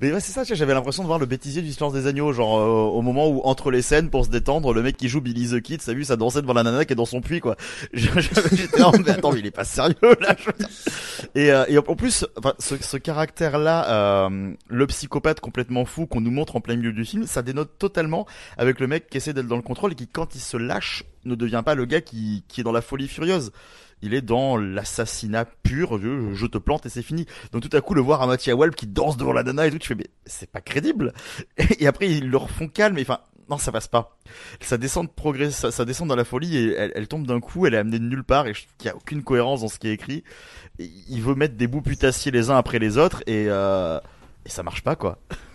[0.00, 2.58] Mais ouais, c'est ça, j'avais l'impression de voir le bêtisier du silence des agneaux, genre
[2.58, 5.48] euh, au moment où entre les scènes pour se détendre, le mec qui joue Billy
[5.50, 7.56] the Kid, vu, ça dansait devant la nana qui est dans son puits quoi.
[7.92, 10.34] J'étais là, mais attends, il est pas sérieux là.
[10.38, 10.50] je-
[11.34, 16.20] Et, euh, et en plus, enfin, ce, ce caractère-là, euh, le psychopathe complètement fou qu'on
[16.20, 19.32] nous montre en plein milieu du film, ça dénote totalement avec le mec qui essaie
[19.32, 22.00] d'être dans le contrôle et qui, quand il se lâche, ne devient pas le gars
[22.00, 23.52] qui, qui est dans la folie furieuse.
[24.02, 27.26] Il est dans l'assassinat pur, je, te plante et c'est fini.
[27.52, 29.70] Donc tout à coup, le voir à Mathieu Welp qui danse devant la nana et
[29.70, 31.12] tout, tu fais, mais c'est pas crédible.
[31.78, 33.20] Et après, ils le refont calme, et enfin,
[33.50, 34.16] non, ça passe pas.
[34.60, 37.74] Ça descend de progrès, ça, descend dans la folie et elle, tombe d'un coup, elle
[37.74, 39.92] est amenée de nulle part et qu'il y a aucune cohérence dans ce qui est
[39.92, 40.22] écrit.
[40.78, 43.98] Il veut mettre des bouts putassiers les uns après les autres et, euh,
[44.46, 45.18] et ça marche pas, quoi.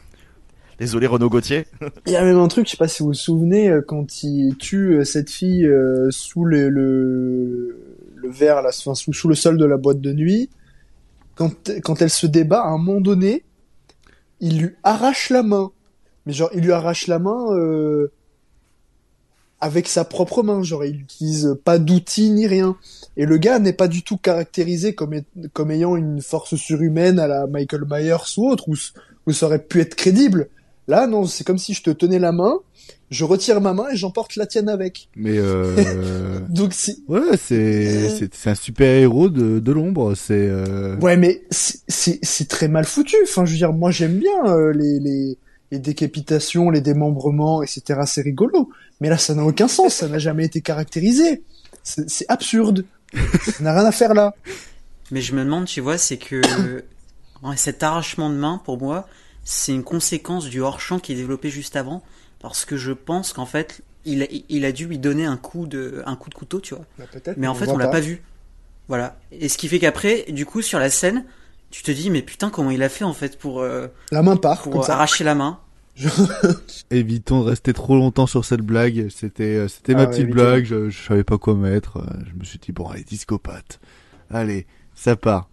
[0.79, 1.65] Désolé Renaud Gauthier.
[2.05, 4.23] Il y a même un truc, je sais pas si vous vous souvenez, euh, quand
[4.23, 7.84] il tue euh, cette fille euh, sous le, le,
[8.25, 10.49] le verre, là, enfin, sous, le sol de la boîte de nuit,
[11.35, 13.43] quand, quand elle se débat, à un moment donné,
[14.39, 15.71] il lui arrache la main.
[16.25, 18.11] Mais genre, il lui arrache la main euh,
[19.61, 22.75] avec sa propre main, genre, il utilise pas d'outils ni rien.
[23.17, 25.21] Et le gars n'est pas du tout caractérisé comme,
[25.53, 28.75] comme ayant une force surhumaine à la Michael Myers ou autre, où,
[29.27, 30.49] où ça aurait pu être crédible.
[30.87, 32.59] Là, non, c'est comme si je te tenais la main,
[33.15, 35.09] je retire ma main et j'emporte la tienne avec.
[35.15, 36.39] Mais euh...
[36.49, 37.03] Donc si.
[37.07, 40.13] Ouais, c'est c'est c'est un super héros de de l'ombre.
[40.15, 40.95] C'est euh...
[40.97, 43.15] Ouais, mais c'est- c'est très mal foutu.
[43.23, 45.37] Enfin, je veux dire, moi j'aime bien euh, les, les
[45.71, 48.01] les décapitations, les démembrements, etc.
[48.05, 48.69] C'est rigolo.
[49.01, 49.95] Mais là, ça n'a aucun sens.
[49.95, 51.41] Ça n'a jamais été caractérisé.
[51.83, 52.85] C'est absurde.
[53.13, 54.35] ça n'a rien à faire là.
[55.11, 56.41] Mais je me demande, tu vois, c'est que
[57.55, 59.07] cet arrachement de main, pour moi,
[59.43, 62.03] c'est une conséquence du hors-champ qui est développé juste avant,
[62.49, 65.67] parce que je pense qu'en fait, il a, il a dû lui donner un coup
[65.67, 66.85] de, un coup de couteau, tu vois.
[66.99, 67.05] Bah,
[67.37, 67.93] mais en fait, on l'a pas.
[67.93, 68.21] pas vu.
[68.87, 69.17] Voilà.
[69.31, 71.25] Et ce qui fait qu'après, du coup, sur la scène,
[71.71, 74.37] tu te dis, mais putain, comment il a fait en fait pour, euh, La main
[74.37, 74.93] part pour comme ça.
[74.93, 75.59] arracher la main
[76.91, 79.07] Évitons de rester trop longtemps sur cette blague.
[79.09, 80.35] C'était euh, c'était Ah ma ouais, petite évitons.
[80.35, 80.65] blague.
[80.65, 81.97] Je, je savais pas quoi mettre.
[81.97, 83.79] Euh, Je me suis dit bon allez discopathe.
[84.29, 85.49] Allez, ça part.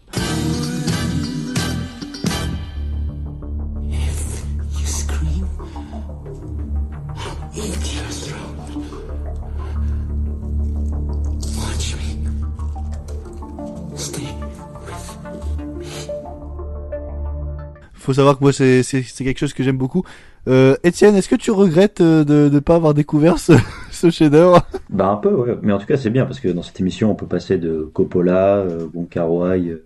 [18.03, 18.83] Faut savoir que moi c'est
[19.19, 20.03] quelque chose que j'aime beaucoup.
[20.49, 23.53] Euh, Étienne, est-ce que tu regrettes euh, de de pas avoir découvert ce
[23.93, 24.67] ce chef-d'œuvre?
[24.91, 25.57] Bah un peu, ouais.
[25.63, 27.89] mais en tout cas c'est bien parce que dans cette émission on peut passer de
[27.95, 29.77] Coppola, euh, euh,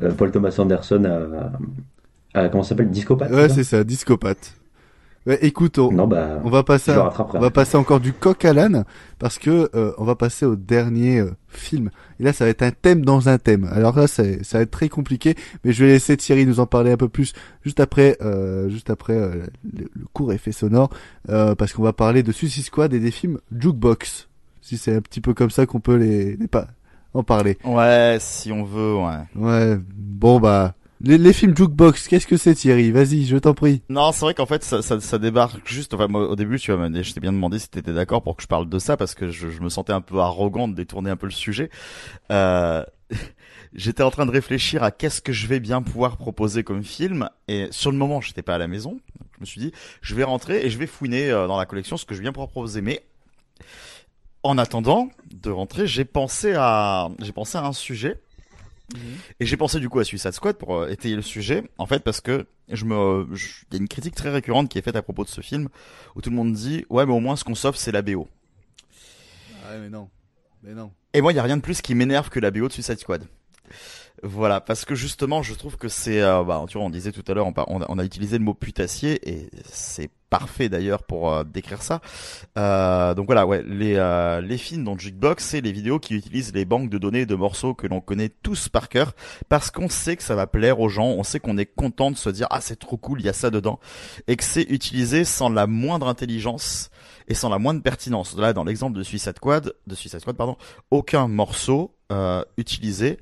[0.00, 1.04] euh, Paul Thomas Anderson
[2.34, 2.90] à, à comment ça s'appelle?
[2.90, 4.54] Discopath Ouais, c'est ça, discopathe.
[5.24, 8.44] Ouais, écoute, on, Non, bah, on va passer, à- on va passer encore du coq
[8.44, 8.84] à l'âne
[9.20, 11.90] parce que euh, on va passer au dernier euh, film.
[12.18, 13.68] Et là, ça va être un thème dans un thème.
[13.72, 16.66] Alors là, ça, ça va être très compliqué, mais je vais laisser Thierry nous en
[16.66, 17.34] parler un peu plus
[17.64, 20.90] juste après, euh, juste après euh, le, le court effet sonore,
[21.28, 24.28] euh, parce qu'on va parler de Suicide Squad et des films jukebox.
[24.60, 26.66] Si c'est un petit peu comme ça qu'on peut les, les pas
[27.14, 27.58] en parler.
[27.64, 29.18] Ouais, si on veut, ouais.
[29.36, 29.78] Ouais.
[29.94, 32.92] Bon bah, les, les films jukebox, qu'est-ce que c'est Thierry?
[32.92, 33.82] Vas-y, je t'en prie.
[33.88, 35.94] Non, c'est vrai qu'en fait, ça, ça, ça débarque juste.
[35.94, 38.48] Enfin, au début, tu vois, je t'ai bien demandé si t'étais d'accord pour que je
[38.48, 41.16] parle de ça parce que je, je me sentais un peu arrogant de détourner un
[41.16, 41.70] peu le sujet.
[42.30, 42.84] Euh,
[43.74, 47.28] j'étais en train de réfléchir à qu'est-ce que je vais bien pouvoir proposer comme film
[47.48, 48.98] et sur le moment, j'étais pas à la maison.
[49.36, 49.72] Je me suis dit,
[50.02, 52.24] je vais rentrer et je vais fouiner euh, dans la collection ce que je vais
[52.24, 52.80] bien pouvoir proposer.
[52.80, 53.02] Mais
[54.44, 58.20] en attendant de rentrer, j'ai pensé à, j'ai pensé à un sujet.
[59.40, 62.00] Et j'ai pensé du coup à Suicide Squad pour euh, étayer le sujet, en fait
[62.04, 64.96] parce que je me, je- il y a une critique très récurrente qui est faite
[64.96, 65.68] à propos de ce film
[66.14, 68.28] où tout le monde dit ouais mais au moins ce qu'on sauve c'est la BO.
[69.64, 70.08] Ah mais non,
[70.62, 70.92] mais non.
[71.14, 72.98] Et moi il y a rien de plus qui m'énerve que la BO de Suicide
[72.98, 73.24] Squad.
[74.22, 77.24] Voilà, parce que justement, je trouve que c'est, euh, bah, tu vois, on disait tout
[77.26, 81.82] à l'heure, on a utilisé le mot putassier et c'est parfait d'ailleurs pour euh, décrire
[81.82, 82.00] ça.
[82.56, 86.54] Euh, donc voilà, ouais, les euh, les films dans Jukebox, c'est les vidéos qui utilisent
[86.54, 89.12] les banques de données de morceaux que l'on connaît tous par cœur,
[89.50, 92.16] parce qu'on sait que ça va plaire aux gens, on sait qu'on est content de
[92.16, 93.78] se dire ah c'est trop cool, il y a ça dedans,
[94.26, 96.88] et que c'est utilisé sans la moindre intelligence
[97.28, 98.34] et sans la moindre pertinence.
[98.34, 100.56] Là, dans l'exemple de Suicide Squad, de Suicide Squad, pardon,
[100.90, 103.18] aucun morceau euh, utilisé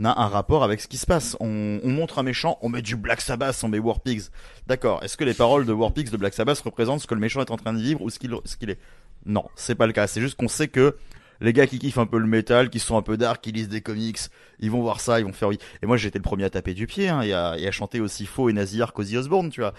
[0.00, 1.36] n'a un rapport avec ce qui se passe.
[1.38, 4.30] On, on montre un méchant, on met du Black Sabbath, on met War Pigs.
[4.66, 5.04] D'accord.
[5.04, 7.40] Est-ce que les paroles de War Pigs de Black Sabbath représentent ce que le méchant
[7.40, 8.78] est en train de vivre ou ce qu'il qu'il est?
[9.26, 10.06] Non, c'est pas le cas.
[10.06, 10.96] C'est juste qu'on sait que
[11.42, 13.68] les gars qui kiffent un peu le métal, qui sont un peu dark, qui lisent
[13.68, 14.18] des comics,
[14.58, 15.58] ils vont voir ça, ils vont faire oui.
[15.82, 18.00] Et moi, j'étais le premier à taper du pied hein, et, à, et à chanter
[18.00, 19.74] aussi faux et nazir qu'Ozzy Osbourne, tu vois.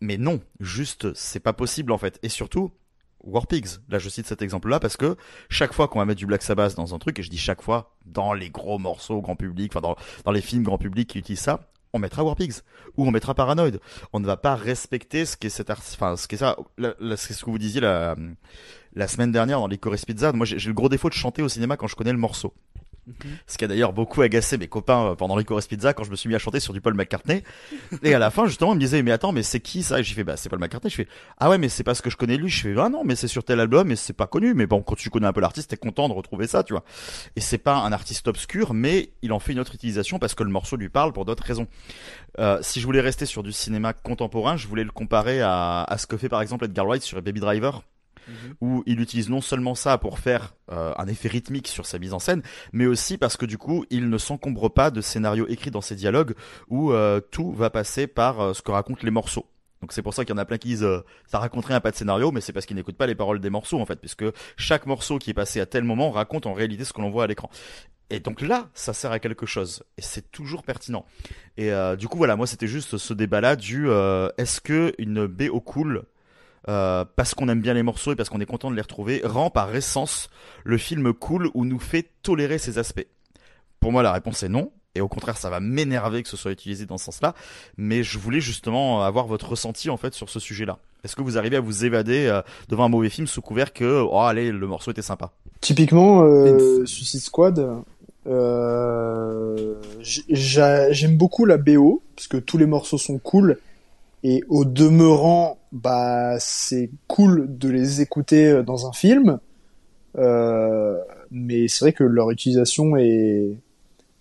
[0.00, 2.18] Mais non, juste, c'est pas possible en fait.
[2.22, 2.72] Et surtout,
[3.22, 3.80] War Pigs.
[3.88, 5.16] Là, je cite cet exemple-là parce que
[5.48, 7.62] chaque fois qu'on va mettre du Black Sabbath dans un truc, et je dis chaque
[7.62, 11.40] fois, dans les gros morceaux grand public, enfin dans, les films grand public qui utilisent
[11.40, 12.60] ça, on mettra War Pigs
[12.96, 13.78] ou on mettra Paranoid.
[14.12, 17.58] On ne va pas respecter ce qu'est cet enfin ce qu'est ça, ce que vous
[17.58, 18.16] disiez la,
[19.08, 20.32] semaine dernière dans les Chorus Pizza.
[20.32, 22.52] Moi, j'ai le gros défaut de chanter au cinéma quand je connais le morceau.
[23.46, 26.10] Ce qui a d'ailleurs beaucoup agacé mes copains euh, pendant les Chorus Pizza quand je
[26.10, 27.44] me suis mis à chanter sur du Paul McCartney.
[28.02, 30.00] Et à la fin, justement, ils me disaient, mais attends, mais c'est qui ça?
[30.00, 30.90] Et j'ai fait, bah, c'est Paul McCartney.
[30.90, 32.48] Je fais, ah ouais, mais c'est parce que je connais lui.
[32.48, 34.54] Je fais, ah non, mais c'est sur tel album et c'est pas connu.
[34.54, 36.84] Mais bon, quand tu connais un peu l'artiste, t'es content de retrouver ça, tu vois.
[37.36, 40.42] Et c'est pas un artiste obscur, mais il en fait une autre utilisation parce que
[40.42, 41.68] le morceau lui parle pour d'autres raisons.
[42.38, 45.98] Euh, si je voulais rester sur du cinéma contemporain, je voulais le comparer à, à
[45.98, 47.82] ce que fait par exemple Edgar Wright sur Baby Driver.
[48.28, 48.54] Mhm.
[48.60, 52.12] où il utilise non seulement ça pour faire euh, un effet rythmique sur sa mise
[52.12, 55.70] en scène, mais aussi parce que du coup, il ne s'encombre pas de scénarios écrits
[55.70, 56.34] dans ses dialogues
[56.68, 59.46] où euh, tout va passer par euh, ce que racontent les morceaux.
[59.80, 60.88] Donc c'est pour ça qu'il y en a plein qui disent
[61.26, 63.50] ça raconterait un pas de scénario, mais c'est parce qu'ils n'écoutent pas les paroles des
[63.50, 64.24] morceaux en fait, puisque
[64.56, 67.24] chaque morceau qui est passé à tel moment raconte en réalité ce que l'on voit
[67.24, 67.50] à l'écran.
[68.08, 71.04] Et donc là, ça sert à quelque chose, et c'est toujours pertinent.
[71.58, 73.88] Et du coup voilà, moi c'était juste ce débat-là du
[74.38, 76.06] est-ce que une BO cool
[76.68, 79.20] euh, parce qu'on aime bien les morceaux et parce qu'on est content de les retrouver,
[79.24, 80.28] rend par essence
[80.64, 83.06] le film cool ou nous fait tolérer ces aspects
[83.80, 84.72] Pour moi, la réponse est non.
[84.96, 87.34] Et au contraire, ça va m'énerver que ce soit utilisé dans ce sens-là.
[87.76, 90.78] Mais je voulais justement avoir votre ressenti en fait sur ce sujet-là.
[91.04, 94.02] Est-ce que vous arrivez à vous évader euh, devant un mauvais film sous couvert que
[94.10, 95.32] oh allez le morceau était sympa?
[95.60, 97.84] Typiquement euh, Suicide Squad,
[98.26, 103.58] euh, j'aime beaucoup la BO parce que tous les morceaux sont cool
[104.28, 109.38] et au demeurant, bah c'est cool de les écouter euh, dans un film,
[110.18, 110.98] euh,
[111.30, 113.56] mais c'est vrai que leur utilisation est,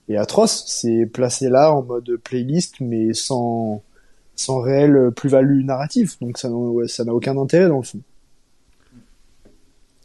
[0.07, 0.63] est atroce.
[0.67, 3.81] C'est placé là en mode playlist, mais sans
[4.35, 6.13] sans réelle plus-value narrative.
[6.21, 8.01] Donc ça n'a aucun intérêt dans le fond.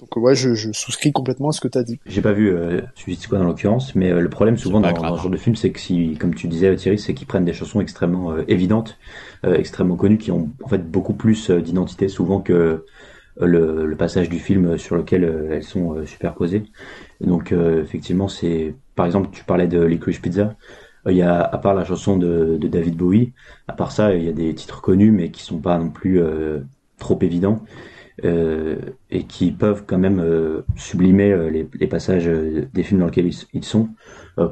[0.00, 2.00] Donc ouais, je, je, souscris complètement à ce que tu as dit.
[2.06, 5.16] J'ai pas vu euh, Suicide Squad en l'occurrence, mais euh, le problème souvent dans, dans,
[5.16, 7.52] ce genre de film, c'est que si, comme tu disais Thierry, c'est qu'ils prennent des
[7.52, 8.98] chansons extrêmement euh, évidentes,
[9.44, 12.84] euh, extrêmement connues, qui ont en fait beaucoup plus d'identité souvent que
[13.38, 16.64] le, le, passage du film sur lequel elles sont superposées.
[17.20, 20.56] donc effectivement, c'est par exemple, tu parlais de Licorice Pizza.
[21.06, 23.32] Il y a, à part la chanson de, de, David Bowie,
[23.66, 26.20] à part ça, il y a des titres connus, mais qui sont pas non plus
[26.98, 27.62] trop évidents.
[28.24, 28.76] Euh,
[29.10, 33.65] et qui peuvent quand même euh, sublimer euh, les, passages des films dans lesquels ils,
[33.65, 33.89] sont,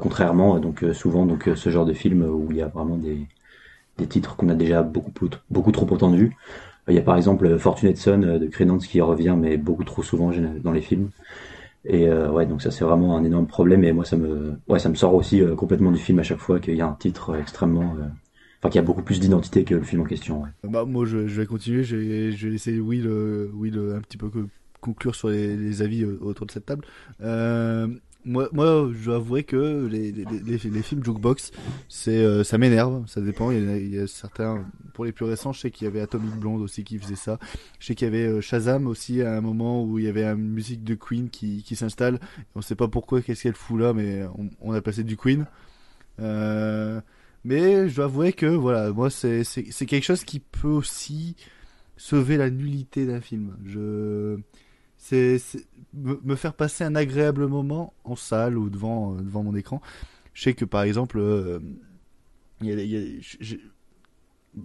[0.01, 3.27] contrairement donc souvent donc ce genre de film où il y a vraiment des,
[3.97, 5.11] des titres qu'on a déjà beaucoup
[5.49, 6.35] beaucoup trop entendus.
[6.87, 10.31] Il y a par exemple Fortunate Son de Credence qui revient mais beaucoup trop souvent
[10.63, 11.09] dans les films.
[11.85, 14.89] Et ouais, donc ça c'est vraiment un énorme problème et moi ça me ouais ça
[14.89, 17.95] me sort aussi complètement du film à chaque fois qu'il y a un titre extrêmement
[18.59, 20.43] enfin, qui a beaucoup plus d'identité que le film en question.
[20.43, 20.49] Ouais.
[20.63, 21.83] Bah, moi, je, vais continuer.
[21.83, 24.29] Je vais, je vais laisser Will, euh, euh, un petit peu
[24.81, 26.85] conclure sur les, avis euh, autour de cette table.
[27.21, 27.87] Euh,
[28.25, 31.51] moi, moi, je dois avouer que les, films jukebox,
[31.87, 33.07] ça m'énerve.
[33.07, 33.49] Ça dépend.
[33.51, 36.61] Il y, a, certains, pour les plus récents, je sais qu'il y avait Atomic Blonde
[36.61, 37.39] aussi qui faisait ça.
[37.79, 40.51] Je sais qu'il y avait Shazam aussi à un moment où il y avait une
[40.51, 42.19] musique de Queen qui, s'installe.
[42.55, 45.45] On sait pas pourquoi, qu'est-ce qu'elle fout là, mais on, on a passé du Queen.
[46.21, 46.99] Euh,
[47.43, 49.43] mais je dois avouer que voilà, moi c'est
[49.87, 51.35] quelque chose qui peut aussi
[51.97, 53.57] sauver la nullité d'un film.
[53.65, 54.39] Je
[54.97, 55.39] c'est
[55.93, 59.81] me, faire passer un agréable moment en salle ou devant euh, devant mon écran.
[60.33, 61.19] Je sais que par exemple,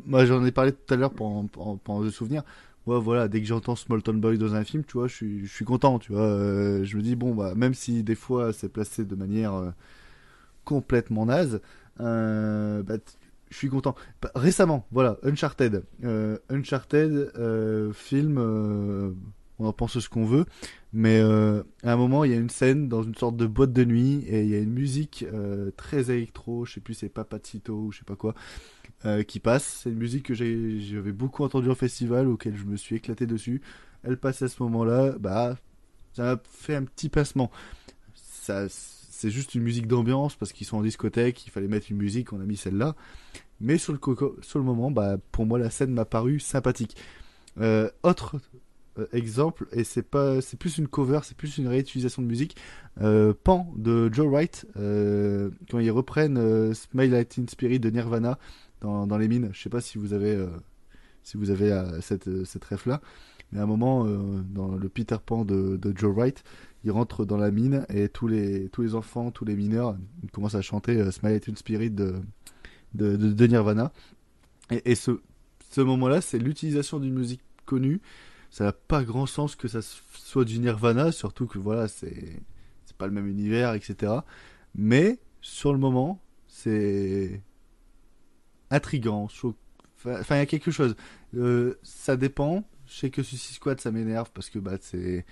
[0.06, 1.46] moi j'en ai parlé tout à l'heure pendant,
[1.78, 2.42] pendant, le souvenir.
[2.86, 5.52] Moi voilà, dès que j'entends Smolton Boy dans un film, tu vois, je suis je
[5.52, 6.22] suis content, tu vois.
[6.22, 9.70] Euh, je me dis bon bah même si des fois c'est placé de manière euh,
[10.64, 11.60] complètement naze,
[12.00, 12.96] euh, bah,
[13.50, 13.94] je suis content.
[14.22, 15.84] Bah, récemment, voilà, Uncharted.
[16.04, 18.38] Euh, Uncharted, euh, film,
[19.58, 20.46] on en pense ce qu'on veut,
[20.92, 23.84] mais à un moment, il y a une scène dans une sorte de boîte de
[23.84, 25.24] nuit et il y a une musique
[25.76, 28.34] très électro, je sais plus, c'est Papacito ou je sais pas quoi,
[29.28, 29.82] qui passe.
[29.82, 33.62] C'est une musique que j'avais beaucoup entendue au festival, auquel je me suis éclaté dessus.
[34.02, 35.56] Elle passe à ce moment-là, bah,
[36.14, 37.50] ça a fait un petit passement.
[38.14, 38.68] Ça
[39.24, 42.34] c'est juste une musique d'ambiance parce qu'ils sont en discothèque, il fallait mettre une musique,
[42.34, 42.94] on a mis celle-là.
[43.58, 43.98] Mais sur le,
[44.42, 46.94] sur le moment, bah, pour moi, la scène m'a paru sympathique.
[47.58, 48.38] Euh, autre
[48.98, 52.58] euh, exemple, et c'est pas, c'est plus une cover, c'est plus une réutilisation de musique.
[53.00, 58.38] Euh, Pan de Joe Wright, quand ils reprennent Smile in Spirit de Nirvana
[58.82, 59.48] dans, dans les mines.
[59.54, 60.36] Je sais pas si vous avez,
[61.22, 61.72] si vous avez
[62.02, 63.00] cette, cette ref là.
[63.52, 66.44] Mais à un moment, dans le Peter Pan de, de Joe Wright,
[66.84, 69.96] il rentre dans la mine et tous les, tous les enfants, tous les mineurs
[70.32, 72.14] commencent à chanter euh, Smile une Spirit de,
[72.94, 73.92] de, de, Nirvana.
[74.70, 75.20] Et, ce,
[75.70, 78.00] ce moment-là, c'est l'utilisation d'une musique connue
[78.54, 82.40] ça n'a pas grand sens que ça soit du Nirvana, surtout que voilà, c'est
[82.96, 84.12] pas le même univers, etc.
[84.76, 87.42] Mais sur le moment, c'est
[88.70, 89.26] intrigant.
[89.28, 89.54] je trouve-
[90.06, 90.94] Enfin, il y a quelque chose.
[91.34, 92.62] Euh, ça dépend.
[92.86, 95.24] Je sais que Suicide Squad, ça m'énerve parce que bah c'est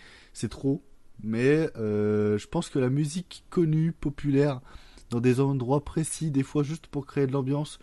[0.49, 0.83] trop.
[1.23, 4.61] Mais euh, je pense que la musique connue, populaire,
[5.11, 7.79] dans des endroits précis, des fois juste pour créer de l'ambiance,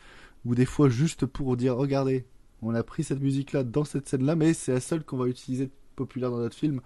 [0.46, 2.26] ou des fois juste pour dire regardez,
[2.62, 5.70] on a pris cette musique-là dans cette scène-là, mais c'est la seule qu'on va utiliser
[5.96, 6.82] populaire dans notre film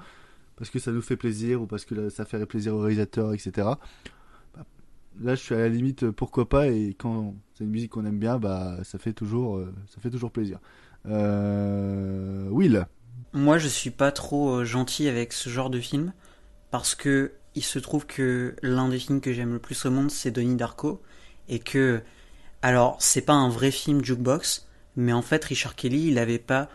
[0.55, 3.51] parce que ça nous fait plaisir ou parce que ça ferait plaisir au réalisateur, etc.
[4.55, 4.65] Bah,
[5.19, 8.05] là, je suis à la limite, euh, pourquoi pas, et quand c'est une musique qu'on
[8.05, 10.59] aime bien, bah ça fait toujours, euh, ça fait toujours plaisir.
[11.05, 12.85] Will?
[13.33, 16.13] Moi, je suis pas trop gentil avec ce genre de film
[16.73, 20.09] parce que il se trouve que l'un des films que j'aime le plus au monde,
[20.09, 21.03] c'est Donnie Darko
[21.47, 22.01] et que
[22.63, 26.69] alors c'est pas un vrai film jukebox, mais en fait Richard Kelly, il avait pas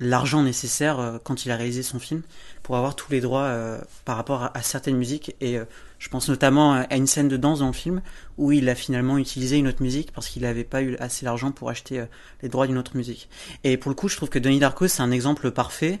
[0.00, 2.20] l'argent nécessaire euh, quand il a réalisé son film
[2.62, 5.64] pour avoir tous les droits euh, par rapport à, certaines musiques et euh,
[5.98, 8.02] je pense notamment à une scène de danse dans le film
[8.36, 11.52] où il a finalement utilisé une autre musique parce qu'il n'avait pas eu assez d'argent
[11.52, 12.04] pour acheter
[12.42, 13.30] les droits d'une autre musique.
[13.64, 16.00] Et pour le coup, je trouve que Donnie Darko, c'est un exemple parfait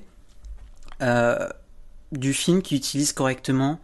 [2.12, 3.80] du film qui utilise correctement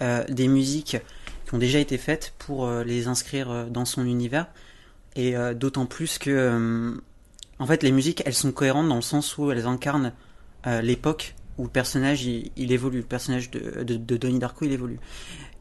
[0.00, 0.96] euh, des musiques
[1.46, 4.46] qui ont déjà été faites pour euh, les inscrire euh, dans son univers.
[5.16, 6.96] Et d'autant plus que,
[7.58, 10.12] en fait, les musiques, elles sont cohérentes dans le sens où elles incarnent
[10.80, 15.00] l'époque où le personnage il, évolue, le personnage de, de, Donnie Darko il évolue.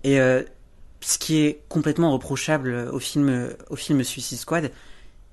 [0.03, 4.71] Et ce qui est complètement reprochable au film, au film Suicide Squad,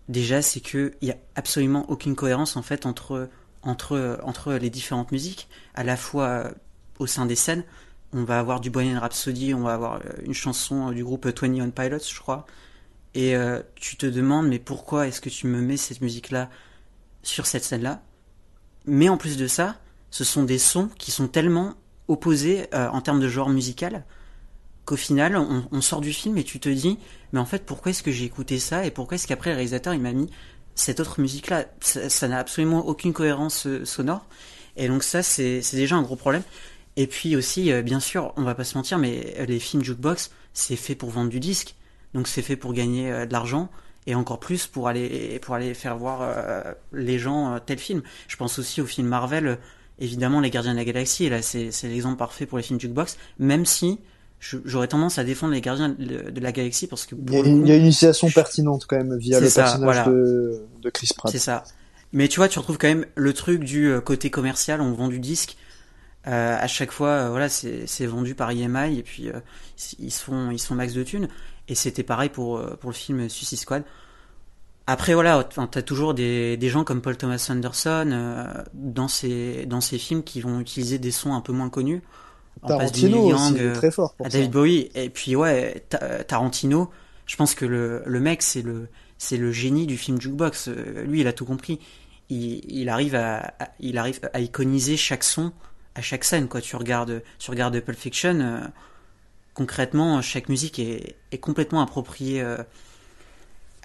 [0.09, 3.29] déjà, c'est que il y a absolument aucune cohérence en fait entre
[3.63, 6.51] entre entre les différentes musiques, à la fois
[6.99, 7.65] au sein des scènes.
[8.13, 11.71] On va avoir du Bohemian Rhapsody, on va avoir euh, une chanson du groupe 21
[11.71, 12.47] Pilots, je crois.
[13.15, 16.51] Et euh, tu te demandes, mais pourquoi est-ce que tu me mets cette musique-là
[17.23, 18.03] sur cette scène-là?
[18.87, 19.77] Mais en plus de ça,
[20.11, 21.75] ce sont des sons qui sont tellement
[22.09, 24.05] opposés euh, en termes de genre musical
[24.85, 26.99] qu'au final, on, on sort du film et tu te dis,
[27.33, 29.95] mais en fait, pourquoi est-ce que j'ai écouté ça et pourquoi est-ce qu'après le réalisateur
[29.95, 30.31] il m'a mis
[30.75, 31.67] cette autre musique-là?
[31.81, 34.27] Ça n'a absolument aucune cohérence euh, sonore.
[34.77, 36.43] Et donc ça, c'est déjà un gros problème.
[36.97, 39.83] Et puis aussi, euh, bien sûr, on va pas se mentir, mais euh, les films
[39.83, 41.75] jukebox, c'est fait pour vendre du disque.
[42.15, 43.69] Donc c'est fait pour gagner euh, de l'argent
[44.07, 48.03] et encore plus pour aller pour aller faire voir euh, les gens euh, tel film.
[48.29, 49.57] Je pense aussi au film Marvel, euh,
[49.99, 51.25] évidemment les Gardiens de la Galaxie.
[51.25, 53.17] Et là, c'est c'est l'exemple parfait pour les films jukebox.
[53.39, 53.99] Même si
[54.41, 57.49] j'aurais tendance à défendre les Gardiens de, la Galaxie parce que Il y, a, le
[57.49, 60.05] il coup, y a une initiation pertinente quand même via le ça, personnage voilà.
[60.05, 61.33] de, de Chris Pratt.
[61.33, 61.65] c'est ça.
[62.13, 65.09] Mais tu vois, tu retrouves quand même le truc du euh, côté commercial, on vend
[65.09, 65.57] du disque.
[66.27, 69.41] Euh, à chaque fois, euh, voilà, c'est vendu par EMI et puis euh,
[69.99, 71.29] ils se font ils se font max de thunes.
[71.69, 73.85] Et c'était pareil pour euh, pour le film Suicide Squad.
[74.87, 78.45] Après voilà, t'as toujours des, des gens comme Paul Thomas Anderson euh,
[78.75, 82.03] dans ces dans ces films qui vont utiliser des sons un peu moins connus.
[82.67, 84.37] Tarantino aussi, il est euh, très fort pour à ça.
[84.39, 86.91] David Bowie et puis ouais Ta- Tarantino.
[87.27, 90.69] Je pense que le le mec c'est le c'est le génie du film jukebox.
[91.07, 91.81] Lui il a tout compris.
[92.29, 95.53] Il, il arrive à, à- il arrive à iconiser chaque son
[95.95, 96.61] à chaque scène quoi.
[96.61, 98.41] Tu regardes tu regardes Pulp Fiction.
[98.41, 98.61] euh,
[99.55, 102.59] concrètement chaque musique est, est complètement appropriée euh,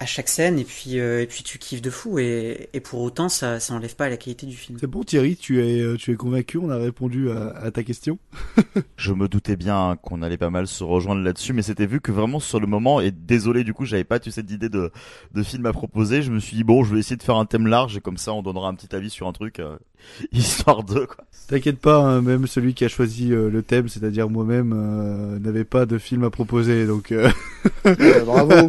[0.00, 3.02] à chaque scène et puis euh, et puis tu kiffes de fou et, et pour
[3.02, 4.78] autant ça ça enlève pas la qualité du film.
[4.80, 7.82] C'est bon Thierry, tu es, euh, tu es convaincu, on a répondu à, à ta
[7.82, 8.18] question.
[8.96, 12.12] Je me doutais bien qu'on allait pas mal se rejoindre là-dessus, mais c'était vu que
[12.12, 14.90] vraiment sur le moment, et désolé du coup, j'avais pas tu sais d'idée de,
[15.34, 17.44] de film à proposer, je me suis dit bon, je vais essayer de faire un
[17.44, 19.76] thème large, et comme ça on donnera un petit avis sur un truc, euh,
[20.32, 21.24] histoire de quoi.
[21.48, 25.64] T'inquiète pas, hein, même celui qui a choisi euh, le thème, c'est-à-dire moi-même, euh, n'avait
[25.64, 27.10] pas de film à proposer, donc...
[27.12, 27.28] euh,
[28.24, 28.52] bravo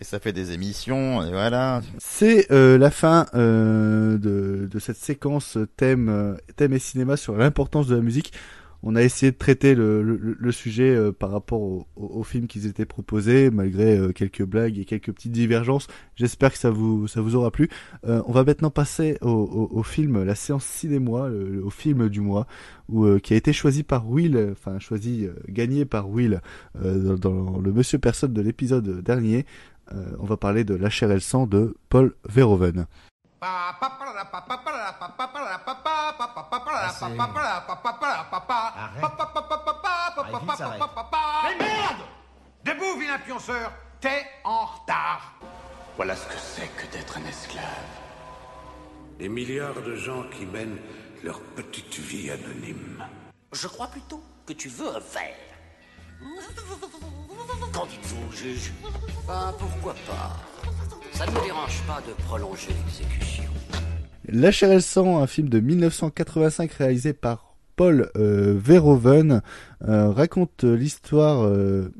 [0.00, 1.82] Et ça fait des émissions, et voilà.
[1.98, 7.86] C'est euh, la fin euh, de, cette séquence thème, euh, thème et cinéma sur l'importance
[7.86, 8.32] de la musique.
[8.82, 12.84] On a essayé de traiter le, sujet par rapport au, au, au film qui étaient
[12.84, 15.88] proposés, malgré quelques blagues et quelques petites divergences.
[16.14, 17.68] J'espère que ça vous ça vous aura plu.
[18.04, 21.30] On va maintenant passer au, film, la séance cinéma,
[21.64, 22.46] au film du mois,
[22.88, 26.40] où, qui a été choisi par Will, enfin choisi, gagné par Will
[26.80, 29.46] dans, dans le Monsieur Personne de l'épisode dernier.
[29.92, 32.86] Euh, on va parler de La chair et le sang de Paul Verhoeven.
[42.64, 45.38] Debout, vilain pionceur T'es en retard
[45.96, 47.64] Voilà ce que c'est que d'être un esclave.
[49.18, 50.78] Des milliards de gens qui mènent
[51.24, 53.02] leur petite vie anonyme.
[53.52, 55.45] Je crois plutôt que tu veux un verre.
[57.72, 58.72] Qu'en dites-vous, juge?
[59.28, 60.36] Ah, pourquoi pas?
[61.12, 63.44] Ça ne me dérange pas de prolonger l'exécution.
[64.28, 69.42] La chair et le sang, un film de 1985 réalisé par Paul euh, Verhoeven,
[69.86, 71.92] euh, raconte l'histoire euh,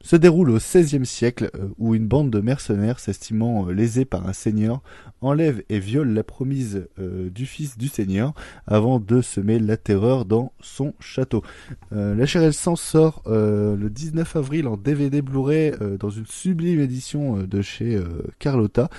[0.00, 4.28] se déroule au XVIe siècle euh, où une bande de mercenaires s'estimant euh, lésés par
[4.28, 4.80] un seigneur
[5.20, 8.32] enlève et viole la promise euh, du fils du seigneur
[8.66, 11.42] avant de semer la terreur dans son château.
[11.90, 16.80] La chair et le sang sort le 19 avril en DVD Blu-ray dans une sublime
[16.80, 18.00] édition de chez
[18.38, 18.90] Carlotta.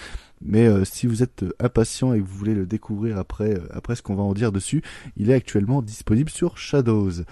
[0.42, 4.24] Mais si vous êtes impatient et que vous voulez le découvrir après ce qu'on va
[4.24, 4.82] en dire dessus,
[5.18, 7.24] il est actuellement disponible sur Shadows.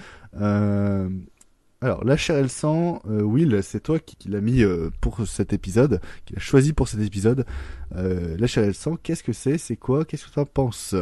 [1.80, 5.54] Alors, la chair et sang, euh, Will, c'est toi qui, l'as mis euh, pour cet
[5.54, 7.46] épisode, qui l'a choisi pour cet épisode.
[7.96, 9.60] Euh, la et sang, qu'est-ce que c'est?
[9.60, 10.04] C'est quoi?
[10.04, 10.96] Qu'est-ce que tu en penses?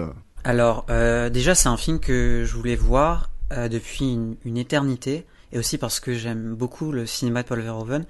[0.44, 5.60] Alors, euh, déjà, c'est un film que je voulais voir depuis une, une éternité, et
[5.60, 8.06] aussi parce que j'aime beaucoup le cinéma de Paul Verhoeven,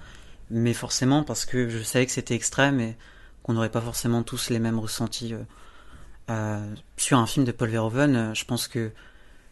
[0.50, 2.96] mais forcément parce que je savais que c'était extrême et
[3.44, 5.34] qu'on n'aurait pas forcément tous les mêmes ressentis
[6.98, 8.34] sur un film de Paul Verhoeven.
[8.34, 8.92] Je pense que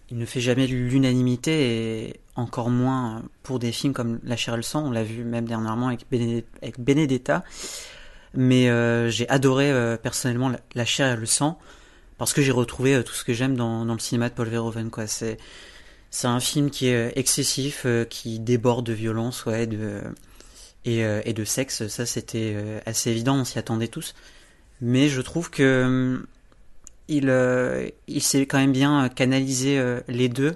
[0.10, 4.58] il ne fait jamais l'unanimité et encore moins pour des films comme La chair et
[4.58, 4.86] le sang.
[4.86, 7.44] On l'a vu même dernièrement avec, Bened- avec Benedetta.
[8.34, 11.60] Mais euh, j'ai adoré euh, personnellement la, chair et le sang
[12.18, 14.90] parce que j'ai retrouvé euh, tout ce que j'aime dans, le cinéma de Paul Verhoeven.
[15.08, 15.38] C'est,
[16.24, 19.46] un film qui est excessif, qui déborde de violence
[20.86, 21.88] et, de sexe.
[21.88, 22.56] Ça, c'était
[22.86, 24.14] assez évident, on s'y attendait tous.
[24.82, 26.26] Mais je trouve que hum,
[27.08, 27.34] il,
[28.08, 30.56] il sait quand même bien canaliser les deux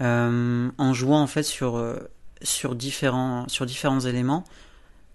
[0.00, 1.96] euh, en jouant en fait sur, euh,
[2.42, 4.44] sur, différents, sur différents éléments.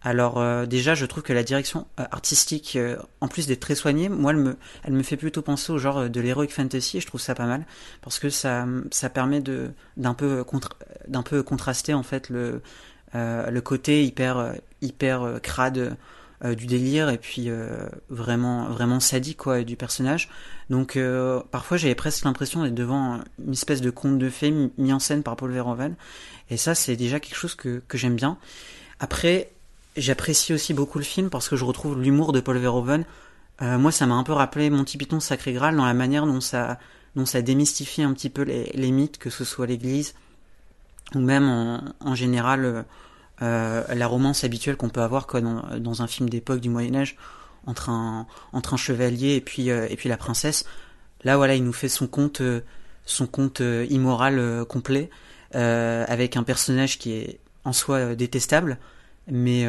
[0.03, 3.75] Alors euh, déjà, je trouve que la direction euh, artistique, euh, en plus d'être très
[3.75, 6.97] soignée, moi, elle me, elle me fait plutôt penser au genre euh, de l'heroic fantasy,
[6.97, 7.65] et je trouve ça pas mal
[8.01, 10.43] parce que ça, ça permet de d'un peu
[11.07, 12.63] d'un peu contraster en fait le
[13.13, 15.97] euh, le côté hyper hyper crade
[16.43, 17.51] du délire et puis
[18.09, 20.29] vraiment vraiment sadique quoi du personnage.
[20.71, 24.93] Donc euh, parfois j'avais presque l'impression d'être devant une espèce de conte de fées mis
[24.93, 25.95] en scène par Paul Verhoeven
[26.49, 28.37] et ça c'est déjà quelque chose que j'aime bien.
[29.01, 29.51] Après
[29.97, 33.03] j'apprécie aussi beaucoup le film parce que je retrouve l'humour de Paul Verhoeven.
[33.61, 36.39] Euh, moi ça m'a un peu rappelé Monty Python Sacré Graal dans la manière dont
[36.39, 36.79] ça
[37.17, 40.15] dont ça démystifie un petit peu les, mythes que ce soit l'Église
[41.15, 41.49] ou même
[41.99, 42.85] en, général
[43.41, 45.27] euh, la romance habituelle qu'on peut avoir
[45.79, 47.17] dans un film d'époque du Moyen Âge
[47.65, 50.65] entre un entre un chevalier et puis euh, et puis la princesse.
[51.23, 52.61] Là voilà, il nous fait son conte euh,
[53.05, 55.09] son conte euh, immoral complet
[55.53, 58.77] avec un personnage qui est en soi détestable,
[59.27, 59.65] mais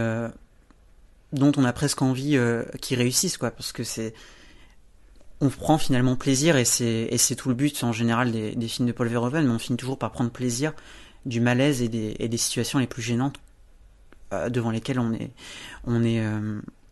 [1.33, 2.39] dont on a presque envie
[2.81, 4.15] qu'il réussisse quoi, parce que c'est
[5.41, 8.93] on prend finalement plaisir et c'est tout le but en général des, des films de
[8.93, 10.73] Paul Verhoeven, mais on finit toujours par prendre plaisir
[11.27, 13.41] du malaise et des, et des situations les plus gênantes
[14.51, 15.13] devant lesquelles on
[16.05, 16.25] est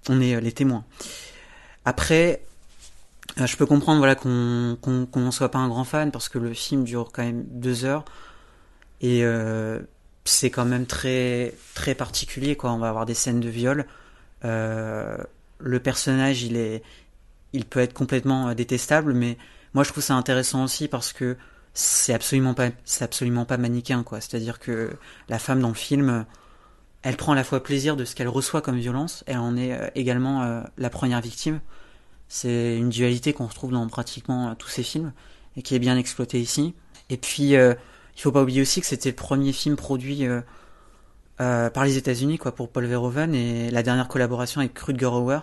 [0.08, 0.84] on est euh, les témoins.
[1.84, 2.42] Après,
[3.40, 6.38] euh, je peux comprendre voilà qu'on qu'on n'en soit pas un grand fan parce que
[6.38, 8.04] le film dure quand même deux heures
[9.00, 9.80] et euh,
[10.24, 12.72] c'est quand même très très particulier quoi.
[12.72, 13.86] On va avoir des scènes de viol.
[14.42, 16.82] Le personnage il est
[17.52, 19.36] il peut être complètement détestable, mais
[19.74, 21.36] moi je trouve ça intéressant aussi parce que
[21.74, 24.20] c'est absolument pas c'est absolument pas manichéen quoi.
[24.20, 24.90] C'est-à-dire que
[25.28, 26.26] la femme dans le film
[27.02, 29.72] elle prend à la fois plaisir de ce qu'elle reçoit comme violence, elle en est
[29.72, 31.60] euh, également euh, la première victime.
[32.28, 35.12] C'est une dualité qu'on retrouve dans pratiquement euh, tous ces films
[35.56, 36.74] et qui est bien exploitée ici.
[37.08, 37.74] Et puis, euh,
[38.16, 40.26] il faut pas oublier aussi que c'était le premier film produit
[41.38, 45.40] par les États-Unis quoi pour Paul Verhoeven et la dernière collaboration avec Rutger Hauer,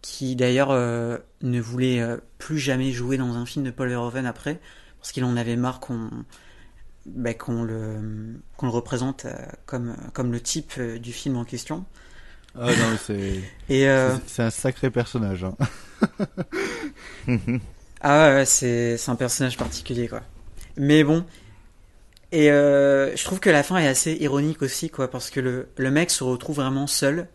[0.00, 2.02] qui d'ailleurs ne voulait
[2.38, 4.58] plus jamais jouer dans un film de Paul Verhoeven après
[4.98, 6.08] parce qu'il en avait marre qu'on
[7.06, 9.34] bah, qu'on le représente euh,
[9.66, 11.84] comme comme le type euh, du film en question.
[12.54, 13.40] Ah non, c'est
[13.70, 15.44] euh, un sacré personnage.
[15.44, 15.56] Hein.
[18.04, 20.22] Ah ouais, c'est un personnage particulier quoi.
[20.76, 21.24] Mais bon,
[22.32, 25.68] et euh, je trouve que la fin est assez ironique aussi quoi, parce que le
[25.76, 27.28] le mec se retrouve vraiment seul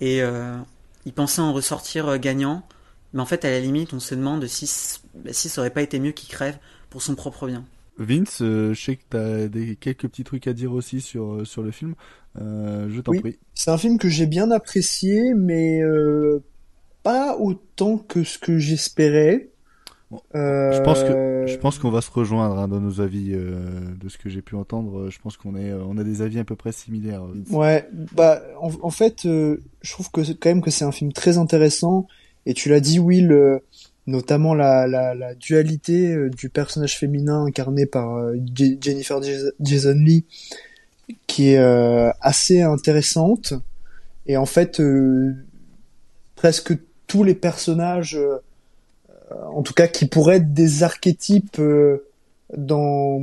[0.00, 0.56] et euh,
[1.04, 2.66] il pensait en ressortir gagnant,
[3.12, 5.98] mais en fait à la limite on se demande si si ça aurait pas été
[5.98, 6.56] mieux qu'il crève
[6.88, 7.62] pour son propre bien.
[7.98, 11.44] Vince, euh, je sais que t'as des quelques petits trucs à dire aussi sur euh,
[11.44, 11.94] sur le film.
[12.40, 13.38] Euh, je t'en Oui, prie.
[13.54, 16.42] c'est un film que j'ai bien apprécié, mais euh,
[17.02, 19.48] pas autant que ce que j'espérais.
[20.34, 23.58] Euh, Je pense que je pense qu'on va se rejoindre hein, dans nos avis euh,
[24.00, 25.10] de ce que j'ai pu entendre.
[25.10, 27.24] Je pense qu'on est on a des avis à peu près similaires.
[27.26, 27.48] Vince.
[27.50, 30.92] Ouais, bah en, en fait, euh, je trouve que c'est- quand même que c'est un
[30.92, 32.06] film très intéressant.
[32.46, 33.58] Et tu l'as dit, Will, euh,
[34.08, 39.92] notamment la, la, dualité euh, du personnage féminin incarné par euh, Je- Jennifer Jas- Jason
[39.94, 40.24] Lee,
[41.26, 43.52] qui est euh, assez intéressante.
[44.26, 44.82] Et en fait,
[46.36, 48.18] presque tous les personnages
[49.30, 51.60] en tout cas qui pourraient être des archétypes
[52.56, 53.20] dans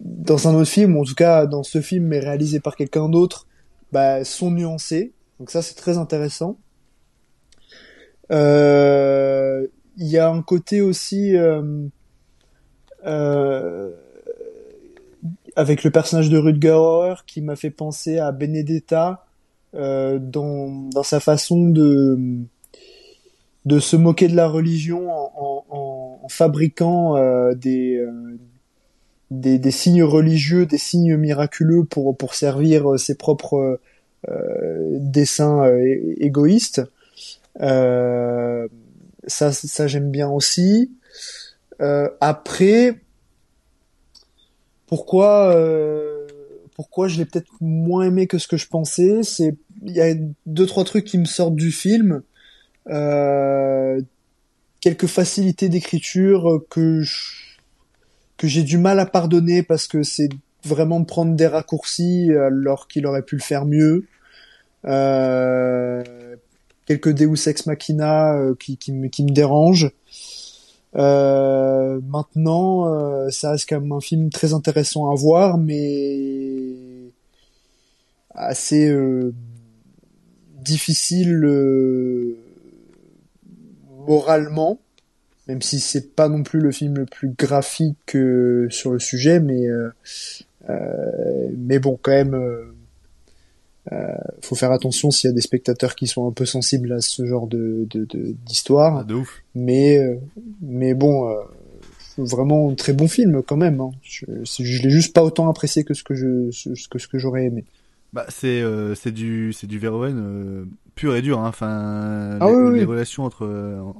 [0.00, 3.08] dans un autre film, ou en tout cas dans ce film mais réalisé par quelqu'un
[3.08, 3.46] d'autre,
[3.92, 5.12] bah, sont nuancés.
[5.38, 6.58] Donc ça c'est très intéressant.
[10.00, 11.86] Il y a un côté aussi euh,
[13.06, 13.90] euh,
[15.54, 19.26] avec le personnage de Rutger Hauer qui m'a fait penser à Benedetta
[19.74, 22.18] euh, dans, dans sa façon de
[23.66, 27.16] de se moquer de la religion en, en, fabriquant
[27.54, 28.02] des,
[29.30, 33.78] des des signes religieux, des signes miraculeux pour pour servir ses propres
[34.30, 35.70] euh, desseins
[36.16, 36.82] égoïstes.
[39.26, 40.90] Ça ça j'aime bien aussi.
[41.80, 43.00] Euh, après,
[44.86, 46.26] pourquoi euh,
[46.74, 50.14] pourquoi je l'ai peut-être moins aimé que ce que je pensais c'est il y a
[50.46, 52.22] deux trois trucs qui me sortent du film
[52.88, 54.00] euh,
[54.80, 57.34] quelques facilités d'écriture que je-
[58.36, 60.30] que j'ai du mal à pardonner parce que c'est
[60.64, 64.06] vraiment prendre des raccourcis alors qu'il aurait pu le faire mieux
[64.86, 66.02] euh,
[66.90, 69.92] quelques Deus ex machina euh, qui, qui, me, qui me dérangent.
[70.96, 76.74] Euh, maintenant, euh, ça reste quand même un film très intéressant à voir, mais
[78.30, 79.32] assez euh,
[80.64, 82.36] difficile euh,
[84.08, 84.80] moralement,
[85.46, 89.38] même si c'est pas non plus le film le plus graphique euh, sur le sujet,
[89.38, 89.66] mais
[91.56, 92.69] mais bon, quand même,
[93.92, 93.96] euh,
[94.42, 97.24] faut faire attention s'il y a des spectateurs qui sont un peu sensibles à ce
[97.26, 99.04] genre de de- de- d'histoire.
[99.04, 99.42] de ouf.
[99.54, 100.16] Mais euh,
[100.60, 101.34] mais bon, euh,
[102.18, 103.80] vraiment un très bon film quand même.
[103.80, 103.92] Hein.
[104.02, 107.18] Je, je l'ai juste pas autant apprécié que ce que je ce que ce que
[107.18, 107.64] j'aurais aimé.
[108.12, 111.38] Bah, c'est euh, c'est du c'est du Verhoeven euh, pur et dur.
[111.40, 111.48] Hein.
[111.48, 112.78] Enfin, Ah les, oui, oui.
[112.80, 113.46] les relations entre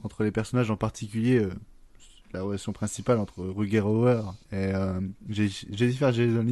[0.04, 1.46] entre les personnages en particulier,
[2.34, 4.20] la relation principale entre Ruger Hauer
[4.52, 6.44] et euh, Jennifer Jason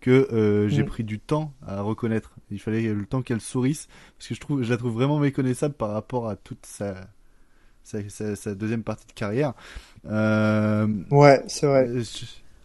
[0.00, 0.86] que euh, j'ai Mm.
[0.86, 2.36] pris du temps à reconnaître.
[2.50, 3.88] Il fallait le temps qu'elle sourisse
[4.18, 6.94] parce que je trouve je la trouve vraiment méconnaissable par rapport à toute sa
[7.82, 9.54] sa, sa, sa deuxième partie de carrière.
[10.06, 11.88] Euh, Ouais, c'est vrai.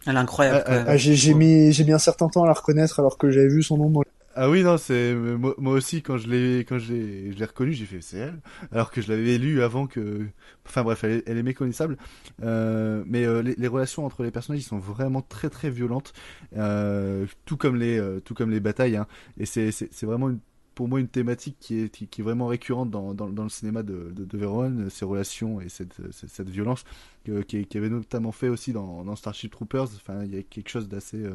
[0.06, 0.64] Elle est incroyable.
[0.68, 0.84] même.
[0.88, 3.48] Ah, j'ai j'ai mis j'ai mis un certain temps à la reconnaître alors que j'avais
[3.48, 4.02] vu son nom dans
[4.38, 8.38] Ah oui non c'est moi, moi aussi quand je l'ai reconnu j'ai fait c'est elle
[8.70, 10.26] alors que je l'avais lu avant que
[10.66, 11.96] enfin bref elle est, méconnaissable
[12.42, 16.12] euh, mais euh, les, relations entre les personnages ils sont vraiment très très violentes
[16.56, 19.06] euh, tout comme les euh, tout comme les batailles hein.
[19.38, 20.30] et c'est vraiment
[20.74, 24.12] pour moi une thématique qui est qui, est vraiment récurrente dans, dans, le cinéma de,
[24.14, 26.84] de, ces relations et cette, cette, violence
[27.24, 29.88] qui, avait notamment fait aussi dans, Starship Troopers.
[29.96, 31.34] Enfin, il y a quelque chose d'assez euh,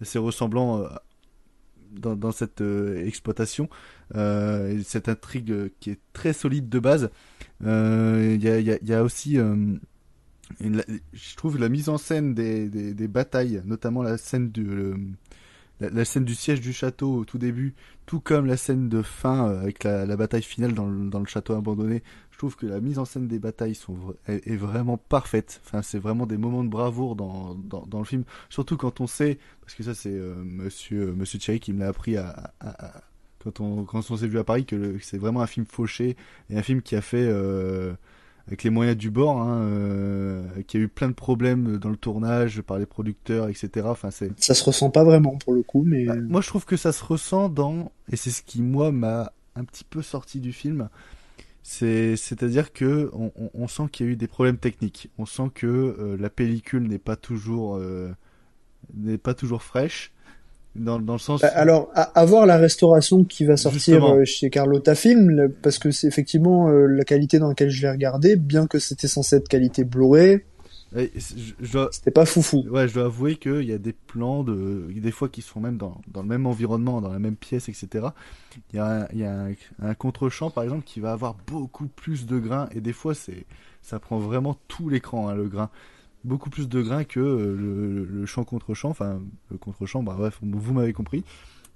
[0.00, 0.88] assez ressemblant euh,
[1.92, 3.68] dans, cette euh, exploitation.
[4.14, 7.10] Euh, et cette intrigue qui est très solide de base.
[7.64, 9.38] Euh, Il y, a, aussi,
[10.60, 14.66] je trouve, la mise en scène des, des, batailles, notamment la scène du,
[15.80, 17.74] la, scène du siège du château au tout début,
[18.06, 22.02] tout comme la scène de fin avec la, bataille finale dans dans le château abandonné.
[22.38, 23.96] Je trouve que la mise en scène des batailles sont,
[24.28, 25.60] est, est vraiment parfaite.
[25.66, 28.22] Enfin, c'est vraiment des moments de bravoure dans, dans, dans le film.
[28.48, 31.88] Surtout quand on sait, parce que ça c'est euh, Monsieur Monsieur Thierry qui me l'a
[31.88, 33.02] appris à, à- à-
[33.42, 36.16] quand on quand on s'est vu à Paris que, c'est vraiment un film fauché
[36.48, 37.94] et un film qui a fait euh,
[38.46, 41.96] avec les moyens du bord, hein, euh, qui a eu plein de problèmes dans le
[41.96, 43.88] tournage par les producteurs, etc.
[43.90, 46.76] Enfin, c'est Ça se ressent pas vraiment pour le coup, mais moi, je trouve que
[46.76, 50.52] ça se ressent dans, et c'est ce qui, moi, m'a un petit peu sorti du
[50.52, 50.88] film.
[51.70, 55.10] C'est, c'est-à-dire que on, on- on sent qu'il y a eu des problèmes techniques.
[55.18, 58.08] On sent que euh, la pellicule n'est pas toujours, euh,
[58.94, 60.12] n'est pas toujours fraîche.
[60.76, 61.40] Dans, dans le sens.
[61.42, 64.14] Bah, alors à, à voir la restauration qui va sortir Justement.
[64.16, 67.90] euh, chez Carlotta Film parce que c'est effectivement euh, la qualité dans laquelle je l'ai
[67.90, 70.40] regardé, bien que c'était censé être qualité Blu-ray,
[70.92, 72.64] Dois- c'était pas foufou.
[72.70, 75.76] Ouais, je dois avouer qu'il y a des plans de, des fois qui sont même
[75.76, 78.14] dans, dans le même environnement, dans la même pièce, etc.
[78.72, 81.34] Il y a, un, il y a un, un contre-champ, par exemple, qui va avoir
[81.46, 83.44] beaucoup plus de grains, et des fois, c'est,
[83.82, 85.70] ça prend vraiment tout l'écran, hein, le grain.
[86.24, 90.38] Beaucoup plus de grains que euh, le, le champ contre-champ, enfin, le contre-champ, bah, bref,
[90.42, 91.24] vous m'avez compris.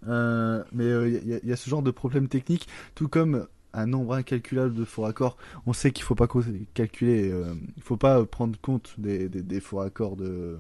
[0.08, 3.86] Euh, mais euh, il y, y a ce genre de problème technique, tout comme un
[3.86, 5.36] nombre incalculable de faux raccords.
[5.66, 6.28] On sait qu'il faut pas
[6.74, 10.58] calculer, euh, il faut pas prendre compte des, des, des faux raccords de,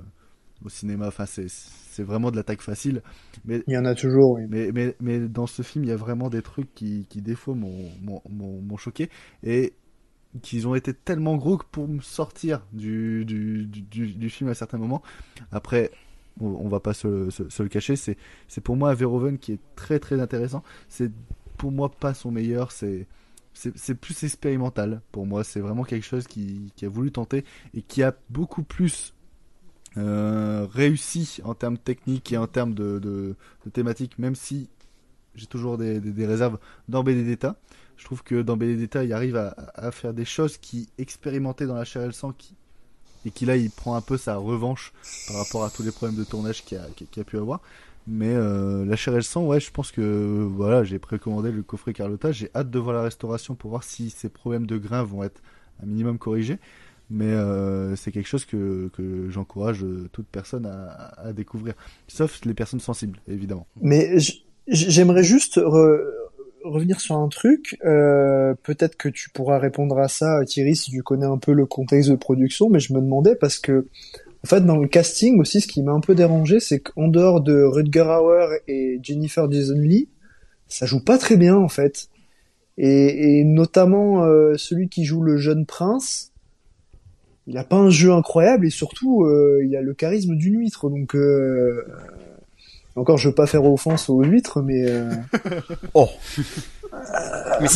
[0.64, 1.08] au cinéma.
[1.08, 3.02] Enfin, c'est c'est vraiment de l'attaque facile.
[3.44, 4.42] Mais Il y en a toujours, oui.
[4.48, 7.34] mais, mais, mais dans ce film, il y a vraiment des trucs qui, qui des
[7.34, 9.10] fois m'ont choqué
[9.42, 9.74] et
[10.40, 14.78] qu'ils ont été tellement gros que pour me sortir du, du, du, film à certains
[14.78, 15.02] moments.
[15.50, 15.90] Après,
[16.40, 18.16] on, on va pas se, se, se le cacher, c'est
[18.64, 20.62] pour moi un Verhoeven qui est très très intéressant.
[20.88, 21.12] C'est
[21.62, 23.06] pour moi pas son meilleur, c'est
[23.54, 25.44] c'est plus expérimental pour moi.
[25.44, 29.14] C'est vraiment quelque chose qui, a voulu tenter et qui a beaucoup plus
[29.96, 33.36] euh, réussi en termes techniques et en termes de, de,
[33.72, 34.70] thématiques, même si
[35.36, 36.58] j'ai toujours des, réserves
[36.88, 37.54] dans Benedetta.
[37.96, 41.84] Je trouve que dans Benedetta, il arrive à, faire des choses qui expérimentaient dans la
[41.84, 42.56] chair et sang, qui,
[43.24, 44.92] et qui là, il prend un peu sa revanche
[45.28, 47.60] par rapport à tous les problèmes de tournage qu'il a pu avoir.
[48.06, 51.62] Mais euh, la chair et le sang, ouais, je pense que voilà, j'ai précommandé le
[51.62, 52.32] coffret Carlotta.
[52.32, 55.40] J'ai hâte de voir la restauration pour voir si ces problèmes de grains vont être
[55.82, 56.58] un minimum corrigés.
[57.10, 61.74] Mais euh, c'est quelque chose que, que j'encourage euh, toute personne à, à découvrir,
[62.08, 63.66] sauf les personnes sensibles, évidemment.
[63.82, 64.16] Mais
[64.66, 66.00] j'aimerais juste re-
[66.64, 67.76] revenir sur un truc.
[67.84, 71.66] Euh, Peut-être que tu pourras répondre à ça, Thierry, si tu connais un peu le
[71.66, 72.70] contexte de production.
[72.70, 73.86] Mais je me demandais parce que,
[74.44, 77.40] en fait, dans le casting aussi, ce qui m'a un peu dérangé, c'est qu'en dehors
[77.40, 80.08] de Rutger Hauer et Jennifer Jason Lee,
[80.68, 82.08] ça joue pas très bien en fait.
[82.78, 86.32] Et, et notamment euh, celui qui joue le jeune prince,
[87.46, 90.88] il a pas un jeu incroyable et surtout euh, il a le charisme d'une huître.
[90.88, 91.84] Donc euh,
[92.96, 95.10] encore, je veux pas faire offense aux huîtres, mais euh,
[95.94, 96.08] oh.
[97.60, 97.68] Mais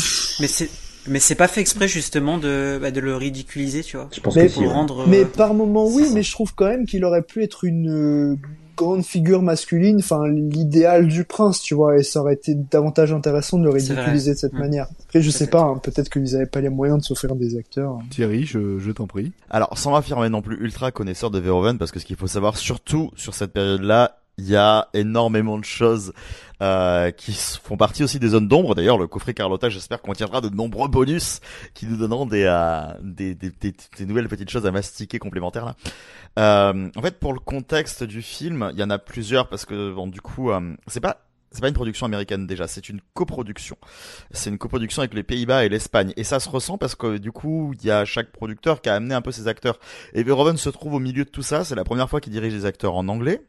[0.49, 0.71] c'est-
[1.09, 4.09] mais c'est pas fait exprès justement de bah, de le ridiculiser, tu vois.
[4.35, 5.07] mais, pour le rendre.
[5.09, 7.91] mais euh, par moment oui, mais je trouve quand même qu'il aurait pu être une
[7.91, 8.37] euh,
[8.77, 13.59] grande figure masculine, enfin l'idéal du prince, tu vois, et ça aurait été davantage intéressant
[13.59, 14.59] de le ridiculiser de cette Mm.
[14.59, 14.87] manière.
[15.07, 17.99] Après, je sais pas, hein, peut-être qu'ils avaient pas les moyens de s'offrir des acteurs.
[18.11, 19.33] Thierry, je, je t'en prie.
[19.49, 22.59] Alors, sans m'affirmer non plus ultra connaisseur de Verhoeven, parce que ce qu'il faut savoir,
[22.59, 26.13] surtout sur cette période-là, il y a énormément de choses
[26.63, 28.75] euh, qui font partie aussi des zones d'ombre.
[28.75, 31.41] D'ailleurs, le coffret Carlotta, j'espère, contiendra de nombreux bonus
[31.75, 35.65] qui nous donneront des, euh, des, des- des nouvelles petites choses à mastiquer complémentaires.
[35.67, 35.75] Là.
[36.39, 39.93] Euh, en fait, pour le contexte du film, il y en a plusieurs parce que
[39.93, 43.79] bon, du coup, euh, c'est pas c'est pas une production américaine déjà, c'est une coproduction.
[44.31, 46.13] C'est une coproduction avec les Pays-Bas et l'Espagne.
[46.19, 48.95] Et ça se ressent parce que du coup, il y a chaque producteur qui a
[48.97, 49.79] amené un peu ses acteurs.
[50.13, 51.65] Et Verhoeven se trouve au milieu de tout ça.
[51.65, 53.41] C'est la première fois qu'il dirige des acteurs en anglais.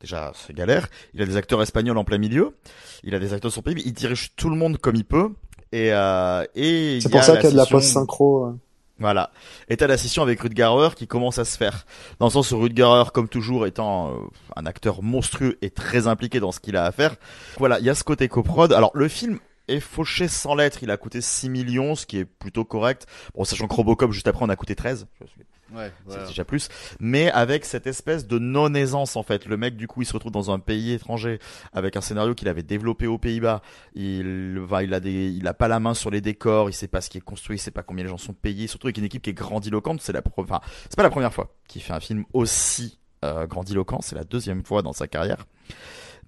[0.00, 0.88] Déjà, c'est galère.
[1.14, 2.56] Il a des acteurs espagnols en plein milieu.
[3.02, 3.82] Il a des acteurs de son pays.
[3.84, 5.30] Il dirige tout le monde comme il peut.
[5.72, 8.46] Et, euh, et C'est pour ça qu'il y a de la post-synchro.
[8.46, 8.52] euh.
[8.98, 9.30] voilà.
[9.68, 11.86] Et t'as la scission avec Rutger Hauer qui commence à se faire.
[12.18, 14.16] Dans le sens où Rutger Hauer, comme toujours, étant euh,
[14.54, 17.16] un acteur monstrueux et très impliqué dans ce qu'il a à faire.
[17.58, 18.72] Voilà, il y a ce côté coprod.
[18.72, 20.78] Alors, le film est fauché sans lettres.
[20.82, 23.06] Il a coûté 6 millions, ce qui est plutôt correct.
[23.34, 25.06] Bon, sachant que Robocop, juste après, on a coûté 13.
[25.74, 26.68] Ouais, C'est déjà plus.
[27.00, 29.46] Mais avec cette espèce de non-aisance, en fait.
[29.46, 31.38] Le mec, du coup, il se retrouve dans un pays étranger
[31.72, 33.62] avec un scénario qu'il avait développé aux Pays-Bas.
[33.94, 36.88] Il, va, il a des, il a pas la main sur les décors, il sait
[36.88, 38.68] pas ce qui est construit, il sait pas combien les gens sont payés.
[38.68, 40.00] Surtout avec une équipe qui est grandiloquente.
[40.00, 44.00] C'est la, enfin, c'est pas la première fois qu'il fait un film aussi euh, grandiloquent.
[44.02, 45.46] C'est la deuxième fois dans sa carrière.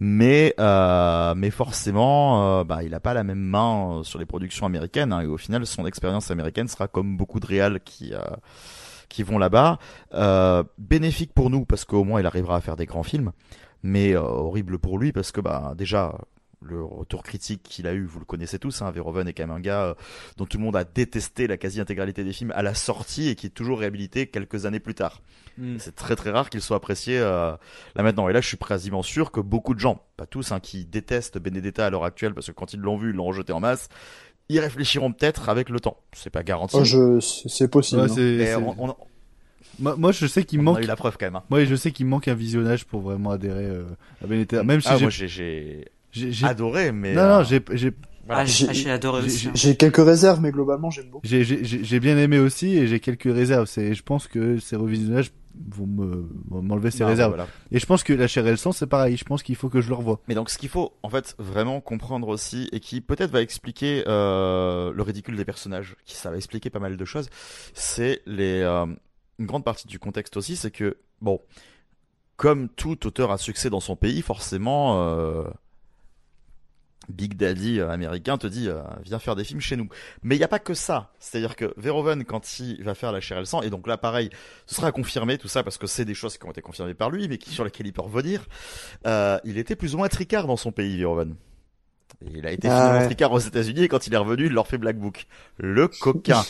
[0.00, 4.26] Mais, euh, mais forcément, euh, bah, il a pas la même main euh, sur les
[4.26, 5.12] productions américaines.
[5.12, 8.20] hein, et au final, son expérience américaine sera comme beaucoup de réals qui, euh,
[9.08, 9.78] qui vont là-bas.
[10.14, 13.32] Euh, bénéfique pour nous parce qu'au moins il arrivera à faire des grands films,
[13.82, 16.14] mais euh, horrible pour lui parce que bah déjà
[16.60, 19.56] le retour critique qu'il a eu, vous le connaissez tous, hein, Verhoeven est quand même
[19.56, 19.94] un gars euh,
[20.36, 23.46] dont tout le monde a détesté la quasi-intégralité des films à la sortie et qui
[23.46, 25.22] est toujours réhabilité quelques années plus tard.
[25.56, 25.76] Mm.
[25.78, 27.52] C'est très très rare qu'il soit apprécié euh,
[27.94, 28.28] là maintenant.
[28.28, 31.38] Et là, je suis quasiment sûr que beaucoup de gens, pas tous, hein, qui détestent
[31.38, 33.88] Benedetta à l'heure actuelle parce que quand ils l'ont vu, ils l'ont rejeté en masse,
[34.48, 35.96] y réfléchiront peut-être avec le temps.
[36.12, 36.76] C'est pas garanti.
[36.78, 38.00] Oh, je, c'est possible.
[38.02, 38.14] Ouais, hein.
[38.14, 38.94] c'est- Et c'est- on- on-
[39.80, 40.78] Moi, moi, je sais qu'il On manque.
[40.78, 41.36] a eu la preuve quand même.
[41.36, 41.42] hein.
[41.50, 43.84] Moi, je sais qu'il manque un visionnage pour vraiment adhérer euh,
[44.24, 44.64] à Benedetta.
[44.64, 47.60] Même si Ah, j'ai- moi, j'ai- j'ai j'ai j'ai- adoré, mais, Non, euh, non, j'ai
[47.74, 47.92] j'ai
[48.28, 49.52] Ah, j'ai- ah, j'ai adoré aussi, j'ai- hein.
[49.54, 51.26] J'ai quelques réserves, mais globalement, j'aime beaucoup.
[51.26, 53.66] J'ai bien aimé aussi et j'ai quelques réserves.
[53.66, 55.32] C'est, je pense que ces revisionnages
[55.70, 57.30] vont me vont m'enlever ces réserves.
[57.30, 57.48] voilà.
[57.72, 59.16] Et je pense que la chair et le sang, c'est pareil.
[59.16, 60.20] Je pense qu'il faut que je le revoie.
[60.28, 64.04] Mais donc, ce qu'il faut, en fait, vraiment comprendre aussi, et qui peut-être va expliquer
[64.06, 67.28] euh, le ridicule des personnages, qui ça va expliquer pas mal de choses,
[67.74, 68.86] c'est les euh,
[69.40, 71.40] une grande partie du contexte aussi, c'est que bon,
[72.36, 75.02] comme tout auteur à succès dans son pays, forcément.
[75.02, 75.44] euh,
[77.08, 79.88] Big Daddy euh, américain te dit euh, viens faire des films chez nous.
[80.22, 81.12] Mais il n'y a pas que ça.
[81.18, 83.96] C'est-à-dire que Verhoeven, quand il va faire La chair et le sang, et donc là
[83.96, 84.30] pareil,
[84.66, 87.10] ce sera confirmé tout ça parce que c'est des choses qui ont été confirmées par
[87.10, 88.46] lui, mais sur lesquelles il peut revenir.
[89.06, 91.34] Euh, il était plus ou moins tricard dans son pays, Verhoeven.
[92.24, 93.06] Et Il a été Ah finalement ouais.
[93.06, 95.26] tricard aux États-Unis et quand il est revenu, il leur fait Black Book.
[95.58, 96.42] Le coquin.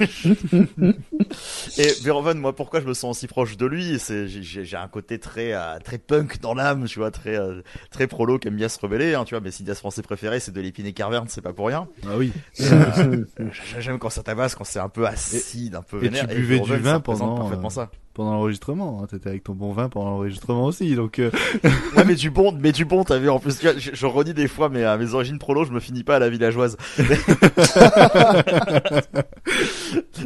[1.78, 4.76] et Verhoeven, moi, pourquoi je me sens aussi proche de lui C'est j'ai- j'ai j'ai
[4.76, 8.48] un côté très euh, très punk dans l'âme, tu vois, très euh, très prolo qui
[8.48, 9.40] aime bien se rebeller, hein, tu vois.
[9.40, 11.88] Mes cinéastes français préférés, c'est de l'épine et Carverne, c'est pas pour rien.
[12.06, 12.32] Ah oui.
[12.58, 13.24] Et, euh,
[13.78, 16.28] J'aime quand ça tabasse, quand c'est un peu acide, un peu Et vénère.
[16.28, 17.90] tu buvais du Verhoeven, vin ça représente pendant parfaitement euh, ça.
[18.20, 19.00] Pendant l'enregistrement.
[19.02, 19.06] Hein.
[19.06, 21.18] T'étais avec ton bon vin pendant l'enregistrement aussi, donc.
[21.18, 21.30] Euh...
[21.96, 23.30] ouais, mais du bon, mais du bon, t'as vu.
[23.30, 26.04] En plus, je, je redis des fois, mais à mes origines prolo, je me finis
[26.04, 26.76] pas à la villageoise.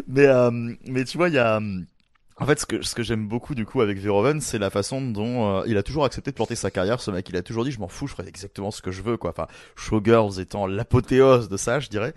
[0.08, 0.50] mais euh,
[0.86, 1.60] mais tu vois, il y a
[2.36, 5.00] en fait, ce que, ce que j'aime beaucoup du coup avec Verhoeven, c'est la façon
[5.00, 7.00] dont euh, il a toujours accepté de planter sa carrière.
[7.00, 9.02] Ce mec, il a toujours dit, je m'en fous, je ferai exactement ce que je
[9.02, 9.30] veux, quoi.
[9.30, 9.46] Enfin,
[9.76, 12.12] Showgirls étant l'apothéose de ça, je dirais.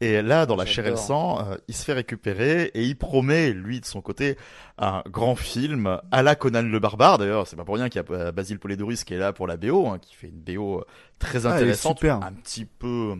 [0.00, 2.96] Et là, dans La chair et le sang, euh, il se fait récupérer et il
[2.96, 4.38] promet, lui, de son côté,
[4.78, 7.18] un grand film à la Conan le Barbare.
[7.18, 9.58] D'ailleurs, c'est pas pour rien qu'il y a Basile Polidoris qui est là pour la
[9.58, 10.82] BO, hein, qui fait une BO
[11.18, 13.16] très ah, intéressante, un petit peu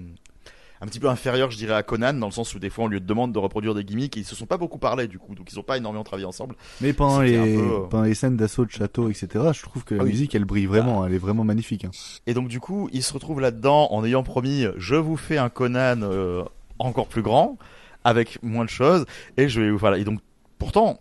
[0.81, 2.89] un petit peu inférieur, je dirais, à Conan, dans le sens où des fois on
[2.89, 5.35] lui demande de reproduire des gimmicks et ils se sont pas beaucoup parlé du coup,
[5.35, 6.57] donc ils ont pas énormément travaillé ensemble.
[6.81, 10.03] Mais pendant les, euh, pendant les scènes d'assaut de château, etc., je trouve que la
[10.03, 11.85] ah musique elle brille vraiment, elle est vraiment magnifique.
[11.85, 11.91] Hein.
[12.27, 15.49] Et donc du coup, il se retrouve là-dedans en ayant promis, je vous fais un
[15.49, 16.45] Conan euh,
[16.79, 17.59] encore plus grand,
[18.05, 19.05] avec moins de choses,
[19.37, 20.21] et je vais, voilà, et donc
[20.59, 21.01] pourtant,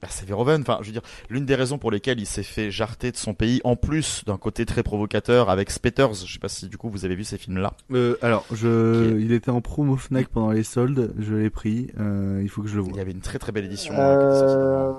[0.00, 0.62] bah, c'est Verhoeven.
[0.62, 3.34] Enfin, je veux dire, l'une des raisons pour lesquelles il s'est fait jarter de son
[3.34, 6.14] pays, en plus d'un côté très provocateur avec Spetters.
[6.14, 7.74] Je sais pas si du coup vous avez vu ces films-là.
[7.92, 11.12] Euh, alors, je, il était en promo Fnac pendant les soldes.
[11.18, 11.90] Je l'ai pris.
[11.98, 12.92] Euh, il faut que je le vois.
[12.94, 13.94] Il y avait une très très belle édition.
[13.96, 14.92] Euh...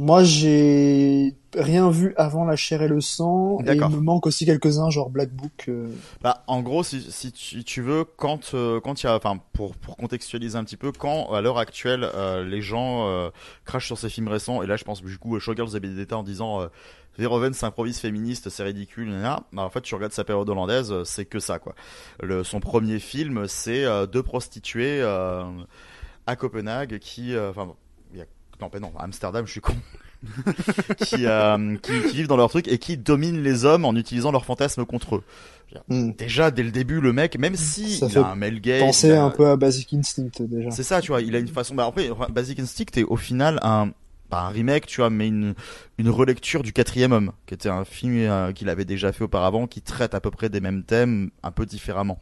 [0.00, 3.58] Moi, j'ai rien vu avant La chair et le sang.
[3.66, 5.66] Et il me manque aussi quelques-uns, genre Black Book.
[5.68, 5.88] Euh.
[6.22, 9.38] Bah, en gros, si, si tu, tu, veux, quand euh, quand il y a, enfin,
[9.52, 13.30] pour pour contextualiser un petit peu, quand à l'heure actuelle euh, les gens
[13.66, 16.22] crachent sur ces films récents, et là, je pense du coup, Showgirls et d'état en
[16.22, 16.66] disant
[17.18, 21.40] Verhoeven s'improvise féministe, c'est ridicule, bah, en fait, tu regardes sa période hollandaise, c'est que
[21.40, 21.74] ça, quoi.
[22.22, 27.74] Le, son premier film, c'est deux prostituées à Copenhague qui, enfin
[28.60, 29.74] non, non, Amsterdam, je suis con.
[30.98, 34.32] qui, euh, qui, qui, vivent dans leur truc et qui dominent les hommes en utilisant
[34.32, 35.22] leurs fantasmes contre eux.
[35.88, 36.10] Hmm.
[36.18, 39.30] Déjà dès le début, le mec, même si il a un male gaze, penser un
[39.30, 40.70] peu à Basic Instinct déjà.
[40.70, 41.22] C'est ça, tu vois.
[41.22, 41.74] Il a une façon.
[41.74, 43.92] Bah après, Basic Instinct est au final un
[44.28, 45.54] pas un remake, tu vois, mais une
[45.98, 49.66] une relecture du Quatrième Homme, qui était un film euh, qu'il avait déjà fait auparavant,
[49.66, 52.20] qui traite à peu près des mêmes thèmes, un peu différemment.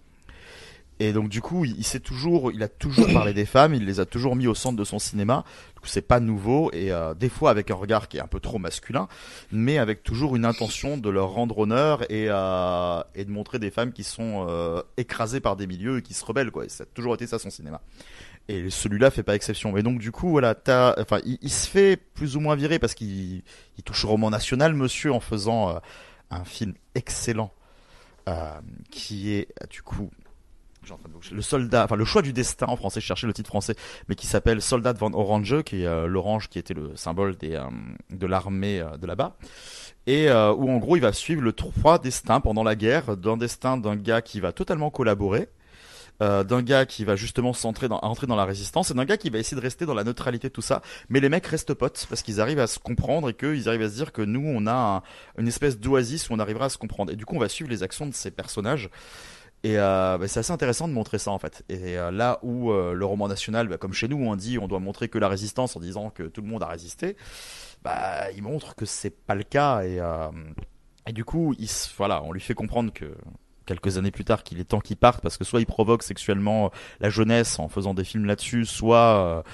[1.00, 4.00] Et donc du coup, il, sait toujours, il a toujours parlé des femmes, il les
[4.00, 5.44] a toujours mis au centre de son cinéma.
[5.84, 8.58] C'est pas nouveau et euh, des fois avec un regard qui est un peu trop
[8.58, 9.08] masculin,
[9.52, 13.70] mais avec toujours une intention de leur rendre honneur et euh, et de montrer des
[13.70, 16.64] femmes qui sont euh, écrasées par des milieux et qui se rebellent quoi.
[16.64, 17.80] Et ça a toujours été ça son cinéma.
[18.48, 19.76] Et celui-là fait pas exception.
[19.76, 22.94] Et donc du coup, voilà, t'as, enfin, il, se fait plus ou moins virer parce
[22.94, 23.42] qu'il
[23.76, 25.78] il touche au roman national, monsieur, en faisant euh,
[26.30, 27.52] un film excellent
[28.90, 30.10] qui est du coup
[31.32, 33.74] le soldat, enfin le choix du destin en français, je cherchais le titre français,
[34.08, 37.64] mais qui s'appelle Soldat van Orange, qui est euh, l'orange qui était le symbole euh,
[38.10, 39.36] de l'armée euh, de là-bas,
[40.06, 43.76] et où en gros il va suivre le trois destins pendant la guerre, d'un destin
[43.76, 45.50] d'un gars qui va totalement collaborer,
[46.20, 49.38] d'un gars qui va justement dans, entrer dans la résistance et d'un gars qui va
[49.38, 50.80] essayer de rester dans la neutralité tout ça.
[51.10, 53.90] Mais les mecs restent potes parce qu'ils arrivent à se comprendre et qu'ils arrivent à
[53.90, 55.02] se dire que nous on a
[55.36, 57.12] une espèce d'oasis où on arrivera à se comprendre.
[57.12, 58.88] Et du coup on va suivre les actions de ces personnages
[59.64, 61.64] et euh, bah, c'est assez intéressant de montrer ça en fait.
[61.68, 64.68] Et euh, là où euh, le roman national, bah, comme chez nous, on dit on
[64.68, 67.16] doit montrer que la résistance en disant que tout le monde a résisté,
[67.82, 70.00] bah il montre que c'est pas le cas et,
[71.06, 73.16] et du coup il voilà, on lui fait comprendre que
[73.66, 76.70] quelques années plus tard qu'il est temps qu'il parte parce que soit il provoque sexuellement
[77.00, 79.44] la jeunesse en faisant des films là-dessus, soit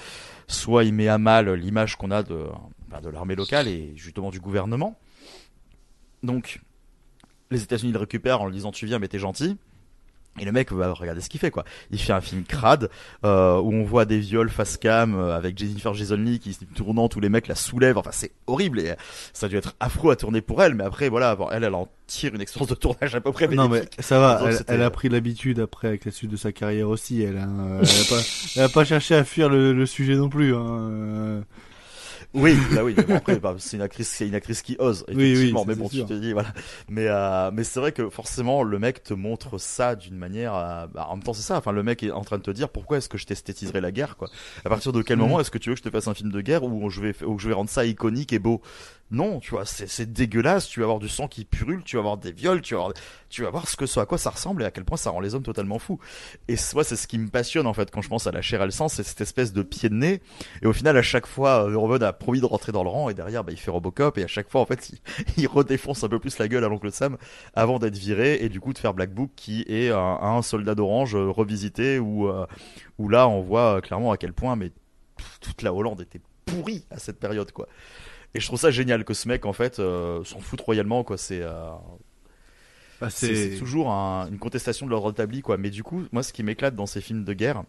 [0.47, 2.45] soit il met à mal l'image qu'on a de
[2.89, 4.99] bah, de l'armée locale et justement du gouvernement.
[6.21, 6.61] Donc
[7.49, 9.57] les États-Unis le récupèrent en lui disant tu viens mais t'es gentil.
[10.39, 11.63] Et le mec, va regarder ce qu'il fait, quoi.
[11.91, 12.89] Il fait un film crade,
[13.23, 17.07] euh, où on voit des viols face cam, euh, avec Jennifer Jason Lee qui tournant,
[17.07, 17.97] tous les mecs la soulèvent.
[17.97, 18.95] Enfin, c'est horrible et
[19.31, 21.87] ça a dû être affreux à tourner pour elle, mais après, voilà, elle, elle en
[22.07, 25.07] tire une expérience de tournage à peu près Non, mais ça va, elle, a pris
[25.07, 27.21] l'habitude après avec la suite de sa carrière aussi.
[27.21, 28.21] Elle a, euh, elle a pas,
[28.57, 31.43] elle a pas cherché à fuir le, le sujet non plus, hein.
[32.33, 32.95] Oui, bah oui.
[33.13, 35.05] après, bah, c'est une actrice, c'est une actrice qui ose.
[35.07, 36.53] Effectivement, mais bon, tu te dis voilà.
[36.89, 40.55] Mais euh, mais c'est vrai que forcément, le mec te montre ça d'une manière.
[40.55, 41.57] Euh, bah, en même temps, c'est ça.
[41.57, 43.91] Enfin, le mec est en train de te dire pourquoi est-ce que je t'esthétiserai la
[43.91, 44.29] guerre, quoi?
[44.63, 45.21] À partir de quel mm.
[45.21, 47.01] moment est-ce que tu veux que je te fasse un film de guerre où je
[47.01, 48.61] vais où je vais rendre ça iconique et beau?
[49.11, 50.67] Non, tu vois, c'est dégueulasse.
[50.67, 52.93] Tu vas avoir du sang qui purule, tu vas avoir des viols, tu vas avoir,
[53.29, 55.11] tu vas voir ce que ce à quoi ça ressemble et à quel point ça
[55.11, 55.99] rend les hommes totalement fous.
[56.47, 58.63] Et moi, c'est ce qui me passionne en fait quand je pense à la chair
[58.63, 60.21] et le sang, c'est cette espèce de pied de nez.
[60.63, 63.13] Et au final, à chaque fois, Verhoeven a promis de rentrer dans le rang et
[63.13, 64.91] derrière, bah, il fait Robocop et à chaque fois, en fait,
[65.37, 67.17] il, redéfonce un peu plus la gueule à l'oncle Sam
[67.53, 71.15] avant d'être viré et du coup de faire Black Book qui est un, soldat d'orange
[71.15, 72.45] euh, revisité où, euh,
[72.97, 74.71] où là, on voit euh, clairement à quel point, mais
[75.39, 77.67] toute la Hollande était pourrie à cette période, quoi.
[78.33, 81.17] Et je trouve ça génial que ce mec, en fait, euh, s'en fout royalement, quoi.
[81.17, 81.41] C'est.
[81.41, 81.69] Euh,
[82.99, 85.57] bah, c'est toujours une contestation de l'ordre établi, quoi.
[85.57, 87.63] Mais du coup, moi, ce qui m'éclate dans ces films de guerre,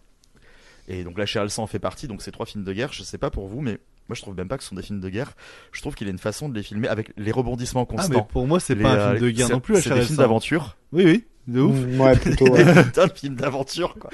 [0.88, 3.18] et donc là, Charles en fait partie, donc ces trois films de guerre, je sais
[3.18, 3.78] pas pour vous, mais
[4.08, 5.32] moi je trouve même pas que ce sont des films de guerre.
[5.72, 8.12] Je trouve qu'il a une façon de les filmer avec les rebondissements constants.
[8.14, 10.02] Ah, mais pour moi, c'est pas un euh, film de guerre non plus, C'est des
[10.02, 10.76] films d'aventure.
[10.92, 11.76] Oui, oui, de ouf.
[11.76, 12.84] Mm, ouais, plutôt, ouais.
[12.84, 14.10] Putain, le film d'aventure, quoi.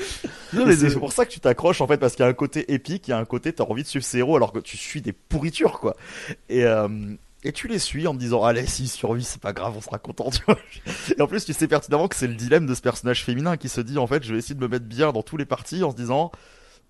[0.53, 3.09] C'est pour ça que tu t'accroches, en fait, parce qu'il y a un côté épique,
[3.09, 5.01] il y a un côté, t'as envie de suivre ces héros alors que tu suis
[5.01, 5.97] des pourritures, quoi.
[6.49, 6.89] Et, euh,
[7.45, 9.99] et tu les suis en te disant, allez, s'il survit, c'est pas grave, on sera
[9.99, 10.59] content, tu vois.
[11.17, 13.69] Et en plus, tu sais pertinemment que c'est le dilemme de ce personnage féminin qui
[13.69, 15.83] se dit, en fait, je vais essayer de me mettre bien dans tous les parties
[15.83, 16.31] en se disant,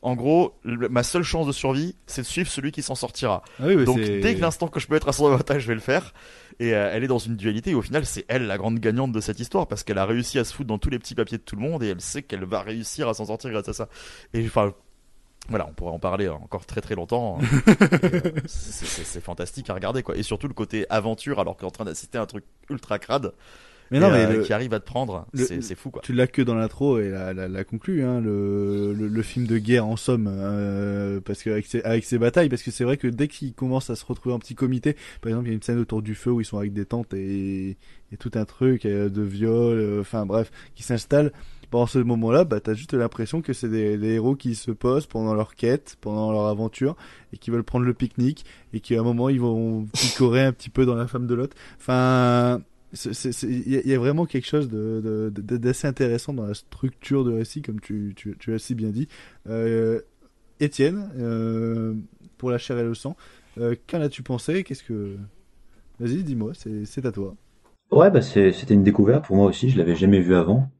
[0.03, 3.43] en gros, le- ma seule chance de survie, c'est de suivre celui qui s'en sortira.
[3.61, 5.75] Ah oui, Donc, dès que l'instant que je peux être à son avantage, je vais
[5.75, 6.13] le faire.
[6.61, 9.13] Et euh, elle est dans une dualité, et au final, c'est elle la grande gagnante
[9.13, 11.39] de cette histoire, parce qu'elle a réussi à se foutre dans tous les petits papiers
[11.39, 13.73] de tout le monde, et elle sait qu'elle va réussir à s'en sortir grâce à
[13.73, 13.89] ça.
[14.35, 14.75] Et enfin,
[15.49, 17.39] voilà, on pourrait en parler encore très très longtemps.
[18.05, 20.17] Euh, c'est fantastique à regarder, quoi.
[20.17, 23.33] Et surtout le côté aventure, alors qu'en train d'assister à un truc ultra crade.
[23.93, 26.03] Mais non, mais euh, le- qui arrive à te prendre, c'est c'est fou, quoi.
[26.03, 29.47] Tu l'as que dans l'intro et la, la, la conclut, hein, le, le, le film
[29.47, 32.85] de guerre en somme, euh, parce que avec ses, avec ses batailles, parce que c'est
[32.85, 35.53] vrai que dès qu'ils commencent à se retrouver en petit comité, par exemple, il y
[35.53, 37.77] a une scène autour du feu où ils sont avec des tentes et,
[38.11, 41.33] et tout un truc euh, de viol, euh, enfin bref, qui s'installe.
[41.71, 45.07] Pendant ce moment-là, bah, t'as juste l'impression que c'est des, des héros qui se posent
[45.07, 46.97] pendant leur quête, pendant leur aventure,
[47.33, 50.53] et qui veulent prendre le pique-nique, et qui à un moment ils vont picorer un
[50.53, 51.57] petit peu dans la femme de l'autre.
[51.79, 52.61] Enfin,
[52.93, 58.15] il y, a- vraiment quelque chose d'assez intéressant dans la structure de récit, comme tu,
[58.17, 59.09] tu, as si bien dit.
[59.49, 60.01] Euh,
[60.61, 61.95] Étienne, euh,
[62.39, 63.17] pour la chair et le sang,
[63.59, 64.63] euh, qu'en as-tu pensé?
[64.63, 65.17] Qu'est-ce que
[66.01, 67.35] Vas-y, dis-moi, c'est, à toi.
[67.91, 70.71] Ouais, bah c'était une découverte pour moi aussi, je l'avais jamais vu avant.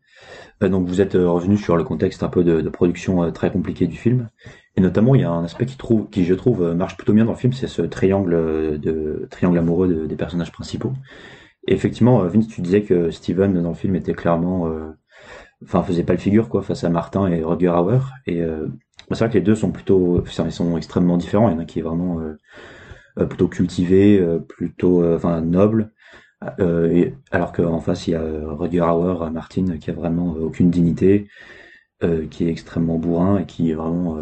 [0.61, 4.29] Donc vous êtes revenu sur le contexte un peu de, production très compliqué du film.
[4.77, 7.37] Et notamment, il y a un aspect qui, je trouve, marche plutôt bien dans le
[7.39, 8.35] film, c'est ce triangle,
[9.59, 10.93] amoureux de- des personnages principaux.
[11.69, 14.69] Effectivement, euh, Vince, tu disais que Steven dans le film était clairement...
[14.69, 14.91] euh,
[15.65, 18.01] Enfin, faisait pas le figure quoi face à Martin et Rutger Hauer.
[18.27, 18.67] Et euh,
[19.11, 20.25] c'est vrai que les deux sont plutôt...
[20.27, 21.49] Ils sont extrêmement différents.
[21.49, 22.37] Il y en a qui est vraiment euh,
[23.21, 25.05] euh, plutôt cultivé, plutôt...
[25.15, 25.93] Enfin, noble.
[26.59, 31.29] Et- alors qu'en face, il y a Rutger Hauer, Martin, qui a vraiment aucune dignité,
[32.31, 34.19] qui est extrêmement bourrin et qui est vraiment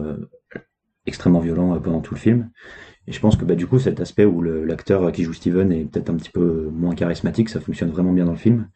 [1.07, 2.51] extrêmement violent pendant tout le film.
[3.07, 5.85] Et je pense que bah, du coup, cet aspect où l'acteur qui joue Steven est
[5.85, 8.69] peut-être un petit peu moins charismatique, ça fonctionne vraiment bien dans le film.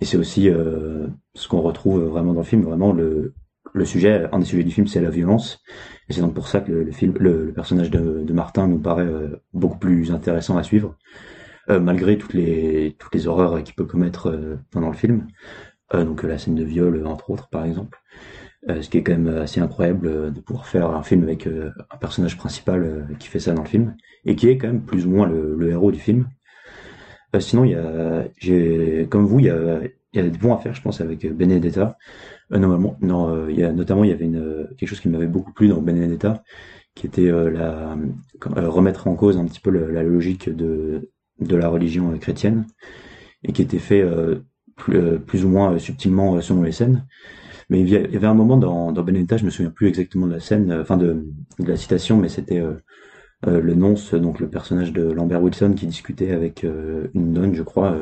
[0.00, 3.34] Et c'est aussi euh, ce qu'on retrouve vraiment dans le film, vraiment le,
[3.72, 5.60] le sujet, un des sujets du film, c'est la violence.
[6.08, 9.42] Et c'est donc pour ça que le, film, le, personnage de, Martin nous paraît euh,
[9.52, 10.96] beaucoup plus intéressant à suivre,
[11.70, 15.26] euh, malgré toutes les toutes les horreurs qu'il peut commettre pendant le film.
[15.92, 18.00] Donc la scène de viol, entre autres, par exemple.
[18.70, 21.46] Euh, ce qui est quand même assez incroyable euh, de pouvoir faire un film avec
[21.46, 23.94] euh, un personnage principal euh, qui fait ça dans le film
[24.24, 26.26] et qui est quand même plus ou moins le, héros du film.
[27.34, 29.80] Euh, sinon, il y a, j'ai, comme vous, il y a,
[30.14, 31.98] y a des bons à faire, je pense, avec Benedetta.
[32.52, 35.00] Euh, normalement, non, euh, il y a notamment il y avait une euh, quelque chose
[35.00, 36.42] qui m'avait beaucoup plu dans Benedetta,
[36.94, 37.96] qui était euh, la
[38.56, 41.10] euh, remettre en cause un petit peu la logique de
[41.40, 42.66] de la religion euh, chrétienne
[43.42, 44.36] et qui était fait euh,
[44.76, 47.04] plus, euh, plus ou moins euh, subtilement euh, selon les scènes.
[47.70, 50.32] Mais il y avait un moment dans, dans Benedetta, je me souviens plus exactement de
[50.32, 51.26] la scène, euh, enfin de,
[51.58, 52.74] de la citation, mais c'était euh,
[53.46, 57.62] euh, le nonce, donc le personnage de Lambert Wilson, qui discutait avec une nonne, je
[57.62, 57.96] crois,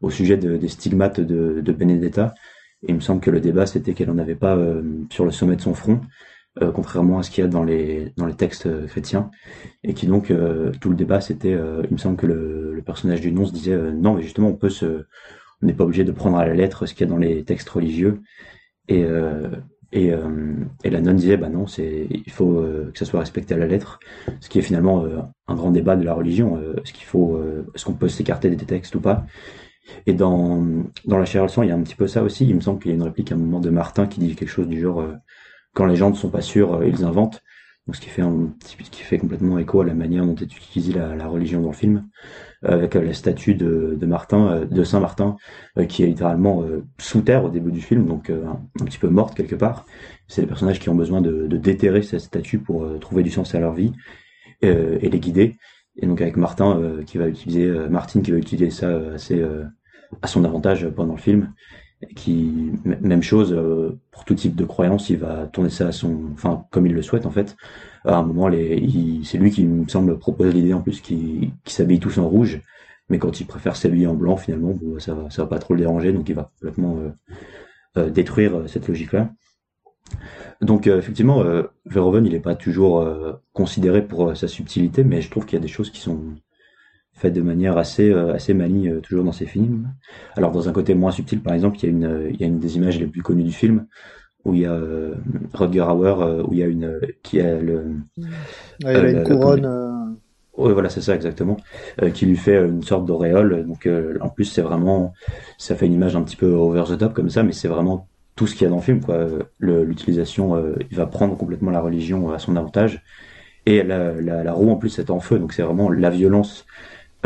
[0.00, 2.34] au sujet de- des stigmates de, de Benedetta.
[2.82, 4.56] Et il me semble que le débat, c'était qu'elle en avait pas
[5.10, 6.00] sur le sommet de son front,
[6.62, 9.30] euh, contrairement à ce qu'il y a dans les dans les textes chrétiens,
[9.82, 11.52] et qui donc euh, tout le débat, c'était,
[11.88, 14.70] il me semble que le, le personnage du nonce disait non, mais justement, on peut
[14.70, 15.04] se,
[15.62, 17.44] on n'est pas obligé de prendre à la lettre ce qu'il y a dans les
[17.44, 18.20] textes religieux.
[18.88, 19.50] Et, euh,
[19.92, 23.20] et, euh, et la nonne disait, bah non, c'est, il faut euh, que ça soit
[23.20, 23.98] respecté à la lettre,
[24.40, 25.04] ce qui est finalement
[25.48, 26.60] un grand débat de la religion.
[26.82, 27.40] est-ce qu'il faut,
[27.74, 29.26] est-ce qu'on peut s'écarter des textes ou pas?
[30.06, 30.64] Et dans
[31.04, 32.46] dans la chair et le sang, il y a un petit peu ça aussi.
[32.46, 34.34] Il me semble qu'il y a une réplique à un moment de Martin qui dit
[34.34, 35.14] quelque chose du genre, euh,
[35.74, 37.42] quand les gens ne sont pas sûrs, ils inventent.
[37.92, 41.14] Ce qui fait un qui fait complètement écho à la manière dont est utilisée la,
[41.14, 42.08] la religion dans le film,
[42.64, 45.36] euh, avec euh, la statue de, de Martin, euh, de Saint Martin,
[45.88, 46.64] qui est littéralement
[46.98, 49.86] sous terre au début du film, donc un, un petit peu morte quelque part.
[50.26, 53.54] C'est les personnages qui ont besoin de, de déterrer cette statue pour trouver du sens
[53.54, 53.92] à leur vie
[54.64, 55.56] euh, et les guider.
[55.96, 59.42] Et donc avec Martin qui va utiliser, Martine qui va utiliser ça assez
[60.20, 61.54] à son avantage pendant le film,
[62.14, 66.30] qui même chose euh, pour tout type de croyance, il va tourner ça à son,
[66.34, 67.56] enfin comme il le souhaite en fait.
[68.04, 72.18] À un moment, c'est lui qui me semble propose l'idée en plus qui, s'habille tous
[72.18, 72.60] en rouge,
[73.08, 75.80] mais quand il préfère s'habiller en blanc finalement, ça va, ça va pas trop le
[75.80, 77.10] déranger, donc il va complètement euh,
[77.96, 79.30] euh, détruire cette logique-là.
[80.60, 81.42] Donc euh, effectivement,
[81.86, 83.04] Verhoeven, il n'est pas toujours
[83.52, 86.20] considéré pour sa subtilité, mais je trouve qu'il y a des choses qui sont
[87.16, 89.88] faites de manière assez euh, assez manie euh, toujours dans ses films.
[90.36, 92.44] Alors dans un côté moins subtil, par exemple, il y a une euh, il y
[92.44, 93.86] a une des images les plus connues du film
[94.44, 95.14] où il y a euh,
[95.54, 97.84] Rutger Hauer, où il y a une qui a le
[98.84, 99.66] Ouais, il a une couronne,
[100.56, 101.58] Oui, voilà, c'est ça exactement,
[102.02, 103.66] euh, qui lui fait une sorte d'auréole.
[103.66, 105.12] Donc, euh, en plus, c'est vraiment,
[105.58, 108.08] ça fait une image un petit peu over the top comme ça, mais c'est vraiment
[108.36, 109.26] tout ce qu'il y a dans le film, quoi.
[109.60, 113.02] L'utilisation, euh, il va prendre complètement la religion à son avantage,
[113.66, 116.64] et la, la, la roue en plus est en feu, donc c'est vraiment la violence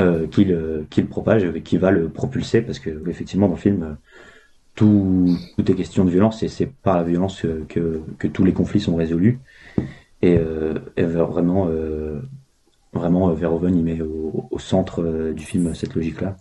[0.00, 3.82] euh, qu'il euh, propage et qui va le propulser, parce que effectivement dans le film,
[3.82, 3.94] euh,
[4.74, 8.44] tout, tout est question de violence, et c'est par la violence que, que, que tous
[8.44, 9.38] les conflits sont résolus.
[10.22, 12.20] Et, euh, et vraiment, euh,
[12.92, 16.36] vraiment, euh, Verhoeven, il met au, au centre euh, du film cette logique-là.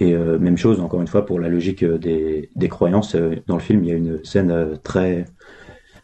[0.00, 3.14] Et euh, même chose, encore une fois, pour la logique euh, des, des croyances.
[3.14, 5.26] euh, Dans le film, il y a une scène euh, très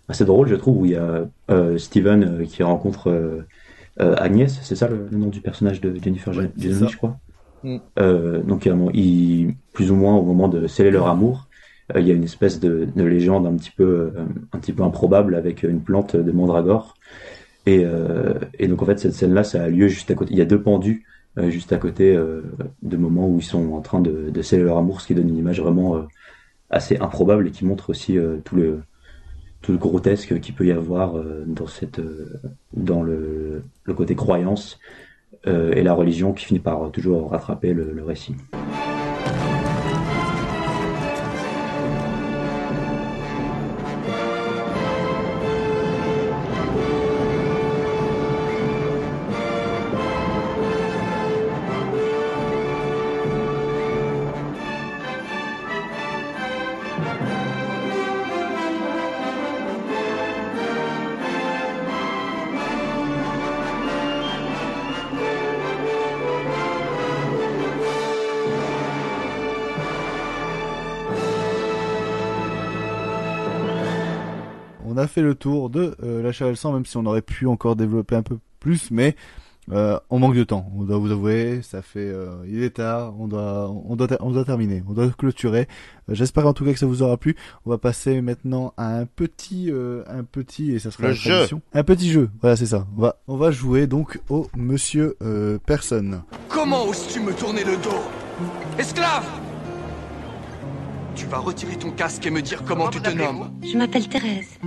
[0.09, 3.43] assez drôle, je trouve, où il y a euh, Steven euh, qui rencontre euh, euh,
[3.99, 7.19] Agnès, c'est ça le, le nom du personnage de Jennifer Ouais, Jason je crois.
[7.63, 7.79] Mm.
[7.99, 11.49] Euh, donc, euh, il, plus ou moins au moment de sceller leur amour,
[11.95, 14.73] euh, il y a une espèce de, de légende un petit peu, euh, un petit
[14.73, 16.95] peu improbable avec une plante de mandragore.
[17.67, 20.33] Et, euh, et donc en fait cette scène-là, ça a lieu juste à côté.
[20.33, 21.05] Il y a deux pendus
[21.39, 22.43] euh, juste à côté euh,
[22.83, 25.29] de moments où ils sont en train de, de sceller leur amour, ce qui donne
[25.29, 26.03] une image vraiment euh,
[26.71, 28.81] assez improbable et qui montre aussi euh, tout le
[29.73, 32.41] grotesque qu'il peut y avoir euh, dans cette euh,
[32.73, 34.79] dans le, le côté croyance
[35.47, 38.37] euh, et la religion qui finit par toujours rattraper le, le récit.
[75.17, 77.47] Fait le tour de euh, la chair et le sang, même si on aurait pu
[77.47, 79.17] encore développer un peu plus, mais
[79.73, 80.71] euh, on manque de temps.
[80.77, 84.31] On doit vous avouer, ça fait, euh, il est tard, on doit, on doit, on
[84.31, 85.69] doit terminer, on doit clôturer.
[86.11, 87.35] Euh, J'espère en tout cas que ça vous aura plu.
[87.65, 91.15] On va passer maintenant à un petit, euh, un petit, et ça sera Le la
[91.15, 91.47] jeu.
[91.73, 92.29] Un petit jeu.
[92.43, 92.87] Voilà, c'est ça.
[92.99, 96.23] On va, on va jouer donc au Monsieur euh, Personne.
[96.51, 98.03] Comment oses-tu me tourner le dos?
[98.79, 99.25] Esclave
[101.15, 103.51] Tu vas retirer ton casque et me dire comment, tu te nommes.
[103.63, 104.59] Je m'appelle Thérèse.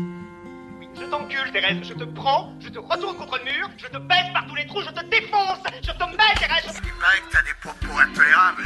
[1.10, 4.32] Je t'encule, Thérèse, je te prends, je te retourne contre le mur, je te baisse
[4.32, 6.80] par tous les trous, je te défonce, je te mets, Thérèse.
[6.84, 8.64] Il paraît que t'as des propos intolérables.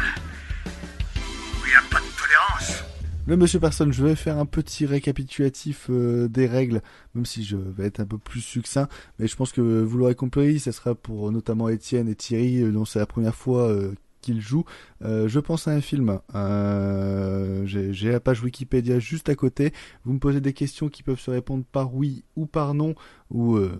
[1.16, 2.84] Il n'y a pas de tolérance.
[3.28, 6.82] Le Monsieur Personne, je vais faire un petit récapitulatif euh, des règles,
[7.16, 8.90] même si je vais être un peu plus succinct,
[9.20, 12.72] mais je pense que vous l'aurez compris, ça sera pour notamment Étienne et Thierry, euh,
[12.72, 14.66] dont c'est la première fois euh, qu'ils jouent.
[15.04, 19.74] Euh, je pense à un film, euh, j'ai la page Wikipédia juste à côté,
[20.06, 22.96] vous me posez des questions qui peuvent se répondre par oui ou par non,
[23.30, 23.58] ou...
[23.58, 23.80] Euh...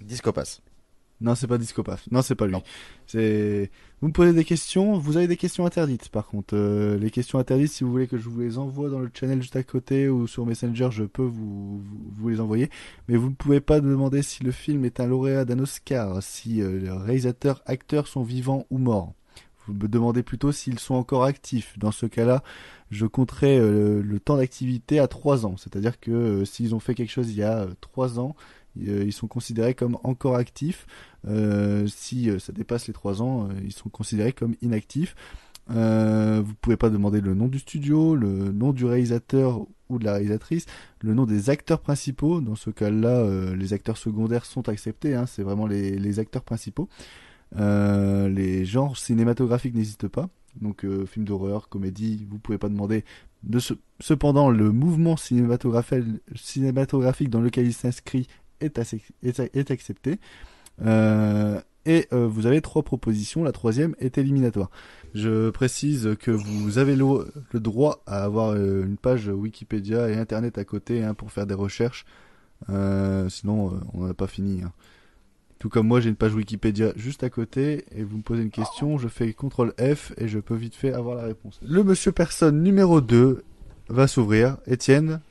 [0.00, 0.60] Discopass.
[1.20, 2.06] Non, c'est pas Discopaf.
[2.10, 2.56] Non, c'est pas lui.
[3.06, 3.70] C'est.
[4.00, 4.98] Vous me posez des questions.
[4.98, 6.54] Vous avez des questions interdites, par contre.
[6.54, 9.40] Euh, les questions interdites, si vous voulez que je vous les envoie dans le channel
[9.40, 12.68] juste à côté ou sur Messenger, je peux vous, vous, vous les envoyer.
[13.08, 16.60] Mais vous ne pouvez pas demander si le film est un lauréat d'un Oscar, si
[16.60, 19.14] euh, les réalisateurs, acteurs sont vivants ou morts.
[19.66, 21.78] Vous me demandez plutôt s'ils sont encore actifs.
[21.78, 22.42] Dans ce cas-là,
[22.90, 25.56] je compterai euh, le temps d'activité à 3 ans.
[25.56, 28.36] C'est-à-dire que euh, s'ils ont fait quelque chose il y a euh, 3 ans,
[28.80, 30.86] euh, ils sont considérés comme encore actifs.
[31.86, 35.16] Si ça dépasse les 3 ans, ils sont considérés comme inactifs.
[35.70, 40.04] Euh, vous pouvez pas demander le nom du studio, le nom du réalisateur ou de
[40.04, 40.66] la réalisatrice,
[41.00, 42.42] le nom des acteurs principaux.
[42.42, 45.14] Dans ce cas-là, les acteurs secondaires sont acceptés.
[45.14, 46.90] Hein, c'est vraiment les acteurs principaux.
[47.56, 50.28] Euh, les genres cinématographiques n'existent pas.
[50.60, 53.04] Donc euh, film d'horreur, comédie, vous pouvez pas demander.
[53.42, 53.74] De ce...
[54.00, 58.26] Cependant, le mouvement cinématographique, dans lequel il s'inscrit
[58.60, 58.78] est,
[59.70, 60.18] accepté.
[60.84, 63.44] Euh, et euh, vous avez trois propositions.
[63.44, 64.70] La troisième est éliminatoire.
[65.14, 70.64] Je précise que vous avez le, droit à avoir une page Wikipédia et Internet à
[70.64, 72.04] côté hein, pour faire des recherches.
[72.68, 74.62] Sinon, on n'a pas fini.
[74.62, 74.72] hein.
[75.64, 78.50] Tout comme moi, j'ai une page Wikipédia juste à côté et vous me posez une
[78.50, 81.58] question, je fais CTRL F et je peux vite fait avoir la réponse.
[81.66, 83.42] Le monsieur personne numéro 2
[83.88, 84.58] va s'ouvrir.
[84.66, 85.22] Étienne,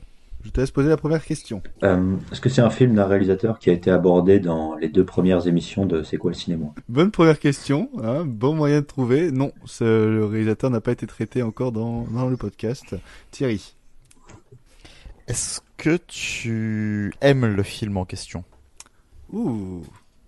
[0.44, 1.62] je te laisse poser la première question.
[1.84, 5.04] Euh, Est-ce que c'est un film d'un réalisateur qui a été abordé dans les deux
[5.04, 6.66] premières émissions de C'est quoi le cinéma?
[6.88, 9.30] Bonne première question, hein, bon moyen de trouver.
[9.30, 12.96] Non, ce- le réalisateur n'a pas été traité encore dans, dans le podcast.
[13.30, 13.76] Thierry.
[15.28, 18.42] Est-ce que tu aimes le film en question?
[19.32, 19.82] Ouh,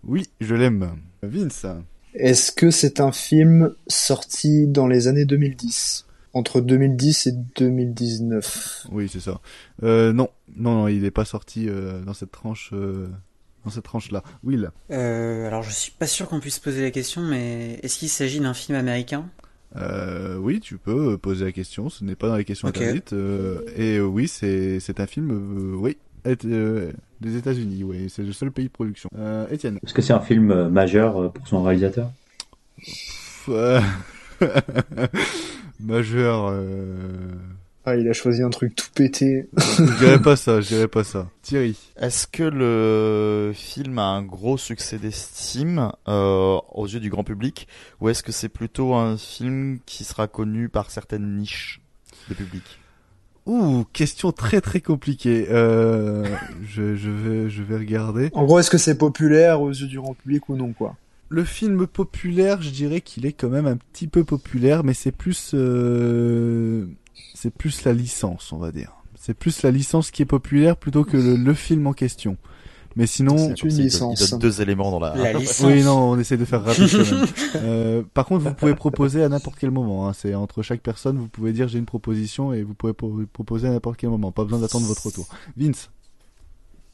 [0.07, 0.91] oui, je l'aime.
[1.23, 1.67] Vince.
[2.15, 9.09] Est-ce que c'est un film sorti dans les années 2010 Entre 2010 et 2019 Oui,
[9.11, 9.41] c'est ça.
[9.83, 13.09] Euh, non, non, non, il n'est pas sorti euh, dans cette tranche euh,
[13.65, 14.23] dans cette tranche-là.
[14.45, 14.71] Will.
[14.93, 18.41] Euh, alors je suis pas sûr qu'on puisse poser la question, mais est-ce qu'il s'agit
[18.41, 19.29] d'un film américain?
[19.75, 21.91] Euh, oui, tu peux poser la question.
[21.91, 22.77] Ce n'est pas dans les questions Ok.
[22.77, 23.13] interdites.
[23.13, 27.85] euh, et euh, oui, c'est c'est un film, euh, oui, euh, des États-Unis.
[27.85, 29.09] Oui, c'est le seul pays de production.
[29.17, 29.79] Euh, Étienne.
[29.85, 32.11] Est-ce que c'est un film euh, majeur euh, pour son réalisateur?
[32.77, 33.81] Pff, euh,
[35.81, 36.49] Majeur.
[36.51, 37.35] Euh...
[37.89, 39.49] Ah, il a choisi un truc tout pété.
[39.57, 40.61] je dirais pas ça.
[40.61, 41.29] Je dirais pas ça.
[41.43, 41.77] Thierry.
[41.97, 47.69] Est-ce que le film a un gros succès d'estime euh, aux yeux du grand public?
[48.01, 51.81] Ou est-ce que c'est plutôt un film qui sera connu par certaines niches
[52.29, 52.65] de public?
[53.47, 55.47] Ouh, question très très compliquée.
[55.51, 56.25] Euh,
[56.67, 58.31] je, je vais je vais regarder.
[58.35, 60.97] En gros, est-ce que c'est populaire aux yeux du grand public ou non, quoi?
[61.29, 65.13] Le film populaire, je dirais qu'il est quand même un petit peu populaire, mais c'est
[65.13, 66.87] plus euh,
[67.35, 68.93] c'est plus la licence, on va dire.
[69.15, 72.37] C'est plus la licence qui est populaire plutôt que le, le film en question.
[72.97, 74.21] Mais sinon, C'est une Il donne- licence.
[74.23, 75.15] Il donne deux éléments dans la.
[75.15, 75.67] La licence.
[75.67, 77.27] oui, non, on essaie de faire rapide quand même.
[77.57, 80.09] Euh, par contre, vous pouvez proposer à n'importe quel moment.
[80.09, 80.13] hein.
[80.15, 83.69] C'est entre chaque personne, vous pouvez dire j'ai une proposition et vous pouvez pro- proposer
[83.69, 84.33] à n'importe quel moment.
[84.33, 85.27] Pas besoin d'attendre votre retour.
[85.57, 85.91] Vince.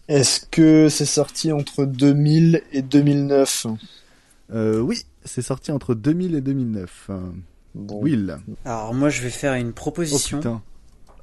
[0.09, 3.67] Est-ce que c'est sorti entre 2000 et 2009
[4.53, 7.07] Euh, oui, c'est sorti entre 2000 et 2009.
[7.11, 7.21] Euh,
[7.75, 8.03] Bon.
[8.03, 8.37] Will.
[8.67, 10.39] Alors moi je vais faire une Oh proposition.
[10.39, 10.61] putain.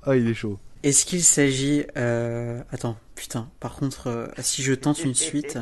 [0.04, 0.58] Ah, il est chaud.
[0.84, 1.84] Est-ce qu'il s'agit...
[1.98, 2.62] Euh...
[2.72, 3.50] Attends, putain.
[3.60, 5.58] Par contre, euh, si je tente une suite,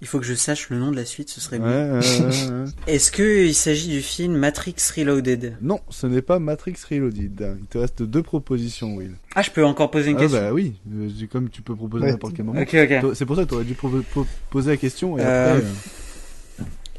[0.00, 1.98] il faut que je sache le nom de la suite, ce serait mieux.
[1.98, 2.64] ouais.
[2.86, 5.56] Est-ce qu'il s'agit du film Matrix Reloaded?
[5.60, 7.56] Non, ce n'est pas Matrix Reloaded.
[7.60, 9.16] Il te reste deux propositions, Will.
[9.34, 12.04] Ah, je peux encore poser une ah question bah oui, euh, comme tu peux proposer
[12.04, 12.10] Ouais.
[12.10, 12.60] à n'importe quel moment.
[12.60, 13.00] Ok, ok.
[13.00, 13.76] Toi- C'est pour ça que tu aurais dû
[14.50, 15.62] poser la question et après...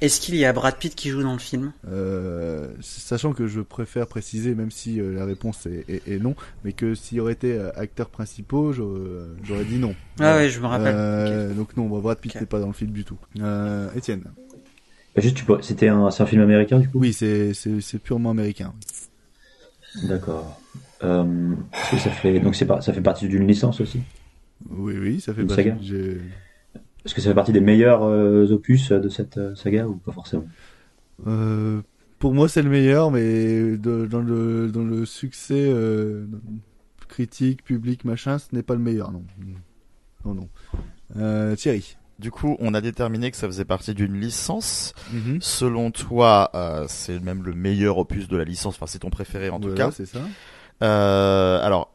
[0.02, 1.74] Est-ce qu'il y a Brad Pitt qui joue dans le film?
[1.90, 6.36] Euh, sachant que je préfère préciser, même si euh, la réponse est, est- est non,
[6.64, 9.94] mais que s'il y aurait été euh, acteurs principaux, j'aurais dit non.
[10.20, 10.96] Ah ouais, je me rappelle.
[10.96, 13.18] Euh, Donc non, bah, Brad Pitt n'est pas dans le film du tout.
[13.40, 14.24] Euh, Étienne?
[15.16, 15.22] Bah,
[15.62, 17.00] c'était un, c'est un film américain du coup?
[17.00, 17.54] Oui, c'est
[18.02, 18.74] purement américain.
[20.04, 20.62] D'accord.
[21.04, 21.56] Euh,
[21.92, 24.02] que ça fait donc c'est ça fait partie d'une licence aussi?
[24.70, 25.64] Oui, oui, ça fait partie-
[27.10, 30.12] Est-ce que ça fait partie des meilleurs euh, opus de cette euh, saga ou pas
[30.12, 30.46] forcément?
[31.26, 31.82] Euh,
[32.20, 36.28] pour moi, c'est le meilleur, mais de- dans le dans le succès euh,
[37.08, 39.24] critique, public, machin, ce n'est pas le meilleur, non.
[40.24, 40.50] Non, non.
[41.18, 41.98] Euh, Thierry.
[42.20, 44.94] Du coup, on a déterminé que ça faisait partie d'une licence.
[45.12, 45.40] Mhm.
[45.42, 48.76] Selon toi, euh, c'est même le meilleur opus de la licence.
[48.76, 49.92] Enfin, c'est ton préféré en tout Voilà, cas.
[49.92, 50.20] c'est ça.
[50.84, 51.92] Euh, alors,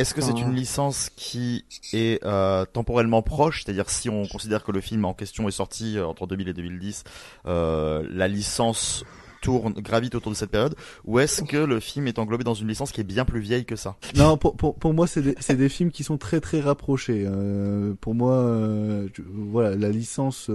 [0.00, 3.62] est-ce que c'est une licence qui est euh, temporellement proche?
[3.64, 6.52] C'est-à-dire si on considère que le film en question est sorti euh, entre 2000 et
[6.52, 7.04] 2010,
[7.46, 9.04] euh, la licence
[9.42, 10.74] tourne, gravite autour de cette période
[11.06, 13.64] Ou est-ce que le film est englobé dans une licence qui est bien plus vieille
[13.64, 13.96] que ça?
[14.14, 17.24] Non, pour, pour, pour moi, c'est des, des films qui sont très très rapprochés.
[17.26, 18.42] Euh, pour moi,
[19.14, 20.50] je- voilà, la licence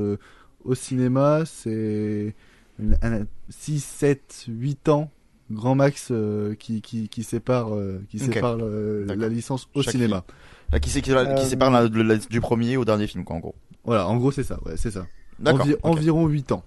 [0.64, 2.36] au cinéma, c'est
[2.80, 5.10] une- un- 6, 7, 8 ans,
[5.52, 9.16] grand max, euh, qui, qui, qui sépare, euh, qui sépare D'accord.
[9.18, 10.24] la licence au Chaque cinéma.
[10.72, 13.40] Ah, Qui, qui, qui Euh, sépare la- la- du premier au dernier film, quoi, en
[13.40, 15.06] gros Voilà, en gros, c'est ça, ouais, c'est ça.
[15.40, 15.62] D'accord.
[15.62, 15.76] Envi-.
[15.84, 16.64] Environ 8 ans.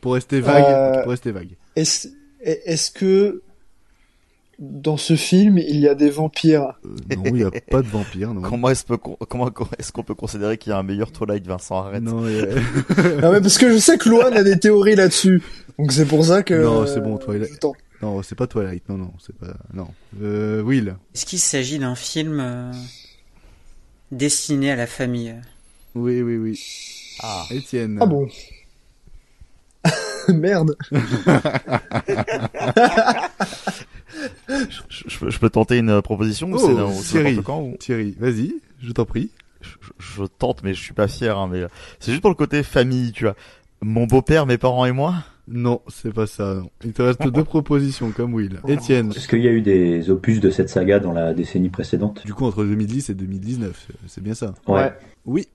[0.00, 1.50] Pour rester vague, Euh, pour rester vague.
[1.76, 2.08] Est-ce
[2.40, 3.42] est-ce que
[4.58, 6.78] dans ce film, il y a des vampires?
[6.84, 8.42] Euh, non, il n'y a pas de vampire, non.
[8.48, 11.78] Comment est-ce peut- comment est-ce qu'on peut considérer qu'il y a un meilleur Twilight Vincent?
[11.84, 12.44] Arrête Non, il y a-
[13.22, 15.42] Ah ouais, parce que je sais que Loan a des théories là-dessus.
[15.78, 16.54] Donc c'est pour ça que...
[16.60, 17.60] non, c'est bon, Twilight.
[18.02, 19.88] Non, c'est pas Twilight, non, non, c'est pas, non.
[20.22, 20.96] Euh, Will.
[21.14, 22.72] Est-ce qu'il s'agit d'un film euh,
[24.12, 25.34] destiné à la famille?
[25.94, 26.60] Oui, oui, oui.
[27.22, 27.44] Ah.
[27.50, 27.98] Étienne.
[28.00, 28.28] Ah bon
[30.28, 30.76] Merde
[34.48, 37.42] je, je- je peux tenter une proposition ou Oh, c'est ou c'est Thierry.
[37.42, 39.30] quand ou- Thierry, vas-y, je t'en prie.
[39.60, 41.68] je, je- je tente mais je suis pas fier hein, mais euh,
[42.00, 43.34] c'est juste pour le côté famille tu vois
[43.80, 45.14] mon beau-père mes parents et moi
[45.50, 46.70] Non, c'est pas ça, non.
[46.84, 48.60] Il te reste deux propositions, comme Will.
[48.68, 49.12] Étienne.
[49.12, 52.24] Est-ce qu'il y a eu des opus de cette saga dans la décennie précédente?
[52.26, 54.54] Du coup, entre 2010 et 2019, c'est bien ça?
[54.66, 54.92] Ouais.
[55.24, 55.48] Oui.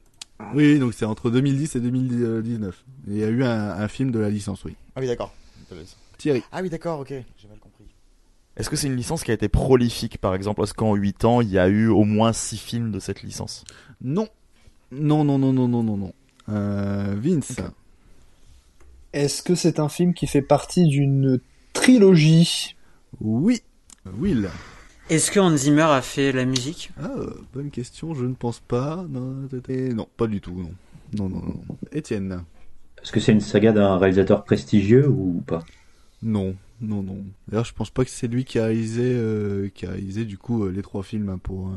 [0.55, 2.83] Oui, donc c'est entre 2010 et 2019.
[3.07, 4.75] Il y a eu un, un film de la licence, oui.
[4.95, 5.33] ah oui d'accord
[6.17, 6.43] Thierry.
[6.51, 7.85] ah oui d'accord ok j'ai mal compris
[8.55, 11.41] est-ce que c'est une licence qui a été prolifique par exemple est-ce qu'en 8 ans
[11.41, 13.63] il y a eu au moins 6 films de cette licence?
[14.01, 14.27] Non.
[14.91, 16.13] Non, non, non, non, non, non, non.
[16.49, 17.55] Euh, Vince.
[19.13, 21.39] Est-ce que c'est un film qui fait partie d'une
[21.73, 22.75] trilogie?
[23.21, 23.61] Oui.
[24.17, 24.49] Will.
[25.09, 26.91] Est-ce que Hans Zimmer a fait la musique?
[26.99, 27.11] Ah,
[27.53, 29.05] bonne question, je ne pense pas.
[29.09, 30.71] Non, non pas du tout, non.
[31.17, 31.61] Non, non, non.
[31.91, 32.43] Étienne.
[33.03, 35.63] Est-ce que c'est une saga d'un réalisateur prestigieux ou pas?
[36.23, 37.23] Non, non, non.
[37.47, 40.37] D'ailleurs, je pense pas que c'est lui qui a réalisé, euh, qui a réalisé du
[40.37, 41.71] coup euh, les trois films hein, pour, euh,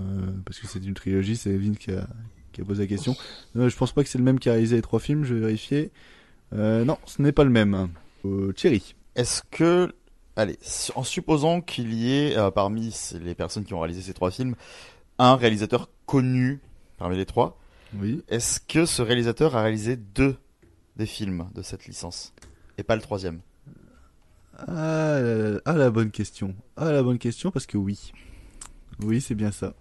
[0.44, 2.06] parce que c'est une trilogie, c'est Vin qui a,
[2.52, 3.14] qui a posé la question.
[3.56, 5.34] Euh, je pense pas que c'est le même qui a réalisé les trois films, je
[5.34, 5.90] vais vérifier.
[6.52, 7.88] Euh, non, ce n'est pas le même.
[8.24, 8.94] Euh, Thierry.
[9.14, 9.94] Est-ce que,
[10.36, 10.58] allez,
[10.94, 14.54] en supposant qu'il y ait euh, parmi les personnes qui ont réalisé ces trois films
[15.18, 16.60] un réalisateur connu
[16.98, 17.58] parmi les trois,
[17.98, 18.22] Oui.
[18.28, 20.36] est-ce que ce réalisateur a réalisé deux
[20.96, 22.32] des films de cette licence
[22.78, 23.40] et pas le troisième?
[24.58, 26.54] Ah, la- ah, la bonne question.
[26.76, 28.12] Ah, la bonne question, parce que oui.
[29.02, 29.74] Oui, c'est bien ça.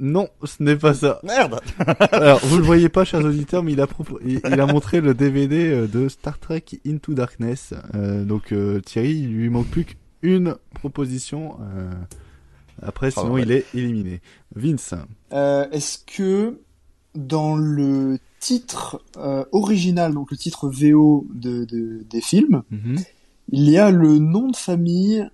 [0.00, 1.20] Non, ce n'est pas ça.
[1.24, 1.60] Merde
[2.12, 5.00] Alors, vous le voyez pas, chers auditeurs, mais il a, propo- il, il a montré
[5.00, 7.74] le DVD euh, de Star Trek Into Darkness.
[7.94, 9.86] Euh, donc, euh, Thierry, il lui manque plus
[10.22, 11.56] qu'une proposition.
[11.60, 11.90] euh,
[12.82, 14.20] après, sinon, il est éliminé.
[14.54, 14.94] Vince.
[15.32, 16.60] Euh, Est-ce que
[17.14, 22.96] dans le titre euh, original, donc le titre VO de, de- des films, Mhm.
[23.50, 25.28] il y a le nom de famille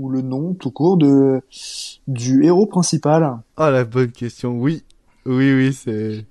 [0.00, 1.40] ou le nom tout court de
[2.08, 3.38] du héros principal.
[3.56, 4.58] Ah, la bonne question.
[4.58, 4.82] Oui.
[5.26, 6.24] Oui, oui, c'est...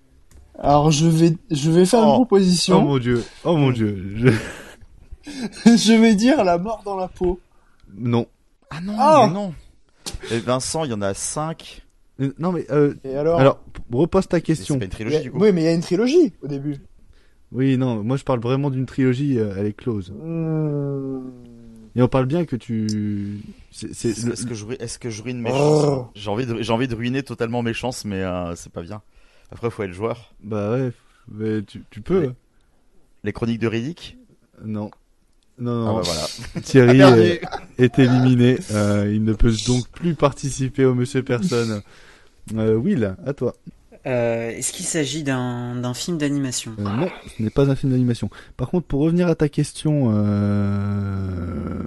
[0.57, 2.13] Alors je vais je vais faire une Oh.
[2.15, 2.79] proposition.
[2.79, 3.23] Oh mon dieu.
[3.45, 3.95] Oh mon dieu.
[4.15, 4.29] Je-
[5.77, 7.39] je vais dire la mort dans la peau.
[7.95, 8.25] Non.
[8.71, 9.53] Ah non, Ah mais non
[10.31, 11.85] Et Vincent, il y en a cinq.
[12.19, 12.65] Euh, Non, mais...
[12.71, 13.59] Euh, Et alors, alors,
[13.91, 14.75] repose ta question.
[14.75, 15.39] C'est pas une Il y trilogie a- du coup.
[15.39, 16.75] Oui, mais il y a une trilogie au début.
[17.51, 20.11] Oui, non, moi je parle vraiment d'une trilogie, euh, elle est close.
[20.11, 21.21] Hmm.
[21.95, 23.41] Et on parle bien que tu...
[23.81, 25.55] Est-ce le- que je, ru- est-ce que je ruine mes Oh.
[25.57, 26.07] chances?
[26.15, 29.01] J'ai envie de, j'ai envie de ruiner totalement mes chances, mais euh, c'est pas bien.
[29.51, 30.33] Après, faut être joueur.
[30.43, 30.91] Bah ouais,
[31.31, 32.27] mais tu, tu peux.
[32.27, 32.33] Ouais.
[33.23, 34.17] Les chroniques de Riddick?
[34.63, 34.91] Non.
[35.57, 35.95] Non, Ah non.
[35.97, 36.27] bah voilà.
[36.63, 37.41] Thierry est,
[37.79, 38.57] est éliminé.
[38.71, 41.81] Euh, il ne peut donc plus participer au Monsieur Personne.
[42.55, 43.53] Euh, Will, à toi.
[44.05, 46.73] Euh, Est-ce qu'il s'agit d'un d'un film d'animation?
[46.79, 48.29] Euh, non, ce n'est pas un film d'animation.
[48.55, 51.83] Par contre, pour revenir à ta question, euh...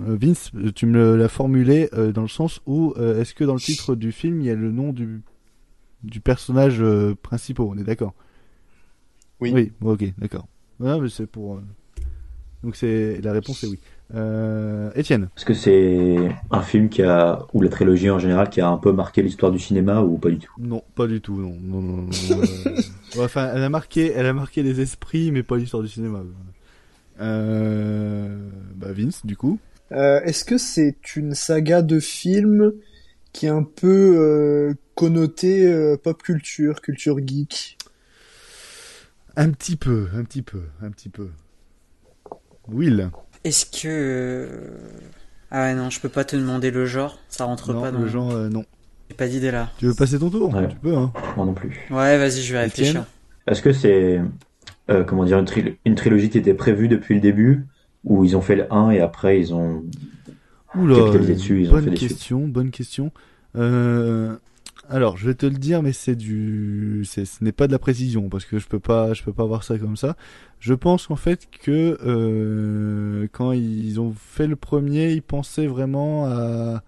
[0.00, 3.54] euh, Vince, tu me l'as formulé euh, dans le sens où euh, est-ce que dans
[3.54, 5.22] le titre du film il y a le nom du
[6.02, 7.66] du personnage euh, principal?
[7.66, 8.14] On est d'accord?
[9.40, 9.50] Oui.
[9.52, 9.72] Oui.
[9.80, 10.46] bon, ok, d'accord.
[10.80, 11.56] Mais c'est pour.
[11.56, 11.60] euh,
[12.62, 13.78] Donc c'est la réponse est oui.
[14.14, 14.90] Euh...
[14.94, 15.28] Étienne.
[15.36, 16.16] Est-ce que c'est
[16.50, 19.50] un film qui a, ou la trilogie en général, qui a un peu marqué l'histoire
[19.50, 20.52] du cinéma ou pas du tout?
[20.58, 21.56] Non, pas du tout, non.
[21.60, 22.70] non, non, non, non, euh,
[23.16, 26.22] ouais, Enfin, elle a marqué, elle a marqué les esprits, mais pas l'histoire du cinéma.
[27.20, 28.48] Euh...
[28.76, 29.58] Bah Vince, du coup.
[29.92, 32.72] Euh, Est-ce que c'est une saga de films
[33.32, 37.78] qui est un peu euh, connotée euh, pop culture, culture geek?
[39.36, 41.28] Un petit peu, un petit peu, un petit peu.
[42.68, 43.10] Will.
[43.46, 43.86] Est-ce que...
[43.86, 44.48] euh,
[45.50, 48.00] Ah ouais, non, je peux pas te demander le genre, ça rentre Non, pas dans...
[48.00, 48.64] le genre, euh, non.
[49.08, 49.70] J'ai pas d'idée là.
[49.78, 50.66] Tu veux passer ton tour Ouais.
[50.68, 51.12] Tu peux, hein.
[51.36, 51.78] Moi non plus.
[51.90, 53.04] Ouais, vas-y, je vais réfléchir.
[53.46, 54.20] Est-ce que c'est,
[54.90, 57.66] euh, comment dire, une, tril- une trilogie qui était prévue depuis le début,
[58.02, 59.84] ou ils ont fait le 1 et après ils ont
[60.74, 63.12] Oula, capitalisé dessus, ils ont fait bonne des suites question, bonne question.
[63.56, 64.34] Euh,
[64.88, 68.28] alors, je vais te le dire, mais c'est du, ce n'est pas de la précision
[68.28, 70.16] parce que je peux pas, je peux pas voir ça comme ça.
[70.60, 76.26] Je pense en fait que euh, quand ils ont fait le premier, ils pensaient vraiment
[76.26, 76.82] à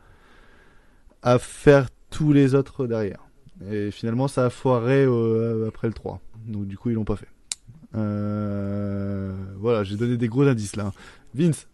[1.23, 3.27] à faire tous les autres derrière.
[3.71, 6.21] Et finalement, ça a foiré euh, après le 3.
[6.47, 7.29] Donc du coup, ils l'ont pas fait.
[7.97, 10.93] Euh, voilà, j'ai donné des gros indices là.
[11.35, 11.67] Vince.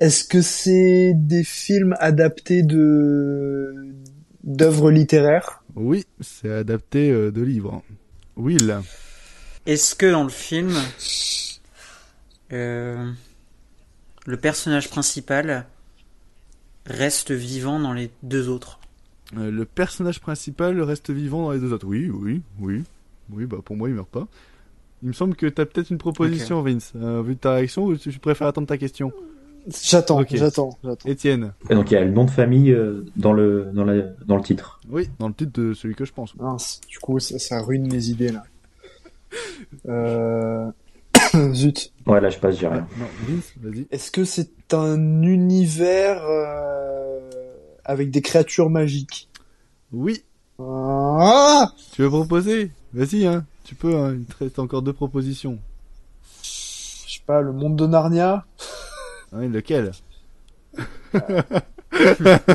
[0.00, 3.94] Est-ce que c'est des films adaptés de
[4.46, 7.82] d'œuvres littéraires Oui, c'est adapté euh, de livres.
[8.36, 8.80] Will.
[9.66, 10.72] Est-ce que dans le film,
[12.52, 13.10] euh,
[14.26, 15.66] le personnage principal
[16.86, 18.78] reste vivant dans les deux autres?
[19.36, 21.86] Euh, le personnage principal reste vivant dans les deux autres.
[21.86, 22.84] Oui, oui, oui.
[23.32, 24.28] Oui, bah pour moi, il meurt pas.
[25.02, 26.92] Il me semble que t'as peut-être une proposition, Vince.
[26.94, 29.12] Euh, vu ta réaction, ou tu tu préfères attendre ta question
[29.82, 30.28] J'attends, Ok.
[30.36, 31.08] j'attends, j'attends.
[31.08, 31.52] Étienne.
[31.70, 34.36] Et donc il y a le nom de famille euh, dans le dans la dans
[34.36, 34.80] le titre.
[34.88, 36.34] Oui, dans le titre de celui que je pense.
[36.36, 38.44] Mince, du coup, ça, ça ruine mes idées là.
[39.88, 40.70] Euh...
[41.52, 41.92] Zut.
[42.06, 42.86] Ouais, là je passe, j'ai rien.
[42.98, 43.86] Non, Vince, vas-y.
[43.90, 47.18] Est-ce que c'est un univers euh,
[47.84, 49.28] avec des créatures magiques?
[49.92, 50.22] Oui.
[50.58, 52.70] Ah Tu veux proposer?
[52.94, 53.44] Vas-y, hein.
[53.64, 54.14] Tu peux, hein.
[54.14, 55.58] Il te reste encore deux propositions.
[56.42, 56.48] Je
[57.14, 58.46] sais pas, le monde de Narnia?
[59.36, 59.92] Hein, lequel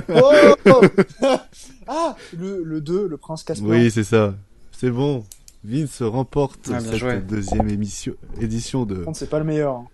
[0.10, 0.82] Oh
[1.88, 3.68] Ah le, le 2, le prince Caspian.
[3.69, 4.35] Oui, c'est ça.
[4.72, 5.24] C'est bon.
[5.64, 7.19] Vince remporte Ah, cette joué.
[7.22, 9.06] deuxième émission, édition de.
[9.14, 9.76] C'est pas le meilleur.
[9.76, 9.88] hein.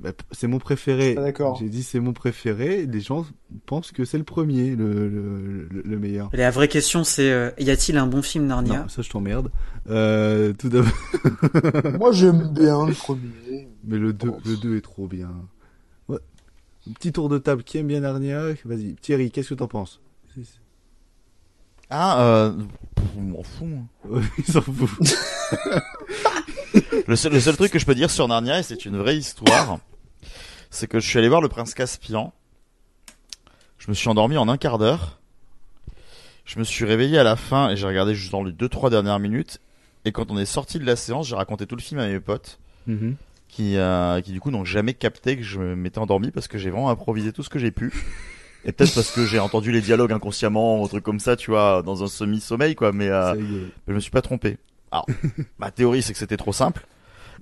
[0.00, 1.14] Bah, c'est mon préféré.
[1.14, 1.56] D'accord.
[1.56, 2.84] J'ai dit c'est mon préféré.
[2.84, 3.24] Les gens
[3.64, 6.28] pensent que c'est le premier, le, le, le, le meilleur.
[6.34, 9.08] Et la vraie question c'est, euh, y a-t-il un bon film Narnia Non, ça je
[9.08, 9.50] t'emmerde.
[9.88, 10.90] Euh, tout d'abord.
[11.98, 13.68] Moi, j'aime bien le premier.
[13.84, 15.30] Mais le 2, le 2 est trop bien.
[16.92, 17.62] Petit tour de table.
[17.64, 18.94] Qui aime bien Narnia Vas-y.
[18.96, 20.00] Thierry, qu'est-ce que t'en penses?
[21.90, 22.52] Ah, euh,
[23.16, 23.68] on m'en fout.
[23.68, 24.20] moi.
[24.38, 24.90] Il s'en fout.
[27.06, 29.16] le, seul, le seul truc que je peux dire sur Narnia, et c'est une vraie
[29.16, 29.78] histoire,
[30.70, 32.32] c'est que je suis allé voir le prince Caspian.
[33.78, 35.20] Je me suis endormi en un quart d'heure.
[36.44, 38.90] Je me suis réveillé à la fin et j'ai regardé juste dans les deux trois
[38.90, 39.60] dernières minutes.
[40.04, 42.20] Et quand on est sorti de la séance, j'ai raconté tout le film à mes
[42.20, 42.58] potes.
[42.86, 43.16] Mhm.
[43.54, 46.70] Qui, euh, qui du coup n'ont jamais capté que je m'étais endormi parce que j'ai
[46.70, 47.92] vraiment improvisé tout ce que j'ai pu.
[48.64, 51.50] Et peut-être parce que j'ai entendu les dialogues inconsciemment, ou un truc comme ça, tu
[51.52, 53.34] vois, dans un semi-sommeil, quoi, mais, euh,
[53.86, 54.56] je me suis pas trompé.
[54.90, 55.06] Alors,
[55.58, 56.84] ma théorie, c'est que c'était trop simple.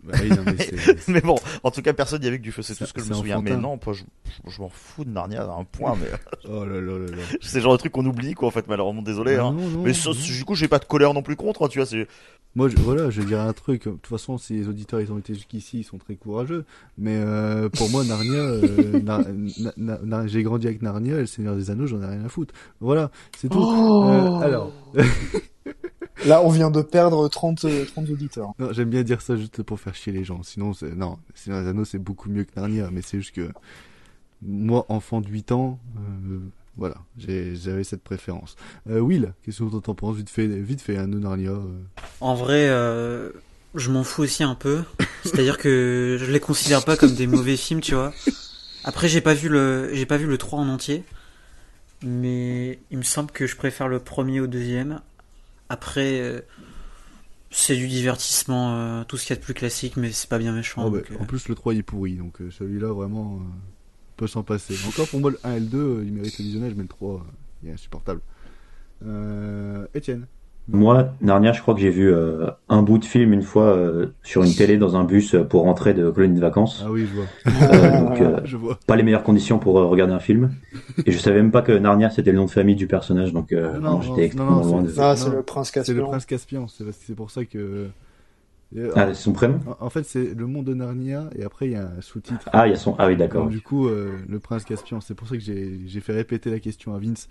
[0.05, 2.43] Bah oui, non, mais c'est- mais bon, en tout cas, personne n'y a vu que
[2.43, 3.41] du feu, c'est tout ce que je me souviens.
[3.41, 4.03] Mais non, pas, je,
[4.49, 6.09] je, m'en fous de Narnia à un point, mais.
[6.49, 7.23] Oh là là là là.
[7.41, 9.53] c'est le genre de truc qu'on oublie, quoi, en fait, malheureusement, désolé, Ah hein.
[9.53, 11.79] non, non, mais ça, du coup, j'ai pas de colère non plus contre, hein, tu
[11.79, 12.09] vois, c'est,
[12.57, 13.85] Moi, je, voilà, je dirais un truc.
[13.85, 16.65] De toute façon, si les auditeurs ils ont été jusqu'ici, ils sont très courageux.
[16.99, 19.25] Mais euh, pour moi, Narnia, euh, Nar-
[19.59, 22.25] Na- Na- Na- j'ai grandi avec Narnia et le Seigneur des Anneaux, j'en ai rien
[22.25, 22.53] à foutre.
[22.81, 23.59] Voilà, c'est tout.
[23.63, 24.73] Oh Euh, alors,
[26.27, 28.53] Là, on vient de perdre 30, euh, 30 auditeurs.
[28.59, 30.43] non, j'aime bien dire ça juste pour faire chier les gens.
[30.43, 32.91] Sinon, c'est non, le Seigneur des Anneaux, c'est beaucoup mieux que Narnia.
[32.93, 33.49] Mais c'est juste que
[34.43, 36.39] moi, enfant de 8 ans, euh,
[36.77, 38.57] voilà, j'ai- j'avais cette préférence.
[38.91, 40.17] Euh, Will, qu'est-ce que t'en penses?
[40.17, 41.51] Vite fait, vite fait, Narnia.
[41.51, 41.81] euh.
[42.21, 43.31] En vrai, euh,
[43.75, 44.83] je m'en fous aussi un peu.
[45.25, 48.13] C'est-à-dire que je les considère pas comme des mauvais films, tu vois.
[48.85, 51.05] Après, j'ai pas vu le, j'ai pas vu le 3 en entier.
[52.05, 55.01] Mais il me semble que je préfère le premier au deuxième.
[55.69, 56.41] Après, euh,
[57.51, 60.39] c'est du divertissement, euh, tout ce qu'il y a de plus classique, mais c'est pas
[60.39, 60.85] bien méchant.
[60.87, 63.41] Oh, bah, euh, En plus, le 3 il est pourri, donc euh, celui-là vraiment
[64.17, 64.75] peut s'en passer.
[64.87, 66.89] Encore pour moi, le 1 et le 2, euh, il mérite le visionnage, mais le
[66.89, 67.19] 3, euh,
[67.63, 68.21] il est insupportable.
[69.05, 70.27] Etienne
[70.69, 74.07] Moi, Narnia, je crois que j'ai vu euh, un bout de film une fois euh,
[74.23, 76.83] sur une télé dans un bus euh, pour rentrer de colonie de vacances.
[76.87, 77.27] Ah oui, je vois.
[77.75, 78.79] Euh, donc, euh, Je vois.
[78.87, 80.53] pas les meilleures conditions pour euh, regarder un film.
[81.05, 83.53] Et je savais même pas que Narnia c'était le nom de famille du personnage, donc
[83.53, 84.91] euh, Non, non, j'étais extrêmement loin de.
[84.99, 86.09] Ah, c'est le prince C'est le Caspian.
[86.09, 87.89] prince Caspian, c'est c'est pour ça que.
[88.77, 89.59] euh, Ah, c'est son prénom?
[89.81, 92.49] En fait, c'est le monde de Narnia, et après, il y a un sous-titre.
[92.53, 92.95] Ah, il y a son.
[92.99, 93.43] Ah oui, d'accord.
[93.43, 96.61] Donc, du coup, euh, le prince Caspian, c'est pour ça que j'ai fait répéter la
[96.61, 97.29] question à Vince.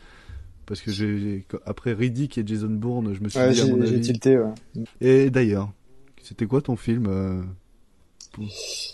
[0.72, 3.72] Parce que j'ai- après Riddick et Jason Bourne, je me suis Ouais, dit à j'ai
[3.74, 4.00] mon avis.
[4.00, 4.54] tilté, ouais.
[5.02, 5.70] Et d'ailleurs,
[6.24, 7.42] c'était quoi ton film euh,
[8.32, 8.46] pour-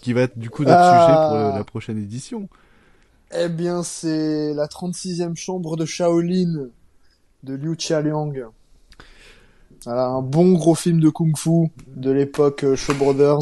[0.02, 1.06] qui va être du coup notre Ah.
[1.06, 2.50] sujet pour la prochaine édition?
[3.40, 6.70] Eh bien, c'est la 36e chambre de Shaolin
[7.44, 8.34] de Liu Chialiang.
[9.86, 13.38] Voilà, un bon gros film de kung-fu de l'époque euh, Shaw Brothers.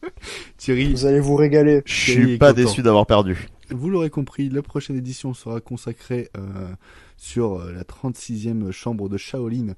[0.56, 1.82] Thierry, Vous allez vous régaler.
[1.84, 2.62] je suis pas content.
[2.64, 3.48] déçu d'avoir perdu.
[3.68, 6.40] Vous l'aurez compris, la prochaine édition sera consacrée euh,
[7.16, 9.74] sur euh, la 36e chambre de Shaolin,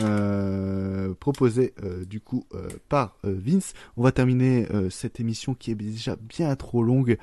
[0.00, 3.74] euh, proposée euh, du coup euh, par euh, Vince.
[3.98, 7.18] On va terminer cette émission qui est déjà bien trop longue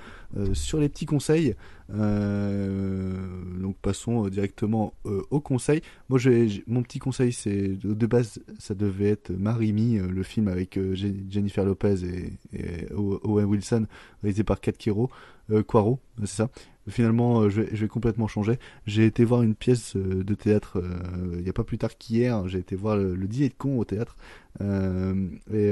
[0.53, 1.55] sur les petits conseils.
[1.89, 4.93] Donc passons directement
[5.31, 5.81] au conseil.
[6.09, 6.19] Moi,
[6.67, 11.65] mon petit conseil, c'est de, base, ça devait être Marimi, le film avec Jen- Jennifer
[11.65, 11.95] Lopez
[12.53, 13.87] et, Owen Wilson,
[14.21, 14.73] réalisé par Kat
[15.51, 16.49] euh, Poirot, c'est ça?
[16.89, 18.57] Finalement, euh, je, vais, complètement changer.
[18.85, 21.97] J'ai été voir une pièce euh, de théâtre euh, il n'y a pas plus tard
[21.97, 22.47] qu'hier.
[22.47, 24.15] J'ai été voir le, le dîner de con au théâtre
[24.59, 25.71] et,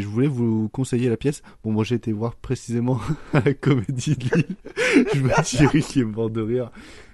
[0.00, 1.42] je voulais vous conseiller la pièce.
[1.64, 3.00] Bon, moi j'ai été voir précisément
[3.32, 4.56] la Comédie de Lille.
[5.14, 6.70] je me Thierry qui est mort de rire.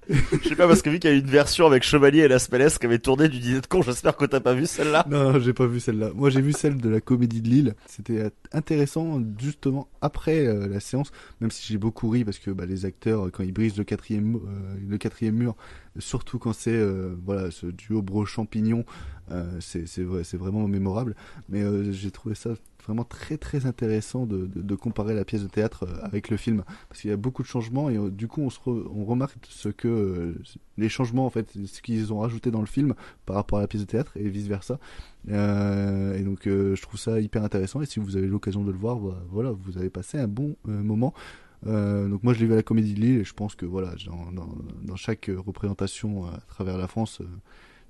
[0.09, 2.29] Je sais pas, parce que vu qu'il y a eu une version avec Chevalier et
[2.29, 5.07] Las Palais qui avait tourné du dîner de con, j'espère que t'as pas vu celle-là.
[5.09, 6.11] Non, j'ai pas vu celle-là.
[6.15, 7.75] Moi, j'ai vu celle de la Comédie de Lille.
[7.87, 12.67] C'était intéressant, justement, après euh, la séance, même si j'ai beaucoup ri parce que bah,
[12.67, 15.55] les acteurs, quand ils brisent le quatrième, euh, le quatrième mur,
[15.99, 18.85] surtout quand c'est euh, voilà ce duo bro-champignon,
[19.31, 21.15] euh, c'est vrai- c'est vraiment mémorable.
[21.49, 22.51] Mais j'ai trouvé ça
[22.85, 26.65] vraiment très très intéressant de, de, comparer la pièce de théâtre euh, avec le film.
[26.89, 29.37] Parce qu'il y a beaucoup de changements et euh, du coup on se on remarque
[29.49, 30.35] ce que euh,
[30.79, 32.95] les changements en fait ce qu'ils ont rajouté dans le film
[33.27, 34.79] par rapport à la pièce de théâtre et vice versa
[35.29, 37.81] et donc je trouve ça hyper intéressant.
[37.83, 40.57] Et si vous avez l'occasion de le voir bah, voilà vous avez passé un bon
[40.65, 41.15] moment.
[41.65, 43.95] Donc moi je l'ai vu à la Comédie de Lille et je pense que voilà
[44.07, 44.49] dans,
[44.83, 47.23] dans, chaque représentation à travers la France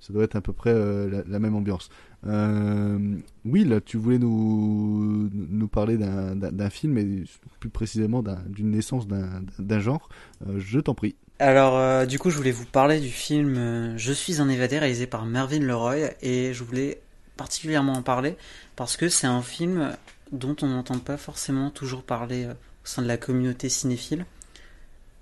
[0.05, 1.87] ça doit être à peu près euh, la, même ambiance.
[2.27, 3.15] Euh,
[3.45, 7.23] Will, tu voulais nous, nous parler d'un- film et
[7.61, 10.09] plus précisément d'un- d'une naissance d'un genre.
[10.47, 11.15] Euh, je t'en prie.
[11.39, 14.77] Alors, euh, du coup, je voulais vous parler du film euh, Je suis un évadé
[14.77, 16.99] réalisé par Mervyn Leroy et je voulais
[17.37, 18.35] particulièrement en parler
[18.75, 19.95] parce que c'est un film
[20.33, 24.25] dont on n'entend pas forcément toujours parler euh, au sein de la communauté cinéphile.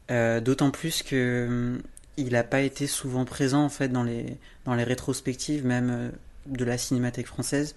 [0.10, 1.78] Euh, D'autant plus que
[2.18, 6.10] il n'a pas été souvent présent en fait dans les dans les rétrospectives même euh,
[6.48, 7.76] de la cinémathèque française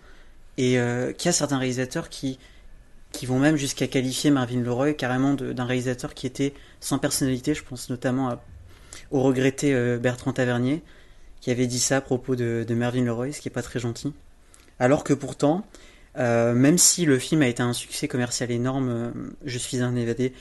[0.57, 2.39] et euh, qu'il y a certains réalisateurs qui
[3.13, 7.55] qui vont même jusqu'à qualifier Marvin Leroy carrément d'un réalisateur qui était sans personnalité.
[7.55, 8.41] Je pense notamment
[9.13, 10.83] au regretté euh, Bertrand Tavernier,
[11.41, 13.79] qui avait dit ça à propos de, de Mervyn Leroy, ce qui est pas très
[13.79, 14.13] gentil.
[14.81, 15.65] Alors que pourtant,
[16.17, 19.13] même si le film a été un succès commercial énorme,
[19.45, 20.33] Je suis un évadé,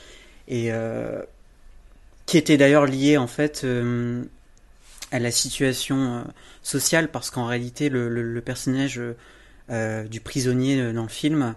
[0.48, 0.72] et
[2.26, 4.24] qui était d'ailleurs lié en fait euh,
[5.12, 6.22] à la situation euh,
[6.62, 9.00] sociale, parce qu'en réalité, le, personnage
[9.70, 11.56] euh, du prisonnier dans le film,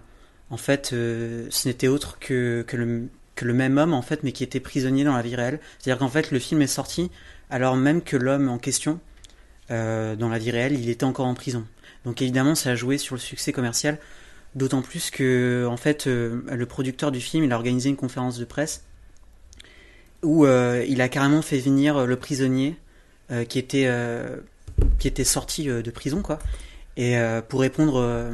[0.49, 4.59] en fait, ce n'était autre que, que, le, même homme, en fait, mais qui était
[4.59, 5.59] prisonnier dans la vie réelle.
[5.79, 7.11] C'est-à-dire qu'en fait, le film est sorti
[7.49, 8.99] alors même que l'homme en question,
[9.69, 11.65] dans la vie réelle, il était encore en prison.
[12.05, 13.97] Donc évidemment, ça a joué sur le succès commercial,
[14.55, 18.45] d'autant plus que, en fait, le producteur du film, il a organisé une conférence de
[18.45, 18.86] presse
[20.23, 22.75] où euh, il a carrément fait venir le prisonnier
[23.31, 24.37] euh, qui était euh,
[24.99, 26.39] qui était sorti euh, de prison, quoi,
[26.95, 28.33] et euh, pour répondre euh,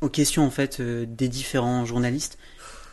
[0.00, 2.38] aux questions en fait euh, des différents journalistes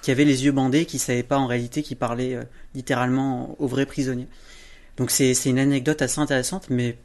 [0.02, 2.44] qui avaient les yeux bandés, qui savaient pas en réalité qui parlaient euh,
[2.76, 4.28] littéralement aux vrais prisonniers.
[4.98, 6.98] Donc c'est une anecdote assez intéressante, mais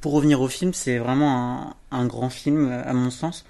[0.00, 3.44] pour revenir au film, c'est vraiment un, un grand film euh, à mon sens,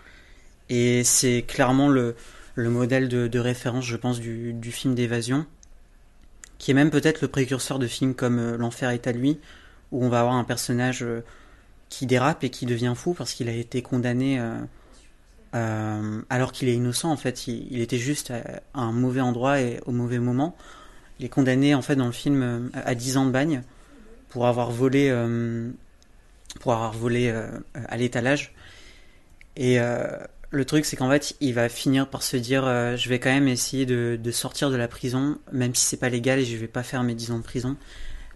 [0.69, 2.15] et c'est clairement le
[2.57, 5.47] le modèle de, de référence, je pense, du, du film d'évasion,
[6.61, 9.41] qui est même peut-être le précurseur de films comme euh, L'enfer est à lui,
[9.91, 11.25] où on va avoir un personnage euh,
[11.89, 14.55] qui dérape et qui devient fou parce qu'il a été condamné euh,
[15.55, 17.49] euh, alors qu'il est innocent en fait.
[17.49, 20.55] Il, était juste à, un mauvais endroit et au mauvais moment.
[21.19, 23.63] Il est condamné en fait dans le film à 10 ans de bagne
[24.29, 25.71] pour avoir volé euh,
[26.61, 27.35] pour avoir volé
[27.75, 28.55] à l'étalage.
[29.57, 29.79] Et
[30.51, 33.31] le truc c'est qu'en fait il va finir par se dire euh, je vais quand
[33.31, 36.57] même essayer de, de sortir de la prison même si c'est pas légal et je
[36.57, 37.77] vais pas faire mes 10 ans de prison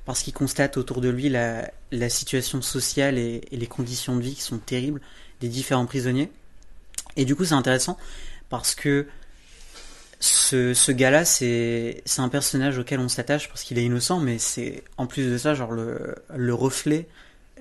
[0.04, 4.34] parce qu'il constate autour de lui la, la situation sociale et, les conditions de vie
[4.34, 5.00] qui sont terribles
[5.40, 6.30] des différents prisonniers.
[7.16, 7.96] Et du coup, c'est intéressant
[8.50, 9.06] parce que
[10.20, 14.38] ce, ce gars-là, c'est c'est un personnage auquel on s'attache parce qu'il est innocent, mais
[14.38, 17.08] c'est en plus de ça, genre le, le reflet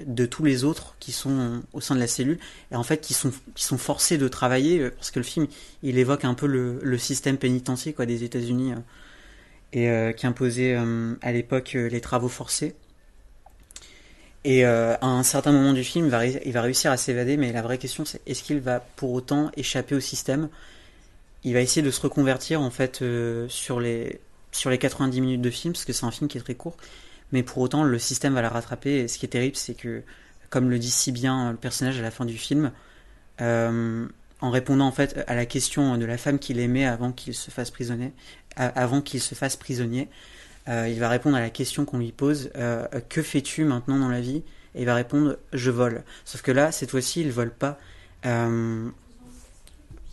[0.07, 2.39] de tous les autres qui sont au sein de la cellule
[2.71, 5.47] et en fait qui sont forcés de travailler euh, parce que le film
[5.81, 8.77] il évoque un peu le, système pénitentiaire quoi des États-Unis euh,
[9.73, 10.75] et euh, qui imposait
[11.21, 12.75] à l'époque les travaux forcés.
[14.45, 16.05] Et à un certain moment du film,
[16.45, 19.49] il va, réussir à s'évader, mais la vraie question c'est est-ce qu'il va pour autant
[19.55, 20.49] échapper au système?
[21.45, 23.03] Il va essayer de se reconvertir en fait
[23.47, 24.19] sur les
[24.51, 26.77] sur les 90 minutes de film, parce que c'est un film qui est très court,
[27.33, 28.99] mais pour autant le système va la rattraper.
[28.99, 30.03] Et ce qui est terrible, c'est que,
[30.49, 32.71] comme le dit si bien le personnage à la fin du film,
[33.41, 34.07] euh,
[34.39, 37.51] en répondant en fait à la question de la femme qu'il aimait avant qu'il se
[37.51, 38.13] fasse prisonnier,
[38.55, 40.07] avant qu'il se fasse prisonnier,
[40.69, 44.09] euh, il va répondre à la question qu'on lui pose euh, que fais-tu maintenant dans
[44.09, 44.43] la vie?
[44.75, 46.03] Et il va répondre je vole.
[46.25, 47.79] Sauf que là, cette fois-ci, il vole pas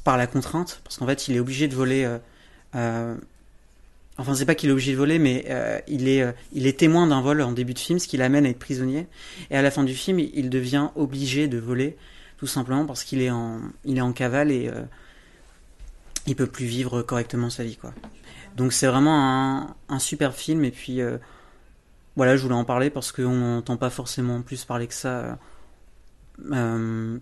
[0.02, 2.18] par la contrainte, parce qu'en fait, il est obligé de voler.
[4.20, 6.78] Enfin, c'est pas qu'il est obligé de voler, mais euh, il est euh, il est
[6.78, 9.06] témoin d'un vol en début de film, ce qui l'amène à être prisonnier.
[9.50, 11.96] Et à la fin du film, il, devient obligé de voler,
[12.36, 14.82] tout simplement parce qu'il est en cavale et euh,
[16.26, 17.78] il peut plus vivre correctement sa vie.
[18.58, 20.66] Donc c'est vraiment un, super film.
[20.66, 21.16] Et puis euh,
[22.14, 25.38] voilà, je voulais en parler parce qu'on n'entend pas forcément plus parler que ça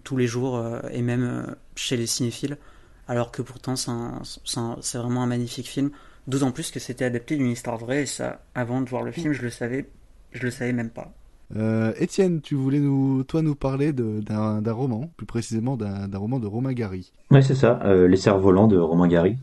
[0.05, 2.59] tous les jours et même chez les cinéphiles.
[3.07, 5.93] Alors que pourtant c'est vraiment un magnifique film.
[6.29, 8.03] D'autant plus que c'était adapté d'une histoire vraie.
[8.03, 9.89] Et ça, avant de voir le film, je le savais,
[10.33, 11.11] je le savais même pas.
[11.57, 16.39] Euh, Étienne, tu voulais nous, toi, nous parler d'un d'un roman, plus précisément d'un roman
[16.39, 17.13] de Romain Gary.
[17.31, 19.37] Ouais, c'est ça, euh, Les cerfs-volants de Romain Gary.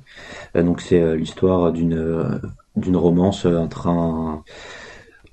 [0.56, 2.40] Euh, donc c'est euh, l'histoire d'une euh,
[2.76, 4.44] d'une romance entre un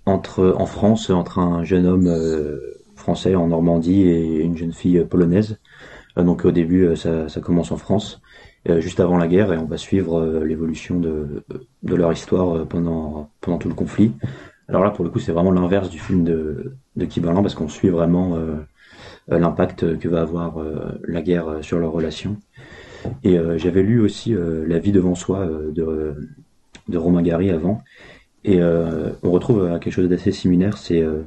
[0.06, 2.58] entre en France entre un jeune homme euh,
[2.96, 5.58] français en Normandie et une jeune fille polonaise.
[6.18, 8.31] Euh, donc au début euh, ça, ça commence en France, euh,
[8.66, 11.42] juste avant la guerre, et on va suivre euh, l'évolution de
[11.82, 14.12] de leur histoire euh, pendant pendant tout le conflit.
[14.68, 17.06] Alors là pour le coup c'est vraiment l'inverse du film de de
[17.42, 18.54] parce qu'on suit vraiment euh,
[19.30, 22.36] euh, l'impact que va avoir euh, la guerre euh, sur leur relation.
[23.24, 26.28] Et euh, j'avais lu aussi euh, La vie devant soi euh, de,
[26.88, 27.82] de Romain Gary avant.
[28.44, 30.76] Et euh, on retrouve euh, quelque chose d'assez similaire.
[30.78, 31.22] C'est euh,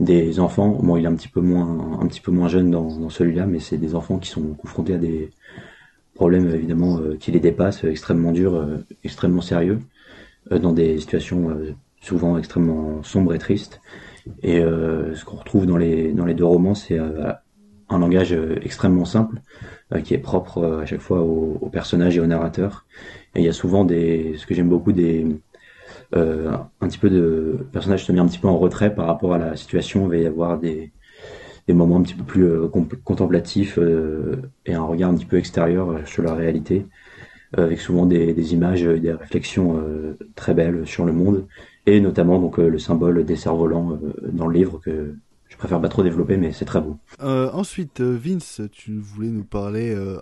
[0.00, 0.78] des enfants.
[0.82, 3.46] Bon, il est un petit peu moins, un petit peu moins jeune dans, dans celui-là,
[3.46, 5.30] mais c'est des enfants qui sont confrontés à des
[6.18, 9.78] problèmes évidemment euh, qui les dépassent, euh, extrêmement durs, euh, extrêmement sérieux,
[10.50, 11.54] dans des situations
[12.00, 13.82] souvent extrêmement sombres et tristes.
[14.42, 19.42] Et ce qu'on retrouve dans les dans les deux romans, c'est un langage extrêmement simple
[20.04, 22.86] qui est propre à chaque fois aux, aux personnages et aux narrateurs.
[23.34, 25.26] Et il y a souvent des, ce que j'aime beaucoup, des
[26.16, 29.34] euh, un petit peu de personnages se mis un petit peu en retrait par rapport
[29.34, 30.04] à la situation.
[30.04, 30.90] Il va y avoir des
[31.68, 32.66] des moments un petit peu plus euh,
[33.04, 36.86] contemplatifs euh, et un regard un petit peu extérieur euh, sur la réalité,
[37.56, 41.46] euh, avec souvent des, des images et des réflexions euh, très belles sur le monde,
[41.86, 45.14] et notamment donc euh, le symbole des cerfs-volants euh, dans le livre que
[45.48, 46.96] je préfère pas trop développer, mais c'est très beau.
[47.22, 50.18] Euh, ensuite, Vince, tu voulais nous parler euh,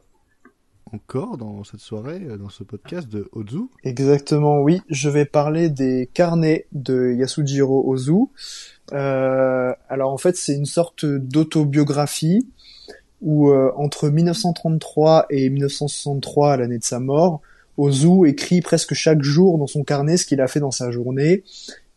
[0.92, 3.68] encore dans cette soirée, dans ce podcast de Ozu?
[3.82, 4.80] Exactement, oui.
[4.88, 8.26] Je vais parler des carnets de Yasujiro Ozu.
[8.92, 12.46] Euh, alors en fait, c'est une sorte d'autobiographie
[13.22, 17.40] où euh, entre 1933 et 1963, l'année de sa mort,
[17.76, 21.44] Ozu écrit presque chaque jour dans son carnet ce qu'il a fait dans sa journée.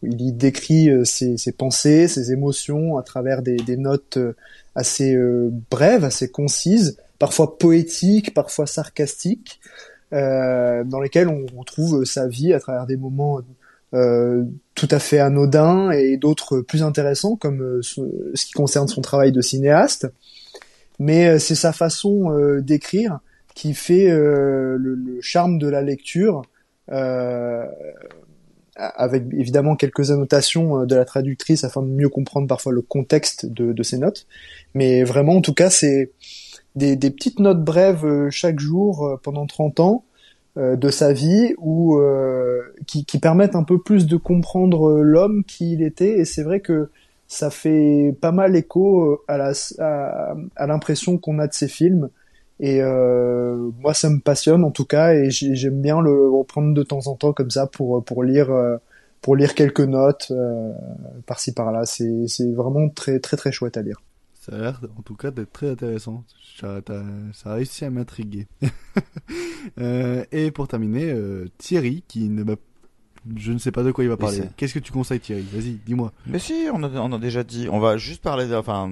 [0.01, 4.18] Il y décrit euh, ses, pensées, ses émotions à travers des, notes
[4.76, 5.18] assez
[5.69, 9.59] brèves, assez concises, parfois poétiques, parfois sarcastiques,
[10.11, 13.42] euh, dans lesquelles on retrouve sa vie à travers des moments
[13.92, 19.32] tout à fait anodins et d'autres plus intéressants, comme euh, ce, qui concerne son travail
[19.32, 20.08] de cinéaste.
[21.00, 23.19] Mais euh, c'est sa façon euh, d'écrire
[23.56, 26.43] qui fait euh, le, charme de la lecture,
[26.92, 27.66] euh,
[28.76, 33.45] avec évidemment quelques annotations euh, de la traductrice afin de mieux comprendre parfois le contexte
[33.45, 34.27] de, de ces notes.
[34.76, 36.11] Mais vraiment, en tout cas, c'est
[36.76, 40.08] des, petites notes brèves euh, chaque jour euh, pendant 30 ans euh,
[40.57, 45.43] de sa vie ou euh, qui, qui permettent un peu plus de comprendre euh, l'homme
[45.45, 46.19] qui il était.
[46.19, 46.89] Et c'est vrai que
[47.27, 52.09] ça fait pas mal écho euh, à la à, l'impression qu'on a de ces films.
[52.59, 56.73] Et euh, moi, ça me passionne en tout cas, et j'ai- j'aime bien le reprendre
[56.73, 58.77] de temps en temps comme ça pour pour lire euh,
[59.21, 60.71] pour lire quelques notes euh,
[61.25, 61.85] par-ci par-là.
[61.85, 64.01] C'est c'est vraiment très très très chouette à lire.
[64.40, 66.24] Ça a l'air en tout cas d'être très intéressant.
[66.59, 66.80] Ça,
[67.34, 68.48] ça a réussi à m'intriguer.
[69.77, 72.56] Euh, et pour terminer, euh, Thierry, qui ne m'a...
[73.35, 74.43] Je ne sais pas de quoi il va parler.
[74.56, 75.45] Qu'est-ce que tu conseilles Thierry?
[75.53, 76.14] Vas-y, dis-moi.
[76.26, 77.68] Mais si, on a, on a déjà dit.
[77.69, 78.90] On va juste parler d'un, enfin,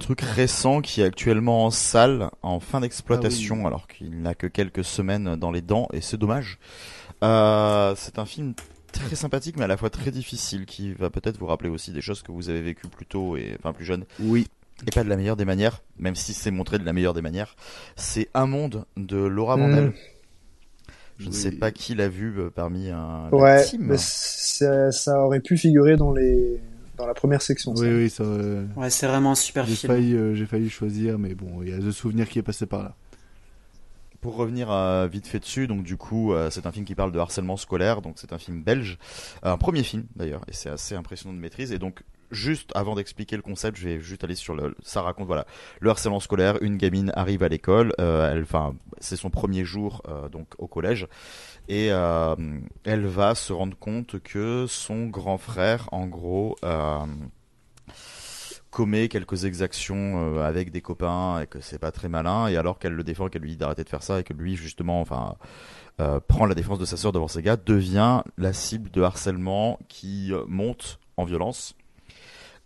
[0.00, 3.66] truc récent qui est actuellement en salle, en fin d'exploitation, Ah oui.
[3.68, 6.58] alors qu'il n'a que quelques semaines dans les dents, et c'est dommage.
[7.22, 8.54] Euh, c'est un film
[8.98, 12.00] très sympathique, mais à la fois très difficile, qui va peut-être vous rappeler aussi des
[12.00, 14.04] choses que vous avez vécues plus tôt, et enfin plus jeune.
[14.20, 14.46] Oui.
[14.86, 17.22] Et pas de la meilleure des manières, même si c'est montré de la meilleure des
[17.22, 17.56] manières.
[17.96, 19.60] C'est Un Monde de Laura Mm.
[19.60, 19.92] Vandel.
[21.18, 23.80] Je ne sais pas qui l'a vu euh, parmi un la Ouais, team.
[23.84, 26.60] mais ça, ça aurait pu figurer dans les
[26.98, 27.74] dans la première section.
[27.74, 27.82] ça.
[27.82, 28.22] Oui, oui, ça.
[28.24, 29.92] euh, Ouais, c'est vraiment un super J'ai film.
[29.94, 32.66] failli, euh, j'ai failli choisir, mais bon, il y a The Souvenir qui est passé
[32.66, 32.94] par là.
[34.26, 37.12] Pour revenir euh, vite fait dessus, donc du coup, euh, c'est un film qui parle
[37.12, 38.98] de harcèlement scolaire, donc c'est un film belge,
[39.44, 41.70] Euh, un premier film d'ailleurs, et c'est assez impressionnant de maîtrise.
[41.70, 44.74] Et donc, juste avant d'expliquer le concept, je vais juste aller sur le.
[44.82, 45.46] Ça raconte voilà
[45.78, 46.60] le harcèlement scolaire.
[46.60, 51.06] Une gamine arrive à l'école, enfin, c'est son premier jour donc au collège,
[51.68, 56.56] et elle va se rendre compte que son grand frère, en gros.
[58.76, 62.78] Commet quelques exactions euh, avec des copains et que c'est pas très malin et alors
[62.78, 65.36] qu'elle le défend qu'elle lui dit d'arrêter de faire ça et que lui justement enfin
[65.98, 69.78] euh, prend la défense de sa sœur devant ses gars devient la cible de harcèlement
[69.88, 71.74] qui euh, monte en violence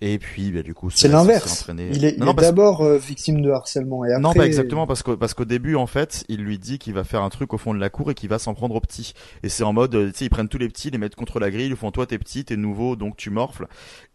[0.00, 1.64] et puis bah, du coup C'est l'inverse.
[1.68, 4.20] Il est, parce- d'abord euh, victime de harcèlement et après.
[4.20, 7.04] non, pas exactement, parce qu'au parce qu'au début, en fait, il lui dit qu'il va
[7.04, 9.12] faire un truc au fond de la cour et qu'il va s'en prendre aux petits.
[9.42, 11.50] Et c'est en mode, tu sais, ils prennent tous les petits, les mettent contre la
[11.50, 13.66] grille, ils font toi t'es petit, t'es nouveau, donc tu morfles.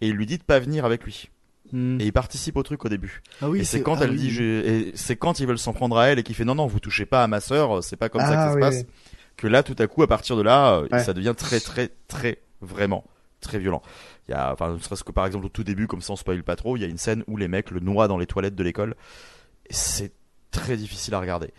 [0.01, 1.29] Et il lui dit de pas venir avec lui.
[1.71, 1.99] Hmm.
[1.99, 3.21] Et il participe au truc au début.
[3.41, 4.17] Ah oui, et c'est quand ah elle oui.
[4.17, 6.55] dit, je- et c'est quand ils veulent s'en prendre à elle et qu'il fait non
[6.55, 8.75] non, vous touchez pas à ma sœur, c'est pas comme ça Ah que ça oui,
[8.75, 8.85] se passe.
[9.35, 11.03] Que là, tout à coup, à partir de là, euh, Ouais.
[11.03, 13.03] ça devient très très très vraiment
[13.41, 13.81] très violent.
[14.27, 16.15] Il y a, enfin, ne serait-ce que par exemple au tout début, comme ça on
[16.15, 18.25] spoil pas trop, il y a une scène où les mecs le noient dans les
[18.27, 18.95] toilettes de l'école.
[19.69, 20.11] Et c'est
[20.51, 21.51] très difficile à regarder.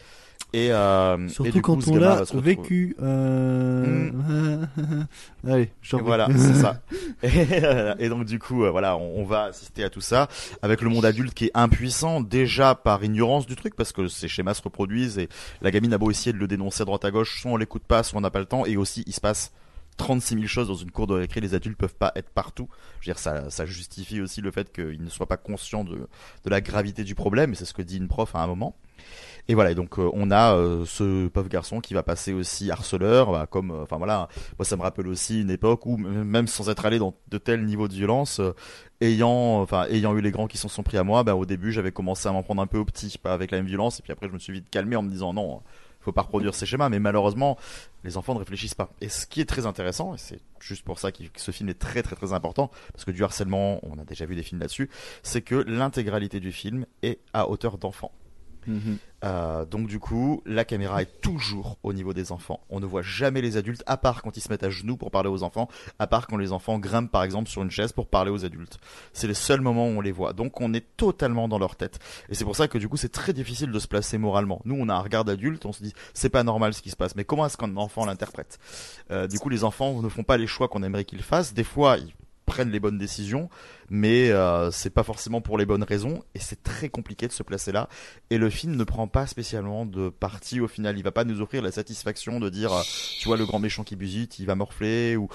[0.56, 2.96] Et, euh, et Surtout du quand on l'a vécu.
[3.02, 4.10] Euh...
[5.46, 6.06] Allez, j'en Et prie.
[6.06, 6.80] voilà, c'est ça.
[7.22, 10.28] Et, et donc du coup, euh, voilà, on, on va assister à tout ça
[10.62, 14.28] avec le monde adulte qui est impuissant déjà par ignorance du truc parce que ces
[14.28, 15.28] schémas se reproduisent et
[15.60, 17.84] la gamine a beau essayer de le dénoncer à droite à gauche, soit on l'écoute
[17.84, 19.52] pas, soit on n'a pas le temps et aussi il se passe
[19.98, 22.68] 36 000 choses dans une cour de récré, les adultes peuvent pas être partout.
[23.00, 25.96] Je veux dire, ça, ça justifie aussi le fait qu'ils ne soient pas conscients de,
[26.44, 28.76] de la gravité du problème, et c'est ce que dit une prof à un moment.
[29.48, 33.30] Et voilà, donc euh, on a euh, ce pauvre garçon qui va passer aussi harceleur,
[33.30, 36.68] bah, comme, euh, enfin voilà, moi ça me rappelle aussi une époque où même sans
[36.68, 38.40] être allé dans de tels niveaux de violence,
[39.00, 41.70] ayant, enfin ayant eu les grands qui s'en sont pris à moi, bah, au début
[41.70, 44.02] j'avais commencé à m'en prendre un peu au petit, pas avec la même violence, et
[44.02, 45.62] puis après je me suis vite calmé en me disant non,
[46.00, 47.56] faut pas reproduire ces schémas, mais malheureusement
[48.02, 48.90] les enfants ne réfléchissent pas.
[49.00, 51.78] Et ce qui est très intéressant, et c'est juste pour ça que ce film est
[51.78, 54.90] très très très important, parce que du harcèlement, on a déjà vu des films là-dessus,
[55.22, 58.10] c'est que l'intégralité du film est à hauteur d'enfant.
[58.66, 58.98] Mhm.
[59.24, 62.60] Euh, donc du coup, la caméra est toujours au niveau des enfants.
[62.68, 65.10] On ne voit jamais les adultes, à part quand ils se mettent à genoux pour
[65.10, 68.06] parler aux enfants, à part quand les enfants grimpent par exemple sur une chaise pour
[68.08, 68.78] parler aux adultes.
[69.12, 70.32] C'est les seuls moments où on les voit.
[70.32, 71.98] Donc on est totalement dans leur tête.
[72.28, 74.60] Et c'est pour ça que du coup c'est très difficile de se placer moralement.
[74.64, 76.96] Nous on a un regard d'adulte, on se dit c'est pas normal ce qui se
[76.96, 77.16] passe.
[77.16, 78.58] Mais comment est-ce qu'un enfant l'interprète?
[79.10, 81.54] Euh, Du coup les enfants ne font pas les choix qu'on aimerait qu'ils fassent.
[81.54, 82.12] Des fois ils
[82.46, 83.50] prennent les bonnes décisions,
[83.90, 87.42] mais euh, c'est pas forcément pour les bonnes raisons, et c'est très compliqué de se
[87.42, 87.88] placer là.
[88.30, 90.96] Et le film ne prend pas spécialement de parti au final.
[90.96, 92.82] Il va pas nous offrir la satisfaction de dire, euh,
[93.20, 95.28] tu vois, le grand méchant qui busite, il va morfler, ou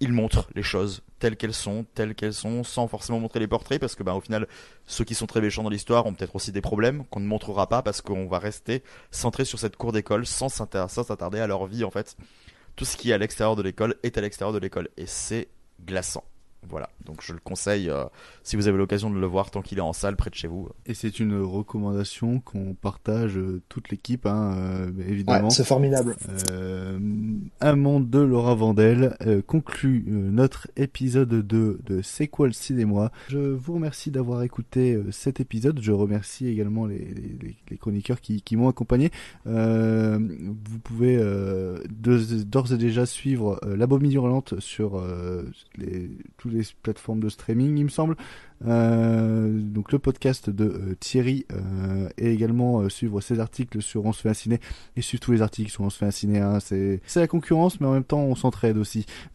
[0.00, 3.80] il montre les choses telles qu'elles sont, telles qu'elles sont, sans forcément montrer les portraits,
[3.80, 4.48] parce que bah, au final,
[4.86, 7.68] ceux qui sont très méchants dans l'histoire ont peut-être aussi des problèmes qu'on ne montrera
[7.68, 11.84] pas, parce qu'on va rester centré sur cette cour d'école sans s'attarder à leur vie
[11.84, 12.16] en fait.
[12.76, 15.48] Tout ce qui est à l'extérieur de l'école est à l'extérieur de l'école, et c'est
[15.84, 16.24] glaçant.
[16.70, 18.04] Voilà, donc je le conseille euh,
[18.42, 20.48] si vous avez l'occasion de le voir tant qu'il est en salle près de chez
[20.48, 20.68] vous.
[20.86, 25.48] Et c'est une recommandation qu'on partage euh, toute l'équipe, hein, euh, évidemment.
[25.48, 26.16] Ouais, c'est formidable.
[26.50, 26.98] Euh,
[27.60, 32.52] un monde de Laura Vandel euh, conclut euh, notre épisode 2 de C'est quoi le
[32.52, 33.12] cinéma?
[33.28, 35.80] Je vous remercie d'avoir écouté euh, cet épisode.
[35.80, 39.10] Je remercie également les, les- les- les chroniqueurs qui, qui m'ont accompagné.
[39.46, 45.42] Euh, vous pouvez euh, d'ores et déjà suivre euh, La Bobine Hurlante sur euh,
[45.76, 48.16] les, toutes les plateformes de streaming, il me semble.
[48.66, 54.12] Euh, donc le podcast de euh, Thierry euh, et également suivre ses articles sur On
[54.12, 54.60] se fait un ciné
[54.96, 56.38] et suivre tous les articles sur On se fait un ciné.
[56.38, 56.60] hein.
[56.60, 59.06] C'est c'est la concurrence, mais en même temps on s'entraide aussi.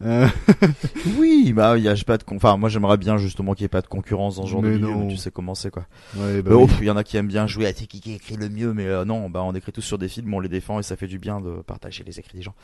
[1.18, 3.68] Oui, bah il y a pas de enfin moi j'aimerais bien justement qu'il y ait
[3.68, 5.86] pas de concurrence dans ce genre Mais de milieu, mais tu sais comment c'est quoi.
[6.16, 6.72] Ouais, bah oh, oui.
[6.80, 8.86] il y en a qui aiment bien jouer à qui qui écrit le mieux mais
[8.86, 11.06] euh, non, bah on écrit tous sur des films, on les défend et ça fait
[11.06, 12.54] du bien de partager les écrits des gens.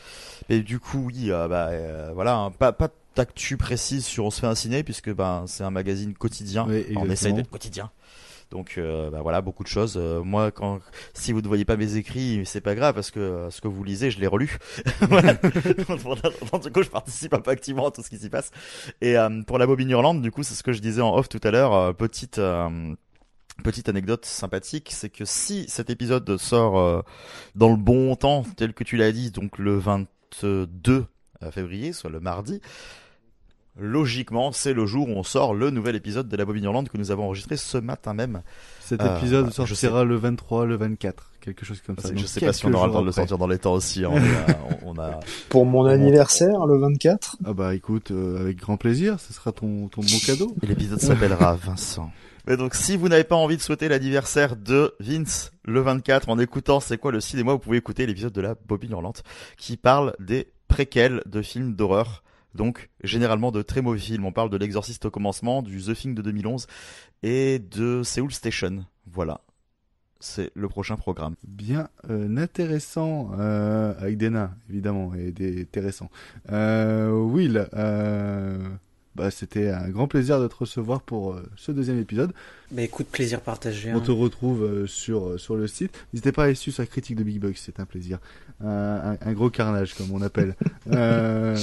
[0.48, 4.30] Et du coup, oui, euh, bah euh, voilà, hein, pas pas d'actu précise sur on
[4.30, 7.90] se fait un ciné puisque bah c'est un magazine quotidien, Oui, on essaye d'être quotidien.
[8.52, 9.94] Donc euh, bah voilà beaucoup de choses.
[9.96, 10.78] Euh, moi quand
[11.14, 13.66] si vous ne voyez pas mes écrits, c'est pas grave parce que euh, ce que
[13.66, 14.58] vous lisez, je l'ai relu.
[15.00, 15.34] voilà.
[16.52, 18.52] Donc, du coup, je participe un peu activement à tout ce qui s'y passe.
[19.00, 21.28] Et euh, pour la bobine hurlante, du coup, c'est ce que je disais en off
[21.28, 21.74] tout à l'heure.
[21.74, 22.94] euh, petite euh,
[23.64, 27.02] petite anecdote sympathique, c'est que si cet épisode sort euh,
[27.56, 31.06] dans le bon temps, tel que tu l'as dit, donc le 22
[31.50, 32.60] février, soit le mardi.
[33.78, 36.96] Logiquement, c'est le jour où on sort le nouvel épisode de la Bobine Hurlante que
[36.96, 38.42] nous avons enregistré ce matin même.
[38.80, 42.08] Cet Euh, épisode je sais- sortira le 23, le 24, quelque chose comme ça.
[42.14, 44.04] je sais pas si on aura le temps de le sortir dans les temps aussi.
[44.04, 44.10] hein.
[44.82, 47.36] On, a, on a- Pour mon anniversaire, le 24.
[47.44, 50.54] Ah bah écoute, euh, avec grand plaisir, ce sera ton, ton bon cadeau.
[50.62, 52.10] Et l'épisode s'appellera Vincent.
[52.48, 56.38] Et donc, si vous n'avez pas envie de souhaiter l'anniversaire de Vince le 24 en
[56.38, 59.22] écoutant C'est quoi le cinéma, vous pouvez écouter l'épisode de la Bobine Hurlante
[59.58, 62.22] qui parle des préquels de films d'horreur.
[62.56, 64.24] Donc, généralement de très mauvais films.
[64.24, 66.66] On parle de L'Exorciste au commencement, du The Thing de 2011
[67.22, 68.84] et de Seoul Station.
[69.06, 69.42] Voilà.
[70.18, 71.36] C'est le prochain programme.
[71.46, 76.10] Bien euh, intéressant, euh, avec des nains, évidemment, et des intéressants.
[76.50, 78.58] Euh, Will, euh,
[79.16, 82.34] bah, c'était un grand plaisir de te recevoir pour euh, ce deuxième épisode.
[82.70, 83.90] Bah écoute, plaisir partagé.
[83.94, 84.00] On hein.
[84.00, 85.98] te retrouve euh, sur, euh, sur le site.
[86.12, 88.18] N'hésitez pas à aller suivre sa critique de Big Bucks, c'est un plaisir.
[88.64, 90.54] Un, un- gros carnage, comme on appelle.
[90.92, 91.54] euh,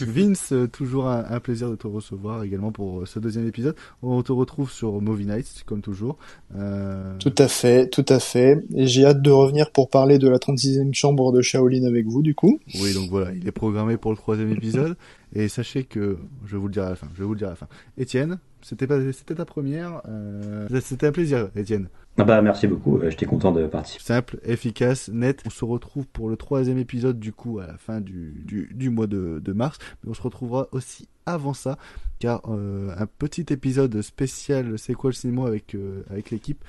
[0.00, 3.76] Vince, toujours un, un plaisir de te recevoir également pour euh, ce deuxième épisode.
[4.02, 6.16] On te retrouve sur Movie Nights, comme toujours.
[6.56, 8.64] Euh, Tout à fait, tout à fait.
[8.74, 12.22] Et j'ai hâte de revenir pour parler de la 36e chambre de Shaolin avec vous,
[12.22, 12.58] du coup.
[12.80, 14.96] Oui, donc voilà, il est programmé pour le troisième épisode.
[15.34, 17.38] Et sachez que, je vais vous le dire à la fin, je vais vous le
[17.38, 17.68] dire à la fin.
[17.98, 21.88] Étienne, c'était pas, c'était ta première, euh, c'était un plaisir, Étienne.
[22.20, 24.02] Ah bah merci beaucoup, euh, j'étais content de participer.
[24.02, 25.40] Simple, efficace, net.
[25.46, 29.06] On se retrouve pour le troisième épisode du coup à la fin du, du, mois
[29.06, 29.78] de, de mars.
[30.02, 31.78] Mais on se retrouvera aussi avant ça,
[32.18, 36.64] car euh, un petit épisode spécial C'est quoi le cinéma avec, euh, avec l'équipe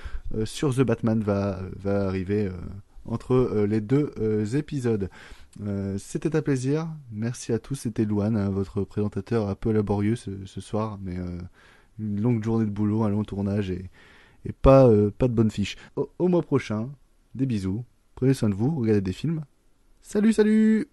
[0.45, 2.51] sur The Batman va, va arriver
[3.05, 4.13] entre les deux
[4.55, 5.09] épisodes.
[5.97, 6.87] C'était un plaisir.
[7.11, 7.73] Merci à tous.
[7.73, 11.15] C'était Louane, hein, votre présentateur un peu laborieux ce, soir, mais
[11.97, 13.89] une longue journée de boulot, un long tournage et,
[14.49, 15.75] et pas, euh, pas de bonne fiche.
[15.95, 16.89] Au, au mois prochain,
[17.35, 17.85] des bisous.
[18.15, 19.45] Prenez soin de vous, regardez des films.
[20.01, 20.87] Salut, salut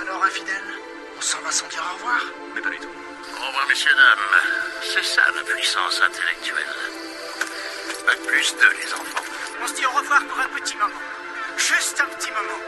[0.00, 0.68] Alors, infidèle,
[1.16, 2.20] on s'en va sans dire au revoir?
[2.54, 2.86] Mais pas du tout.
[2.86, 4.82] Au revoir, messieurs, dames.
[4.82, 6.72] C'est ça la puissance intellectuelle.
[8.06, 9.24] Bac plus deux, les enfants.
[9.64, 11.02] On se dit au revoir pour un petit moment.
[11.56, 12.60] Juste un petit moment.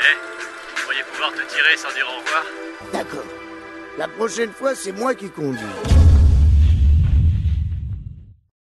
[0.00, 2.44] Eh, vous pourriez pouvoir te tirer sans dire au revoir?
[2.92, 3.26] D'accord.
[3.98, 5.91] La prochaine fois, c'est moi qui conduis.